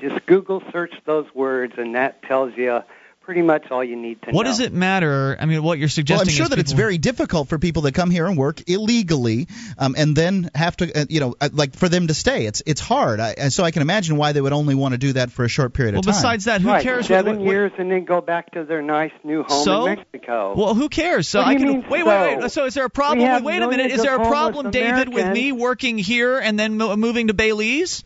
Just 0.00 0.24
Google 0.26 0.62
search 0.72 0.94
those 1.04 1.26
words, 1.34 1.74
and 1.76 1.94
that 1.94 2.22
tells 2.22 2.56
you 2.56 2.82
pretty 3.30 3.42
much 3.42 3.70
all 3.70 3.84
you 3.84 3.94
need 3.94 4.20
to 4.22 4.32
What 4.32 4.42
know. 4.42 4.50
does 4.50 4.58
it 4.58 4.72
matter? 4.72 5.36
I 5.38 5.46
mean, 5.46 5.62
what 5.62 5.78
you're 5.78 5.88
suggesting? 5.88 6.16
Well, 6.16 6.24
suggesting 6.24 6.32
I'm 6.32 6.36
sure 6.36 6.44
is 6.46 6.50
that 6.50 6.58
it's 6.58 6.72
very 6.72 6.98
difficult 6.98 7.48
for 7.48 7.60
people 7.60 7.82
that 7.82 7.92
come 7.94 8.10
here 8.10 8.26
and 8.26 8.36
work 8.36 8.68
illegally, 8.68 9.46
um, 9.78 9.94
and 9.96 10.16
then 10.16 10.50
have 10.52 10.76
to, 10.78 11.02
uh, 11.02 11.04
you 11.08 11.20
know, 11.20 11.36
uh, 11.40 11.48
like 11.52 11.76
for 11.76 11.88
them 11.88 12.08
to 12.08 12.14
stay. 12.14 12.46
It's 12.46 12.60
it's 12.66 12.80
hard. 12.80 13.20
I, 13.20 13.50
so 13.50 13.62
I 13.62 13.70
can 13.70 13.82
imagine 13.82 14.16
why 14.16 14.32
they 14.32 14.40
would 14.40 14.52
only 14.52 14.74
want 14.74 14.94
to 14.94 14.98
do 14.98 15.12
that 15.12 15.30
for 15.30 15.44
a 15.44 15.48
short 15.48 15.74
period 15.74 15.94
Well, 15.94 16.00
of 16.00 16.06
time. 16.06 16.12
Well, 16.14 16.22
besides 16.22 16.44
that, 16.46 16.60
who 16.60 16.68
right, 16.70 16.82
cares? 16.82 17.08
what- 17.08 17.18
Seven 17.18 17.36
what- 17.36 17.44
what- 17.46 17.52
years, 17.52 17.72
and 17.78 17.88
then 17.88 18.04
go 18.04 18.20
back 18.20 18.50
to 18.54 18.64
their 18.64 18.82
nice 18.82 19.12
new 19.22 19.44
home 19.44 19.64
So? 19.64 19.86
in 19.86 19.94
Mexico. 19.94 20.54
Well, 20.56 20.74
who 20.74 20.88
cares? 20.88 21.28
So 21.28 21.38
What 21.38 21.46
I 21.48 21.54
can 21.54 21.68
mean, 21.68 21.84
wait, 21.88 22.04
wait, 22.04 22.20
wait. 22.36 22.42
so? 22.42 22.48
So 22.48 22.64
is 22.66 22.74
there 22.74 22.84
a 22.84 22.90
problem? 22.90 23.24
have 23.28 23.44
Wait 23.44 23.62
a 23.62 23.68
minute. 23.68 23.92
Is 23.92 24.02
there 24.02 24.16
a 24.16 24.26
problem, 24.26 24.72
David, 24.72 25.14
with 25.14 25.32
me 25.32 25.52
working 25.52 25.98
here 25.98 26.40
and 26.40 26.58
then 26.58 26.76
mo- 26.78 26.96
moving 26.96 27.28
to 27.28 27.34
Belize? 27.34 28.02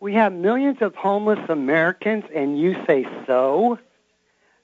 We 0.00 0.14
have 0.14 0.32
millions 0.32 0.78
of 0.80 0.94
homeless 0.94 1.40
Americans, 1.48 2.24
and 2.34 2.58
you 2.58 2.74
say 2.86 3.06
so? 3.26 3.78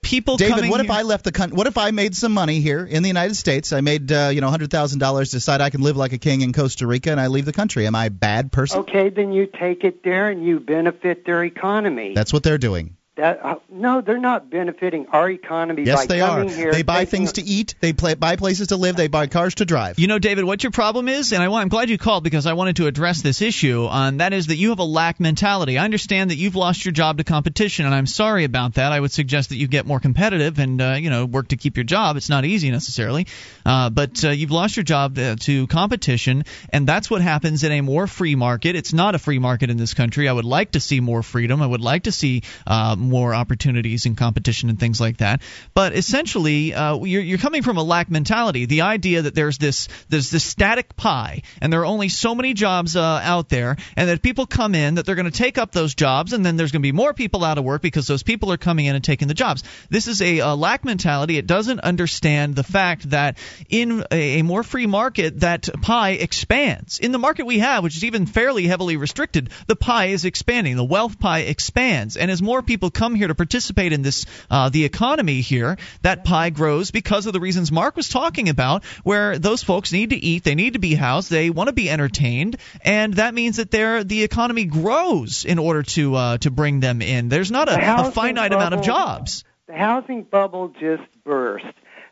People 0.03 0.37
David, 0.37 0.57
coming 0.57 0.71
what 0.71 0.81
if 0.81 0.91
I 0.91 1.01
left 1.03 1.25
the 1.25 1.33
country? 1.33 1.57
What 1.57 1.67
if 1.67 1.79
I 1.79 1.91
made 1.91 2.15
some 2.15 2.33
money 2.33 2.61
here 2.61 2.85
in 2.85 3.03
the 3.03 3.09
United 3.09 3.37
States? 3.37 3.73
I 3.73 3.81
made 3.81 4.13
uh, 4.13 4.31
you 4.33 4.43
know 4.43 4.51
hundred 4.51 4.71
thousand 4.71 4.99
dollars. 4.99 5.31
Decide 5.31 5.63
I 5.63 5.71
can 5.71 5.81
live 5.81 5.97
like 5.97 6.13
a 6.13 6.19
king 6.19 6.43
in 6.43 6.53
Costa 6.53 6.87
Rica, 6.87 7.11
and 7.11 7.19
I 7.19 7.29
leave 7.29 7.47
the 7.47 7.55
country. 7.55 7.87
Am 7.87 7.95
I 7.95 8.07
a 8.07 8.11
bad 8.11 8.53
person? 8.53 8.81
Okay, 8.81 9.09
then 9.09 9.33
you 9.33 9.47
take 9.47 9.83
it 9.83 10.05
there 10.05 10.29
and 10.29 10.45
you 10.45 10.61
benefit 10.61 11.25
their 11.25 11.43
economy. 11.43 12.13
That's 12.15 12.35
what 12.35 12.43
they're 12.43 12.59
doing. 12.59 12.99
That 13.17 13.45
uh, 13.45 13.55
no, 13.71 14.01
they're 14.01 14.19
not 14.19 14.51
benefiting 14.51 15.07
our 15.13 15.31
economy 15.31 15.85
Yes, 15.85 16.01
by 16.01 16.07
they 16.07 16.21
are. 16.21 16.39
coming 16.41 16.49
here. 16.49 16.73
They 16.73 16.83
buy 16.83 17.05
taking- 17.05 17.11
things 17.11 17.33
to 17.35 17.43
eat. 17.43 17.77
They 17.79 17.93
play, 17.93 18.15
buy 18.15 18.35
places 18.35 18.69
to 18.69 18.77
live. 18.77 18.97
They 18.97 19.07
buy 19.07 19.29
cars 19.29 19.55
to 19.57 19.65
drive. 19.65 20.01
You 20.01 20.09
know, 20.09 20.19
David, 20.19 20.45
what 20.45 20.65
your 20.65 20.73
problem 20.73 21.09
is, 21.09 21.33
and 21.33 21.41
I 21.41 21.47
want, 21.47 21.63
I'm 21.63 21.69
glad 21.69 21.91
you 21.91 21.97
called 21.97 22.25
because 22.25 22.45
I 22.47 22.55
wanted 22.55 22.77
to 22.77 22.89
address 22.89 23.23
this 23.23 23.41
issue, 23.41 23.87
uh, 23.87 24.09
and 24.09 24.19
that 24.21 24.33
is 24.33 24.49
that 24.49 24.57
you 24.57 24.71
have 24.71 24.81
a 24.81 24.85
lack 24.85 25.21
mentality. 25.21 25.79
I 25.79 25.85
understand 25.85 26.31
that 26.31 26.39
you've 26.39 26.57
lost 26.57 26.85
your 26.85 26.91
job 26.91 27.19
to 27.19 27.25
competition, 27.25 27.87
and 27.87 27.95
I'm 27.95 28.07
sorry 28.07 28.43
about 28.43 28.75
that. 28.75 28.91
I 28.91 28.99
would 28.99 29.13
suggest 29.13 29.51
that 29.51 29.57
you 29.59 29.69
get 29.69 29.87
more 29.87 30.01
competitive 30.01 30.59
and, 30.59 30.83
uh, 30.83 30.97
you 30.99 31.09
know, 31.09 31.25
work 31.25 31.49
to 31.49 31.57
keep 31.57 31.77
your 31.77 31.85
job. 31.85 32.17
It's 32.17 32.29
not 32.29 32.45
easy 32.45 32.73
necessarily, 32.73 33.29
uh, 33.65 33.91
but 33.91 34.25
uh, 34.25 34.31
you've 34.31 34.51
lost 34.51 34.77
your 34.77 34.83
job 34.85 35.15
to, 35.15 35.37
to 35.37 35.69
competition, 35.69 36.47
and 36.71 36.85
that's 36.85 37.09
what 37.09 37.21
happens 37.21 37.63
in 37.63 37.71
a 37.71 37.81
more 37.81 38.09
free 38.09 38.35
market. 38.35 38.75
It's 38.75 38.93
not 38.93 39.15
a 39.15 39.21
free 39.21 39.39
market 39.39 39.71
in 39.71 39.77
this 39.77 39.95
country. 39.95 40.29
I 40.29 40.33
would 40.33 40.45
like 40.45 40.73
to 40.73 40.81
see 40.81 40.99
more 40.99 41.23
freedom. 41.23 41.63
I 41.63 41.67
would 41.69 41.81
like 41.81 42.05
to 42.05 42.13
see 42.13 42.43
uh, 42.67 42.97
more 43.09 43.35
opportunities 43.35 44.07
and 44.07 44.17
competition 44.17 44.69
and 44.71 44.79
things 44.79 45.01
like 45.01 45.19
that. 45.19 45.43
But 45.75 45.95
essentially, 45.95 46.75
uh, 46.75 47.03
you're, 47.05 47.23
you're 47.23 47.39
coming 47.39 47.63
from 47.63 47.77
a 47.77 47.83
lack 47.83 48.11
mentality. 48.11 48.67
The 48.67 48.83
idea 48.83 49.23
that 49.23 49.35
there's 49.35 49.59
this 49.59 49.89
there's 50.09 50.31
this 50.31 50.45
static 50.45 50.97
pie, 50.97 51.43
and 51.61 51.73
there 51.73 51.81
are 51.81 51.87
only 51.87 52.09
so 52.09 52.35
many 52.35 52.55
jobs 52.55 52.97
uh, 52.97 53.21
out 53.23 53.49
there, 53.49 53.77
and 53.97 54.09
that 54.09 54.23
people 54.23 54.47
come 54.47 54.75
in 54.75 54.95
that 54.97 55.07
they're 55.07 55.15
going 55.15 55.31
to 55.31 55.31
take 55.31 55.59
up 55.59 55.73
those 55.73 55.95
jobs, 55.95 56.33
and 56.33 56.45
then 56.45 56.57
there's 56.57 56.73
going 56.73 56.83
to 56.83 56.87
be 56.87 56.93
more 56.93 57.15
people 57.15 57.45
out 57.45 57.59
of 57.59 57.65
work 57.65 57.83
because 57.83 58.07
those 58.07 58.23
people 58.23 58.53
are 58.53 58.57
coming 58.57 58.87
in 58.87 58.95
and 58.95 59.05
taking 59.05 59.29
the 59.29 59.35
jobs. 59.35 59.65
This 59.91 60.09
is 60.09 60.23
a, 60.23 60.39
a 60.39 60.55
lack 60.55 60.85
mentality. 60.85 61.39
It 61.39 61.47
doesn't 61.47 61.81
understand 61.81 62.55
the 62.55 62.65
fact 62.65 63.11
that 63.11 63.39
in 63.69 64.05
a, 64.11 64.41
a 64.41 64.43
more 64.43 64.63
free 64.63 64.87
market, 64.87 65.41
that 65.41 65.69
pie 65.83 66.11
expands. 66.11 66.99
In 66.99 67.13
the 67.13 67.19
market 67.19 67.47
we 67.47 67.59
have, 67.59 67.83
which 67.83 67.97
is 67.97 68.05
even 68.05 68.27
fairly 68.27 68.67
heavily 68.67 68.97
restricted, 68.97 69.51
the 69.67 69.77
pie 69.77 70.07
is 70.07 70.25
expanding. 70.25 70.77
The 70.77 70.85
wealth 70.85 71.19
pie 71.19 71.41
expands, 71.41 72.17
and 72.17 72.31
as 72.31 72.43
more 72.43 72.63
people 72.63 72.91
come 72.95 73.15
here 73.15 73.29
to 73.29 73.35
participate 73.35 73.93
in 73.93 74.03
this 74.03 74.25
uh, 74.51 74.69
the 74.69 74.85
economy 74.85 75.41
here, 75.41 75.77
that 76.03 76.25
pie 76.25 76.51
grows 76.51 76.91
because 76.91 77.27
of 77.27 77.33
the 77.33 77.41
reasons 77.41 77.71
Mark 77.71 77.97
was 77.97 78.09
talking 78.09 78.49
about, 78.49 78.85
where 79.03 79.39
those 79.39 79.63
folks 79.63 79.93
need 79.93 80.11
to 80.11 80.17
eat, 80.17 80.45
they 80.45 80.55
need 80.55 80.75
to 80.75 80.79
be 80.79 80.95
housed, 80.95 81.31
they 81.31 81.51
want 81.51 81.69
to 81.69 81.75
be 81.75 81.91
entertained, 81.91 82.57
and 82.83 83.15
that 83.15 83.35
means 83.35 83.57
that 83.57 83.71
their 83.71 84.05
the 84.05 84.23
economy 84.23 84.65
grows 84.65 85.45
in 85.45 85.59
order 85.59 85.83
to 85.83 86.15
uh, 86.15 86.39
to 86.39 86.51
bring 86.51 86.81
them 86.81 87.03
in. 87.03 87.29
There's 87.29 87.51
not 87.51 87.69
a, 87.69 88.07
a 88.09 88.11
finite 88.13 88.53
amount 88.53 88.75
of 88.75 88.83
jobs. 88.83 89.45
The 89.67 89.75
housing 89.75 90.23
bubble 90.23 90.69
just 90.69 91.03
burst. 91.25 91.67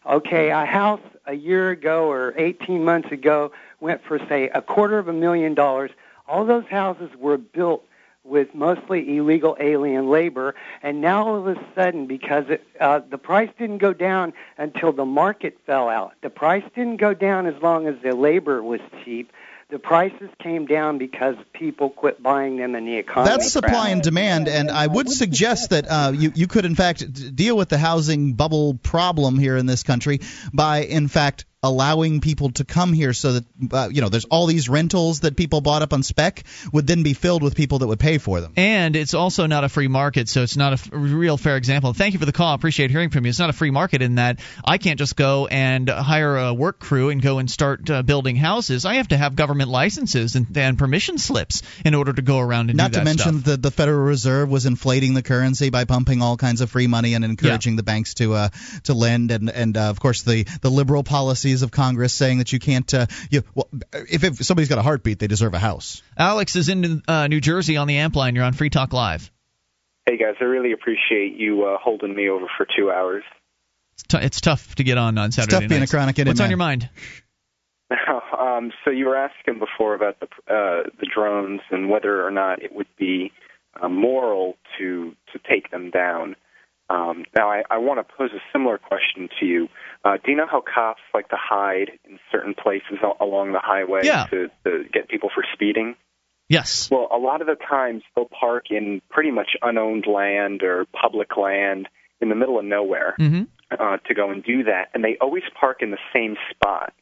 Okay, 0.09 0.51
a 0.51 0.65
house 0.65 1.01
a 1.27 1.35
year 1.35 1.71
ago 1.71 2.11
or 2.11 2.35
18 2.37 2.85
months 2.85 3.13
ago 3.13 3.53
went 3.81 4.03
for 4.05 4.19
say 4.29 4.49
a 4.49 4.61
quarter 4.61 4.99
of 4.99 5.09
a 5.09 5.13
million 5.13 5.55
dollars. 5.55 5.91
All 6.27 6.45
those 6.45 6.67
houses 6.67 7.11
were 7.19 7.37
built 7.37 7.85
with 8.24 8.55
mostly 8.55 9.16
illegal 9.16 9.57
alien 9.59 10.09
labor, 10.09 10.55
and 10.82 11.01
now 11.01 11.27
all 11.27 11.36
of 11.36 11.57
a 11.57 11.61
sudden, 11.74 12.07
because 12.07 12.44
it, 12.49 12.65
uh, 12.81 13.01
the 13.11 13.19
price 13.19 13.51
didn't 13.59 13.78
go 13.78 13.93
down 13.93 14.32
until 14.59 14.93
the 14.93 15.05
market 15.05 15.59
fell 15.66 15.89
out, 15.89 16.12
the 16.23 16.31
price 16.31 16.65
didn't 16.74 16.99
go 16.99 17.15
down 17.15 17.47
as 17.47 17.61
long 17.62 17.86
as 17.86 17.97
the 18.03 18.15
labor 18.15 18.62
was 18.62 18.81
cheap. 19.05 19.32
The 19.70 19.78
prices 19.78 20.28
came 20.39 20.66
down 20.66 20.99
because 20.99 21.35
people 21.55 21.89
quit 21.89 22.23
buying 22.23 22.59
them 22.59 22.74
in 22.74 22.85
the 22.85 22.97
economy. 22.97 23.31
That's 23.31 23.51
supply 23.51 23.89
and 23.89 24.03
demand, 24.03 24.47
and 24.47 24.70
I 24.70 24.86
would 24.86 25.09
suggest 25.09 25.70
that 25.70 25.86
uh, 25.89 26.12
you 26.15 26.31
you 26.35 26.47
could 26.47 26.66
in 26.66 26.74
fact 26.74 27.35
deal 27.35 27.57
with 27.57 27.70
the 27.70 27.78
housing 27.78 28.35
bubble 28.35 28.74
problem 28.74 29.39
here 29.39 29.57
in 29.57 29.65
this 29.65 29.82
country 29.82 30.20
by 30.53 30.82
in 30.82 31.09
fact 31.09 31.47
allowing 31.62 32.20
people 32.20 32.51
to 32.51 32.64
come 32.64 32.93
here 32.93 33.12
so 33.12 33.34
that 33.34 33.44
uh, 33.72 33.89
you 33.93 34.01
know 34.01 34.09
there's 34.09 34.24
all 34.24 34.47
these 34.47 34.68
rentals 34.68 35.20
that 35.20 35.36
people 35.36 35.60
bought 35.60 35.82
up 35.82 35.93
on 35.93 36.02
spec 36.02 36.43
would 36.72 36.86
then 36.86 37.02
be 37.02 37.12
filled 37.14 37.43
with 37.43 37.55
people 37.55 37.78
that 37.78 37.86
would 37.86 38.01
pay 38.01 38.18
for 38.18 38.40
them. 38.40 38.52
And 38.56 38.97
it's 38.97 39.14
also 39.14 39.47
not 39.47 39.62
a 39.62 39.68
free 39.68 39.89
market, 39.89 40.28
so 40.28 40.43
it's 40.43 40.56
not 40.56 40.72
a 40.72 40.74
f- 40.74 40.89
real 40.93 41.36
fair 41.36 41.56
example. 41.56 41.93
Thank 41.93 42.14
you 42.14 42.18
for 42.18 42.26
the 42.26 42.32
call. 42.32 42.48
I 42.52 42.55
appreciate 42.55 42.90
hearing 42.90 43.10
from 43.10 43.24
you. 43.24 43.28
It's 43.28 43.39
not 43.39 43.51
a 43.51 43.52
free 43.52 43.70
market 43.70 44.02
in 44.02 44.16
that 44.16 44.40
I 44.64 44.78
can't 44.78 44.98
just 44.98 45.14
go 45.14 45.47
and 45.47 45.89
hire 45.89 46.36
a 46.36 46.55
work 46.55 46.80
crew 46.80 47.10
and 47.10 47.22
go 47.22 47.39
and 47.39 47.51
start 47.51 47.89
uh, 47.90 48.02
building 48.02 48.34
houses. 48.34 48.84
I 48.84 48.94
have 48.94 49.09
to 49.09 49.16
have 49.16 49.36
government 49.36 49.70
licenses 49.70 50.34
and, 50.34 50.47
and 50.56 50.76
permission 50.76 51.18
slips 51.18 51.62
in 51.84 51.94
order 51.94 52.12
to 52.12 52.22
go 52.22 52.39
around 52.40 52.70
and 52.70 52.76
Not 52.76 52.94
to 52.94 53.05
mention 53.05 53.34
stuff. 53.34 53.44
that 53.44 53.62
the 53.62 53.70
Federal 53.70 54.05
Reserve 54.05 54.48
was 54.51 54.66
inflating 54.66 55.14
the 55.14 55.22
currency 55.22 55.70
by 55.70 55.84
pumping 55.84 56.22
all 56.22 56.36
kinds 56.36 56.60
of 56.60 56.70
free 56.70 56.89
money 56.89 57.14
and 57.14 57.24
encouraging 57.24 57.76
the 57.76 57.82
banks 57.84 58.14
to 58.14 58.34
uh, 58.34 58.48
to 58.84 58.94
lend, 58.94 59.30
and 59.30 59.48
and 59.48 59.76
uh, 59.76 59.82
of 59.90 60.01
course 60.01 60.22
the 60.22 60.44
the 60.60 60.70
liberal 60.70 61.05
policies 61.05 61.52
of 61.61 61.70
Congress 61.70 62.15
saying 62.15 62.39
that 62.39 62.51
you 62.51 62.59
can't. 62.59 62.93
Uh, 62.95 63.07
you 63.31 63.43
well, 63.55 63.69
if, 63.93 64.24
if 64.24 64.37
somebody's 64.37 64.70
got 64.70 64.79
a 64.79 64.83
heartbeat, 64.83 65.19
they 65.19 65.27
deserve 65.27 65.53
a 65.53 65.59
house. 65.59 66.01
Alex 66.16 66.57
is 66.57 66.70
in 66.70 67.03
uh, 67.07 67.27
New 67.27 67.43
Jersey 67.43 67.77
on 67.77 67.87
the 67.87 67.99
amp 67.99 68.16
line. 68.16 68.35
You're 68.35 68.45
on 68.45 68.55
Free 68.55 68.70
Talk 68.70 68.95
Live. 68.95 69.31
Hey 70.07 70.16
guys, 70.16 70.37
I 70.41 70.45
really 70.45 70.73
appreciate 70.73 71.37
you 71.37 71.65
uh, 71.65 71.77
holding 71.79 72.15
me 72.15 72.31
over 72.31 72.47
for 72.57 72.66
two 72.77 72.91
hours. 72.91 73.23
It's, 73.95 74.03
t- 74.05 74.19
it's 74.19 74.41
tough 74.41 74.74
to 74.77 74.85
get 74.85 74.97
on 74.97 75.19
on 75.19 75.31
Saturday 75.31 75.61
tough 75.61 75.69
being 75.69 75.83
a 75.83 75.87
chronic 75.87 76.19
inmate, 76.19 76.31
What's 76.31 76.41
on 76.41 76.49
your 76.49 76.57
mind? 76.57 76.89
um, 78.39 78.73
so 78.85 78.91
you 78.91 79.07
were 79.07 79.16
asking 79.16 79.59
before 79.59 79.95
about 79.95 80.19
the 80.20 80.27
uh, 80.53 80.91
the 80.99 81.07
drones 81.15 81.61
and 81.70 81.91
whether 81.91 82.27
or 82.27 82.31
not 82.31 82.62
it 82.62 82.74
would 82.74 82.89
be 82.99 83.33
uh, 83.81 83.89
moral 83.89 84.55
to 84.79 85.15
to 85.33 85.39
take 85.49 85.70
them 85.70 85.91
down. 85.91 86.37
Um, 86.91 87.24
now, 87.37 87.51
I, 87.51 87.62
I 87.70 87.79
want 87.79 88.07
to 88.07 88.15
pose 88.16 88.31
a 88.35 88.43
similar 88.53 88.79
question 88.79 89.29
to 89.41 89.47
you. 89.47 89.69
Uh, 90.05 90.16
do 90.24 90.33
you 90.33 90.37
know 90.37 90.47
how 90.51 90.61
cops 90.62 91.01
like 91.15 91.29
to 91.29 91.37
hide 91.39 91.93
in 92.05 92.19
certain 92.31 92.55
places 92.55 92.99
al- 93.03 93.16
along 93.20 93.53
the 93.53 93.61
highway 93.61 94.01
Yeah. 94.05 94.27
to, 94.31 94.49
to 94.65 94.85
get 94.93 95.09
people 95.09 95.31
for 95.35 95.45
speeding? 95.53 95.95
Yes. 96.49 96.91
Well, 96.91 97.09
a 97.12 97.19
lot 97.19 97.41
of 97.41 97.47
the 97.47 97.55
times 97.55 98.03
they'll 98.15 98.27
park 98.27 98.66
in 98.70 99.01
pretty 99.11 99.31
much 99.31 99.51
unowned 99.62 100.07
land 100.07 100.62
or 100.62 100.87
public 100.87 101.37
land 101.37 101.89
in 102.20 102.29
the 102.29 102.35
middle 102.35 102.59
of 102.59 102.65
nowhere 102.65 103.15
Mm-hmm. 103.19 103.45
uh, 103.70 103.97
to 104.09 104.15
go 104.15 104.31
and 104.31 104.43
do 104.45 104.65
that, 104.65 104.89
and 104.93 105.03
they 105.05 105.16
always 105.20 105.45
park 105.59 105.79
in 105.83 105.91
the 105.93 105.99
same 106.12 106.37
spot 106.51 106.93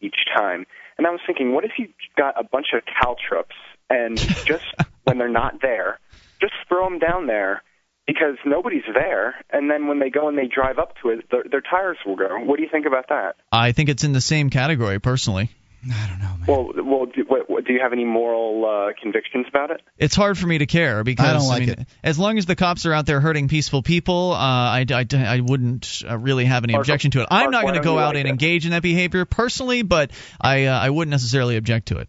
each 0.00 0.16
time. 0.36 0.66
And 0.98 1.06
I 1.06 1.10
was 1.10 1.20
thinking, 1.26 1.52
what 1.52 1.64
if 1.64 1.72
you 1.78 1.88
got 2.16 2.40
a 2.40 2.44
bunch 2.44 2.68
of 2.74 2.82
caltrops 2.86 3.54
and 3.90 4.16
just 4.46 4.64
when 5.04 5.18
they're 5.18 5.28
not 5.28 5.60
there, 5.62 6.00
just 6.40 6.54
throw 6.68 6.84
them 6.88 6.98
down 6.98 7.26
there 7.26 7.62
because 8.06 8.36
nobody's 8.44 8.84
there, 8.92 9.34
and 9.50 9.70
then 9.70 9.88
when 9.88 9.98
they 9.98 10.10
go 10.10 10.28
and 10.28 10.38
they 10.38 10.46
drive 10.46 10.78
up 10.78 10.94
to 11.02 11.10
it, 11.10 11.30
their, 11.30 11.44
their 11.50 11.60
tires 11.60 11.98
will 12.06 12.16
go. 12.16 12.38
What 12.44 12.56
do 12.56 12.62
you 12.62 12.68
think 12.70 12.86
about 12.86 13.08
that? 13.08 13.36
I 13.50 13.72
think 13.72 13.88
it's 13.88 14.04
in 14.04 14.12
the 14.12 14.20
same 14.20 14.50
category, 14.50 15.00
personally. 15.00 15.50
I 15.92 16.08
don't 16.08 16.18
know. 16.18 16.24
Man. 16.24 16.44
Well, 16.46 16.84
well, 16.84 17.06
do, 17.06 17.24
what, 17.28 17.48
what, 17.48 17.64
do 17.64 17.72
you 17.72 17.80
have 17.80 17.92
any 17.92 18.04
moral 18.04 18.64
uh, 18.64 18.92
convictions 19.00 19.46
about 19.48 19.70
it? 19.70 19.82
It's 19.98 20.16
hard 20.16 20.36
for 20.36 20.46
me 20.46 20.58
to 20.58 20.66
care 20.66 21.04
because 21.04 21.26
I 21.26 21.32
don't 21.34 21.46
like 21.46 21.60
mean, 21.60 21.70
it. 21.70 21.88
as 22.02 22.18
long 22.18 22.38
as 22.38 22.46
the 22.46 22.56
cops 22.56 22.86
are 22.86 22.92
out 22.92 23.06
there 23.06 23.20
hurting 23.20 23.48
peaceful 23.48 23.82
people, 23.82 24.32
uh, 24.32 24.36
I, 24.36 24.86
I, 24.90 25.06
I 25.14 25.40
wouldn't 25.40 26.02
uh, 26.08 26.18
really 26.18 26.44
have 26.44 26.64
any 26.64 26.72
Mark, 26.72 26.84
objection 26.84 27.12
to 27.12 27.20
it. 27.22 27.28
I'm 27.30 27.50
Mark, 27.50 27.52
not 27.52 27.62
going 27.62 27.74
to 27.74 27.80
go 27.80 27.98
out 27.98 28.14
like 28.14 28.16
and 28.16 28.26
it? 28.26 28.30
engage 28.30 28.64
in 28.64 28.72
that 28.72 28.82
behavior 28.82 29.24
personally, 29.24 29.82
but 29.82 30.10
I 30.40 30.64
uh, 30.64 30.78
I 30.78 30.90
wouldn't 30.90 31.12
necessarily 31.12 31.56
object 31.56 31.88
to 31.88 31.98
it. 31.98 32.08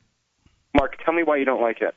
Mark, 0.77 1.03
tell 1.03 1.13
me 1.13 1.23
why 1.23 1.37
you 1.37 1.45
don't 1.45 1.61
like 1.61 1.81
it. 1.81 1.95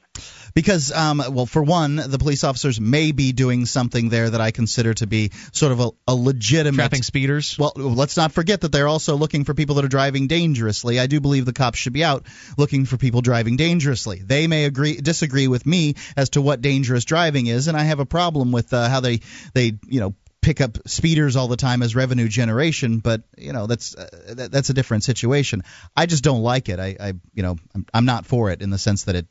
Because, 0.54 0.90
um, 0.90 1.22
well, 1.30 1.46
for 1.46 1.62
one, 1.62 1.96
the 1.96 2.18
police 2.18 2.44
officers 2.44 2.80
may 2.80 3.12
be 3.12 3.32
doing 3.32 3.66
something 3.66 4.08
there 4.08 4.30
that 4.30 4.40
I 4.40 4.50
consider 4.52 4.94
to 4.94 5.06
be 5.06 5.30
sort 5.52 5.72
of 5.72 5.80
a, 5.80 5.90
a 6.08 6.14
legitimate 6.14 6.76
Trapping 6.76 7.02
speeders. 7.02 7.58
Well, 7.58 7.72
let's 7.76 8.16
not 8.16 8.32
forget 8.32 8.62
that 8.62 8.72
they're 8.72 8.88
also 8.88 9.16
looking 9.16 9.44
for 9.44 9.52
people 9.52 9.76
that 9.76 9.84
are 9.84 9.88
driving 9.88 10.28
dangerously. 10.28 10.98
I 10.98 11.06
do 11.06 11.20
believe 11.20 11.44
the 11.44 11.52
cops 11.52 11.78
should 11.78 11.92
be 11.92 12.02
out 12.02 12.24
looking 12.56 12.86
for 12.86 12.96
people 12.96 13.20
driving 13.20 13.56
dangerously. 13.56 14.22
They 14.24 14.46
may 14.46 14.64
agree 14.64 14.96
disagree 14.96 15.46
with 15.46 15.66
me 15.66 15.94
as 16.16 16.30
to 16.30 16.40
what 16.40 16.62
dangerous 16.62 17.04
driving 17.04 17.46
is, 17.46 17.68
and 17.68 17.76
I 17.76 17.84
have 17.84 18.00
a 18.00 18.06
problem 18.06 18.50
with 18.50 18.72
uh, 18.72 18.88
how 18.88 19.00
they 19.00 19.20
they 19.52 19.74
you 19.86 20.00
know 20.00 20.14
pick 20.40 20.60
up 20.60 20.78
speeders 20.86 21.36
all 21.36 21.48
the 21.48 21.56
time 21.56 21.82
as 21.82 21.94
revenue 21.94 22.28
generation. 22.28 22.98
But 22.98 23.22
you 23.36 23.52
know 23.52 23.66
that's 23.66 23.94
uh, 23.94 24.08
that, 24.34 24.52
that's 24.52 24.70
a 24.70 24.74
different 24.74 25.04
situation. 25.04 25.62
I 25.96 26.06
just 26.06 26.24
don't 26.24 26.42
like 26.42 26.68
it. 26.68 26.80
I, 26.80 26.96
I 27.00 27.12
you 27.34 27.42
know 27.42 27.56
I'm, 27.74 27.86
I'm 27.92 28.04
not 28.04 28.26
for 28.26 28.50
it 28.50 28.62
in 28.62 28.70
the 28.70 28.78
sense 28.78 29.04
that 29.04 29.16
it 29.16 29.26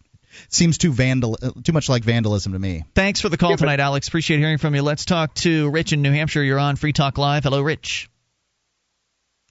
seems 0.49 0.77
too 0.77 0.91
vandal 0.91 1.37
uh, 1.41 1.51
too 1.63 1.73
much 1.73 1.89
like 1.89 2.03
vandalism 2.03 2.53
to 2.53 2.59
me. 2.59 2.83
Thanks 2.95 3.21
for 3.21 3.29
the 3.29 3.37
call 3.37 3.55
tonight, 3.57 3.79
Alex. 3.79 4.07
Appreciate 4.07 4.39
hearing 4.39 4.57
from 4.57 4.75
you. 4.75 4.81
Let's 4.81 5.05
talk 5.05 5.33
to 5.35 5.69
Rich 5.69 5.93
in 5.93 6.01
New 6.01 6.11
Hampshire. 6.11 6.43
You're 6.43 6.59
on 6.59 6.75
Free 6.75 6.93
Talk 6.93 7.17
Live. 7.17 7.43
Hello, 7.43 7.61
Rich. 7.61 8.09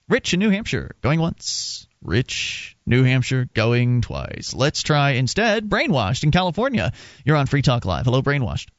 Rich 0.07 0.33
in 0.33 0.39
New 0.39 0.49
Hampshire, 0.49 0.95
going 1.01 1.19
once. 1.19 1.87
Rich, 2.01 2.77
New 2.85 3.03
Hampshire, 3.03 3.47
going 3.53 4.01
twice. 4.01 4.53
Let's 4.55 4.81
try 4.83 5.11
instead 5.11 5.69
Brainwashed 5.69 6.23
in 6.23 6.31
California. 6.31 6.93
You're 7.25 7.35
on 7.35 7.45
Free 7.45 7.61
Talk 7.61 7.85
Live. 7.85 8.05
Hello, 8.05 8.21
Brainwashed. 8.21 8.69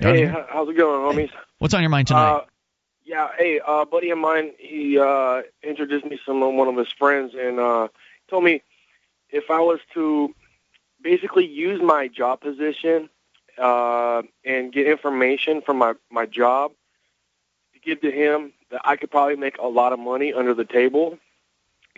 Hey, 0.00 0.24
how's 0.24 0.66
it 0.68 0.76
going, 0.78 1.00
homies? 1.00 1.30
What's 1.58 1.74
on 1.74 1.82
your 1.82 1.90
mind 1.90 2.08
tonight? 2.08 2.30
Uh, 2.30 2.44
yeah, 3.04 3.28
hey, 3.36 3.60
uh, 3.66 3.84
buddy 3.84 4.08
of 4.10 4.16
mine, 4.16 4.52
he 4.58 4.98
uh, 4.98 5.42
introduced 5.62 6.06
me 6.06 6.16
to 6.16 6.22
some 6.24 6.40
one 6.56 6.68
of 6.68 6.76
his 6.76 6.90
friends, 6.90 7.34
and 7.38 7.60
uh, 7.60 7.88
told 8.30 8.44
me 8.44 8.62
if 9.28 9.50
I 9.50 9.60
was 9.60 9.78
to 9.92 10.34
basically 11.02 11.46
use 11.46 11.82
my 11.82 12.08
job 12.08 12.40
position 12.40 13.10
uh, 13.58 14.22
and 14.42 14.72
get 14.72 14.86
information 14.86 15.60
from 15.60 15.76
my 15.76 15.94
my 16.10 16.24
job 16.24 16.72
to 17.74 17.80
give 17.80 18.00
to 18.00 18.10
him, 18.10 18.54
that 18.70 18.80
I 18.84 18.96
could 18.96 19.10
probably 19.10 19.36
make 19.36 19.58
a 19.58 19.66
lot 19.66 19.92
of 19.92 19.98
money 19.98 20.32
under 20.32 20.54
the 20.54 20.64
table. 20.64 21.18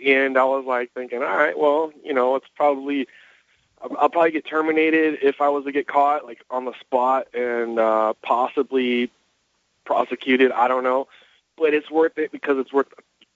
And 0.05 0.37
I 0.37 0.43
was 0.43 0.65
like 0.65 0.91
thinking, 0.93 1.19
all 1.19 1.37
right, 1.37 1.57
well, 1.57 1.93
you 2.03 2.13
know, 2.13 2.35
it's 2.35 2.47
probably 2.55 3.07
I'll 3.99 4.09
probably 4.09 4.31
get 4.31 4.45
terminated 4.45 5.19
if 5.21 5.41
I 5.41 5.49
was 5.49 5.65
to 5.65 5.71
get 5.71 5.87
caught, 5.87 6.25
like 6.25 6.43
on 6.49 6.65
the 6.65 6.73
spot, 6.79 7.27
and 7.33 7.79
uh, 7.79 8.13
possibly 8.21 9.11
prosecuted. 9.85 10.51
I 10.51 10.67
don't 10.67 10.83
know, 10.83 11.07
but 11.57 11.73
it's 11.73 11.91
worth 11.91 12.17
it 12.17 12.31
because 12.31 12.57
it's 12.57 12.71
worth 12.71 12.87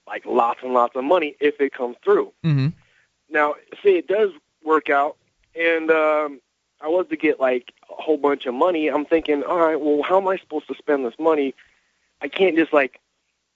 like 0.07 0.25
lots 0.25 0.61
and 0.63 0.73
lots 0.73 0.95
of 0.95 1.03
money 1.03 1.35
if 1.39 1.59
it 1.59 1.73
comes 1.73 1.97
through. 2.03 2.31
Mm-hmm. 2.45 2.69
Now, 3.29 3.55
say 3.83 3.97
it 3.97 4.07
does 4.07 4.31
work 4.63 4.89
out, 4.89 5.17
and 5.53 5.91
um, 5.91 6.39
I 6.79 6.87
was 6.87 7.07
to 7.09 7.17
get 7.17 7.39
like 7.39 7.73
a 7.89 8.01
whole 8.01 8.17
bunch 8.17 8.45
of 8.45 8.53
money. 8.53 8.87
I'm 8.87 9.05
thinking, 9.05 9.43
all 9.43 9.59
right, 9.59 9.79
well, 9.79 10.01
how 10.01 10.17
am 10.17 10.27
I 10.27 10.37
supposed 10.37 10.67
to 10.67 10.75
spend 10.75 11.05
this 11.05 11.19
money? 11.19 11.53
I 12.21 12.29
can't 12.29 12.55
just 12.55 12.71
like 12.71 12.99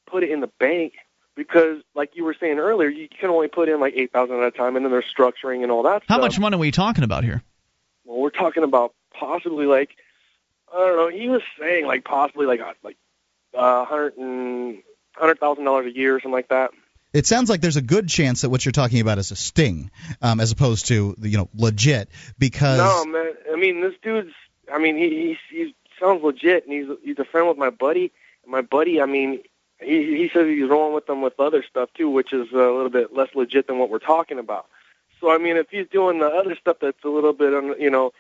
put 0.06 0.24
it 0.24 0.30
in 0.30 0.42
the 0.42 0.52
bank 0.60 0.94
because, 1.36 1.82
like 1.96 2.16
you 2.16 2.24
were 2.24 2.36
saying 2.40 2.60
earlier, 2.60 2.90
you 2.90 3.08
can 3.08 3.30
only 3.30 3.48
put 3.48 3.70
in 3.70 3.80
like 3.80 3.94
eight 3.96 4.12
thousand 4.12 4.38
at 4.38 4.44
a 4.44 4.52
time, 4.52 4.76
and 4.76 4.86
then 4.86 4.92
there's 4.92 5.06
structuring 5.06 5.64
and 5.64 5.72
all 5.72 5.84
that 5.84 6.04
How 6.08 6.16
stuff. 6.16 6.22
much 6.22 6.40
money 6.40 6.56
are 6.56 6.60
we 6.60 6.72
talking 6.72 7.04
about 7.04 7.24
here? 7.24 7.42
Well, 8.06 8.20
we're 8.20 8.30
talking 8.30 8.64
about 8.64 8.94
possibly 9.18 9.66
like 9.66 9.92
I 10.74 10.78
don't 10.78 10.96
know. 10.98 11.18
He 11.18 11.30
was 11.30 11.42
saying 11.60 11.86
like 11.86 12.04
possibly 12.04 12.46
like 12.46 12.60
uh, 12.60 12.74
like 12.84 12.98
uh, 13.58 13.86
hundred 13.86 14.18
and 14.18 14.80
hundred 15.16 15.40
thousand 15.40 15.66
dollars 15.66 15.86
a 15.88 15.96
year 15.96 16.16
or 16.16 16.20
something 16.20 16.32
like 16.34 16.50
that. 16.50 16.72
It 17.14 17.28
sounds 17.28 17.50
like 17.50 17.60
there's 17.60 17.76
a 17.76 17.82
good 17.82 18.08
chance 18.08 18.42
that 18.42 18.50
what 18.50 18.64
you're 18.64 18.72
talking 18.72 19.02
about 19.02 19.18
is 19.18 19.32
a 19.32 19.36
sting, 19.36 19.92
um, 20.22 20.40
as 20.40 20.52
opposed 20.54 20.88
to 20.88 21.16
you 21.20 21.38
know 21.38 21.50
legit. 21.54 22.10
Because 22.40 22.78
No, 22.78 23.06
man. 23.06 23.34
I 23.52 23.58
mean, 23.58 23.82
this 23.82 23.94
dude's. 24.02 24.32
I 24.72 24.80
mean, 24.80 24.98
he 24.98 25.38
he, 25.50 25.58
he 25.58 25.76
sounds 26.00 26.24
legit, 26.24 26.66
and 26.66 26.74
he's 26.74 26.98
he's 27.04 27.20
a 27.20 27.26
friend 27.26 27.48
with 27.50 27.58
my 27.58 27.70
buddy. 27.70 28.14
And 28.44 28.52
my 28.52 28.62
buddy, 28.62 29.02
I 29.02 29.06
mean, 29.08 29.42
he 29.82 30.18
he 30.18 30.30
says 30.34 30.48
he's 30.48 30.70
rolling 30.70 30.94
with 30.94 31.08
them 31.08 31.22
with 31.22 31.40
other 31.40 31.64
stuff 31.64 31.90
too, 31.94 32.10
which 32.10 32.34
is 32.34 32.52
a 32.52 32.56
little 32.56 32.90
bit 32.90 33.14
less 33.14 33.30
legit 33.36 33.68
than 33.68 33.80
what 33.80 33.90
we're 33.90 34.00
talking 34.00 34.40
about. 34.40 34.68
So 35.20 35.32
I 35.32 35.38
mean, 35.38 35.58
if 35.58 35.70
he's 35.70 35.88
doing 35.88 36.20
the 36.20 36.28
other 36.28 36.56
stuff 36.56 36.78
that's 36.82 37.04
a 37.04 37.10
little 37.10 37.34
bit, 37.34 37.80
you 37.80 37.90
know, 37.90 38.12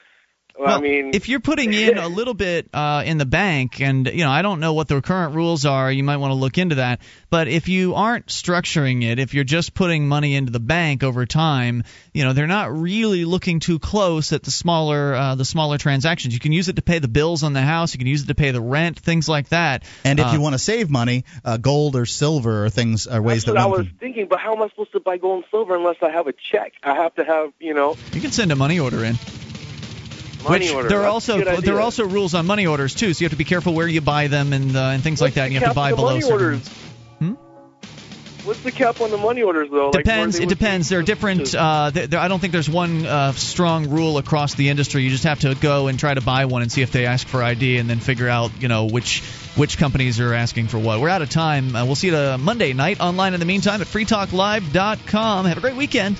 well, 0.59 0.77
I 0.77 0.81
mean, 0.81 1.11
if 1.13 1.27
you're 1.29 1.39
putting 1.39 1.73
in 1.73 1.97
a 1.97 2.07
little 2.19 2.33
bit 2.33 2.69
uh, 2.73 3.03
in 3.05 3.17
the 3.17 3.25
bank, 3.25 3.81
and 3.81 4.07
you 4.07 4.23
know, 4.23 4.31
I 4.31 4.41
don't 4.41 4.59
know 4.59 4.73
what 4.73 4.87
the 4.87 5.01
current 5.01 5.35
rules 5.35 5.65
are. 5.65 5.91
You 5.91 6.03
might 6.03 6.17
want 6.17 6.31
to 6.31 6.35
look 6.35 6.57
into 6.57 6.75
that. 6.75 7.01
But 7.29 7.47
if 7.47 7.67
you 7.69 7.95
aren't 7.95 8.27
structuring 8.27 9.03
it, 9.03 9.19
if 9.19 9.33
you're 9.33 9.43
just 9.43 9.73
putting 9.73 10.07
money 10.07 10.35
into 10.35 10.51
the 10.51 10.59
bank 10.59 11.03
over 11.03 11.25
time, 11.25 11.83
you 12.13 12.23
know, 12.25 12.33
they're 12.33 12.47
not 12.47 12.71
really 12.75 13.25
looking 13.25 13.59
too 13.59 13.79
close 13.79 14.33
at 14.33 14.43
the 14.43 14.51
smaller 14.51 15.15
uh, 15.15 15.35
the 15.35 15.45
smaller 15.45 15.77
transactions. 15.77 16.33
You 16.33 16.39
can 16.39 16.51
use 16.51 16.67
it 16.69 16.75
to 16.75 16.81
pay 16.81 16.99
the 16.99 17.07
bills 17.07 17.43
on 17.43 17.53
the 17.53 17.61
house. 17.61 17.93
You 17.93 17.97
can 17.99 18.07
use 18.07 18.23
it 18.23 18.27
to 18.27 18.35
pay 18.35 18.51
the 18.51 18.61
rent, 18.61 18.99
things 18.99 19.27
like 19.29 19.49
that. 19.49 19.83
and 20.03 20.19
if 20.19 20.27
Uh, 20.27 20.31
you 20.33 20.41
want 20.41 20.53
to 20.53 20.59
save 20.59 20.89
money, 20.89 21.25
uh, 21.45 21.57
gold 21.57 21.95
or 21.95 22.05
silver 22.05 22.65
or 22.65 22.69
things 22.69 23.07
are 23.07 23.21
ways 23.21 23.45
that's 23.45 23.55
that 23.55 23.61
I 23.61 23.65
was 23.67 23.87
can. 23.87 23.97
thinking. 23.99 24.27
But 24.29 24.39
how 24.39 24.53
am 24.55 24.61
I 24.61 24.67
supposed 24.69 24.91
to 24.91 24.99
buy 24.99 25.17
gold 25.17 25.37
and 25.37 25.45
silver 25.51 25.75
unless 25.75 25.97
I 26.01 26.09
have 26.11 26.27
a 26.27 26.33
check? 26.33 26.73
I 26.83 26.95
have 26.95 27.15
to 27.15 27.23
have, 27.23 27.53
you 27.59 27.73
know. 27.73 27.95
you 28.13 28.21
can 28.21 28.31
send 28.31 28.51
a 28.51 28.55
money 28.55 28.79
order 28.79 29.03
in. 29.03 29.15
Money 30.43 30.65
Which 30.65 30.73
order. 30.73 30.89
there 30.89 31.01
are 31.01 31.07
also 31.07 31.39
there 31.61 31.75
are 31.75 31.81
also 31.81 32.05
rules 32.05 32.33
on 32.33 32.45
money 32.45 32.65
orders 32.65 32.95
too, 32.95 33.13
so 33.13 33.21
you 33.21 33.25
have 33.25 33.31
to 33.31 33.37
be 33.37 33.43
careful 33.43 33.73
where 33.73 33.87
you 33.87 34.01
buy 34.01 34.27
them 34.27 34.53
and 34.53 34.75
uh, 34.75 34.79
and 34.79 35.03
things 35.03 35.21
like 35.21 35.35
that. 35.35 35.45
And 35.45 35.53
you 35.53 35.59
have 35.59 35.69
to 35.69 35.75
buy 35.75 35.91
below 35.91 36.09
money 36.11 36.21
certain. 36.21 36.33
orders. 36.33 36.69
What's 38.43 38.61
the 38.61 38.71
cap 38.71 39.01
on 39.01 39.11
the 39.11 39.17
money 39.17 39.43
orders 39.43 39.69
though? 39.69 39.91
Depends. 39.91 40.37
they 40.39 40.45
It 40.45 40.49
depends. 40.49 40.89
There 40.89 40.99
are 40.99 41.03
different. 41.03 41.53
Uh, 41.53 41.91
there, 41.91 42.07
there- 42.07 42.19
I 42.19 42.27
don't 42.27 42.39
think 42.39 42.53
there's 42.53 42.69
one 42.69 43.05
uh, 43.05 43.33
strong 43.33 43.89
rule 43.89 44.17
across 44.17 44.55
the 44.55 44.69
industry. 44.69 45.03
You 45.03 45.11
just 45.11 45.25
have 45.25 45.41
to 45.41 45.53
go 45.53 45.87
and 45.87 45.99
try 45.99 46.15
to 46.15 46.21
buy 46.21 46.45
one 46.45 46.63
and 46.63 46.71
see 46.71 46.81
if 46.81 46.91
they 46.91 47.05
ask 47.05 47.27
for 47.27 47.43
ID, 47.43 47.77
and 47.77 47.87
then 47.87 47.99
figure 47.99 48.27
out 48.27 48.51
you 48.59 48.67
know 48.67 48.85
which 48.85 49.21
which 49.55 49.77
companies 49.77 50.19
are 50.19 50.33
asking 50.33 50.69
for 50.69 50.79
what. 50.79 50.99
We're 50.99 51.09
out 51.09 51.21
of 51.21 51.29
time. 51.29 51.75
Uh, 51.75 51.85
we'll 51.85 51.95
see 51.95 52.07
you 52.07 52.15
uh, 52.15 52.37
Monday 52.39 52.73
night 52.73 52.99
online. 52.99 53.35
In 53.35 53.39
the 53.39 53.45
meantime, 53.45 53.79
at 53.79 53.87
freetalklive.com. 53.87 55.45
Have 55.45 55.57
a 55.57 55.61
great 55.61 55.75
weekend. 55.75 56.19